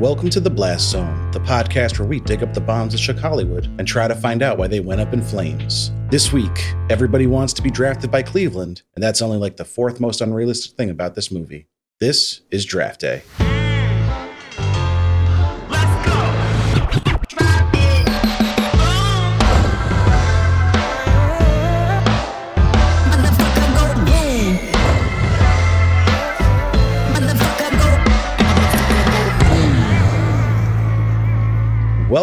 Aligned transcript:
Welcome 0.00 0.28
to 0.30 0.40
the 0.40 0.50
Blast 0.50 0.90
Zone, 0.90 1.30
the 1.30 1.38
podcast 1.38 2.00
where 2.00 2.08
we 2.08 2.18
dig 2.18 2.42
up 2.42 2.52
the 2.52 2.60
bombs 2.60 2.92
that 2.92 2.98
shook 2.98 3.16
Hollywood 3.16 3.66
and 3.78 3.86
try 3.86 4.08
to 4.08 4.14
find 4.16 4.42
out 4.42 4.58
why 4.58 4.66
they 4.66 4.80
went 4.80 5.00
up 5.00 5.12
in 5.12 5.22
flames. 5.22 5.92
This 6.10 6.32
week, 6.32 6.74
everybody 6.90 7.28
wants 7.28 7.52
to 7.52 7.62
be 7.62 7.70
drafted 7.70 8.10
by 8.10 8.24
Cleveland, 8.24 8.82
and 8.96 9.04
that's 9.04 9.22
only 9.22 9.38
like 9.38 9.56
the 9.56 9.64
fourth 9.64 10.00
most 10.00 10.20
unrealistic 10.20 10.76
thing 10.76 10.90
about 10.90 11.14
this 11.14 11.30
movie. 11.30 11.68
This 12.00 12.40
is 12.50 12.64
Draft 12.64 13.02
Day. 13.02 13.22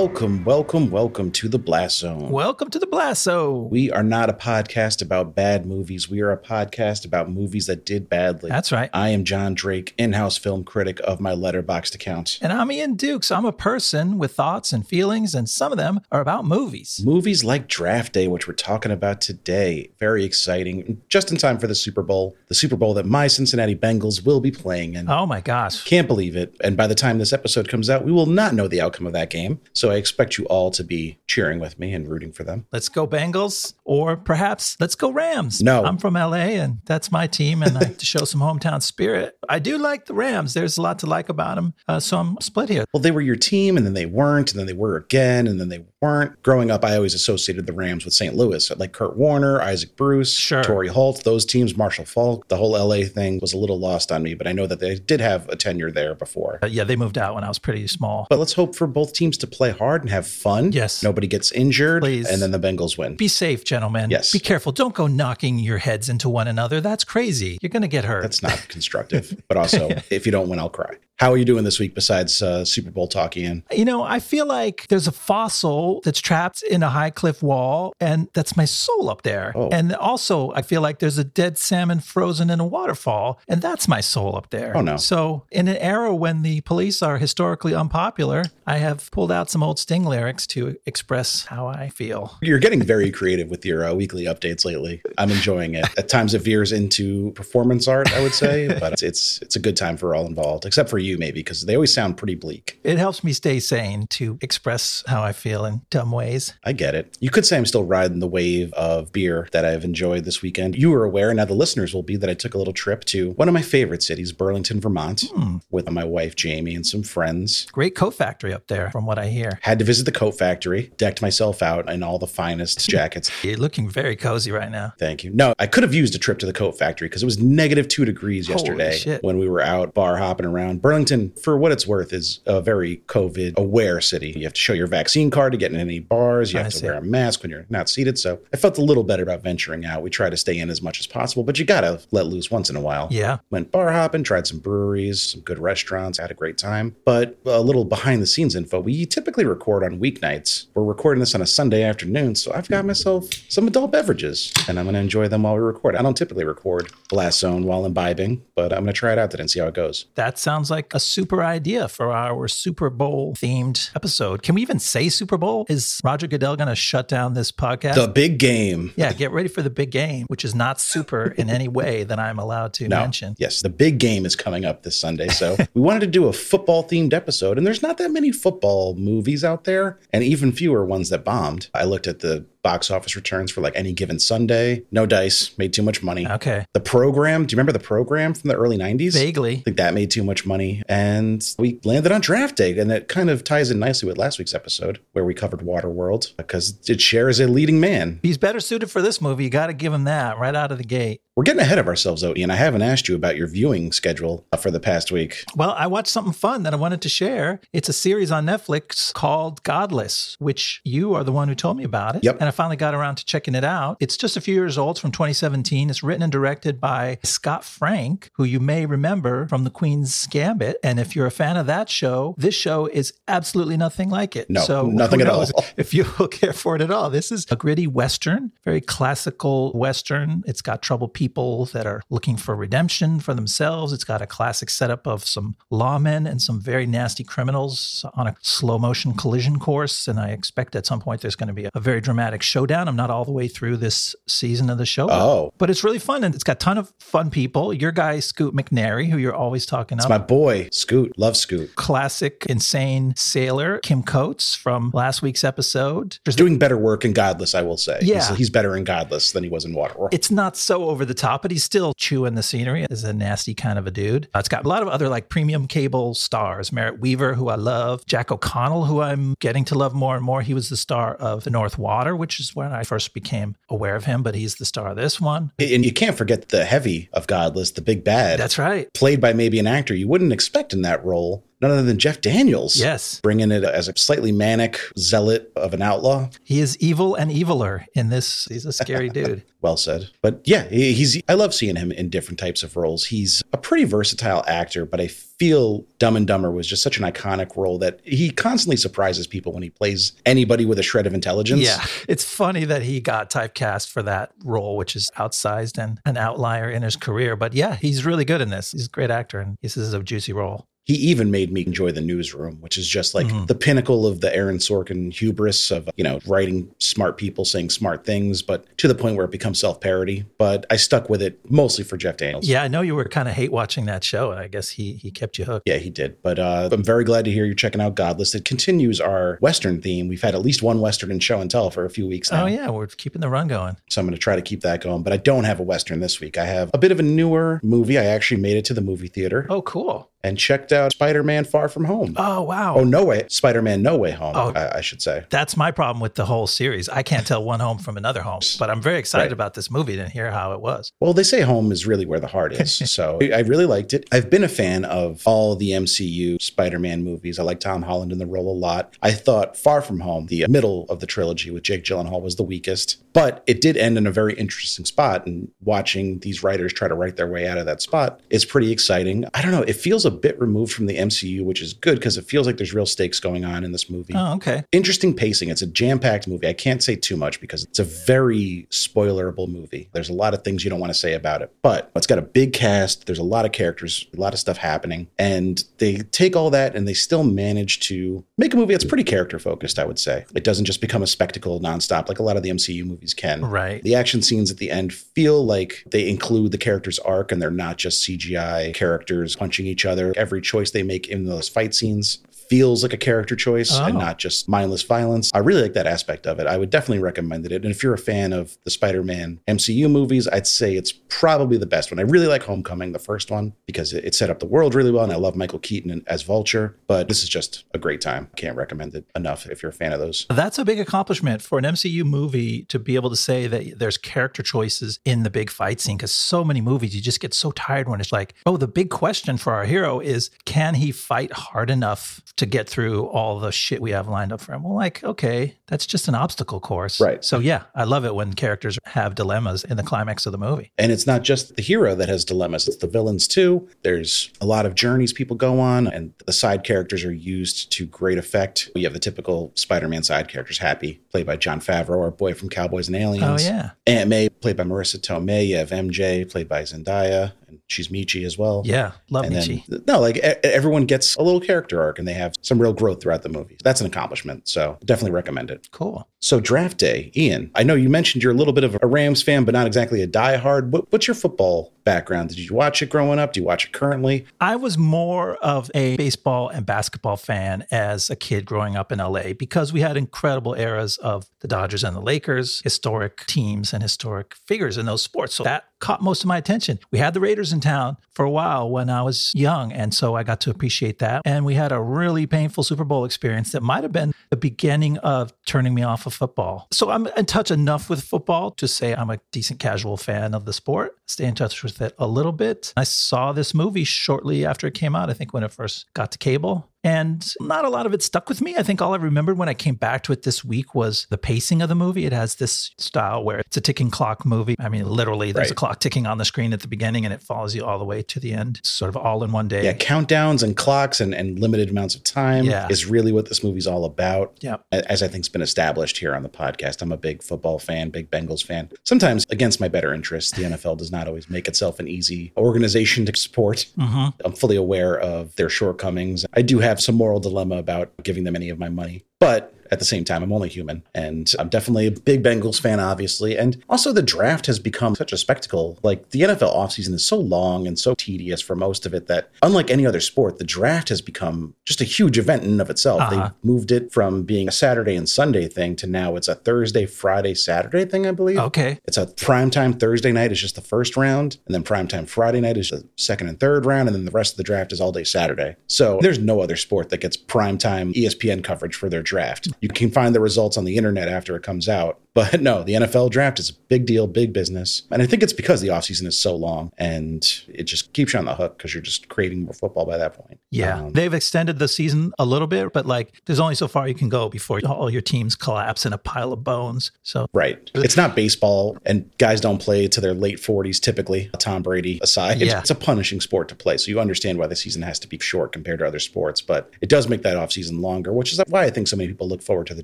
Welcome, 0.02 0.44
welcome, 0.44 0.90
welcome 0.90 1.32
to 1.34 1.48
the 1.48 1.60
Blast 1.60 2.00
Zone. 2.00 2.32
Welcome 2.32 2.72
to 2.72 2.80
the 2.80 2.88
Blasso. 2.88 3.70
We 3.70 3.92
are 3.92 4.02
not 4.02 4.32
a 4.32 4.34
podcast 4.34 5.00
about 5.00 5.36
bad 5.36 5.68
movies. 5.68 6.10
We 6.10 6.22
are 6.22 6.32
a 6.32 6.40
podcast 6.40 7.06
about 7.06 7.30
movies 7.30 7.68
that 7.68 7.86
did 7.86 8.10
badly. 8.10 8.50
That's 8.50 8.72
right. 8.72 8.90
I 8.96 9.10
am 9.10 9.26
John 9.26 9.54
Drake, 9.54 9.94
in-house 10.00 10.40
film 10.40 10.64
critic 10.64 11.00
of 11.02 11.20
my 11.20 11.34
Letterboxd 11.34 11.94
account. 11.94 12.40
And 12.42 12.52
I'm 12.52 12.72
Ian 12.72 12.96
Dukes. 12.96 13.30
I'm 13.30 13.46
a 13.46 13.52
person 13.52 14.18
with 14.18 14.34
thoughts 14.34 14.74
and 14.74 14.88
feelings, 14.88 15.36
and 15.36 15.48
some 15.48 15.72
of 15.72 15.78
them 15.78 16.00
are 16.12 16.20
about 16.20 16.46
movies. 16.46 17.00
Movies 17.06 17.44
like 17.44 17.68
Draft 17.68 18.12
Day, 18.12 18.28
which 18.28 18.48
we're 18.48 18.56
talking 18.56 18.92
about 18.92 19.22
today, 19.22 19.92
very 20.00 20.26
exciting. 20.26 21.00
Just 21.10 21.30
in 21.30 21.38
time 21.38 21.60
for 21.60 21.68
the 21.68 21.76
Super 21.76 22.02
Bowl, 22.02 22.36
the 22.48 22.56
Super 22.56 22.76
Bowl 22.76 22.96
that 22.96 23.06
my 23.06 23.28
Cincinnati 23.28 23.76
Bengals 23.76 24.26
will 24.26 24.40
be 24.40 24.50
playing 24.50 24.96
in. 24.96 25.08
Oh 25.08 25.28
my 25.28 25.42
gosh. 25.42 25.84
Can't 25.84 26.08
believe 26.08 26.36
it. 26.36 26.56
And 26.64 26.76
by 26.76 26.88
the 26.88 26.96
time 26.96 27.20
this 27.20 27.34
episode 27.34 27.70
comes 27.70 27.88
out, 27.88 28.04
we 28.04 28.12
will 28.12 28.26
not 28.26 28.56
know 28.56 28.68
the 28.68 28.82
outcome 28.82 29.06
of 29.06 29.14
that 29.14 29.30
game. 29.30 29.60
So 29.74 29.91
I 29.92 29.96
expect 29.96 30.38
you 30.38 30.46
all 30.46 30.72
to 30.72 30.84
be 30.84 31.20
cheering 31.28 31.60
with 31.60 31.78
me 31.80 31.94
and 31.94 32.08
rooting 32.08 32.32
for 32.32 32.44
them. 32.44 32.66
Let's 32.72 32.90
go 32.90 33.08
Bengals, 33.08 33.74
or 33.84 34.18
perhaps 34.18 34.78
let's 34.80 34.96
go 34.96 35.12
Rams. 35.12 35.62
No. 35.62 35.84
I'm 35.84 35.98
from 35.98 36.14
LA, 36.16 36.56
and 36.62 36.80
that's 36.86 37.12
my 37.12 37.28
team, 37.28 37.62
and 37.64 37.78
I 37.78 37.86
have 37.86 37.98
to 37.98 38.06
show 38.06 38.26
some 38.26 38.42
hometown 38.42 38.82
spirit. 38.82 39.38
I 39.50 39.60
do 39.60 39.78
like 39.78 40.06
the 40.06 40.14
Rams. 40.14 40.54
There's 40.54 40.78
a 40.78 40.82
lot 40.82 41.00
to 41.00 41.06
like 41.06 41.30
about 41.30 41.56
them, 41.56 41.74
uh, 41.88 42.00
so 42.00 42.18
I'm 42.18 42.38
split 42.42 42.70
here. 42.70 42.86
Well, 42.94 43.02
they 43.02 43.12
were 43.12 43.22
your 43.22 43.36
team, 43.36 43.78
and 43.78 43.86
then 43.86 43.94
they 43.94 44.06
weren't, 44.06 44.52
and 44.52 44.60
then 44.60 44.68
they 44.68 44.74
were 44.74 44.96
again, 44.96 45.48
and 45.48 45.60
then 45.60 45.70
they 45.70 45.86
weren't. 46.02 46.42
Growing 46.44 46.72
up, 46.72 46.84
I 46.86 46.96
always 46.96 47.14
associated 47.14 47.66
the 47.68 47.74
Rams 47.74 48.06
with 48.06 48.14
St. 48.14 48.36
Louis, 48.36 48.72
like 48.78 48.92
Kurt 48.94 49.16
Warner, 49.18 49.62
Isaac 49.62 49.96
Bruce, 49.96 50.34
Sure. 50.34 50.64
Torry 50.64 50.88
Holt, 50.88 51.24
those 51.24 51.46
teams, 51.46 51.78
Marshall 51.78 52.06
Faulk. 52.06 52.48
The 52.48 52.58
whole 52.58 52.72
LA 52.72 53.04
thing 53.06 53.40
was 53.42 53.54
a 53.54 53.58
little 53.58 53.80
lost 53.80 54.12
on 54.12 54.24
me, 54.24 54.34
but 54.34 54.48
I 54.48 54.52
know 54.52 54.68
that 54.68 54.80
they 54.80 54.96
did 54.96 55.20
have 55.22 55.48
a 55.50 55.56
tenure 55.56 55.92
there 55.92 56.16
before. 56.16 56.60
Uh, 56.64 56.68
yeah, 56.68 56.84
they 56.84 56.96
moved 56.96 57.18
out 57.18 57.36
when 57.36 57.44
I 57.44 57.48
was 57.48 57.60
pretty 57.60 57.88
small. 57.88 58.28
But 58.30 58.40
let's 58.40 58.54
hope 58.54 58.76
for 58.76 58.88
both 58.88 59.14
teams 59.14 59.38
to 59.40 59.48
play 59.48 59.72
hard 59.82 60.02
and 60.04 60.12
have 60.12 60.28
fun. 60.28 60.72
Yes. 60.72 61.02
Nobody 61.02 61.26
gets 61.26 61.52
injured, 61.52 62.04
Please. 62.04 62.30
and 62.30 62.40
then 62.40 62.52
the 62.52 62.60
Bengals 62.60 63.00
win. 63.00 63.16
Be 63.16 63.28
safe, 63.28 63.64
gentlemen. 63.64 64.12
Yes. 64.12 64.32
Be 64.32 64.38
careful. 64.40 64.72
Don't 64.72 64.94
go 64.94 65.08
knocking 65.08 65.58
your 65.58 65.80
heads 65.80 66.08
into 66.08 66.30
one 66.30 66.48
another. 66.48 66.82
That's 66.82 67.04
crazy. 67.04 67.58
You're 67.62 67.70
going 67.72 67.82
to 67.82 67.88
get 67.88 68.06
hurt. 68.06 68.22
That's 68.22 68.44
not 68.44 68.64
constructive. 68.70 69.42
but 69.48 69.58
also, 69.58 69.90
if 70.12 70.28
you 70.28 70.32
don't 70.32 70.50
win, 70.50 70.60
I'll 70.60 70.70
cry. 70.70 70.92
How 71.22 71.32
are 71.32 71.38
you 71.38 71.46
doing 71.46 71.64
this 71.64 71.80
week 71.80 71.94
besides 71.94 72.42
uh, 72.42 72.66
Super 72.66 72.90
Bowl 72.90 73.08
talk, 73.08 73.38
Ian? 73.38 73.64
You 73.72 73.86
know, 73.86 74.02
I 74.02 74.20
feel 74.20 74.48
like 74.48 74.88
there's 74.88 75.06
a 75.06 75.12
fossil 75.12 76.02
that's 76.04 76.20
trapped 76.20 76.64
in 76.64 76.82
a 76.82 76.90
high 76.90 77.12
cliff 77.12 77.44
wall, 77.44 77.94
and 78.00 78.28
that's 78.34 78.58
my 78.58 78.66
soul 78.66 79.08
up 79.08 79.22
there. 79.22 79.54
Oh. 79.54 79.70
And 79.72 79.94
also, 79.94 80.52
I 80.54 80.64
feel 80.64 80.82
like 80.82 80.98
there's 80.98 81.20
a 81.20 81.24
dead 81.24 81.60
salmon 81.60 82.00
frozen 82.00 82.50
in 82.50 82.60
a 82.60 82.66
waterfall, 82.66 83.40
and 83.48 83.62
that's 83.62 83.88
my 83.88 84.02
soul 84.02 84.36
up 84.36 84.50
there. 84.50 84.76
Oh, 84.76 84.82
no. 84.82 84.98
So, 84.98 85.46
in 85.52 85.68
an 85.68 85.78
era 85.78 86.16
when 86.16 86.42
the 86.42 86.62
police 86.62 87.04
are 87.04 87.20
historically 87.20 87.76
unpopular, 87.76 88.46
I 88.66 88.78
have 88.78 89.12
pulled 89.12 89.32
out 89.32 89.52
some 89.52 89.62
old 89.62 89.78
Sting 89.78 90.06
lyrics 90.06 90.48
to 90.48 90.76
express 90.88 91.46
how 91.46 91.68
I 91.68 91.90
feel. 91.90 92.36
You're 92.42 92.58
getting 92.58 92.82
very 92.82 93.12
creative 93.12 93.52
with 93.52 93.64
your 93.64 93.86
uh, 93.86 93.94
weekly 93.94 94.24
updates 94.24 94.66
lately. 94.66 95.04
I'm 95.20 95.30
enjoying 95.30 95.76
it. 95.76 95.86
At 96.00 96.10
times, 96.10 96.34
it 96.34 96.42
veers 96.42 96.72
into 96.72 97.30
performance 97.34 97.88
art, 97.88 98.12
I 98.12 98.24
would 98.24 98.34
say, 98.34 98.68
but 98.80 98.94
it's 98.94 99.04
it's, 99.04 99.40
it's 99.44 99.56
a 99.56 99.60
good 99.60 99.78
time 99.78 99.98
for 99.98 100.16
all 100.16 100.26
involved, 100.26 100.66
except 100.66 100.90
for 100.90 100.98
you, 100.98 101.11
maybe, 101.18 101.40
because 101.42 101.66
they 101.66 101.76
always 101.76 101.94
sound 101.94 102.18
pretty 102.18 102.36
bleak. 102.36 102.80
It 102.84 102.98
helps 102.98 103.24
me 103.24 103.34
stay 103.34 103.60
sane 103.60 104.08
to 104.12 104.38
express 104.42 105.04
how 105.08 105.24
I 105.24 105.34
feel 105.34 105.66
in 105.66 105.82
dumb 105.90 106.12
ways. 106.12 106.54
I 106.64 106.74
get 106.74 106.96
it. 106.96 107.18
You 107.20 107.30
could 107.30 107.46
say 107.46 107.58
I'm 107.58 107.66
still 107.66 107.84
riding 107.84 108.20
the 108.20 108.28
wave 108.28 108.74
of 108.74 109.12
beer 109.12 109.48
that 109.52 109.66
I've 109.66 109.84
enjoyed 109.84 110.26
this 110.26 110.42
weekend. 110.42 110.76
You 110.76 110.92
were 110.92 111.04
aware, 111.04 111.34
now 111.34 111.46
the 111.46 111.54
listeners 111.54 111.94
will 111.94 112.04
be, 112.04 112.16
that 112.18 112.30
I 112.30 112.34
took 112.34 112.54
a 112.54 112.58
little 112.58 112.74
trip 112.74 113.06
to 113.06 113.32
one 113.32 113.48
of 113.48 113.54
my 113.54 113.62
favorite 113.62 114.04
cities, 114.04 114.32
Burlington, 114.32 114.80
Vermont, 114.80 115.26
hmm. 115.34 115.58
with 115.70 115.90
my 115.90 116.04
wife, 116.04 116.36
Jamie, 116.36 116.76
and 116.76 116.86
some 116.86 117.04
friends. 117.04 117.66
Great 117.72 117.96
coat 117.96 118.12
factory 118.12 118.54
up 118.54 118.68
there, 118.68 118.92
from 118.92 119.06
what 119.06 119.20
I 119.20 119.28
hear. 119.28 119.60
Had 119.62 119.80
to 119.80 119.86
visit 119.86 120.06
the 120.06 120.12
coat 120.12 120.38
factory, 120.38 120.92
decked 120.98 121.22
myself 121.22 121.62
out 121.62 121.90
in 121.90 122.04
all 122.04 122.20
the 122.20 122.28
finest 122.28 122.90
jackets. 122.90 123.32
You're 123.44 123.58
looking 123.58 123.90
very 123.90 124.16
cozy 124.16 124.52
right 124.52 124.72
now. 124.72 124.94
Thank 124.98 125.24
you. 125.24 125.32
No, 125.34 125.54
I 125.60 125.68
could 125.68 125.84
have 125.84 125.94
used 125.94 126.16
a 126.16 126.20
trip 126.20 126.40
to 126.40 126.46
the 126.46 126.54
coat 126.54 126.78
factory 126.78 127.08
because 127.08 127.24
it 127.24 127.26
was 127.26 127.40
negative 127.40 127.88
two 127.88 128.06
degrees 128.06 128.48
Holy 128.48 128.58
yesterday 128.58 128.98
shit. 128.98 129.24
when 129.24 129.38
we 129.38 129.48
were 129.48 129.62
out 129.62 129.94
bar 129.94 130.18
hopping 130.18 130.46
around. 130.46 130.82
Burlington, 130.82 131.01
for 131.44 131.58
what 131.58 131.72
it's 131.72 131.88
worth, 131.88 132.14
is 132.14 132.40
a 132.46 132.62
very 132.62 132.98
COVID 133.08 133.58
aware 133.58 134.02
city. 134.02 134.34
You 134.36 134.44
have 134.44 134.54
to 134.54 134.60
show 134.60 134.74
your 134.74 134.88
vaccine 134.88 135.30
card 135.30 135.52
to 135.54 135.58
get 135.58 135.72
in 135.72 135.80
any 135.80 136.00
bars. 136.00 136.52
You 136.54 136.60
I 136.60 136.64
have 136.64 136.72
to 136.74 136.78
see. 136.80 136.86
wear 136.86 136.96
a 136.98 137.02
mask 137.02 137.44
when 137.44 137.52
you're 137.52 137.66
not 137.70 137.90
seated. 137.90 138.20
So 138.20 138.40
I 138.54 138.58
felt 138.58 138.78
a 138.78 138.84
little 138.84 139.04
better 139.04 139.24
about 139.24 139.42
venturing 139.42 139.86
out. 139.86 140.02
We 140.02 140.10
try 140.10 140.30
to 140.30 140.38
stay 140.38 140.58
in 140.58 140.70
as 140.70 140.82
much 140.82 141.00
as 141.00 141.08
possible, 141.08 141.44
but 141.44 141.58
you 141.60 141.66
got 141.66 141.82
to 141.82 142.02
let 142.12 142.26
loose 142.26 142.52
once 142.52 142.70
in 142.70 142.76
a 142.76 142.82
while. 142.82 143.08
Yeah. 143.12 143.38
Went 143.50 143.72
bar 143.72 143.92
hopping, 143.92 144.24
tried 144.24 144.48
some 144.48 144.60
breweries, 144.60 145.22
some 145.22 145.42
good 145.42 145.60
restaurants, 145.60 146.18
had 146.18 146.32
a 146.32 146.36
great 146.36 146.58
time. 146.58 146.96
But 147.06 147.40
a 147.46 147.62
little 147.62 147.86
behind 147.86 148.22
the 148.22 148.28
scenes 148.28 148.56
info 148.56 148.82
we 148.82 149.06
typically 149.06 149.46
record 149.46 149.84
on 149.84 150.00
weeknights. 150.00 150.68
We're 150.74 150.84
recording 150.84 151.20
this 151.20 151.36
on 151.36 151.42
a 151.42 151.48
Sunday 151.48 151.84
afternoon, 151.84 152.36
so 152.36 152.52
I've 152.54 152.68
got 152.68 152.86
myself 152.86 153.30
some 153.50 153.68
adult 153.68 153.92
beverages 153.92 154.54
and 154.68 154.80
I'm 154.80 154.86
going 154.86 154.96
to 154.96 155.00
enjoy 155.00 155.28
them 155.28 155.44
while 155.44 155.54
we 155.54 155.60
record. 155.62 155.96
I 155.96 156.02
don't 156.02 156.18
typically 156.18 156.46
record 156.46 156.92
Blast 157.10 157.40
Zone 157.40 157.64
while 157.64 157.86
imbibing, 157.86 158.44
but 158.56 158.72
I'm 158.74 158.84
going 158.84 158.88
to 158.88 158.94
try 158.94 159.12
it 159.12 159.20
out 159.20 159.32
today 159.32 159.42
and 159.42 159.52
see 159.52 159.60
how 159.60 159.68
it 159.68 159.74
goes. 159.74 160.06
That 160.16 160.38
sounds 160.38 160.72
like 160.72 160.91
a 160.94 161.00
super 161.00 161.44
idea 161.44 161.88
for 161.88 162.12
our 162.12 162.48
Super 162.48 162.90
Bowl 162.90 163.34
themed 163.36 163.90
episode. 163.96 164.44
Can 164.44 164.56
we 164.56 164.62
even 164.62 164.80
say 164.80 165.10
Super 165.10 165.38
Bowl? 165.38 165.66
Is 165.70 166.00
Roger 166.04 166.28
Goodell 166.28 166.56
going 166.56 166.68
to 166.68 166.76
shut 166.76 167.08
down 167.08 167.34
this 167.34 167.52
podcast? 167.52 167.96
The 167.96 168.08
big 168.08 168.38
game. 168.40 168.94
yeah, 168.96 169.14
get 169.14 169.32
ready 169.32 169.48
for 169.50 169.62
the 169.62 169.70
big 169.70 169.92
game, 169.92 170.26
which 170.28 170.44
is 170.46 170.54
not 170.56 170.80
super 170.82 171.26
in 171.38 171.50
any 171.50 171.68
way 171.68 172.04
that 172.04 172.20
I'm 172.20 172.40
allowed 172.40 172.74
to 172.74 172.88
No. 172.88 173.00
mention. 173.00 173.36
Yes, 173.38 173.62
the 173.62 173.70
big 173.70 174.00
game 174.00 174.26
is 174.26 174.36
coming 174.36 174.66
up 174.66 174.84
this 174.84 174.96
Sunday. 174.96 175.30
So 175.30 175.56
we 175.74 175.82
wanted 175.82 176.02
to 176.02 176.08
do 176.08 176.28
a 176.28 176.34
football 176.34 176.84
themed 176.84 177.14
episode, 177.14 177.58
and 177.58 177.66
there's 177.66 177.82
not 177.82 177.98
that 177.98 178.12
many 178.12 178.32
football 178.32 178.96
movies 178.96 179.44
out 179.44 179.64
there, 179.64 180.00
and 180.12 180.24
even 180.24 180.52
fewer 180.52 180.86
ones 180.86 181.10
that 181.10 181.24
bombed. 181.24 181.68
I 181.74 181.86
looked 181.86 182.08
at 182.08 182.20
the 182.20 182.46
box 182.64 182.92
office 182.92 183.16
returns 183.16 183.52
for 183.52 183.62
like 183.62 183.76
any 183.76 183.94
given 183.94 184.20
Sunday. 184.20 184.84
No 184.92 185.06
dice, 185.06 185.58
made 185.58 185.74
too 185.74 185.82
much 185.82 186.04
money. 186.04 186.28
Okay. 186.28 186.66
The 186.74 186.80
program, 186.80 187.46
do 187.46 187.54
you 187.54 187.58
remember 187.58 187.72
the 187.72 187.80
program 187.80 188.34
from 188.34 188.50
the 188.50 188.56
early 188.56 188.78
90s? 188.78 189.16
I 189.16 189.20
Vaguely. 189.20 189.56
think 189.58 189.78
that 189.78 189.94
made 189.94 190.12
too 190.12 190.24
much 190.24 190.46
money. 190.46 190.84
And 190.88 191.44
we 191.58 191.80
landed 191.84 192.12
on 192.12 192.22
draft 192.22 192.56
day. 192.58 192.78
And 192.78 192.92
it 192.92 193.08
kind 193.08 193.30
of 193.30 193.44
ties 193.44 193.72
in 193.72 193.80
nicely 193.80 194.08
with 194.08 194.18
last 194.18 194.40
week's 194.40 194.54
episode 194.54 195.00
where 195.14 195.26
we 195.26 195.34
covered 195.34 195.62
Waterworld 195.62 196.36
because 196.38 196.78
it 196.88 197.02
shares 197.02 197.40
a 197.40 197.48
leading 197.48 197.80
man. 197.80 198.20
He's 198.24 198.38
better 198.38 198.60
suited 198.60 198.90
for 198.92 199.02
this 199.02 199.22
movie. 199.22 199.44
You 199.44 199.50
got 199.50 199.68
to 199.68 199.74
give 199.74 199.94
him 199.94 200.04
that 200.06 200.38
right 200.38 200.56
out 200.56 200.72
of 200.72 200.78
the 200.78 200.84
gate. 200.84 201.22
We're 201.42 201.46
getting 201.46 201.62
ahead 201.62 201.80
of 201.80 201.88
ourselves, 201.88 202.22
though, 202.22 202.36
Ian. 202.38 202.52
I 202.52 202.56
haven't 202.56 202.84
asked 202.84 203.08
you 203.08 203.16
about 203.16 203.36
your 203.36 203.48
viewing 203.48 203.92
schedule 203.94 204.46
uh, 204.52 204.58
for 204.58 204.70
the 204.70 204.80
past 204.80 205.12
week. 205.12 205.44
Well, 205.56 205.72
I 205.72 205.88
watched 205.88 206.10
something 206.10 206.34
fun 206.34 206.62
that 206.62 206.74
I 206.76 206.78
wanted 206.78 207.02
to 207.02 207.10
share. 207.10 207.60
It's 207.74 207.90
a 207.90 207.94
series 207.94 208.32
on 208.32 208.46
Netflix 208.46 209.12
called 209.12 209.64
Godless, 209.64 210.36
which 210.38 210.82
you 210.84 211.16
are 211.16 211.24
the 211.24 211.32
one 211.32 211.48
who 211.48 211.56
told 211.56 211.78
me 211.78 211.84
about 211.84 212.16
it. 212.16 212.24
Yep. 212.24 212.38
And 212.42 212.44
I 212.48 212.52
finally 212.52 212.76
got 212.76 212.94
around 212.94 213.16
to 213.16 213.26
checking 213.26 213.56
it 213.56 213.64
out. 213.64 213.98
It's 214.00 214.18
just 214.18 214.38
a 214.38 214.42
few 214.42 214.54
years 214.54 214.78
old. 214.78 214.98
It's 214.98 215.00
from 215.00 215.12
2017. 215.12 215.90
It's 215.90 216.04
written 216.04 216.22
and 216.22 216.32
directed 216.32 216.80
by 216.80 217.18
Scott 217.24 217.64
Frank, 217.64 218.30
who 218.36 218.44
you 218.44 218.60
may 218.60 218.86
remember 218.86 219.48
from 219.48 219.64
The 219.64 219.72
Queen's 219.72 220.28
Gambit. 220.28 220.78
And 220.84 221.00
if 221.00 221.16
you're 221.16 221.26
a 221.26 221.32
fan 221.32 221.58
of 221.58 221.66
that 221.66 221.90
show, 221.90 222.36
this 222.38 222.54
show 222.54 222.86
is 222.86 223.14
absolutely 223.28 223.78
nothing 223.78 224.12
like 224.12 224.36
it. 224.36 224.48
No, 224.48 224.62
so 224.62 224.86
nothing 224.86 225.22
at 225.22 225.28
all. 225.28 225.48
If 225.76 225.96
you'll 225.96 226.28
care 226.28 226.54
for 226.54 226.76
it 226.76 226.84
at 226.84 226.92
all, 226.92 227.10
this 227.10 227.32
is 227.32 227.48
a 227.50 227.56
gritty 227.56 227.88
Western, 227.88 228.52
very 228.64 228.82
classical 228.82 229.72
Western. 229.72 230.44
It's 230.46 230.62
got 230.62 230.84
troubled 230.84 231.16
people 231.16 231.31
that 231.36 231.86
are 231.86 232.02
looking 232.10 232.38
for 232.38 232.56
redemption 232.56 233.20
for 233.20 233.34
themselves. 233.34 233.94
It's 233.94 234.04
got 234.04 234.22
a 234.22 234.28
classic 234.28 234.70
setup 234.70 235.08
of 235.08 235.26
some 235.26 235.56
lawmen 235.72 236.30
and 236.30 236.42
some 236.42 236.60
very 236.60 236.86
nasty 236.86 237.24
criminals 237.24 238.06
on 238.14 238.28
a 238.28 238.36
slow 238.42 238.78
motion 238.78 239.14
collision 239.14 239.60
course. 239.60 240.08
And 240.08 240.20
I 240.20 240.30
expect 240.30 240.76
at 240.76 240.86
some 240.86 241.00
point 241.00 241.22
there's 241.22 241.36
going 241.36 241.48
to 241.48 241.54
be 241.54 241.70
a 241.74 241.80
very 241.80 242.02
dramatic 242.02 242.42
showdown. 242.42 242.88
I'm 242.88 242.96
not 242.96 243.10
all 243.10 243.26
the 243.26 243.32
way 243.32 243.48
through 243.48 243.78
this 243.78 244.16
season 244.28 244.70
of 244.70 244.78
the 244.78 244.86
show. 244.86 245.08
Oh. 245.10 245.54
But 245.58 245.70
it's 245.70 245.84
really 245.84 246.00
fun 246.00 246.24
and 246.24 246.36
it's 246.36 246.44
got 246.44 246.58
a 246.58 246.60
ton 246.60 246.78
of 246.78 246.94
fun 247.00 247.30
people. 247.30 247.74
Your 247.74 247.92
guy, 247.92 248.20
Scoot 248.20 248.54
McNairy, 248.54 249.10
who 249.10 249.18
you're 249.18 249.36
always 249.36 249.66
talking 249.66 249.98
about. 249.98 250.06
It's 250.06 250.12
up. 250.12 250.22
my 250.22 250.26
boy, 250.26 250.70
Scoot. 250.72 251.18
Love 251.18 251.38
Scoot. 251.38 251.76
Classic 251.76 252.46
insane 252.50 253.14
sailor, 253.16 253.80
Kim 253.80 254.04
Coates 254.04 254.54
from 254.56 254.92
last 254.94 255.22
week's 255.22 255.44
episode. 255.44 256.18
There's 256.26 256.36
Doing 256.36 256.60
better 256.60 256.78
work 256.78 257.06
in 257.06 257.14
Godless, 257.14 257.56
I 257.56 257.62
will 257.62 257.78
say. 257.78 258.00
Yeah. 258.02 258.28
He's, 258.28 258.38
he's 258.38 258.50
better 258.50 258.76
in 258.76 258.84
Godless 258.84 259.32
than 259.32 259.44
he 259.44 259.50
was 259.50 259.66
in 259.66 259.74
Waterworld. 259.74 260.10
it's 260.12 260.32
not 260.32 260.58
so 260.58 260.86
over 260.86 261.06
the 261.06 261.11
the 261.12 261.16
top, 261.16 261.42
but 261.42 261.52
he's 261.52 261.64
still 261.64 261.94
chewing 261.98 262.36
the 262.36 262.44
scenery 262.44 262.86
as 262.90 263.04
a 263.04 263.12
nasty 263.12 263.54
kind 263.54 263.78
of 263.78 263.86
a 263.86 263.92
dude. 263.92 264.30
Uh, 264.34 264.40
it's 264.40 264.48
got 264.48 264.64
a 264.64 264.68
lot 264.68 264.82
of 264.82 264.88
other 264.88 265.10
like 265.10 265.28
premium 265.28 265.68
cable 265.68 266.14
stars. 266.14 266.72
Merritt 266.72 267.00
Wever, 267.00 267.34
who 267.34 267.50
I 267.50 267.56
love, 267.56 268.06
Jack 268.06 268.32
O'Connell, 268.32 268.86
who 268.86 269.02
I'm 269.02 269.36
getting 269.42 269.66
to 269.66 269.76
love 269.76 269.94
more 269.94 270.16
and 270.16 270.24
more. 270.24 270.42
He 270.42 270.54
was 270.54 270.70
the 270.70 270.78
star 270.78 271.16
of 271.16 271.44
The 271.44 271.50
North 271.50 271.78
Water, 271.78 272.16
which 272.16 272.40
is 272.40 272.56
when 272.56 272.72
I 272.72 272.84
first 272.84 273.14
became 273.14 273.58
aware 273.70 273.98
of 273.98 274.06
him, 274.06 274.24
but 274.24 274.36
he's 274.36 274.56
the 274.56 274.66
star 274.66 274.88
of 274.88 274.96
this 274.96 275.20
one. 275.20 275.52
And 275.60 275.84
you 275.84 275.92
can't 275.92 276.18
forget 276.18 276.50
the 276.50 276.64
heavy 276.64 277.10
of 277.12 277.28
Godless, 277.28 277.72
the 277.72 277.82
big 277.82 278.06
bad. 278.06 278.40
That's 278.40 278.58
right. 278.58 278.88
played 278.94 279.20
by 279.20 279.34
maybe 279.34 279.60
an 279.60 279.68
actor 279.68 279.94
you 279.94 280.08
wouldn't 280.08 280.32
expect 280.32 280.72
in 280.72 280.82
that 280.84 281.04
role, 281.04 281.46
none 281.62 281.72
other 281.72 281.84
than 281.84 282.00
Jeff 282.00 282.22
Daniels. 282.22 282.78
Yes. 282.78 283.20
Bringing 283.22 283.52
it 283.52 283.64
as 283.64 283.88
a 283.88 283.98
slightly 283.98 284.32
manic 284.32 284.80
zealot 284.98 285.52
of 285.56 285.74
an 285.74 285.82
outlaw. 285.82 286.30
He 286.44 286.60
is 286.60 286.78
evil 286.80 287.16
and 287.16 287.32
eviler 287.32 287.86
in 287.94 288.10
this. 288.10 288.46
He's 288.46 288.66
a 288.66 288.74
scary 288.74 289.10
dude. 289.22 289.44
Well 289.62 289.78
said. 289.78 290.10
But 290.24 290.42
yeah, 290.44 290.68
he's 290.70 291.22
I 291.30 291.36
love 291.36 291.54
seeing 291.54 291.76
him 291.76 291.92
in 291.92 292.10
different 292.10 292.40
types 292.40 292.64
of 292.64 292.76
roles. 292.76 293.06
He's 293.06 293.44
a 293.54 293.58
pretty 293.58 293.84
versatile 293.84 294.44
actor, 294.48 294.86
but 294.86 295.00
I 295.00 295.08
feel 295.08 295.86
Dumb 296.00 296.16
and 296.16 296.26
Dumber 296.26 296.52
was 296.52 296.66
just 296.66 296.82
such 296.82 296.98
an 296.98 297.04
iconic 297.04 297.56
role 297.56 297.78
that 297.80 298.00
he 298.04 298.32
constantly 298.32 298.78
surprises 298.78 299.28
people 299.28 299.54
when 299.54 299.62
he 299.62 299.70
plays 299.70 300.14
anybody 300.26 300.66
with 300.66 300.80
a 300.80 300.84
shred 300.84 301.06
of 301.06 301.14
intelligence. 301.14 301.62
Yeah. 301.62 301.86
It's 302.08 302.24
funny 302.24 302.66
that 302.66 302.82
he 302.82 303.00
got 303.00 303.30
typecast 303.30 303.90
for 303.92 304.02
that 304.04 304.32
role, 304.44 304.78
which 304.78 304.96
is 304.96 305.12
outsized 305.18 305.78
and 305.78 306.00
an 306.06 306.18
outlier 306.18 306.70
in 306.70 306.82
his 306.82 306.96
career. 306.96 307.36
But 307.36 307.54
yeah, 307.54 307.76
he's 307.76 308.04
really 308.04 308.26
good 308.26 308.42
in 308.42 308.50
this. 308.50 308.72
He's 308.72 308.88
a 308.88 308.90
great 308.90 309.12
actor, 309.12 309.40
and 309.40 309.58
this 309.62 309.78
is 309.78 309.94
a 309.94 310.02
juicy 310.02 310.34
role. 310.34 310.68
He 310.92 310.98
even 311.12 311.32
made 311.32 311.54
me 311.54 311.62
enjoy 311.66 311.92
the 311.94 312.02
newsroom, 312.02 312.58
which 312.60 312.78
is 312.78 312.86
just 312.86 313.14
like 313.16 313.28
Mhm. 313.28 313.48
the 313.48 313.56
pinnacle 313.56 314.06
of 314.06 314.20
the 314.20 314.36
Aaron 314.36 314.58
Sorkin 314.58 315.14
hubris 315.14 315.72
of, 315.72 315.90
you 315.96 316.04
know, 316.04 316.20
writing 316.28 316.70
smart 316.80 317.18
people 317.18 317.46
saying 317.46 317.70
smart 317.70 318.04
things, 318.06 318.42
but 318.42 318.66
to 318.78 318.88
the 318.90 318.96
point 318.96 319.16
where 319.16 319.24
it 319.24 319.32
becomes 319.32 319.58
self 319.60 319.80
parody. 319.80 320.26
But 320.38 320.66
I 320.70 320.76
stuck 320.76 321.10
with 321.10 321.22
it 321.22 321.40
mostly 321.50 321.86
for 321.86 321.96
Jeff 321.96 322.18
Daniels. 322.18 322.46
Yeah, 322.48 322.62
I 322.64 322.68
know 322.68 322.82
you 322.82 322.94
were 322.96 323.06
kind 323.06 323.30
of 323.30 323.36
hate 323.36 323.52
watching 323.54 323.86
that 323.86 324.04
show. 324.04 324.32
And 324.32 324.40
I 324.42 324.48
guess 324.50 324.70
he 324.70 324.94
he 324.94 325.12
kept 325.12 325.38
you 325.38 325.46
hooked. 325.46 325.68
Yeah, 325.68 325.78
he 325.78 325.90
did. 325.90 326.22
But 326.22 326.40
uh, 326.40 326.68
I'm 326.72 326.84
very 326.84 327.06
glad 327.06 327.24
to 327.26 327.32
hear 327.32 327.46
you're 327.46 327.56
checking 327.56 327.80
out 327.82 327.96
Godless. 327.96 328.36
It 328.36 328.44
continues 328.44 329.00
our 329.00 329.38
Western 329.42 329.82
theme. 329.82 330.08
We've 330.10 330.22
had 330.22 330.36
at 330.36 330.42
least 330.42 330.62
one 330.62 330.82
Western 330.82 331.10
in 331.12 331.20
show 331.20 331.40
and 331.40 331.50
tell 331.50 331.70
for 331.72 331.86
a 331.86 331.90
few 331.90 332.06
weeks 332.08 332.32
now. 332.32 332.44
Oh 332.44 332.48
yeah, 332.48 332.70
we're 332.70 332.88
keeping 332.88 333.22
the 333.22 333.30
run 333.30 333.48
going. 333.48 333.78
So 333.90 334.02
I'm 334.02 334.08
going 334.08 334.14
to 334.16 334.20
try 334.20 334.36
to 334.36 334.42
keep 334.42 334.62
that 334.62 334.82
going. 334.82 335.04
But 335.04 335.14
I 335.14 335.18
don't 335.18 335.46
have 335.46 335.60
a 335.60 335.64
Western 335.64 336.02
this 336.02 336.20
week. 336.20 336.38
I 336.38 336.46
have 336.46 336.70
a 336.74 336.78
bit 336.78 336.92
of 336.92 337.00
a 337.00 337.04
newer 337.04 337.60
movie. 337.64 337.98
I 337.98 338.06
actually 338.06 338.42
made 338.42 338.58
it 338.58 338.66
to 338.66 338.74
the 338.74 338.82
movie 338.82 339.08
theater 339.08 339.46
Oh, 339.50 339.62
cool. 339.62 340.10
And 340.24 340.38
checked 340.38 340.72
out 340.72 340.92
Spider 340.92 341.24
Man 341.24 341.44
Far 341.46 341.68
From 341.70 341.86
Home. 341.86 342.14
Oh 342.18 342.42
wow. 342.44 342.76
Oh, 342.76 342.84
no 342.84 343.04
way. 343.06 343.26
Spider 343.30 343.62
Man 343.62 343.82
No 343.82 343.98
Way 343.98 344.12
Home, 344.12 344.34
Oh. 344.36 344.52
I, 344.56 344.78
I 344.78 344.82
should 344.82 345.02
say. 345.02 345.26
That's 345.30 345.58
my 345.58 345.72
problem 345.72 346.02
with 346.02 346.16
the 346.16 346.26
whole 346.26 346.48
series. 346.48 346.90
I 346.90 347.04
can't 347.04 347.26
tell 347.26 347.44
one 347.44 347.60
home 347.60 347.78
from 347.80 347.98
another 347.98 348.22
home, 348.22 348.42
but 348.60 348.70
I'm 348.70 348.82
very 348.82 349.00
excited 349.00 349.26
Right. 349.26 349.32
about 349.34 349.54
this 349.54 349.70
movie 349.72 349.96
to 349.98 350.08
hear 350.10 350.32
how 350.32 350.54
it 350.54 350.62
was. 350.62 350.92
Well, 351.00 351.14
they 351.14 351.24
say 351.24 351.42
home 351.42 351.72
is 351.72 351.86
really 351.86 352.06
where 352.06 352.20
the 352.20 352.28
heart 352.28 352.54
is. 352.54 352.74
so 352.92 353.20
I 353.22 353.40
really 353.42 353.66
liked 353.66 353.94
it. 353.94 354.08
I've 354.12 354.30
been 354.30 354.44
a 354.44 354.48
fan 354.50 354.86
of 354.86 355.22
all 355.26 355.56
the 355.56 355.72
MCU 355.72 356.42
Spider 356.42 356.80
Man 356.80 357.04
movies. 357.04 357.40
I 357.40 357.44
like 357.44 357.60
Tom 357.60 357.82
Holland 357.84 358.12
in 358.12 358.18
the 358.20 358.26
role 358.26 358.52
a 358.52 358.58
lot. 358.58 358.96
I 359.02 359.12
thought 359.12 359.58
Far 359.58 359.82
From 359.82 360.00
Home, 360.02 360.28
the 360.28 360.44
uh, 360.46 360.48
middle 360.50 360.86
of 360.90 361.00
the 361.00 361.08
trilogy 361.08 361.52
with 361.52 361.64
Jake 361.64 361.84
Gyllenhaal, 361.84 362.22
was 362.22 362.36
the 362.36 362.44
weakest, 362.44 363.02
but 363.14 363.44
it 363.48 363.62
did 363.62 363.78
end 363.78 363.98
in 363.98 364.06
a 364.08 364.12
very 364.12 364.34
interesting 364.36 364.86
spot. 364.86 365.26
And 365.26 365.50
watching 365.62 366.20
these 366.20 366.44
writers 366.44 366.74
try 366.74 366.88
to 366.88 366.96
write 366.96 367.16
their 367.16 367.28
way 367.28 367.48
out 367.48 367.58
of 367.58 367.66
that 367.66 367.82
spot 367.82 368.20
is 368.30 368.46
pretty 368.46 368.72
exciting. 368.72 369.26
I 369.34 369.42
don't 369.42 369.52
know. 369.52 369.64
It 369.64 369.76
feels 369.76 370.06
a 370.06 370.11
bit 370.12 370.40
removed 370.40 370.74
from 370.74 370.86
the 370.86 370.98
MCU, 370.98 371.44
which 371.44 371.62
is 371.62 371.74
good 371.74 371.96
because 371.96 372.18
it 372.18 372.26
feels 372.26 372.46
like 372.48 372.58
there's 372.58 372.74
real 372.74 372.86
stakes 372.86 373.20
going 373.20 373.44
on 373.46 373.64
in 373.64 373.72
this 373.72 373.90
movie 373.90 374.14
Oh, 374.16 374.36
okay. 374.36 374.64
interesting 374.72 375.16
pacing. 375.16 375.50
It's 375.50 375.62
a 375.62 375.68
jam 375.68 376.00
packed 376.00 376.28
movie. 376.28 376.48
I 376.48 376.54
can't 376.54 376.84
say 376.84 376.96
too 376.96 377.16
much 377.18 377.40
because 377.42 377.64
it's 377.64 377.80
a 377.80 377.84
very 377.84 378.68
spoilerable 378.70 379.48
movie. 379.48 379.90
There's 379.94 380.10
a 380.10 380.14
lot 380.14 380.34
of 380.34 380.44
things 380.44 380.64
you 380.64 380.70
don't 380.70 380.80
want 380.80 380.94
to 380.94 381.00
say 381.00 381.14
about 381.14 381.42
it, 381.42 381.54
but 381.62 381.92
it's 381.96 382.08
got 382.08 382.18
a 382.20 382.22
big 382.24 382.54
cast. 382.54 383.06
There's 383.06 383.20
a 383.20 383.24
lot 383.24 383.46
of 383.46 383.52
characters, 383.52 384.06
a 384.16 384.20
lot 384.20 384.34
of 384.34 384.40
stuff 384.40 384.58
happening. 384.58 385.08
And 385.18 385.64
they 385.78 385.98
take 385.98 386.36
all 386.36 386.50
that 386.52 386.76
and 386.76 386.88
they 386.88 386.94
still 386.94 387.24
manage 387.24 387.80
to 387.82 388.24
make 388.38 388.54
a 388.54 388.58
movie 388.58 388.74
that's 388.74 388.86
pretty 388.86 389.04
character 389.04 389.40
focused, 389.40 389.80
I 389.80 389.86
would 389.86 390.00
say. 390.00 390.26
It 390.36 390.44
doesn't 390.44 390.66
just 390.66 390.82
become 390.82 391.04
a 391.04 391.08
spectacle 391.08 391.60
nonstop 391.60 392.08
like 392.10 392.20
a 392.20 392.24
lot 392.24 392.38
of 392.38 392.44
the 392.44 392.50
MCU 392.50 392.86
movies 392.86 393.14
can. 393.14 393.44
Right. 393.46 393.82
The 393.84 393.96
action 393.96 394.22
scenes 394.22 394.52
at 394.52 394.58
the 394.58 394.72
end 394.72 394.94
feel 394.94 395.46
like 395.46 395.84
they 395.92 396.10
include 396.10 396.52
the 396.52 396.58
character's 396.58 397.00
arc 397.00 397.32
and 397.32 397.42
they're 397.42 397.52
not 397.52 397.78
just 397.78 398.08
CGI 398.08 398.74
characters 398.74 399.36
punching 399.36 399.66
each 399.66 399.86
other. 399.86 400.01
Every 400.16 400.42
choice 400.42 400.72
they 400.72 400.84
make 400.84 401.08
in 401.08 401.26
those 401.26 401.50
fight 401.50 401.74
scenes 401.76 402.20
feels 402.52 402.84
like 402.84 402.92
a 402.92 402.98
character 402.98 403.34
choice 403.34 403.72
and 403.78 403.96
Oh. 403.96 404.00
not 404.00 404.18
just 404.18 404.50
mindless 404.50 404.84
violence. 404.84 405.32
I 405.34 405.38
really 405.40 405.62
like 405.62 405.72
that 405.74 405.88
aspect 405.88 406.28
of 406.28 406.38
it. 406.38 406.48
I 406.48 406.58
would 406.58 406.70
definitely 406.70 407.02
recommend 407.02 407.46
it. 407.46 407.54
And 407.64 407.72
if 407.72 407.82
you're 407.82 407.94
a 407.94 407.98
fan 407.98 408.34
of 408.34 408.58
the 408.66 408.70
Spider 408.70 409.04
Man 409.04 409.40
MCU 409.48 409.90
movies, 409.90 410.28
I'd 410.28 410.46
say 410.48 410.76
it's 410.76 410.92
probably 410.92 411.58
the 411.58 411.66
best 411.66 411.92
one. 411.92 412.00
I 412.00 412.04
really 412.04 412.28
like 412.28 412.44
Homecoming, 412.44 412.92
the 412.92 413.00
first 413.00 413.32
one, 413.32 413.54
because 413.68 413.94
it, 413.94 414.04
it 414.04 414.16
set 414.16 414.30
up 414.30 414.40
the 414.40 414.46
world 414.46 414.76
really 414.76 414.92
well. 414.92 415.06
And 415.06 415.14
I 415.14 415.16
love 415.16 415.34
Michael 415.38 415.60
Keaton 415.60 416.04
as 416.08 416.24
Vulture. 416.24 416.76
But 416.88 417.08
this 417.08 417.24
is 417.24 417.30
just 417.30 417.64
a 417.74 417.78
great 417.78 418.02
time. 418.02 418.28
Can't 418.36 418.58
recommend 418.58 418.96
it 418.96 419.06
enough 419.16 419.46
if 419.46 419.64
you're 419.64 419.70
a 419.70 419.74
fan 419.74 419.94
of 419.94 420.02
those. 420.02 420.26
That's 420.30 420.60
a 420.60 420.66
big 420.66 420.80
accomplishment 420.80 421.42
for 421.42 421.58
an 421.58 421.64
MCU 421.64 422.04
movie 422.04 422.64
to 422.64 422.78
be 422.80 422.96
able 422.96 423.10
to 423.12 423.16
say 423.16 423.48
that 423.48 423.80
there's 423.80 423.98
character 423.98 424.44
choices 424.44 425.00
in 425.06 425.24
the 425.24 425.30
big 425.30 425.50
fight 425.50 425.80
scene. 425.80 425.96
Because 425.96 426.12
so 426.12 426.44
many 426.44 426.60
movies, 426.60 426.94
you 426.94 427.02
just 427.02 427.22
get 427.22 427.34
so 427.34 427.52
tired 427.52 427.88
when 427.88 428.02
it's 428.02 428.12
like, 428.12 428.34
oh, 428.46 428.58
the 428.58 428.68
big 428.68 428.90
question 428.90 429.38
for 429.38 429.54
our 429.54 429.64
hero 429.64 430.02
is 430.02 430.30
can 430.44 430.74
he 430.76 430.92
fight 430.92 431.32
hard 431.32 431.70
enough 431.70 432.20
to 432.42 432.48
get 432.48 432.68
through 432.68 433.06
all 433.06 433.40
the 433.40 433.52
shit 433.52 433.80
we 433.80 433.92
have 433.92 434.08
lined 434.08 434.34
up 434.34 434.42
for 434.42 434.54
him? 434.54 434.64
Well, 434.64 434.74
like, 434.74 435.04
okay, 435.04 435.58
that's 435.68 435.86
just 435.86 436.08
an 436.08 436.16
obstacle 436.16 436.60
course. 436.60 437.00
Right. 437.00 437.24
So, 437.24 437.38
yeah, 437.38 437.66
I 437.76 437.84
love 437.84 438.04
it 438.04 438.16
when 438.16 438.34
characters 438.34 438.80
have 438.86 439.14
dilemmas 439.14 439.64
in 439.64 439.78
the 439.78 439.84
climax 439.84 440.26
of 440.26 440.32
the 440.32 440.40
movie. 440.40 440.72
And 440.80 440.92
it's 440.92 441.06
not 441.06 441.22
just 441.22 441.56
the 441.56 441.62
hero 441.62 441.94
that 441.94 442.10
has 442.10 442.26
dilemmas, 442.26 442.68
it's 442.68 442.78
the 442.78 442.88
villains 442.88 443.28
too. 443.28 443.70
There's 443.84 444.32
a 444.42 444.48
lot 444.48 444.66
of 444.66 444.74
journeys 444.74 445.14
people 445.14 445.38
go 445.38 445.60
on, 445.60 445.86
and 445.86 446.16
the 446.26 446.34
side 446.34 446.64
characters 446.64 447.06
are 447.06 447.14
used 447.14 447.72
to 447.74 447.86
great 447.86 448.18
effect. 448.18 448.72
We 448.74 448.82
have 448.86 448.94
the 448.94 449.00
typical 449.00 449.52
Spider 449.54 449.88
Man 449.88 450.02
side 450.02 450.28
characters 450.28 450.58
Happy, 450.58 451.00
played 451.12 451.28
by 451.28 451.38
Jon 451.38 451.60
Favreau, 451.60 452.02
our 452.02 452.10
boy 452.10 452.34
from 452.34 452.50
Cowboys 452.50 452.88
and 452.88 452.98
Aliens. 452.98 453.44
Oh, 453.44 453.46
yeah. 453.46 453.72
Aunt 453.86 454.10
May, 454.10 454.30
played 454.30 454.58
by 454.58 454.64
Marisa 454.64 454.98
Tomei. 454.98 455.48
You 455.48 455.58
have 455.58 455.70
MJ, 455.70 456.28
played 456.30 456.50
by 456.50 456.64
Zendaya, 456.64 457.34
and 457.52 457.60
she's 457.68 457.90
Michi 457.90 458.26
as 458.26 458.38
well. 458.38 458.64
Yeah. 458.66 458.92
Love 459.10 459.26
And 459.26 459.36
Michi. 459.36 459.66
then, 459.68 459.84
no, 459.88 460.00
like 460.00 460.18
everyone 460.18 460.86
gets 460.86 461.16
a 461.16 461.22
little 461.22 461.40
character 461.42 461.82
arc 461.82 462.00
and 462.00 462.08
they 462.08 462.14
have 462.14 462.34
some 462.42 462.60
real 462.62 462.74
growth 462.74 463.02
throughout 463.02 463.22
the 463.22 463.30
movie. 463.30 463.58
That's 463.64 463.82
an 463.82 463.88
accomplishment. 463.88 464.48
So 464.48 464.78
definitely 464.86 465.12
recommend 465.12 465.52
it. 465.52 465.70
Cool. 465.72 466.08
So 466.20 466.40
draft 466.40 466.78
day, 466.78 467.12
Ian. 467.16 467.52
I 467.56 467.64
know 467.64 467.76
you 467.76 467.90
mentioned 467.90 468.24
you're 468.24 468.32
a 468.32 468.36
little 468.36 468.54
bit 468.54 468.64
of 468.64 468.78
a 468.82 468.88
Rams 468.88 469.22
fan, 469.22 469.44
but 469.44 469.54
not 469.54 469.68
exactly 469.68 470.02
a 470.02 470.08
diehard. 470.08 470.70
What, 470.70 470.92
what's 470.92 471.08
your 471.08 471.16
football 471.16 471.74
background? 471.84 472.30
Did 472.30 472.40
you 472.40 472.56
watch 472.56 472.82
it 472.82 472.90
growing 472.90 473.20
up? 473.20 473.34
Do 473.34 473.40
you 473.40 473.46
watch 473.46 473.66
it 473.66 473.72
currently? 473.72 474.26
I 474.40 474.56
was 474.56 474.78
more 474.78 475.36
of 475.38 475.70
a 475.74 475.98
baseball 475.98 476.50
and 476.50 476.66
basketball 476.66 477.18
fan 477.18 477.66
as 477.72 478.10
a 478.10 478.16
kid 478.16 478.46
growing 478.46 478.76
up 478.76 478.92
in 478.92 479.00
LA 479.00 479.34
because 479.34 479.74
we 479.74 479.82
had 479.82 479.98
incredible 479.98 480.54
eras 480.54 480.98
of 480.98 481.26
the 481.40 481.48
Dodgers 481.48 481.84
and 481.84 481.96
the 481.96 482.02
Lakers, 482.02 482.62
historic 482.64 483.26
teams 483.26 483.74
and 483.74 483.82
historic 483.82 484.36
figures 484.36 484.78
in 484.78 484.86
those 484.86 485.02
sports. 485.02 485.36
So 485.36 485.44
that 485.44 485.66
caught 485.80 486.02
most 486.02 486.24
of 486.24 486.28
my 486.28 486.38
attention. 486.38 486.80
We 486.92 487.00
had 487.00 487.14
the 487.14 487.20
Raiders 487.20 487.52
in 487.52 487.60
town 487.60 487.98
for 488.14 488.24
a 488.24 488.30
while 488.30 488.70
when 488.70 488.90
I 488.90 489.02
was 489.02 489.32
young. 489.34 489.72
And 489.72 489.94
so 489.94 490.16
I 490.16 490.24
got 490.24 490.40
to 490.42 490.52
appreciate 490.52 491.00
that. 491.00 491.24
And 491.26 491.44
we 491.44 491.56
had 491.56 491.72
a 491.72 491.82
really 491.82 492.28
painful 492.28 492.64
Super 492.64 492.84
Bowl 492.84 493.04
experience 493.04 493.52
that 493.52 493.64
might 493.64 493.84
have 493.84 493.92
been 493.92 494.14
the 494.30 494.38
beginning 494.38 494.98
of 495.00 495.34
turning 495.46 495.74
me 495.74 495.84
off 495.84 496.06
of 496.06 496.14
football. 496.14 496.68
So 496.72 496.90
I'm 496.90 497.08
in 497.08 497.26
touch 497.26 497.52
enough 497.52 497.90
with 497.90 498.04
football 498.04 498.52
to 498.52 498.68
say 498.68 498.94
I'm 498.94 499.10
a 499.10 499.20
decent 499.32 499.60
casual 499.60 499.98
fan 499.98 500.34
of 500.34 500.46
the 500.46 500.54
sport, 500.54 500.98
stay 501.08 501.26
in 501.26 501.36
touch 501.36 501.64
with 501.64 501.71
it 501.80 501.94
a 502.00 502.08
little 502.08 502.32
bit. 502.32 502.74
I 502.76 502.84
saw 502.84 503.32
this 503.32 503.54
movie 503.54 503.84
shortly 503.84 504.46
after 504.46 504.66
it 504.66 504.74
came 504.74 504.96
out, 504.96 505.12
I 505.12 505.14
think 505.14 505.32
when 505.32 505.44
it 505.44 505.52
first 505.52 505.86
got 505.94 506.12
to 506.14 506.18
cable. 506.18 506.71
And 506.84 507.26
not 507.40 507.64
a 507.66 507.70
lot 507.70 507.86
of 507.86 507.94
it 507.94 508.02
stuck 508.02 508.28
with 508.28 508.42
me. 508.42 508.56
I 508.58 508.64
think 508.64 508.82
all 508.82 508.94
I 508.94 508.98
remembered 508.98 509.38
when 509.38 509.48
I 509.50 509.54
came 509.54 509.76
back 509.76 510.04
to 510.04 510.14
it 510.14 510.24
this 510.24 510.44
week 510.44 510.74
was 510.74 511.06
the 511.10 511.18
pacing 511.18 511.62
of 511.62 511.70
the 511.70 511.76
movie. 511.76 512.06
It 512.06 512.12
has 512.14 512.36
this 512.36 512.72
style 512.78 513.24
where 513.24 513.40
it's 513.40 513.56
a 513.58 513.62
ticking 513.62 513.92
clock 513.92 514.26
movie. 514.26 514.56
I 514.60 514.68
mean, 514.70 514.86
literally, 514.88 515.32
there's 515.32 515.46
Right. 515.46 515.52
a 515.52 515.56
clock 515.56 515.80
ticking 515.80 516.08
on 516.08 516.18
the 516.18 516.26
screen 516.26 516.54
at 516.54 516.62
the 516.62 516.68
beginning 516.68 517.06
and 517.06 517.14
it 517.14 517.22
follows 517.22 517.56
you 517.56 517.64
all 517.64 517.78
the 517.78 517.86
way 517.86 518.02
to 518.02 518.20
the 518.20 518.34
end, 518.34 518.58
It's 518.60 518.70
sort 518.70 518.90
of 518.90 518.98
all 518.98 519.24
in 519.24 519.32
one 519.32 519.48
day. 519.48 519.64
Yeah, 519.64 519.74
countdowns 519.74 520.42
and 520.44 520.58
clocks 520.58 521.00
and, 521.00 521.14
and 521.14 521.38
limited 521.40 521.70
amounts 521.70 521.94
of 521.96 522.04
time 522.04 522.46
Yeah. 522.46 522.68
is 522.70 522.86
really 522.88 523.12
what 523.12 523.30
this 523.30 523.44
movie's 523.44 523.68
all 523.68 523.86
about. 523.86 524.38
Yeah. 524.42 524.58
As 524.72 525.04
I 525.04 525.08
think's 525.08 525.30
been 525.30 525.42
established 525.44 525.98
here 526.00 526.16
on 526.16 526.24
the 526.24 526.30
podcast, 526.30 526.82
I'm 526.82 526.92
a 526.92 526.98
big 526.98 527.22
football 527.22 527.60
fan, 527.60 527.90
big 527.90 528.10
Bengals 528.10 528.44
fan. 528.44 528.70
Sometimes 528.84 529.26
against 529.30 529.60
my 529.60 529.68
better 529.68 529.94
interests, 529.94 530.32
the 530.32 530.44
NFL 530.46 530.78
does 530.78 530.92
not 530.92 531.08
always 531.08 531.30
make 531.30 531.48
itself 531.48 531.80
an 531.80 531.88
easy 531.88 532.32
organization 532.38 533.06
to 533.06 533.16
support. 533.20 533.68
hmm 533.78 534.08
I'm 534.26 534.34
fully 534.34 534.56
aware 534.56 535.00
of 535.00 535.36
their 535.36 535.50
shortcomings. 535.50 536.26
I 536.34 536.42
do 536.42 536.60
have 536.60 536.71
some 536.80 536.96
moral 536.96 537.20
dilemma 537.20 537.58
about 537.58 537.92
giving 538.04 538.24
them 538.24 538.36
any 538.36 538.50
of 538.50 538.60
my 538.60 538.70
money. 538.70 539.04
But 539.20 539.54
at 539.72 539.80
the 539.80 539.86
same 539.86 540.04
time, 540.04 540.24
I'm 540.24 540.34
only 540.34 540.50
human. 540.50 540.84
And 540.94 541.34
I'm 541.40 541.50
definitely 541.50 541.88
a 541.88 541.92
big 541.92 542.24
Bengals 542.24 542.60
fan, 542.60 542.80
obviously. 542.80 543.38
And 543.38 543.64
also, 543.70 543.92
the 543.94 544.02
draft 544.02 544.46
has 544.48 544.60
become 544.60 544.96
such 544.96 545.14
a 545.14 545.18
spectacle. 545.18 545.80
Like, 545.82 546.10
the 546.10 546.22
NFL 546.22 546.56
offseason 546.56 546.94
is 546.94 547.06
so 547.06 547.18
long 547.18 547.68
and 547.68 547.80
so 547.80 547.96
tedious 547.96 548.42
for 548.42 548.56
most 548.56 548.86
of 548.86 548.94
it 548.94 549.08
that, 549.08 549.30
unlike 549.42 549.70
any 549.70 549.86
other 549.86 550.02
sport, 550.02 550.38
the 550.38 550.44
draft 550.44 550.90
has 550.90 551.02
become 551.02 551.56
just 551.66 551.82
a 551.82 551.86
huge 551.86 552.18
event 552.18 552.44
in 552.44 552.52
and 552.52 552.62
of 552.62 552.70
itself. 552.70 553.02
Uh-huh. 553.02 553.30
They 553.30 553.48
moved 553.48 553.72
it 553.72 553.92
from 553.92 554.24
being 554.24 554.48
a 554.48 554.52
Saturday 554.52 554.96
and 554.96 555.08
Sunday 555.08 555.48
thing 555.48 555.76
to 555.78 555.88
now 555.88 556.16
it's 556.16 556.28
a 556.28 556.36
Thursday, 556.36 556.86
Friday, 556.86 557.34
Saturday 557.34 557.86
thing, 557.86 558.06
I 558.06 558.12
believe. 558.12 558.38
Okay. 558.38 558.80
It's 558.86 558.98
a 558.98 559.06
primetime 559.06 559.80
Thursday 559.80 560.12
night 560.12 560.32
is 560.32 560.42
just 560.42 560.56
the 560.56 560.62
first 560.62 560.98
round, 560.98 561.38
and 561.46 561.56
then 561.56 561.64
primetime 561.64 562.08
Friday 562.08 562.42
night 562.42 562.58
is 562.58 562.70
the 562.70 562.88
second 562.98 563.30
and 563.30 563.40
third 563.40 563.66
round, 563.66 563.88
and 563.88 563.96
then 563.96 564.06
the 564.06 564.12
rest 564.12 564.34
of 564.34 564.38
the 564.38 564.44
draft 564.44 564.74
is 564.74 564.82
all 564.82 564.92
day 564.92 565.04
Saturday. 565.04 565.56
So 565.68 566.00
there's 566.02 566.20
no 566.20 566.42
other 566.42 566.56
sport 566.56 566.90
that 566.90 567.00
gets 567.00 567.16
primetime 567.18 567.94
ESPN 567.94 568.44
coverage 568.44 568.76
for 568.76 568.90
their 568.90 569.02
draft. 569.02 569.48
You 569.62 569.70
can 569.70 569.92
find 569.92 570.14
the 570.14 570.20
results 570.20 570.58
on 570.58 570.66
the 570.66 570.76
internet 570.76 571.08
after 571.08 571.36
it 571.36 571.44
comes 571.44 571.70
out. 571.70 572.02
But 572.14 572.42
no, 572.42 572.64
the 572.64 572.74
NFL 572.74 573.10
draft 573.12 573.40
is 573.40 573.50
a 573.50 573.54
big 573.54 573.86
deal, 573.86 574.06
big 574.06 574.34
business. 574.34 574.82
And 574.92 575.02
I 575.02 575.06
think 575.06 575.24
it's 575.24 575.32
because 575.32 575.62
the 575.62 575.70
offseason 575.70 576.06
is 576.06 576.20
so 576.20 576.36
long 576.36 576.72
and 576.78 577.26
it 577.48 577.64
just 577.64 577.94
keeps 577.94 578.12
you 578.14 578.20
on 578.20 578.26
the 578.26 578.36
hook 578.36 578.58
because 578.58 578.74
you're 578.74 578.84
just 578.84 579.08
craving 579.08 579.44
more 579.44 579.54
football 579.54 579.86
by 579.86 579.98
that 579.98 580.14
point. 580.14 580.40
Yeah. 580.50 580.80
Um, 580.80 580.92
They've 580.92 581.14
extended 581.14 581.58
the 581.58 581.70
season 581.70 582.12
a 582.20 582.26
little 582.26 582.48
bit, 582.48 582.74
but 582.74 582.86
like 582.86 583.22
there's 583.26 583.40
only 583.40 583.56
so 583.56 583.68
far 583.70 583.88
you 583.88 583.94
can 583.96 584.10
go 584.10 584.28
before 584.28 584.60
all 584.68 584.90
your 584.90 585.02
teams 585.02 585.36
collapse 585.36 585.86
in 585.86 585.94
a 585.94 585.98
pile 585.98 586.34
of 586.34 586.44
bones. 586.44 586.92
So 587.04 587.28
Right. 587.34 587.72
It's 587.76 587.96
not 587.96 588.16
baseball, 588.16 588.78
and 588.86 589.10
guys 589.18 589.40
don't 589.40 589.60
play 589.60 589.88
to 589.88 590.02
their 590.02 590.14
late 590.14 590.38
40s 590.38 590.82
typically, 590.82 591.30
Tom 591.40 591.62
Brady 591.64 592.00
aside. 592.02 592.42
Yeah. 592.42 592.60
It's 592.60 592.70
a 592.70 592.76
punishing 592.76 593.22
sport 593.22 593.48
to 593.50 593.56
play. 593.56 593.78
So 593.78 593.90
you 593.90 594.00
understand 594.02 594.38
why 594.38 594.48
the 594.48 594.56
season 594.56 594.82
has 594.82 595.00
to 595.00 595.08
be 595.08 595.18
short 595.20 595.54
compared 595.54 595.80
to 595.80 595.88
other 595.88 596.00
sports, 596.00 596.42
but 596.42 596.72
it 596.82 596.90
does 596.90 597.08
make 597.08 597.22
that 597.22 597.38
offseason 597.38 597.80
longer, 597.80 598.12
which 598.12 598.34
is 598.34 598.42
why 598.48 598.64
I 598.64 598.70
think 598.70 598.90
so 598.90 598.98
many 598.98 599.08
people 599.08 599.30
look 599.30 599.42
forward 599.42 599.68
to 599.68 599.74
the 599.74 599.84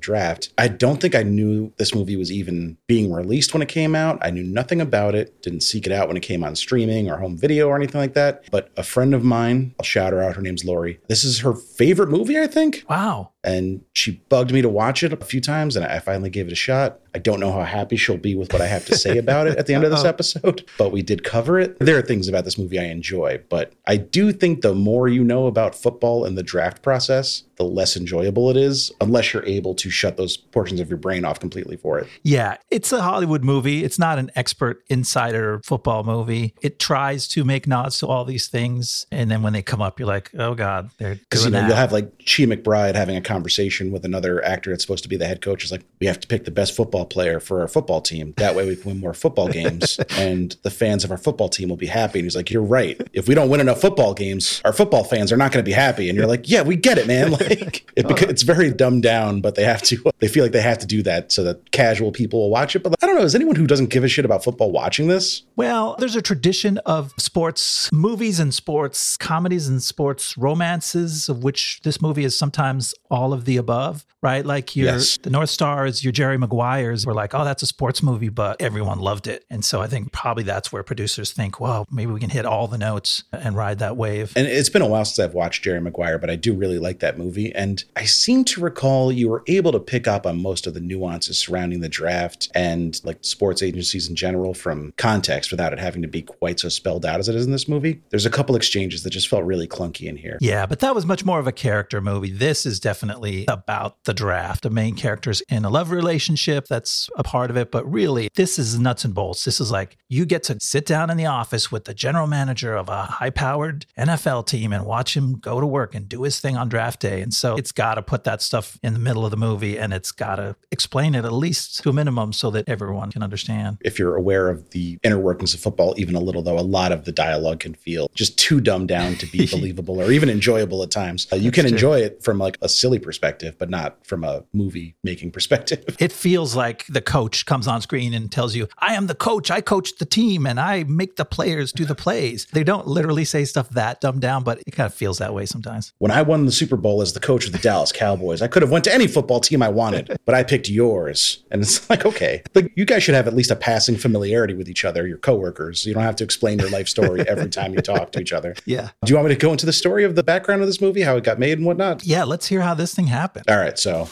draft. 0.00 0.52
I 0.58 0.68
don't 0.68 1.00
think 1.00 1.14
I 1.14 1.22
knew 1.22 1.72
this 1.78 1.94
movie 1.94 2.17
was 2.18 2.32
even 2.32 2.76
being 2.86 3.12
released 3.12 3.52
when 3.52 3.62
it 3.62 3.68
came 3.68 3.94
out. 3.94 4.18
I 4.22 4.30
knew 4.30 4.42
nothing 4.42 4.80
about 4.80 5.14
it, 5.14 5.42
didn't 5.42 5.62
seek 5.62 5.86
it 5.86 5.92
out 5.92 6.08
when 6.08 6.16
it 6.16 6.22
came 6.22 6.44
on 6.44 6.56
streaming 6.56 7.10
or 7.10 7.16
home 7.16 7.36
video 7.36 7.68
or 7.68 7.76
anything 7.76 8.00
like 8.00 8.14
that. 8.14 8.44
But 8.50 8.70
a 8.76 8.82
friend 8.82 9.14
of 9.14 9.24
mine, 9.24 9.74
I'll 9.78 9.84
shout 9.84 10.12
her 10.12 10.22
out, 10.22 10.36
her 10.36 10.42
name's 10.42 10.64
Lori. 10.64 11.00
This 11.08 11.24
is 11.24 11.40
her 11.40 11.54
favorite 11.54 12.10
movie, 12.10 12.38
I 12.38 12.46
think 12.46 12.84
wow. 12.88 13.32
And 13.48 13.80
she 13.94 14.22
bugged 14.28 14.52
me 14.52 14.60
to 14.60 14.68
watch 14.68 15.02
it 15.02 15.12
a 15.12 15.16
few 15.16 15.40
times 15.40 15.74
and 15.74 15.86
I 15.86 16.00
finally 16.00 16.28
gave 16.28 16.48
it 16.48 16.52
a 16.52 16.56
shot. 16.56 17.00
I 17.14 17.18
don't 17.18 17.40
know 17.40 17.50
how 17.50 17.62
happy 17.62 17.96
she'll 17.96 18.18
be 18.18 18.34
with 18.34 18.52
what 18.52 18.60
I 18.60 18.66
have 18.66 18.84
to 18.84 18.96
say 18.96 19.16
about 19.16 19.46
it 19.46 19.56
at 19.56 19.66
the 19.66 19.74
end 19.74 19.84
of 19.84 19.90
this 19.90 20.04
oh. 20.04 20.08
episode, 20.08 20.68
but 20.76 20.92
we 20.92 21.00
did 21.02 21.24
cover 21.24 21.58
it. 21.58 21.78
There 21.78 21.96
are 21.96 22.02
things 22.02 22.28
about 22.28 22.44
this 22.44 22.58
movie 22.58 22.78
I 22.78 22.84
enjoy, 22.84 23.40
but 23.48 23.72
I 23.86 23.96
do 23.96 24.32
think 24.32 24.60
the 24.60 24.74
more 24.74 25.08
you 25.08 25.24
know 25.24 25.46
about 25.46 25.74
football 25.74 26.26
and 26.26 26.36
the 26.36 26.42
draft 26.42 26.82
process, 26.82 27.44
the 27.56 27.64
less 27.64 27.96
enjoyable 27.96 28.50
it 28.50 28.56
is 28.56 28.92
unless 29.00 29.32
you're 29.32 29.44
able 29.46 29.74
to 29.76 29.90
shut 29.90 30.16
those 30.18 30.36
portions 30.36 30.78
of 30.78 30.90
your 30.90 30.98
brain 30.98 31.24
off 31.24 31.40
completely 31.40 31.76
for 31.76 31.98
it. 31.98 32.06
Yeah, 32.22 32.58
it's 32.70 32.92
a 32.92 33.00
Hollywood 33.00 33.42
movie. 33.42 33.82
It's 33.82 33.98
not 33.98 34.18
an 34.18 34.30
expert 34.36 34.84
insider 34.88 35.60
football 35.64 36.04
movie. 36.04 36.54
It 36.60 36.78
tries 36.78 37.26
to 37.28 37.44
make 37.44 37.66
nods 37.66 37.98
to 37.98 38.06
all 38.06 38.24
these 38.26 38.48
things, 38.48 39.06
and 39.10 39.30
then 39.30 39.42
when 39.42 39.54
they 39.54 39.62
come 39.62 39.80
up, 39.80 39.98
you're 39.98 40.06
like, 40.06 40.30
"Oh 40.38 40.54
God, 40.54 40.90
they're 40.98 41.16
Because 41.16 41.46
you 41.46 41.50
know 41.50 41.60
that. 41.62 41.66
you'll 41.68 41.76
have 41.76 41.90
like 41.90 42.10
Chi 42.18 42.44
McBride 42.44 42.94
having 42.94 43.16
a 43.16 43.20
conversation 43.20 43.37
with 43.42 44.04
another 44.04 44.44
actor 44.44 44.70
that's 44.70 44.82
supposed 44.82 45.02
to 45.02 45.08
be 45.08 45.16
the 45.16 45.26
head 45.26 45.40
coach. 45.40 45.64
Is 45.64 45.72
like 45.72 45.82
we 46.00 46.06
have 46.06 46.20
to 46.20 46.28
pick 46.28 46.44
the 46.44 46.50
best 46.50 46.74
football 46.74 47.04
player 47.04 47.40
for 47.40 47.60
our 47.60 47.68
football 47.68 48.00
team. 48.00 48.34
That 48.36 48.54
way 48.54 48.66
we 48.66 48.76
can 48.76 48.84
win 48.90 49.00
more 49.00 49.14
football 49.14 49.48
games, 49.48 49.98
and 50.10 50.56
the 50.62 50.70
fans 50.70 51.04
of 51.04 51.10
our 51.10 51.18
football 51.18 51.48
team 51.48 51.68
will 51.68 51.76
be 51.76 51.86
happy. 51.86 52.18
And 52.18 52.26
he's 52.26 52.36
like, 52.36 52.50
"You're 52.50 52.62
right. 52.62 53.00
If 53.12 53.28
we 53.28 53.34
don't 53.34 53.48
win 53.48 53.60
enough 53.60 53.80
football 53.80 54.14
games, 54.14 54.60
our 54.64 54.72
football 54.72 55.04
fans 55.04 55.32
are 55.32 55.36
not 55.36 55.52
going 55.52 55.64
to 55.64 55.68
be 55.68 55.72
happy." 55.72 56.08
And 56.08 56.16
you're 56.16 56.26
like, 56.26 56.48
"Yeah, 56.48 56.62
we 56.62 56.76
get 56.76 56.98
it, 56.98 57.06
man. 57.06 57.28
Like 57.38 57.88
it, 57.94 58.06
beca- 58.06 58.28
it's 58.28 58.42
very 58.42 58.72
dumbed 58.72 59.02
down, 59.02 59.40
but 59.40 59.54
they 59.54 59.64
have 59.64 59.82
to. 59.84 59.96
They 60.18 60.26
feel 60.26 60.44
like 60.44 60.52
they 60.52 60.62
have 60.62 60.78
to 60.78 60.86
do 60.86 61.02
that 61.04 61.30
so 61.30 61.44
that 61.44 61.70
casual 61.70 62.10
people 62.10 62.40
will 62.40 62.50
watch 62.50 62.74
it. 62.74 62.82
But 62.82 62.96
I 63.00 63.06
don't 63.06 63.14
know. 63.14 63.22
Is 63.22 63.36
anyone 63.36 63.54
who 63.54 63.68
doesn't 63.68 63.90
give 63.90 64.02
a 64.02 64.08
shit 64.08 64.24
about 64.24 64.42
football 64.42 64.72
watching 64.72 65.06
this? 65.06 65.44
Well, 65.54 65.94
there's 66.00 66.16
a 66.16 66.22
tradition 66.22 66.78
of 66.78 67.12
sports 67.18 67.88
movies 67.92 68.40
and 68.40 68.52
sports 68.52 69.16
comedies 69.16 69.68
and 69.68 69.80
sports 69.80 70.36
romances, 70.36 71.28
of 71.28 71.44
which 71.44 71.80
this 71.82 72.02
movie 72.02 72.24
is 72.24 72.36
sometimes 72.36 72.94
all 73.18 73.32
of 73.32 73.44
the 73.44 73.56
above, 73.56 74.06
right? 74.22 74.46
Like 74.46 74.76
your 74.76 74.86
Yes. 74.86 75.18
the 75.22 75.30
North 75.30 75.50
Stars, 75.50 76.04
your 76.04 76.12
Jerry 76.12 76.38
Maguires 76.38 77.04
were 77.04 77.14
like, 77.14 77.34
oh, 77.34 77.44
that's 77.44 77.62
a 77.62 77.66
sports 77.66 78.00
movie, 78.02 78.28
but 78.28 78.62
everyone 78.62 79.00
loved 79.00 79.26
it. 79.26 79.44
And 79.50 79.64
so 79.64 79.80
I 79.82 79.88
think 79.88 80.12
probably 80.12 80.44
that's 80.44 80.72
where 80.72 80.82
producers 80.84 81.32
think, 81.32 81.58
well, 81.60 81.84
maybe 81.90 82.12
we 82.12 82.20
can 82.20 82.30
hit 82.30 82.46
all 82.46 82.68
the 82.68 82.78
notes 82.78 83.24
and 83.32 83.56
ride 83.56 83.80
that 83.80 83.96
wave. 83.96 84.32
And 84.36 84.46
it's 84.46 84.68
been 84.68 84.82
a 84.82 84.86
while 84.86 85.04
since 85.04 85.18
I've 85.18 85.34
watched 85.34 85.64
Jerry 85.64 85.80
Maguire, 85.80 86.18
but 86.18 86.30
I 86.30 86.36
do 86.36 86.54
really 86.54 86.78
like 86.78 87.00
that 87.00 87.18
movie. 87.18 87.52
And 87.54 87.82
I 87.96 88.04
seem 88.04 88.44
to 88.44 88.60
recall 88.60 89.10
you 89.10 89.28
were 89.28 89.42
able 89.48 89.72
to 89.72 89.80
pick 89.80 90.06
up 90.06 90.26
on 90.26 90.40
most 90.40 90.66
of 90.68 90.74
the 90.74 90.80
nuances 90.80 91.38
surrounding 91.38 91.80
the 91.80 91.88
draft 91.88 92.48
and 92.54 93.00
like 93.04 93.18
sports 93.22 93.62
agencies 93.62 94.08
in 94.08 94.14
general 94.14 94.54
from 94.54 94.92
context 94.96 95.50
without 95.50 95.72
it 95.72 95.78
having 95.80 96.02
to 96.02 96.08
be 96.08 96.22
quite 96.22 96.60
so 96.60 96.68
spelled 96.68 97.04
out 97.04 97.18
as 97.18 97.28
it 97.28 97.34
is 97.34 97.46
in 97.46 97.52
this 97.52 97.66
movie. 97.68 98.00
There's 98.10 98.26
a 98.26 98.30
couple 98.30 98.54
exchanges 98.54 99.02
that 99.02 99.10
just 99.10 99.28
felt 99.28 99.44
really 99.44 99.66
clunky 99.66 100.06
in 100.08 100.16
here. 100.16 100.38
Yeah, 100.40 100.66
but 100.66 100.78
that 100.80 100.94
was 100.94 101.04
much 101.04 101.24
more 101.24 101.38
of 101.40 101.46
a 101.46 101.52
character 101.52 102.00
movie. 102.00 102.30
This 102.30 102.64
is 102.64 102.78
definitely 102.78 103.07
about 103.48 104.02
the 104.04 104.14
draft. 104.14 104.62
The 104.62 104.70
main 104.70 104.94
character's 104.94 105.40
in 105.42 105.64
a 105.64 105.70
love 105.70 105.90
relationship. 105.90 106.66
That's 106.66 107.08
a 107.16 107.22
part 107.22 107.50
of 107.50 107.56
it. 107.56 107.70
But 107.70 107.90
really, 107.90 108.28
this 108.34 108.58
is 108.58 108.78
nuts 108.78 109.04
and 109.04 109.14
bolts. 109.14 109.44
This 109.44 109.60
is 109.60 109.70
like 109.70 109.96
you 110.08 110.24
get 110.24 110.42
to 110.44 110.58
sit 110.60 110.86
down 110.86 111.10
in 111.10 111.16
the 111.16 111.26
office 111.26 111.70
with 111.70 111.84
the 111.84 111.94
general 111.94 112.26
manager 112.26 112.74
of 112.74 112.88
a 112.88 113.04
high 113.04 113.30
powered 113.30 113.86
NFL 113.98 114.46
team 114.46 114.72
and 114.72 114.84
watch 114.84 115.16
him 115.16 115.34
go 115.34 115.60
to 115.60 115.66
work 115.66 115.94
and 115.94 116.08
do 116.08 116.22
his 116.22 116.40
thing 116.40 116.56
on 116.56 116.68
draft 116.68 117.00
day. 117.00 117.20
And 117.20 117.32
so 117.32 117.56
it's 117.56 117.72
got 117.72 117.94
to 117.94 118.02
put 118.02 118.24
that 118.24 118.42
stuff 118.42 118.78
in 118.82 118.92
the 118.92 118.98
middle 118.98 119.24
of 119.24 119.30
the 119.30 119.36
movie 119.36 119.78
and 119.78 119.92
it's 119.92 120.12
got 120.12 120.36
to 120.36 120.56
explain 120.70 121.14
it 121.14 121.24
at 121.24 121.32
least 121.32 121.82
to 121.82 121.90
a 121.90 121.92
minimum 121.92 122.32
so 122.32 122.50
that 122.50 122.68
everyone 122.68 123.10
can 123.10 123.22
understand. 123.22 123.78
If 123.80 123.98
you're 123.98 124.16
aware 124.16 124.48
of 124.48 124.70
the 124.70 124.98
inner 125.02 125.18
workings 125.18 125.54
of 125.54 125.60
football, 125.60 125.94
even 125.96 126.14
a 126.14 126.20
little, 126.20 126.42
though, 126.42 126.58
a 126.58 126.60
lot 126.60 126.92
of 126.92 127.04
the 127.04 127.12
dialogue 127.12 127.60
can 127.60 127.74
feel 127.74 128.10
just 128.14 128.38
too 128.38 128.60
dumbed 128.60 128.88
down 128.88 129.16
to 129.16 129.26
be 129.26 129.46
believable 129.50 130.00
or 130.00 130.10
even 130.10 130.28
enjoyable 130.28 130.82
at 130.82 130.90
times. 130.90 131.26
Uh, 131.32 131.36
you 131.36 131.50
can 131.50 131.64
true. 131.64 131.72
enjoy 131.72 132.00
it 132.00 132.22
from 132.22 132.38
like 132.38 132.58
a 132.62 132.68
silly 132.68 132.97
perspective, 132.98 133.56
but 133.58 133.70
not 133.70 134.04
from 134.06 134.24
a 134.24 134.44
movie 134.52 134.96
making 135.04 135.30
perspective. 135.30 135.84
It 135.98 136.12
feels 136.12 136.54
like 136.54 136.86
the 136.86 137.00
coach 137.00 137.46
comes 137.46 137.66
on 137.66 137.80
screen 137.80 138.14
and 138.14 138.30
tells 138.30 138.54
you, 138.54 138.68
I 138.78 138.94
am 138.94 139.06
the 139.06 139.14
coach. 139.14 139.50
I 139.50 139.60
coach 139.60 139.96
the 139.96 140.04
team 140.04 140.46
and 140.46 140.60
I 140.60 140.84
make 140.84 141.16
the 141.16 141.24
players 141.24 141.72
do 141.72 141.84
the 141.84 141.94
plays. 141.94 142.46
They 142.52 142.64
don't 142.64 142.86
literally 142.86 143.24
say 143.24 143.44
stuff 143.44 143.68
that 143.70 144.00
dumbed 144.00 144.20
down, 144.20 144.44
but 144.44 144.62
it 144.66 144.72
kind 144.72 144.86
of 144.86 144.94
feels 144.94 145.18
that 145.18 145.34
way 145.34 145.46
sometimes. 145.46 145.92
when 145.98 146.10
I 146.10 146.22
won 146.22 146.46
the 146.46 146.52
Super 146.52 146.76
Bowl 146.76 147.02
as 147.02 147.12
the 147.12 147.20
coach 147.20 147.46
of 147.46 147.52
the 147.52 147.58
Dallas 147.58 147.92
Cowboys, 147.92 148.42
I 148.42 148.48
could 148.48 148.62
have 148.62 148.70
went 148.70 148.84
to 148.84 148.94
any 148.94 149.06
football 149.06 149.40
team 149.40 149.62
I 149.62 149.68
wanted, 149.68 150.16
but 150.24 150.34
I 150.34 150.42
picked 150.42 150.68
yours. 150.68 151.42
And 151.50 151.62
it's 151.62 151.88
like, 151.90 152.04
okay, 152.06 152.42
like 152.54 152.72
you 152.76 152.84
guys 152.84 153.02
should 153.02 153.14
have 153.14 153.26
at 153.26 153.34
least 153.34 153.50
a 153.50 153.56
passing 153.56 153.96
familiarity 153.96 154.54
with 154.54 154.68
each 154.68 154.84
other, 154.84 155.06
your 155.06 155.18
coworkers. 155.18 155.86
You 155.86 155.94
don't 155.94 156.02
have 156.02 156.16
to 156.16 156.24
explain 156.24 156.58
your 156.58 156.70
life 156.70 156.88
story 156.88 157.26
every 157.28 157.48
time 157.48 157.74
you 157.74 157.80
talk 157.80 158.12
to 158.12 158.20
each 158.20 158.32
other. 158.32 158.54
Yeah. 158.68 158.90
Do 159.02 159.10
you 159.10 159.16
want 159.16 159.28
me 159.28 159.34
to 159.34 159.40
go 159.40 159.50
into 159.52 159.64
the 159.64 159.72
story 159.72 160.04
of 160.04 160.14
the 160.14 160.22
background 160.22 160.60
of 160.60 160.68
this 160.68 160.80
movie, 160.80 161.00
how 161.00 161.16
it 161.16 161.24
got 161.24 161.38
made 161.38 161.56
and 161.56 161.66
whatnot? 161.66 162.04
Yeah, 162.04 162.24
let's 162.24 162.46
hear 162.46 162.60
how 162.60 162.74
this 162.74 162.87
thing 162.94 163.06
happened. 163.06 163.44
All 163.48 163.58
right, 163.58 163.78
so 163.78 164.08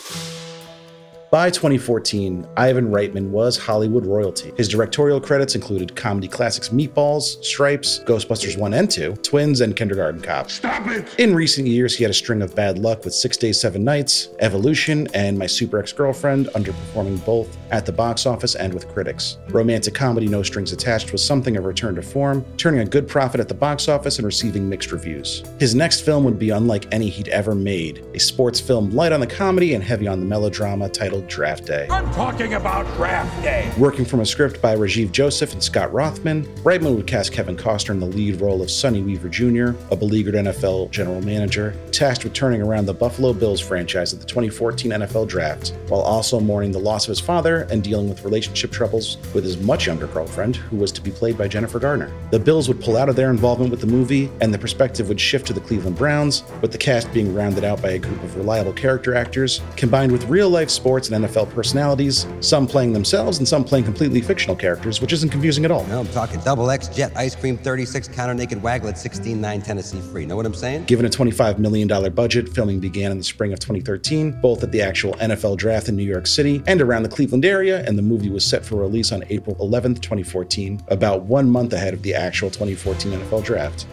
by 1.33 1.51
2014, 1.51 2.47
Ivan 2.57 2.89
Reitman 2.89 3.31
was 3.31 3.59
Hollywood 3.59 4.07
royalty. 4.07 4.53
His 4.57 4.69
directorial 4.69 5.21
credits 5.21 5.57
included 5.57 5.97
comedy 5.97 6.29
classics 6.29 6.69
Meatballs, 6.69 7.45
Stripes, 7.45 7.99
Ghostbusters 8.07 8.57
1 8.57 8.73
and 8.73 8.89
2, 8.89 9.17
Twins, 9.17 9.61
and 9.61 9.75
Kindergarten 9.75 10.21
Cop. 10.23 10.51
Stop 10.51 10.87
it! 10.87 11.19
In 11.19 11.35
recent 11.35 11.67
years, 11.67 11.97
he 11.97 12.05
had 12.05 12.13
a 12.13 12.15
string 12.15 12.43
of 12.43 12.55
bad 12.55 12.79
luck 12.79 13.05
with 13.05 13.13
Six 13.13 13.37
Days, 13.37 13.61
Seven 13.61 13.83
Nights, 13.83 14.29
Evolution, 14.39 15.09
and 15.15 15.37
My 15.37 15.47
Super 15.47 15.81
Ex 15.81 15.93
Girlfriend, 15.93 16.47
underperforming 16.55 17.23
both 17.27 17.59
at 17.71 17.87
the 17.87 17.93
box 17.93 18.27
office 18.27 18.55
and 18.55 18.73
with 18.73 18.89
critics. 18.89 19.39
Romantic 19.49 19.95
comedy 19.95 20.27
No 20.27 20.43
Strings 20.43 20.73
Attached 20.73 21.13
was 21.13 21.25
something 21.25 21.57
of 21.57 21.65
a 21.65 21.69
return 21.69 21.95
to 21.97 22.03
form, 22.03 22.45
turning 22.57 22.81
a 22.81 22.85
good 22.85 23.09
profit 23.09 23.41
at 23.41 23.49
the 23.49 23.55
box 23.55 23.89
office 23.89 24.19
and 24.19 24.27
receiving 24.27 24.69
mixed 24.69 24.93
reviews. 24.93 25.43
His 25.59 25.75
next 25.75 26.03
film 26.03 26.25
would 26.25 26.39
be 26.39 26.51
unlike 26.51 26.87
any 26.93 27.09
he'd 27.09 27.29
ever 27.29 27.55
made 27.55 28.05
a 28.15 28.19
sports 28.19 28.61
film 28.61 28.91
light 28.91 29.13
on 29.13 29.21
the 29.21 29.27
comedy 29.27 29.75
and 29.75 29.83
heavy 29.83 30.07
on 30.07 30.21
the 30.21 30.27
melodrama 30.27 30.89
titled 30.89 31.27
Draft 31.29 31.67
Day. 31.67 31.87
I'm 31.91 32.11
talking 32.13 32.55
about 32.55 32.87
draft 32.97 33.43
day. 33.43 33.73
Working 33.79 34.05
from 34.05 34.21
a 34.21 34.27
script 34.27 34.61
by 34.61 34.77
Rajiv 34.77 35.13
Joseph 35.13 35.53
and 35.53 35.63
Scott 35.63 35.93
Rothman, 35.93 36.45
Reitman 36.63 36.97
would 36.97 37.07
cast 37.07 37.33
Kevin 37.33 37.57
Costner 37.57 37.91
in 37.91 38.01
the 38.01 38.07
lead 38.07 38.41
role 38.41 38.63
of 38.63 38.71
Sonny 38.71 39.03
Weaver 39.03 39.29
Jr., 39.29 39.79
a 39.91 39.97
beleaguered 39.97 40.35
NFL 40.35 40.91
general 40.91 41.21
manager, 41.21 41.75
tasked 41.93 42.25
with 42.25 42.33
turning 42.33 42.63
around 42.63 42.87
the 42.87 42.95
Buffalo 42.95 43.33
Bills 43.33 43.61
franchise 43.61 44.13
at 44.13 44.21
the 44.21 44.27
2014 44.27 44.93
NFL 44.93 45.29
Draft, 45.29 45.75
while 45.89 46.01
also 46.01 46.41
mourning 46.41 46.73
the 46.73 46.79
loss 46.79 47.05
of 47.05 47.09
his 47.09 47.21
father 47.21 47.56
and 47.63 47.83
dealing 47.83 48.09
with 48.09 48.25
relationship 48.25 48.73
troubles 48.73 49.17
with 49.33 49.45
his 49.45 49.57
much 49.59 49.87
younger 49.87 50.07
girlfriend, 50.09 50.57
who 50.57 50.77
was 50.77 50.93
to 50.93 51.01
be 51.01 51.11
played 51.11 51.39
by 51.39 51.49
Jennifer 51.49 51.79
Garner. 51.79 52.13
The 52.31 52.39
Bills 52.39 52.69
would 52.69 52.81
pull 52.81 52.97
out 52.97 53.09
of 53.09 53.17
their 53.17 53.31
involvement 53.31 53.71
with 53.71 53.81
the 53.81 53.87
movie, 53.87 54.31
and 54.41 54.53
the 54.53 54.59
perspective 54.59 55.09
would 55.09 55.21
shift 55.21 55.47
to 55.47 55.53
the 55.53 55.61
Cleveland 55.61 55.97
Browns, 55.97 56.43
with 56.61 56.73
the 56.73 56.79
cast 56.79 57.13
being 57.13 57.35
rounded 57.35 57.65
out 57.65 57.81
by 57.81 57.91
a 57.91 57.99
group 57.99 58.23
of 58.23 58.37
reliable 58.37 58.73
character 58.73 59.15
actors, 59.15 59.61
combined 59.77 60.11
with 60.11 60.25
real 60.25 60.51
life 60.51 60.71
sports 60.71 61.09
and 61.09 61.25
NFL 61.25 61.51
personalities, 61.51 62.27
some 62.41 62.67
playing 62.67 62.93
themselves 62.93 63.39
and 63.39 63.47
some 63.47 63.65
playing 63.65 63.85
completely 63.85 64.21
fictional 64.21 64.57
characters, 64.57 65.01
which 65.01 65.13
isn't 65.13 65.31
confusing 65.31 65.65
at 65.65 65.71
all. 65.71 65.85
No, 65.85 66.01
I'm 66.01 66.09
talking 66.09 66.41
double 66.41 66.71
X 66.71 66.89
jet, 66.89 67.13
ice 67.17 67.37
cream 67.37 67.57
36, 67.57 68.09
counter 68.09 68.35
naked 68.35 68.63
waggle 68.63 68.89
at 68.89 68.97
16.9 68.97 69.65
Tennessee 69.65 70.01
free. 70.01 70.27
Know 70.27 70.37
what 70.37 70.47
I'm 70.47 70.55
saying? 70.55 70.85
Given 70.85 71.07
a 71.07 71.09
$25 71.09 71.59
million 71.59 71.77
million 71.77 72.15
budget, 72.15 72.49
filming 72.49 72.81
began 72.81 73.11
in 73.11 73.19
the 73.19 73.25
spring 73.25 73.53
of 73.53 73.59
2013, 73.59 74.33
both 74.41 74.63
at 74.63 74.73
the 74.73 74.81
actual 74.81 75.15
NFL 75.15 75.57
draft 75.57 75.89
in 75.89 75.97
New 75.97 76.05
York 76.05 76.27
City 76.27 76.63
and 76.67 76.81
around 76.81 77.03
the 77.03 77.09
Cleveland 77.09 77.45
area, 77.47 77.85
and 77.87 77.97
the 77.97 78.03
movie 78.03 78.29
was 78.29 78.45
set 78.45 78.65
for 78.65 78.77
release 78.77 79.13
on 79.13 79.25
April 79.31 79.57
11th, 79.57 80.03
2014, 80.03 80.83
about 80.89 81.23
one 81.23 81.49
month 81.49 81.73
ahead 81.73 81.95
of 81.95 82.03
the 82.03 82.15
actual 82.15 82.51
2014 82.51 83.13
NFL 83.13 83.45
draft. 83.45 83.87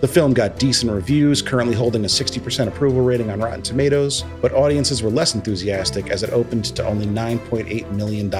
The 0.00 0.08
film 0.08 0.32
got 0.32 0.58
decent 0.58 0.90
reviews, 0.90 1.42
currently 1.42 1.74
holding 1.74 2.06
a 2.06 2.08
60% 2.08 2.68
approval 2.68 3.02
rating 3.02 3.28
on 3.30 3.38
Rotten 3.38 3.60
Tomatoes, 3.60 4.24
but 4.40 4.50
audiences 4.54 5.02
were 5.02 5.10
less 5.10 5.34
enthusiastic 5.34 6.08
as 6.08 6.22
it 6.22 6.30
opened 6.30 6.64
to 6.76 6.86
only 6.86 7.04
$9.8 7.04 7.90
million. 7.90 8.30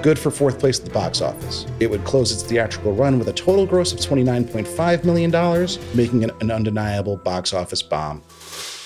Good 0.00 0.16
for 0.16 0.30
fourth 0.30 0.60
place 0.60 0.78
at 0.78 0.84
the 0.84 0.92
box 0.92 1.20
office. 1.20 1.66
It 1.80 1.90
would 1.90 2.04
close 2.04 2.30
its 2.30 2.44
theatrical 2.44 2.92
run 2.92 3.18
with 3.18 3.26
a 3.26 3.32
total 3.32 3.66
gross 3.66 3.92
of 3.92 3.98
$29.5 3.98 5.04
million, 5.04 5.68
making 5.92 6.22
it 6.22 6.40
an 6.40 6.52
undeniable 6.52 7.16
box 7.16 7.52
office 7.52 7.82
bomb. 7.82 8.22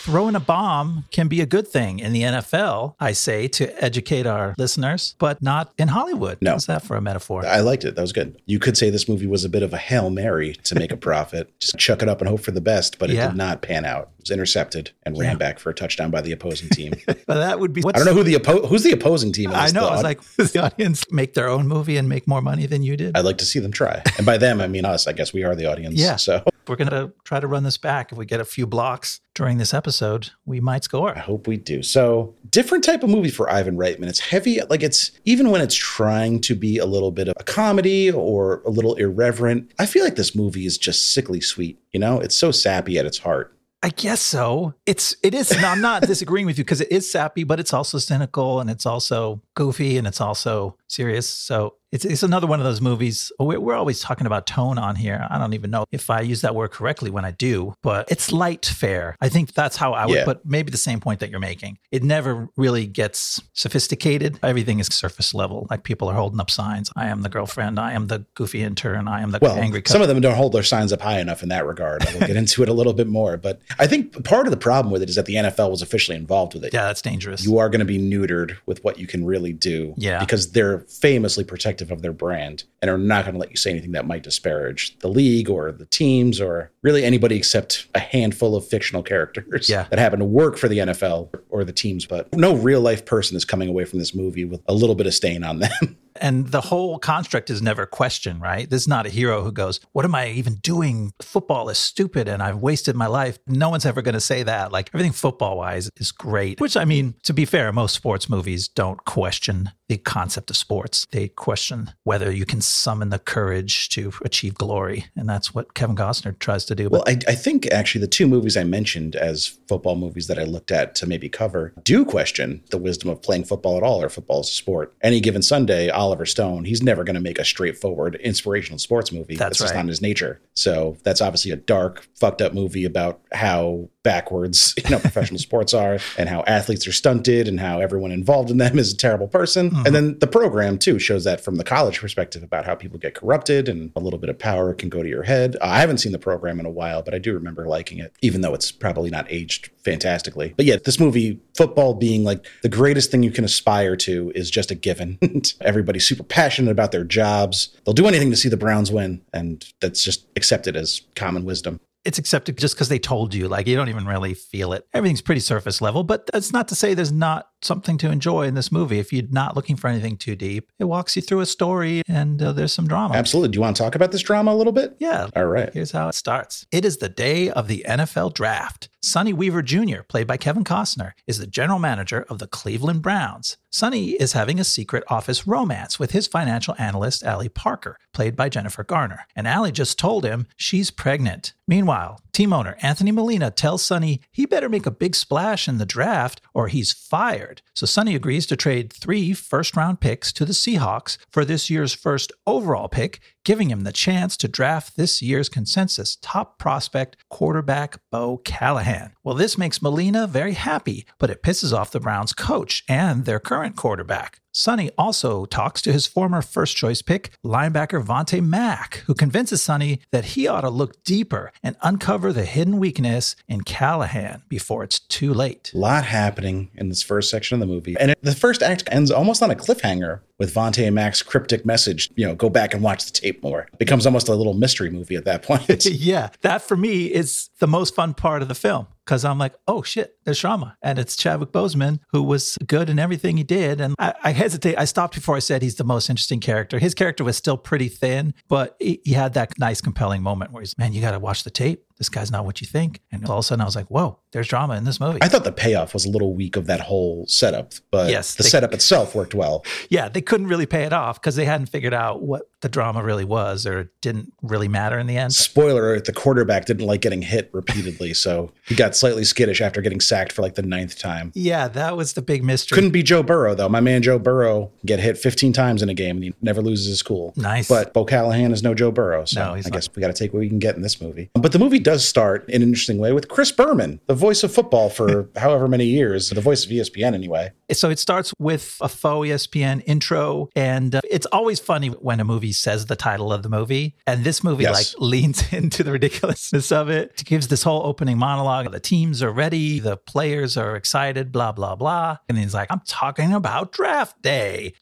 Throwing 0.07 0.37
a 0.37 0.41
bomb 0.41 1.05
can 1.11 1.27
be 1.27 1.41
a 1.41 1.47
good 1.47 1.67
thing 1.67 1.99
in 1.99 2.13
the 2.13 2.23
NFL, 2.23 2.95
I 3.01 3.11
say, 3.11 3.49
to 3.49 3.85
educate 3.85 4.25
our 4.25 4.55
listeners, 4.57 5.17
but 5.19 5.43
not 5.43 5.73
in 5.79 5.89
Hollywood. 5.89 6.39
No. 6.41 6.53
What's 6.53 6.67
that 6.67 6.85
for 6.85 6.95
a 6.97 7.01
metaphor? 7.01 7.45
I 7.45 7.59
liked 7.59 7.85
it. 7.85 7.97
That 7.97 8.03
was 8.03 8.13
good. 8.13 8.41
You 8.47 8.61
could 8.61 8.77
say 8.77 8.89
this 8.89 9.09
movie 9.09 9.27
was 9.27 9.45
a 9.45 9.49
bit 9.49 9.65
of 9.65 9.73
a 9.73 9.77
Hail 9.77 10.11
Mary 10.11 10.53
to 10.63 10.77
make 10.77 10.93
a 10.93 10.97
profit. 11.09 11.53
Just 11.59 11.77
chuck 11.79 12.03
it 12.03 12.09
up 12.09 12.21
and 12.21 12.29
hope 12.29 12.41
for 12.41 12.53
the 12.53 12.61
best, 12.61 13.01
but 13.01 13.11
it 13.11 13.15
Yeah. 13.15 13.27
did 13.29 13.37
not 13.37 13.63
pan 13.63 13.85
out. 13.85 14.11
It 14.19 14.23
was 14.23 14.31
intercepted 14.31 14.93
and 15.03 15.19
ran 15.19 15.39
back 15.39 15.59
for 15.59 15.71
a 15.71 15.75
touchdown 15.75 16.13
by 16.13 16.21
the 16.21 16.31
opposing 16.31 16.69
team. 16.69 16.93
But 17.27 17.39
that 17.39 17.59
would 17.59 17.73
be. 17.73 17.83
I 17.85 17.91
don't 17.91 18.05
know 18.07 18.15
who 18.15 18.23
the 18.23 18.35
oppo- 18.35 18.69
who's 18.69 18.85
the 18.85 18.93
opposing 18.93 19.33
team 19.33 19.51
is. 19.51 19.57
I 19.57 19.71
know. 19.73 19.89
I 19.89 19.93
was 19.95 20.05
like, 20.05 20.21
does 20.37 20.53
the 20.53 20.63
audience 20.63 21.11
make 21.11 21.35
their 21.35 21.49
own 21.49 21.67
movie 21.67 21.97
and 21.97 22.09
make 22.09 22.29
more 22.29 22.41
money 22.41 22.67
than 22.67 22.85
you 22.85 22.97
did? 22.97 23.17
I'd 23.17 23.25
like 23.25 23.39
to 23.39 23.45
see 23.45 23.59
them 23.59 23.73
try. 23.73 24.01
And 24.17 24.25
by 24.25 24.39
them, 24.39 24.61
I 24.61 24.69
mean 24.69 24.85
us. 24.85 25.09
I 25.09 25.13
guess 25.13 25.33
we 25.33 25.43
are 25.43 25.57
the 25.57 25.67
audience. 25.67 25.97
Yeah. 25.97 26.15
So 26.15 26.45
We're 26.69 26.77
going 26.77 26.91
to 26.91 27.13
try 27.25 27.41
to 27.41 27.47
run 27.47 27.63
this 27.63 27.77
back. 27.77 28.13
If 28.13 28.19
we 28.19 28.27
get 28.27 28.41
a 28.41 28.45
few 28.45 28.67
blocks 28.67 29.21
during 29.35 29.59
this 29.59 29.75
episode, 29.75 30.31
we 30.45 30.61
might 30.61 30.85
score. 30.85 31.17
I 31.17 31.21
hope 31.21 31.47
we 31.47 31.57
do. 31.57 31.83
So 31.83 32.35
different 32.51 32.85
type 32.85 33.03
of 33.03 33.11
movie 33.11 33.31
for 33.31 33.51
Ivan 33.51 33.77
Reitman. 33.77 34.09
It's 34.09 34.21
heavy, 34.21 34.61
like 34.69 34.83
it's 34.83 35.13
even 35.25 35.51
when 35.51 35.61
it's 35.61 35.75
trying 35.75 36.41
to 36.43 36.55
be 36.55 36.79
a 36.79 36.87
little 36.87 37.11
bit 37.11 37.29
of 37.29 37.35
a 37.39 37.45
comedy 37.45 38.11
or 38.11 38.63
a 38.65 38.71
little 38.71 38.95
irreverent. 38.95 39.73
I 39.79 39.87
feel 39.87 40.05
like 40.05 40.17
this 40.17 40.35
movie 40.35 40.67
is 40.67 40.79
just 40.79 41.13
sickly 41.13 41.41
sweet. 41.41 41.79
You 41.93 42.01
know, 42.01 42.21
it's 42.21 42.37
so 42.37 42.51
sappy 42.51 42.99
at 42.99 43.07
its 43.07 43.19
heart. 43.19 43.53
I 43.83 43.91
guess 43.91 44.21
so. 44.21 44.75
It's 44.87 45.15
it 45.23 45.35
is. 45.35 45.57
No, 45.61 45.69
I'm 45.69 45.81
not 45.81 46.03
disagreeing 46.07 46.47
with 46.47 46.59
you 46.59 46.65
because 46.65 46.81
it 46.81 46.91
is 46.91 47.11
sappy, 47.11 47.45
but 47.45 47.61
it's 47.61 47.73
also 47.73 47.99
cynical 47.99 48.59
and 48.59 48.69
it's 48.69 48.87
also 48.87 49.43
goofy 49.55 49.97
and 49.97 50.07
it's 50.07 50.21
also 50.21 50.77
serious. 50.89 51.29
So 51.29 51.75
it's 51.97 52.05
it's 52.05 52.23
another 52.23 52.47
one 52.47 52.61
of 52.61 52.65
those 52.65 52.81
movies. 52.81 53.33
We're, 53.39 53.59
we're 53.61 53.75
always 53.75 54.01
talking 54.01 54.27
about 54.27 54.47
tone 54.47 54.79
on 54.79 54.97
here. 54.97 55.27
I 55.31 55.39
don't 55.39 55.55
even 55.55 55.71
know 55.71 55.85
if 55.91 56.11
I 56.11 56.21
use 56.21 56.41
that 56.43 56.55
word 56.55 56.71
correctly 56.71 57.11
when 57.11 57.25
I 57.25 57.31
do, 57.33 57.75
but 57.83 58.11
it's 58.11 58.31
light 58.33 58.67
fare. 58.67 59.17
I 59.21 59.29
think 59.29 59.53
that's 59.55 59.77
how 59.77 59.93
I 59.93 60.07
would 60.07 60.15
Yeah. 60.15 60.25
put 60.25 60.45
maybe 60.45 60.71
the 60.71 60.77
same 60.89 61.01
point 61.01 61.21
that 61.21 61.31
you're 61.31 61.41
making. 61.41 61.79
It 61.91 62.03
never 62.03 62.49
really 62.57 62.87
gets 62.87 63.41
sophisticated. 63.55 64.39
Everything 64.43 64.79
is 64.81 64.87
surface 64.89 65.35
level. 65.35 65.67
Like 65.71 65.83
people 65.85 66.09
are 66.09 66.15
holding 66.15 66.41
up 66.41 66.51
signs. 66.51 66.91
I 66.97 67.07
am 67.07 67.23
the 67.23 67.29
girlfriend. 67.29 67.79
I 67.79 67.93
am 67.93 68.07
the 68.09 68.25
goofy 68.35 68.63
intern. 68.63 69.09
I 69.09 69.23
am 69.23 69.31
the 69.31 69.39
Well, 69.43 69.57
angry. 69.57 69.83
some 69.87 70.03
of 70.03 70.09
them 70.09 70.21
don't 70.21 70.35
hold 70.37 70.53
their 70.53 70.63
signs 70.63 70.93
up 70.93 71.01
high 71.01 71.19
enough 71.21 71.43
in 71.43 71.49
that 71.51 71.67
regard. 71.67 72.05
We'll 72.13 72.27
get 72.27 72.37
into 72.37 72.63
it 72.63 72.69
a 72.69 72.73
little 72.73 72.93
bit 72.93 73.07
more. 73.07 73.37
But 73.37 73.61
I 73.79 73.87
think 73.87 74.25
part 74.25 74.47
of 74.47 74.51
the 74.51 74.57
problem 74.57 74.93
with 74.93 75.03
it 75.03 75.09
is 75.09 75.17
that 75.17 75.27
the 75.27 75.35
NFL 75.37 75.71
was 75.71 75.83
officially 75.83 76.17
involved 76.17 76.55
with 76.55 76.65
it. 76.65 76.73
yeah, 76.75 76.85
that's 76.87 77.03
dangerous. 77.03 77.45
You 77.45 77.59
are 77.59 77.69
going 77.69 77.81
to 77.81 77.85
be 77.87 77.99
neutered 77.99 78.57
with 78.67 78.83
what 78.85 78.99
you 78.99 79.07
can 79.07 79.25
really 79.25 79.53
do. 79.53 79.95
Yeah. 79.97 80.21
Because 80.21 80.53
they're 80.53 80.81
famously 80.81 81.45
protective 81.45 81.86
of 81.91 82.03
their 82.03 82.13
brand 82.13 82.65
and 82.83 82.91
are 82.91 82.99
not 82.99 83.25
going 83.25 83.35
to 83.35 83.39
let 83.39 83.51
you 83.51 83.57
say 83.57 83.71
anything 83.71 83.93
that 83.93 84.07
might 84.07 84.23
disparage 84.23 84.99
the 85.01 85.09
league 85.09 85.49
or 85.51 85.73
the 85.73 85.87
teams 85.87 86.41
or 86.41 86.71
really 86.83 87.05
anybody 87.05 87.37
except 87.37 87.87
a 87.95 87.99
handful 87.99 88.55
of 88.57 88.67
fictional 88.67 89.03
characters 89.03 89.69
Yeah. 89.69 89.87
that 89.91 89.99
happen 89.99 90.19
to 90.21 90.25
work 90.25 90.57
for 90.59 90.69
the 90.69 90.79
NFL 90.79 91.31
or 91.49 91.65
the 91.65 91.73
teams. 91.73 92.07
But 92.07 92.35
no 92.35 92.55
real 92.55 92.81
life 92.81 93.05
person 93.05 93.37
is 93.37 93.45
coming 93.45 93.69
away 93.69 93.85
from 93.85 93.99
this 93.99 94.15
movie 94.15 94.45
with 94.45 94.61
a 94.67 94.75
little 94.75 94.95
bit 94.95 95.07
of 95.07 95.15
stain 95.15 95.45
on 95.45 95.61
them. 95.61 95.71
And 96.21 96.49
the 96.49 96.61
whole 96.61 96.99
construct 96.99 97.51
is 97.51 97.63
never 97.63 97.87
questioned, 97.87 98.41
right? 98.41 98.69
This 98.69 98.83
is 98.83 98.89
not 98.89 99.07
a 99.07 99.11
hero 99.11 99.43
who 99.43 99.53
goes, 99.53 99.81
What 99.93 100.05
am 100.05 100.15
I 100.15 100.31
even 100.31 100.57
doing? 100.57 101.13
Football 101.21 101.69
is 101.69 101.79
stupid 101.79 102.29
and 102.29 102.43
I've 102.43 102.59
wasted 102.59 102.97
my 102.97 103.07
life. 103.07 103.39
No 103.47 103.71
one's 103.71 103.87
ever 103.87 104.03
going 104.03 104.15
to 104.15 104.21
say 104.21 104.43
that. 104.43 104.73
Like 104.73 104.91
everything 104.93 105.13
football 105.13 105.57
wise 105.59 105.91
is 105.97 106.13
great, 106.13 106.61
which 106.61 106.77
I 106.77 106.85
mean, 106.85 107.15
to 107.25 107.33
be 107.33 107.45
fair, 107.45 107.73
most 107.73 107.95
sports 107.95 108.29
movies 108.29 108.69
don't 108.69 109.05
question 109.05 109.71
the 109.89 109.99
concept 109.99 110.51
of 110.51 110.57
sports. 110.57 111.07
They 111.11 111.29
question 111.29 111.93
whether 112.05 112.31
you 112.31 112.45
can 112.45 112.61
summon 112.61 113.11
the 113.11 113.19
courage 113.19 113.89
to 113.91 114.13
achieve 114.25 114.55
glory. 114.55 115.07
And 115.17 115.29
that's 115.29 115.55
what 115.55 115.75
Kevin 115.75 115.97
Costner 115.97 116.39
tries 116.39 116.65
to 116.67 116.75
do. 116.75 116.89
Well, 116.89 117.05
I, 117.07 117.19
I 117.29 117.35
think 117.35 117.67
actually 117.73 118.01
the 118.01 118.09
two 118.09 118.27
movies 118.27 118.57
I 118.57 118.65
mentioned 118.65 119.17
as 119.17 119.47
football 119.69 119.97
movies 119.97 120.27
that 120.27 120.39
I 120.39 120.45
looked 120.45 120.73
at 120.73 120.95
to 120.97 121.07
maybe 121.07 121.29
cover 121.29 121.73
do 121.83 122.05
question 122.05 122.63
the 122.71 122.79
wisdom 122.79 123.11
of 123.11 123.23
playing 123.23 123.45
football 123.45 123.77
at 123.77 123.83
all 123.83 124.03
or 124.03 124.09
football 124.09 124.41
as 124.41 124.49
a 124.49 124.53
sport. 124.53 124.95
Any 125.03 125.21
given 125.21 125.43
Sunday, 125.43 125.91
Oliver 126.07 126.25
Stone, 126.25 126.65
he's 126.65 126.85
never 126.85 127.03
going 127.03 127.17
to 127.17 127.21
make 127.21 127.41
a 127.41 127.45
straightforward 127.45 128.15
inspirational 128.17 128.79
sports 128.79 129.11
movie. 129.11 129.35
That's 129.35 129.59
just 129.59 129.71
right. 129.71 129.79
not 129.79 129.83
in 129.83 129.89
his 129.89 130.01
nature. 130.01 130.41
So 130.55 130.97
that's 131.03 131.21
obviously 131.21 131.51
a 131.51 131.57
dark, 131.57 132.07
fucked 132.15 132.41
up 132.41 132.55
movie 132.55 132.85
about 132.85 133.21
how 133.33 133.89
backwards 134.07 134.73
you 134.85 134.89
know 134.89 135.01
professional 135.01 135.37
sports 135.37 135.75
are 135.75 135.99
and 136.17 136.29
how 136.29 136.45
athletes 136.47 136.87
are 136.87 136.93
stunted 136.93 137.49
and 137.49 137.59
how 137.59 137.81
everyone 137.81 138.13
involved 138.13 138.53
in 138.53 138.59
them 138.59 138.79
is 138.79 138.93
a 138.93 138.97
terrible 138.97 139.27
person. 139.27 139.69
Mm-hmm. 139.69 139.85
and 139.85 139.95
then 139.97 140.19
the 140.21 140.29
program 140.29 140.79
too 140.79 141.01
shows 141.01 141.25
that 141.25 141.41
from 141.41 141.57
the 141.57 141.65
college 141.65 141.99
perspective 141.99 142.45
about 142.45 142.65
how 142.65 142.77
people 142.77 143.01
get 143.01 143.17
corrupted 143.17 143.69
and 143.69 143.91
a 143.97 144.01
little 144.01 144.21
bit 144.21 144.31
of 144.31 144.39
power 144.39 144.73
can 144.75 144.89
go 144.89 145.03
to 145.03 145.09
your 145.09 145.25
head. 145.25 145.57
I 145.61 145.81
haven't 145.81 145.99
seen 145.99 146.13
the 146.13 146.21
program 146.21 146.61
in 146.61 146.67
a 146.67 146.71
while 146.71 147.03
but 147.03 147.15
i 147.15 147.19
do 147.19 147.35
remember 147.35 147.67
liking 147.67 147.99
it 147.99 148.13
even 148.23 148.43
though 148.43 148.55
it's 148.55 148.71
probably 148.71 149.11
not 149.11 149.27
aged 149.29 149.71
fantastically. 149.85 150.55
But 150.57 150.67
yeah 150.67 150.77
this 150.85 151.01
movie 151.01 151.41
football 151.57 151.95
being 151.95 152.23
like 152.23 152.47
the 152.63 152.69
greatest 152.69 153.11
thing 153.11 153.25
you 153.25 153.33
can 153.33 153.45
aspire 153.45 153.97
to 153.97 154.31
is 154.37 154.53
just 154.53 154.71
a 154.71 154.77
given. 154.77 155.19
Everybody's 155.61 156.07
super 156.07 156.23
passionate 156.23 156.71
about 156.71 156.93
their 156.93 157.05
jobs. 157.05 157.77
They'll 157.85 157.93
do 157.93 158.07
anything 158.07 158.31
to 158.31 158.37
see 158.37 158.49
the 158.49 158.57
browns 158.57 158.93
win 158.93 159.23
and 159.33 159.65
that's 159.81 160.05
just 160.05 160.27
accepted 160.37 160.77
as 160.77 161.03
common 161.17 161.45
wisdom 161.45 161.81
it's 162.07 162.19
accepted 162.19 162.57
just 162.57 162.75
because 162.75 162.89
they 162.89 162.99
told 162.99 163.35
you. 163.35 163.49
Like 163.49 163.67
you 163.67 163.77
don't 163.77 163.89
even 163.89 164.07
really 164.07 164.33
feel 164.35 164.73
it. 164.73 164.87
Everything's 164.95 165.21
pretty 165.21 165.41
surface 165.41 165.81
level, 165.81 166.05
but 166.05 166.27
that's 166.33 166.53
not 166.53 166.69
to 166.69 166.75
say 166.75 166.95
there's 166.95 167.13
not 167.13 167.49
something 167.63 167.99
to 167.99 168.11
enjoy 168.11 168.43
in 168.47 168.55
this 168.55 168.71
movie. 168.71 168.99
If 168.99 169.13
you're 169.13 169.25
not 169.31 169.57
looking 169.57 169.77
for 169.77 169.89
anything 169.89 170.17
too 170.17 170.37
deep, 170.37 170.71
it 170.79 170.85
walks 170.85 171.17
you 171.17 171.23
through 171.23 171.41
a 171.41 171.47
story 171.47 172.03
and 172.09 172.41
uh, 172.41 172.53
there's 172.53 172.73
some 172.73 172.87
drama. 172.87 173.15
absolutely 173.15 173.51
do 173.51 173.57
you 173.57 173.61
want 173.63 173.77
to 173.77 173.83
talk 173.83 173.95
about 173.95 174.13
this 174.13 174.23
drama 174.23 174.53
a 174.53 174.57
little 174.57 174.73
bit 174.73 174.97
Yeah. 175.01 175.29
all 175.35 175.47
right 175.47 175.71
Here's 175.75 175.91
how 175.91 176.09
it 176.09 176.15
starts. 176.15 176.67
It 176.73 176.85
is 176.85 176.99
the 176.99 177.09
day 177.09 177.51
of 177.51 177.67
the 177.69 177.85
NFL 177.89 178.35
draft. 178.35 178.89
Sonny 179.07 179.33
Weaver 179.33 179.63
Jr., 179.63 180.03
played 180.09 180.27
by 180.27 180.37
Kevin 180.37 180.65
Costner, 180.65 181.13
is 181.29 181.39
the 181.39 181.47
general 181.47 181.79
manager 181.79 182.27
of 182.29 182.41
the 182.41 182.49
Cleveland 182.49 183.03
Browns. 183.03 183.57
Sonny 183.71 184.13
is 184.13 184.33
having 184.33 184.59
a 184.59 184.65
secret 184.65 185.05
office 185.09 185.47
romance 185.47 185.97
with 185.97 186.11
his 186.11 186.27
financial 186.27 186.75
analyst, 186.77 187.23
Allie 187.23 187.49
Parker, 187.49 187.99
played 188.13 188.35
by 188.35 188.49
Jennifer 188.49 188.83
Garner. 188.83 189.27
And 189.37 189.47
Allie 189.47 189.71
just 189.71 189.97
told 189.97 190.25
him 190.25 190.49
she's 190.57 190.91
pregnant. 190.91 191.53
Meanwhile, 191.69 192.21
team 192.33 192.53
owner 192.53 192.77
Anthony 192.81 193.13
Molina 193.13 193.51
tells 193.51 193.85
Sonny 193.85 194.23
he 194.33 194.47
better 194.47 194.69
make 194.69 194.87
a 194.87 194.91
big 194.91 195.15
splash 195.15 195.69
in 195.69 195.79
the 195.79 195.87
draft 195.87 196.41
or 196.55 196.69
he's 196.69 196.93
fired. 196.93 197.61
So 197.75 197.87
Sonny 197.87 198.15
agrees 198.15 198.47
to 198.47 198.57
trade 198.57 198.93
three 198.93 199.35
first 199.35 199.77
round 199.77 200.01
picks 200.01 200.33
to 200.33 200.45
the 200.45 200.53
Seahawks 200.53 201.19
for 201.29 201.45
this 201.45 201.69
year's 201.69 201.93
first 201.93 202.33
overall 202.47 202.89
pick, 202.89 203.21
giving 203.47 203.71
him 203.71 203.83
the 203.83 203.93
chance 203.93 204.37
to 204.37 204.49
draft 204.49 204.97
this 204.97 205.23
year's 205.23 205.49
consensus 205.49 206.19
top 206.21 206.59
prospect 206.59 207.17
quarterback 207.31 208.01
Bo 208.11 208.39
Callahan. 208.39 209.13
Well, 209.23 209.37
this 209.37 209.57
makes 209.57 209.81
Molina 209.81 210.27
very 210.27 210.55
happy, 210.55 211.07
but 211.21 211.31
it 211.31 211.45
pisses 211.45 211.73
off 211.73 211.93
the 211.93 212.01
Browns 212.01 212.33
coach 212.33 212.83
and 212.89 213.25
their 213.25 213.39
current 213.39 213.77
quarterback. 213.77 214.41
Sonny 214.57 214.91
also 214.97 215.45
talks 215.45 215.83
to 215.83 215.93
his 215.93 216.07
former 216.07 216.41
first 216.41 216.79
choice 216.79 217.03
pick, 217.03 217.31
linebacker 217.45 218.03
Vontae 218.03 218.43
Mack, 218.43 219.03
who 219.07 219.13
convinces 219.13 219.63
Sonny 219.63 220.01
that 220.13 220.25
he 220.25 220.49
ought 220.49 220.63
to 220.63 220.71
look 220.71 221.05
deeper 221.05 221.53
and 221.63 221.77
uncover 221.83 222.33
the 222.33 222.47
hidden 222.47 222.79
weakness 222.79 223.37
in 223.47 223.61
Callahan 223.61 224.43
before 224.49 224.83
it's 224.83 224.99
too 224.99 225.35
late. 225.35 225.73
A 225.75 225.79
lot 225.79 226.07
happening 226.07 226.71
in 226.75 226.89
this 226.89 227.03
first 227.03 227.31
section 227.31 227.57
of 227.57 227.69
the 227.69 227.73
movie. 227.73 227.97
And 228.01 228.15
the 228.23 228.35
first 228.35 228.63
act 228.63 228.85
ends 228.91 229.11
almost 229.11 229.43
on 229.43 229.51
a 229.51 229.55
cliffhanger 229.55 230.21
with 230.39 230.55
Vontae 230.55 230.87
and 230.87 230.95
Mack's 230.95 231.23
cryptic 231.23 231.67
message, 231.67 232.11
you 232.17 232.27
know, 232.27 232.35
go 232.35 232.49
back 232.49 232.73
and 232.73 232.83
watch 232.83 233.05
the 233.05 233.13
tape 233.13 233.43
more. 233.43 233.69
It 233.75 233.79
becomes 233.79 234.07
almost 234.07 234.29
a 234.29 234.35
little 234.35 234.55
mystery 234.55 234.89
movie 234.89 235.17
at 235.17 235.27
that 235.27 235.43
point. 235.43 235.85
yeah, 235.85 236.31
that 236.41 236.63
for 236.63 236.79
me 236.79 237.13
is 237.13 237.51
the 237.59 237.67
most 237.67 237.95
fun 237.95 238.15
part 238.15 238.41
of 238.41 238.49
the 238.49 238.55
film 238.55 238.87
because 239.07 239.25
I'm 239.25 239.39
like, 239.39 239.55
oh 239.69 239.83
shit, 239.83 240.17
there's 240.25 240.41
drama. 240.41 240.77
And 240.83 240.99
it's 240.99 241.17
Chadwick 241.17 241.53
Boseman 241.53 242.01
who 242.11 242.23
was 242.23 242.59
good 242.67 242.91
in 242.91 242.99
everything 242.99 243.37
he 243.37 243.45
did. 243.45 243.81
And 243.81 243.95
I, 243.99 244.15
I 244.25 244.33
hesitate. 244.33 244.77
I 244.77 244.85
stopped 244.85 245.15
before 245.15 245.37
I 245.37 245.39
said 245.39 245.63
he's 245.63 245.77
the 245.77 245.85
most 245.85 246.11
interesting 246.11 246.41
character. 246.41 246.79
His 246.81 246.95
character 246.95 247.23
was 247.23 247.37
still 247.37 247.57
pretty 247.57 247.89
thin, 247.89 248.35
but 248.49 248.77
he, 248.81 249.01
he 249.05 249.13
had 249.13 249.35
that 249.35 249.59
nice, 249.59 249.81
compelling 249.81 250.23
moment 250.23 250.51
where 250.51 250.61
he's, 250.63 250.77
man, 250.77 250.93
you 250.93 251.01
got 251.01 251.13
to 251.13 251.21
watch 251.21 251.45
the 251.45 251.51
tape. 251.51 251.85
This 251.99 252.09
guy's 252.09 252.31
not 252.31 252.45
what 252.45 252.61
you 252.61 252.67
think. 252.67 253.01
And 253.11 253.25
all 253.27 253.39
of 253.39 253.41
a 253.41 253.43
sudden 253.43 253.63
I 253.63 253.65
was 253.65 253.77
like, 253.77 253.87
whoa, 253.87 254.19
there's 254.33 254.49
drama 254.49 254.77
in 254.77 254.85
this 254.85 255.01
movie. 255.01 255.19
I 255.23 255.29
thought 255.29 255.45
the 255.45 255.53
payoff 255.53 255.95
was 255.95 256.05
a 256.05 256.11
little 256.11 256.35
weak 256.35 256.57
of 256.57 256.67
that 256.67 256.81
whole 256.81 257.27
setup, 257.27 257.73
but 257.91 258.11
Yes, 258.11 258.35
the 258.35 258.43
they- 258.43 258.49
setup 258.51 258.73
itself 258.75 259.15
worked 259.15 259.35
well. 259.35 259.65
yeah, 259.89 260.09
they 260.09 260.21
couldn't 260.21 260.47
really 260.49 260.67
pay 260.67 260.83
it 260.85 260.93
off 260.93 261.21
because 261.21 261.37
they 261.37 261.45
hadn't 261.47 261.67
figured 261.67 261.95
out 261.95 262.23
what 262.23 262.49
the 262.61 262.69
drama 262.69 263.03
really 263.03 263.25
was 263.25 263.67
or 263.67 263.81
it 263.81 263.89
didn't 264.01 264.33
really 264.43 264.69
matter 264.69 264.99
in 264.99 265.07
the 265.07 265.17
end. 265.17 265.33
Spoiler 265.35 265.99
the 266.01 266.13
quarterback 266.13 266.65
didn't 266.67 266.87
like 266.87 267.01
getting 267.01 267.23
hit 267.23 267.49
repeatedly, 267.53 268.13
so 268.15 268.53
he 268.67 268.75
got 268.75 268.97
slightly 268.97 269.25
skittish 269.25 269.61
after 269.61 269.81
getting 269.81 270.01
sacked 270.01 270.33
for 270.33 270.43
like 270.43 270.55
the 270.55 270.63
ninth 270.63 270.99
time. 270.99 271.33
Yeah, 271.35 271.69
that 271.69 271.97
was 271.97 272.15
the 272.15 272.23
big 272.23 272.43
mystery. 272.45 272.75
Couldn't 272.75 272.91
be 272.91 273.03
Joe 273.03 273.23
Burrow 273.23 273.55
though. 273.55 273.69
My 273.69 273.81
man 273.81 274.03
Joe 274.03 274.19
Burrow 274.19 274.71
get 274.85 275.01
hit 275.01 275.17
15 275.19 275.53
times 275.53 275.83
in 275.83 275.89
a 275.89 275.95
game 275.95 276.17
and 276.17 276.25
he 276.25 276.35
never 276.43 276.61
loses 276.61 276.87
his 276.89 277.03
cool. 277.03 277.33
Nice. 277.37 277.69
But 277.69 277.93
Bo 277.95 278.05
Callahan 278.05 278.53
is 278.53 278.63
no 278.63 278.75
Joe 278.75 278.91
Burrow, 278.91 279.25
so 279.25 279.41
No, 279.45 279.53
I 279.55 279.57
not. 279.61 279.73
guess 279.73 279.89
we 279.95 280.01
got 280.01 280.09
to 280.09 280.13
take 280.15 280.33
what 280.33 280.41
we 280.41 280.49
can 280.49 280.59
get 280.59 280.77
in 280.77 280.83
this 280.83 281.01
movie. 281.01 281.31
But 281.35 281.53
the 281.53 281.59
movie 281.59 281.79
does 281.87 282.05
start 282.09 282.49
in 282.49 282.63
an 282.63 282.69
interesting 282.69 282.99
way 282.99 283.13
with 283.13 283.29
Chris 283.29 283.53
Berman, 283.53 284.01
the 284.07 284.15
voice 284.15 284.43
of 284.43 284.53
football 284.53 284.91
for 284.91 285.31
however 285.37 285.69
many 285.69 285.85
years, 285.85 286.31
the 286.31 286.41
voice 286.41 286.65
of 286.65 286.71
ESPN 286.73 287.15
anyway. 287.15 287.53
So 287.71 287.91
it 287.91 288.01
starts 288.01 288.35
with 288.41 288.77
a 288.81 288.89
faux 288.89 289.29
ESPN 289.29 289.85
intro, 289.87 290.49
and 290.57 290.97
uh, 290.97 291.01
it's 291.09 291.27
always 291.27 291.61
funny 291.61 291.87
when 291.89 292.19
a 292.19 292.25
movie 292.25 292.51
says 292.53 292.87
the 292.87 292.97
title 292.97 293.33
of 293.33 293.45
the 293.45 293.49
movie, 293.49 293.95
and 294.05 294.25
this 294.25 294.43
movie 294.43 294.65
Yes. 294.65 294.95
like 294.95 295.01
leans 295.01 295.53
into 295.53 295.85
the 295.85 295.93
ridiculousness 295.93 296.73
of 296.73 296.89
it. 296.89 297.13
It 297.21 297.25
gives 297.25 297.47
this 297.47 297.63
whole 297.63 297.87
opening 297.87 298.19
monologue. 298.19 298.73
The 298.73 298.81
teams 298.81 299.23
are 299.23 299.31
ready, 299.31 299.79
the 299.79 299.97
players 299.97 300.57
are 300.57 300.75
excited, 300.75 301.31
blah 301.31 301.53
blah 301.53 301.77
blah, 301.77 302.19
and 302.29 302.37
he's 302.37 302.53
like, 302.55 302.67
"I'm 302.73 302.83
talking 302.85 303.33
about 303.33 303.71
draft 303.71 304.21
day." 304.23 304.75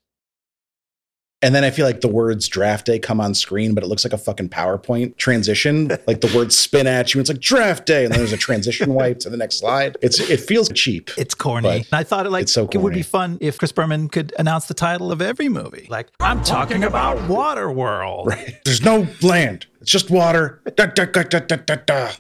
And 1.45 1.55
then 1.55 1.63
I 1.63 1.71
feel 1.71 1.85
like 1.85 2.01
the 2.01 2.09
words 2.09 2.49
draft 2.49 2.87
day 2.87 2.99
come 2.99 3.21
on 3.21 3.35
screen, 3.35 3.75
but 3.75 3.85
it 3.85 3.87
looks 3.87 4.03
like 4.03 4.15
a 4.15 4.19
fucking 4.19 4.49
PowerPoint 4.49 5.19
transition. 5.19 5.89
like 6.07 6.23
the 6.23 6.33
words 6.35 6.59
spin 6.59 6.87
at 6.87 7.13
you. 7.13 7.21
It's 7.21 7.29
like 7.29 7.39
draft 7.39 7.85
day. 7.85 8.05
And 8.05 8.13
then 8.15 8.21
there's 8.21 8.33
a 8.33 8.39
transition 8.39 8.95
wipe 8.95 9.19
to 9.21 9.29
the 9.29 9.37
next 9.37 9.59
slide. 9.59 9.99
It's 10.01 10.19
it 10.19 10.41
feels 10.41 10.71
cheap. 10.71 11.11
It's 11.19 11.35
corny. 11.35 11.69
And 11.69 11.87
I 11.93 12.03
thought 12.03 12.25
it 12.25 12.31
like 12.31 12.49
so 12.49 12.67
it 12.73 12.79
would 12.79 12.95
be 12.95 13.03
fun 13.03 13.37
if 13.43 13.59
Chris 13.59 13.73
Berman 13.73 14.09
could 14.09 14.33
announce 14.39 14.67
the 14.67 14.75
title 14.75 15.13
of 15.13 15.21
every 15.21 15.51
movie. 15.51 15.87
Like, 15.91 16.09
I'm 16.19 16.43
talking 16.43 16.83
about 16.83 17.19
Waterworld. 17.29 18.63
There's 18.65 18.83
no 18.83 19.07
land. 19.21 19.67
It's 19.83 19.91
just 19.91 20.11
water. 20.11 20.63
Da, 20.77 20.87
da, 20.87 21.05
da. 21.05 22.13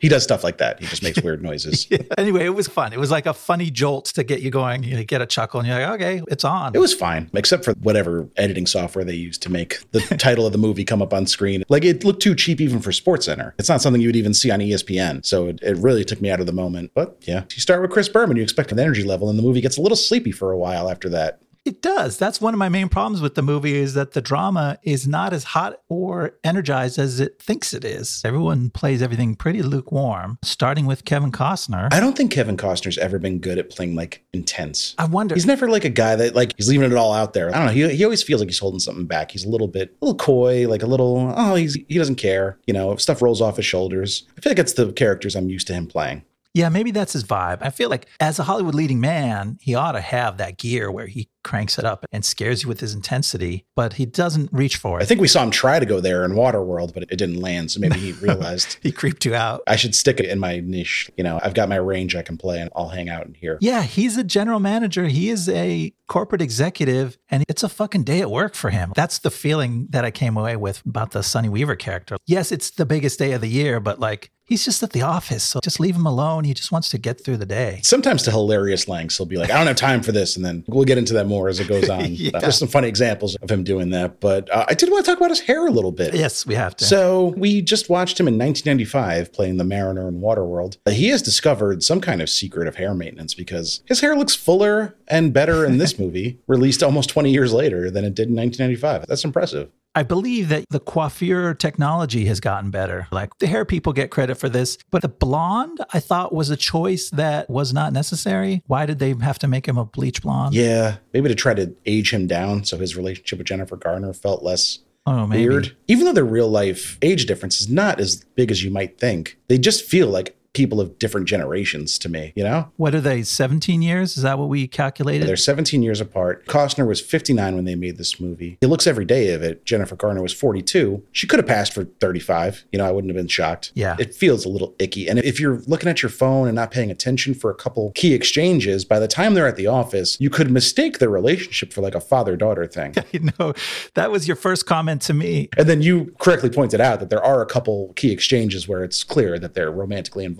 He 0.00 0.08
does 0.08 0.22
stuff 0.22 0.42
like 0.42 0.58
that. 0.58 0.80
He 0.80 0.86
just 0.86 1.02
makes 1.02 1.20
weird 1.22 1.42
noises. 1.42 1.86
Anyway, 2.18 2.44
it 2.44 2.50
was 2.50 2.66
fun. 2.66 2.92
It 2.92 2.98
was 2.98 3.10
like 3.10 3.26
a 3.26 3.32
funny 3.32 3.70
jolt 3.70 4.06
to 4.06 4.24
get 4.24 4.42
you 4.42 4.50
going. 4.50 4.82
You 4.82 5.04
get 5.04 5.22
a 5.22 5.26
chuckle, 5.26 5.60
and 5.60 5.68
you're 5.68 5.78
like, 5.78 6.00
okay, 6.00 6.22
it's 6.28 6.44
on. 6.44 6.74
It 6.74 6.78
was 6.78 6.92
fine, 6.92 7.30
except 7.34 7.64
for 7.64 7.72
whatever 7.74 8.28
editing 8.36 8.66
software 8.66 9.04
they 9.04 9.14
used 9.14 9.42
to 9.42 9.50
make 9.50 9.78
the 9.92 10.00
title 10.18 10.44
of 10.44 10.52
the 10.52 10.58
movie 10.58 10.84
come 10.84 11.02
up 11.02 11.14
on 11.14 11.26
screen. 11.26 11.62
Like 11.68 11.84
it 11.84 12.04
looked 12.04 12.20
too 12.22 12.34
cheap 12.34 12.60
even 12.60 12.80
for 12.80 12.90
SportsCenter. 12.90 13.52
It's 13.58 13.68
not 13.68 13.80
something 13.80 14.02
you 14.02 14.08
would 14.08 14.16
even 14.16 14.34
see 14.34 14.50
on 14.50 14.60
ESPN. 14.60 15.24
So 15.24 15.46
it, 15.46 15.60
it 15.62 15.76
really 15.78 16.04
took 16.04 16.20
me 16.20 16.30
out 16.30 16.40
of 16.40 16.46
the 16.46 16.52
moment. 16.52 16.90
But 16.94 17.16
yeah, 17.22 17.44
you 17.50 17.60
start 17.60 17.80
with 17.80 17.90
Chris 17.90 18.08
Berman, 18.08 18.36
you 18.36 18.42
expect 18.42 18.72
an 18.72 18.78
energy 18.78 19.04
level, 19.04 19.30
and 19.30 19.38
the 19.38 19.42
movie 19.42 19.60
gets 19.60 19.76
a 19.76 19.82
little 19.82 19.96
sleepy 19.96 20.32
for 20.32 20.50
a 20.52 20.58
while 20.58 20.90
after 20.90 21.08
that. 21.10 21.40
It 21.64 21.82
does. 21.82 22.16
That's 22.16 22.40
one 22.40 22.54
of 22.54 22.58
my 22.58 22.70
main 22.70 22.88
problems 22.88 23.20
with 23.20 23.34
the 23.34 23.42
movie 23.42 23.74
is 23.74 23.92
that 23.94 24.12
the 24.12 24.22
drama 24.22 24.78
is 24.82 25.06
not 25.06 25.34
as 25.34 25.44
hot 25.44 25.80
or 25.88 26.32
energized 26.42 26.98
as 26.98 27.20
it 27.20 27.40
thinks 27.40 27.74
it 27.74 27.84
is. 27.84 28.22
Everyone 28.24 28.70
plays 28.70 29.02
everything 29.02 29.36
pretty 29.36 29.62
lukewarm, 29.62 30.38
starting 30.42 30.86
with 30.86 31.04
Kevin 31.04 31.30
Costner. 31.30 31.92
I 31.92 32.00
don't 32.00 32.16
think 32.16 32.32
Kevin 32.32 32.56
Costner's 32.56 32.96
ever 32.96 33.18
been 33.18 33.40
good 33.40 33.58
at 33.58 33.68
playing 33.68 33.94
like 33.94 34.24
intense. 34.32 34.94
I 34.98 35.04
wonder. 35.04 35.34
He's 35.34 35.46
never 35.46 35.68
like 35.68 35.84
a 35.84 35.90
guy 35.90 36.16
that 36.16 36.34
like 36.34 36.54
he's 36.56 36.68
leaving 36.68 36.90
it 36.90 36.96
all 36.96 37.12
out 37.12 37.34
there. 37.34 37.54
I 37.54 37.58
don't 37.58 37.66
know. 37.66 37.88
He, 37.88 37.96
he 37.96 38.04
always 38.04 38.22
feels 38.22 38.40
like 38.40 38.48
he's 38.48 38.58
holding 38.58 38.80
something 38.80 39.04
back. 39.04 39.30
He's 39.30 39.44
a 39.44 39.50
little 39.50 39.68
bit, 39.68 39.94
a 40.00 40.06
little 40.06 40.18
coy, 40.18 40.66
like 40.66 40.82
a 40.82 40.86
little. 40.86 41.34
Oh, 41.36 41.56
he's 41.56 41.74
he 41.74 41.98
doesn't 41.98 42.16
care. 42.16 42.58
You 42.66 42.72
know, 42.72 42.92
if 42.92 43.02
stuff 43.02 43.20
rolls 43.20 43.42
off 43.42 43.56
his 43.56 43.66
shoulders. 43.66 44.26
I 44.38 44.40
feel 44.40 44.50
like 44.50 44.58
it's 44.58 44.72
the 44.72 44.92
characters 44.92 45.36
I'm 45.36 45.50
used 45.50 45.66
to 45.66 45.74
him 45.74 45.86
playing. 45.86 46.24
Yeah, 46.52 46.68
maybe 46.68 46.90
that's 46.90 47.12
his 47.12 47.22
vibe. 47.22 47.58
I 47.60 47.70
feel 47.70 47.88
like 47.88 48.06
as 48.18 48.40
a 48.40 48.42
Hollywood 48.42 48.74
leading 48.74 49.00
man, 49.00 49.58
he 49.60 49.76
ought 49.76 49.92
to 49.92 50.00
have 50.00 50.38
that 50.38 50.58
gear 50.58 50.90
where 50.90 51.06
he 51.06 51.28
cranks 51.42 51.78
it 51.78 51.84
up 51.84 52.04
and 52.12 52.24
scares 52.24 52.62
you 52.62 52.68
with 52.68 52.80
his 52.80 52.94
intensity, 52.94 53.64
but 53.74 53.94
he 53.94 54.06
doesn't 54.06 54.52
reach 54.52 54.76
for 54.76 54.98
it. 54.98 55.02
I 55.02 55.06
think 55.06 55.20
we 55.20 55.28
saw 55.28 55.42
him 55.42 55.50
try 55.50 55.78
to 55.78 55.86
go 55.86 56.00
there 56.00 56.24
in 56.24 56.32
Waterworld, 56.32 56.94
but 56.94 57.04
it 57.04 57.16
didn't 57.16 57.40
land. 57.40 57.70
So 57.70 57.80
maybe 57.80 57.98
he 57.98 58.12
realized 58.20 58.78
he 58.82 58.92
creeped 58.92 59.24
you 59.24 59.34
out. 59.34 59.62
I 59.66 59.76
should 59.76 59.94
stick 59.94 60.20
it 60.20 60.26
in 60.26 60.38
my 60.38 60.60
niche. 60.60 61.10
You 61.16 61.24
know, 61.24 61.40
I've 61.42 61.54
got 61.54 61.68
my 61.68 61.76
range 61.76 62.14
I 62.16 62.22
can 62.22 62.36
play, 62.36 62.60
and 62.60 62.70
I'll 62.74 62.88
hang 62.88 63.08
out 63.08 63.26
in 63.26 63.34
here. 63.34 63.58
Yeah, 63.60 63.82
he's 63.82 64.16
a 64.16 64.24
general 64.24 64.60
manager. 64.60 65.06
He 65.06 65.30
is 65.30 65.48
a 65.48 65.92
corporate 66.06 66.42
executive, 66.42 67.18
and 67.30 67.44
it's 67.48 67.62
a 67.62 67.68
fucking 67.68 68.04
day 68.04 68.20
at 68.20 68.30
work 68.30 68.54
for 68.54 68.70
him. 68.70 68.92
That's 68.96 69.18
the 69.18 69.30
feeling 69.30 69.86
that 69.90 70.04
I 70.04 70.10
came 70.10 70.36
away 70.36 70.56
with 70.56 70.82
about 70.84 71.12
the 71.12 71.22
Sonny 71.22 71.48
Weaver 71.48 71.76
character. 71.76 72.16
Yes, 72.26 72.52
it's 72.52 72.70
the 72.70 72.86
biggest 72.86 73.18
day 73.18 73.32
of 73.32 73.40
the 73.40 73.48
year, 73.48 73.80
but 73.80 74.00
like 74.00 74.30
he's 74.50 74.64
just 74.64 74.82
at 74.82 74.90
the 74.90 75.02
office. 75.02 75.44
So 75.44 75.60
just 75.62 75.80
leave 75.80 75.96
him 75.96 76.04
alone. 76.04 76.44
He 76.44 76.52
just 76.52 76.72
wants 76.72 76.90
to 76.90 76.98
get 76.98 77.24
through 77.24 77.38
the 77.38 77.46
day. 77.46 77.80
Sometimes 77.84 78.24
to 78.24 78.30
hilarious 78.30 78.88
lengths, 78.88 79.16
he'll 79.16 79.26
be 79.26 79.36
like, 79.36 79.50
"I 79.50 79.56
don't 79.56 79.68
have 79.68 79.76
time 79.76 80.02
for 80.02 80.12
this. 80.12 80.36
And 80.36 80.44
then 80.44 80.64
we'll 80.66 80.84
get 80.84 80.98
into 80.98 81.14
that 81.14 81.26
more 81.30 81.48
as 81.48 81.58
it 81.60 81.68
goes 81.68 81.88
on. 81.98 82.06
Yeah. 82.12 82.32
Uh, 82.34 82.40
There's 82.40 82.58
some 82.58 82.68
funny 82.68 82.88
examples 82.88 83.36
of 83.36 83.50
him 83.50 83.64
doing 83.64 83.90
that, 83.90 84.20
but 84.20 84.50
uh, 84.52 84.66
I 84.68 84.74
did 84.74 84.90
want 84.90 85.04
to 85.04 85.10
talk 85.10 85.18
about 85.18 85.30
his 85.30 85.40
hair 85.40 85.66
a 85.66 85.70
little 85.70 85.92
bit. 85.92 86.12
Yes, 86.14 86.44
we 86.44 86.54
have 86.56 86.76
to. 86.76 86.84
So 86.84 87.34
we 87.38 87.62
just 87.62 87.88
watched 87.88 88.20
him 88.20 88.28
in 88.28 88.34
1995 88.36 89.32
playing 89.32 89.56
the 89.56 89.64
Mariner 89.64 90.08
in 90.08 90.20
Waterworld. 90.20 90.76
Uh, 90.86 90.90
He 90.90 91.08
has 91.08 91.22
discovered 91.22 91.82
some 91.82 92.00
kind 92.00 92.20
of 92.20 92.28
secret 92.28 92.68
of 92.68 92.76
hair 92.76 92.94
maintenance 92.94 93.34
because 93.34 93.82
his 93.86 94.00
hair 94.00 94.14
looks 94.16 94.34
fuller 94.34 94.94
and 95.08 95.32
better 95.32 95.64
in 95.64 95.78
this 95.78 95.98
movie, 96.04 96.38
released 96.46 96.82
almost 96.82 97.08
20 97.10 97.30
years 97.30 97.52
later 97.52 97.90
than 97.90 98.04
it 98.04 98.14
did 98.14 98.28
in 98.28 98.36
1995. 98.36 99.06
That's 99.06 99.24
impressive. 99.24 99.70
I 99.94 100.04
believe 100.04 100.48
that 100.50 100.66
the 100.70 100.78
coiffure 100.78 101.52
technology 101.54 102.24
has 102.26 102.38
gotten 102.38 102.70
better. 102.70 103.08
Like 103.10 103.36
the 103.38 103.48
hair 103.48 103.64
people 103.64 103.92
get 103.92 104.10
credit 104.10 104.36
for 104.36 104.48
this, 104.48 104.78
but 104.90 105.02
the 105.02 105.08
blonde 105.08 105.78
I 105.92 105.98
thought 105.98 106.32
was 106.32 106.48
a 106.48 106.56
choice 106.56 107.10
that 107.10 107.50
was 107.50 107.72
not 107.72 107.92
necessary. 107.92 108.62
Why 108.68 108.86
did 108.86 109.00
they 109.00 109.14
have 109.20 109.38
to 109.40 109.48
make 109.48 109.66
him 109.66 109.76
a 109.78 109.84
bleach 109.84 110.22
blonde? 110.22 110.54
Yeah, 110.54 110.98
maybe 111.12 111.28
to 111.28 111.34
try 111.34 111.54
to 111.54 111.74
age 111.86 112.12
him 112.12 112.28
down 112.28 112.64
so 112.64 112.78
his 112.78 112.96
relationship 112.96 113.38
with 113.38 113.48
Jennifer 113.48 113.76
Garner 113.76 114.12
felt 114.12 114.42
less 114.44 114.78
Oh, 115.06 115.26
maybe. 115.26 115.48
weird. 115.48 115.76
Even 115.88 116.04
though 116.04 116.12
their 116.12 116.24
real 116.24 116.48
life 116.48 116.96
age 117.02 117.26
difference 117.26 117.60
is 117.60 117.68
not 117.68 117.98
as 118.00 118.24
big 118.36 118.50
as 118.50 118.62
you 118.62 118.70
might 118.70 118.98
think, 119.00 119.38
they 119.48 119.58
just 119.58 119.84
feel 119.84 120.06
like 120.08 120.36
people 120.52 120.80
of 120.80 120.98
different 120.98 121.28
generations 121.28 121.98
to 121.98 122.08
me, 122.08 122.32
you 122.34 122.42
know? 122.42 122.70
What 122.76 122.94
are 122.94 123.00
they? 123.00 123.22
17 123.22 123.82
years? 123.82 124.16
Is 124.16 124.24
that 124.24 124.38
what 124.38 124.48
we 124.48 124.66
calculated? 124.66 125.26
They're 125.26 125.36
17 125.36 125.82
years 125.82 126.00
apart. 126.00 126.46
Costner 126.46 126.86
was 126.86 127.00
59 127.00 127.54
when 127.54 127.64
they 127.64 127.76
made 127.76 127.98
this 127.98 128.18
movie. 128.18 128.58
He 128.60 128.66
looks 128.66 128.86
every 128.86 129.04
day 129.04 129.32
of 129.32 129.42
it. 129.42 129.64
Jennifer 129.64 129.94
Garner 129.94 130.22
was 130.22 130.32
42. 130.32 131.04
She 131.12 131.26
could 131.28 131.38
have 131.38 131.46
passed 131.46 131.72
for 131.72 131.84
35. 131.84 132.64
You 132.72 132.78
know, 132.78 132.86
I 132.86 132.90
wouldn't 132.90 133.10
have 133.10 133.16
been 133.16 133.28
shocked. 133.28 133.70
Yeah. 133.74 133.94
It 133.98 134.14
feels 134.14 134.44
a 134.44 134.48
little 134.48 134.74
icky. 134.80 135.08
And 135.08 135.20
if 135.20 135.38
you're 135.38 135.60
looking 135.66 135.88
at 135.88 136.02
your 136.02 136.10
phone 136.10 136.48
and 136.48 136.56
not 136.56 136.72
paying 136.72 136.90
attention 136.90 137.34
for 137.34 137.50
a 137.50 137.54
couple 137.54 137.92
key 137.94 138.12
exchanges, 138.12 138.84
by 138.84 138.98
the 138.98 139.08
time 139.08 139.34
they're 139.34 139.46
at 139.46 139.56
the 139.56 139.68
office, 139.68 140.16
you 140.20 140.30
could 140.30 140.50
mistake 140.50 140.98
their 140.98 141.10
relationship 141.10 141.72
for 141.72 141.80
like 141.80 141.94
a 141.94 142.00
father 142.00 142.36
daughter 142.36 142.66
thing. 142.66 142.94
you 143.12 143.30
know, 143.38 143.54
that 143.94 144.10
was 144.10 144.26
your 144.26 144.36
first 144.36 144.66
comment 144.66 145.02
to 145.02 145.14
me. 145.14 145.48
And 145.56 145.68
then 145.68 145.80
you 145.80 146.12
correctly 146.18 146.50
pointed 146.50 146.80
out 146.80 146.98
that 146.98 147.08
there 147.08 147.22
are 147.22 147.40
a 147.40 147.46
couple 147.46 147.92
key 147.94 148.10
exchanges 148.10 148.66
where 148.66 148.82
it's 148.82 149.04
clear 149.04 149.38
that 149.38 149.54
they're 149.54 149.70
romantically 149.70 150.24
involved. 150.24 150.39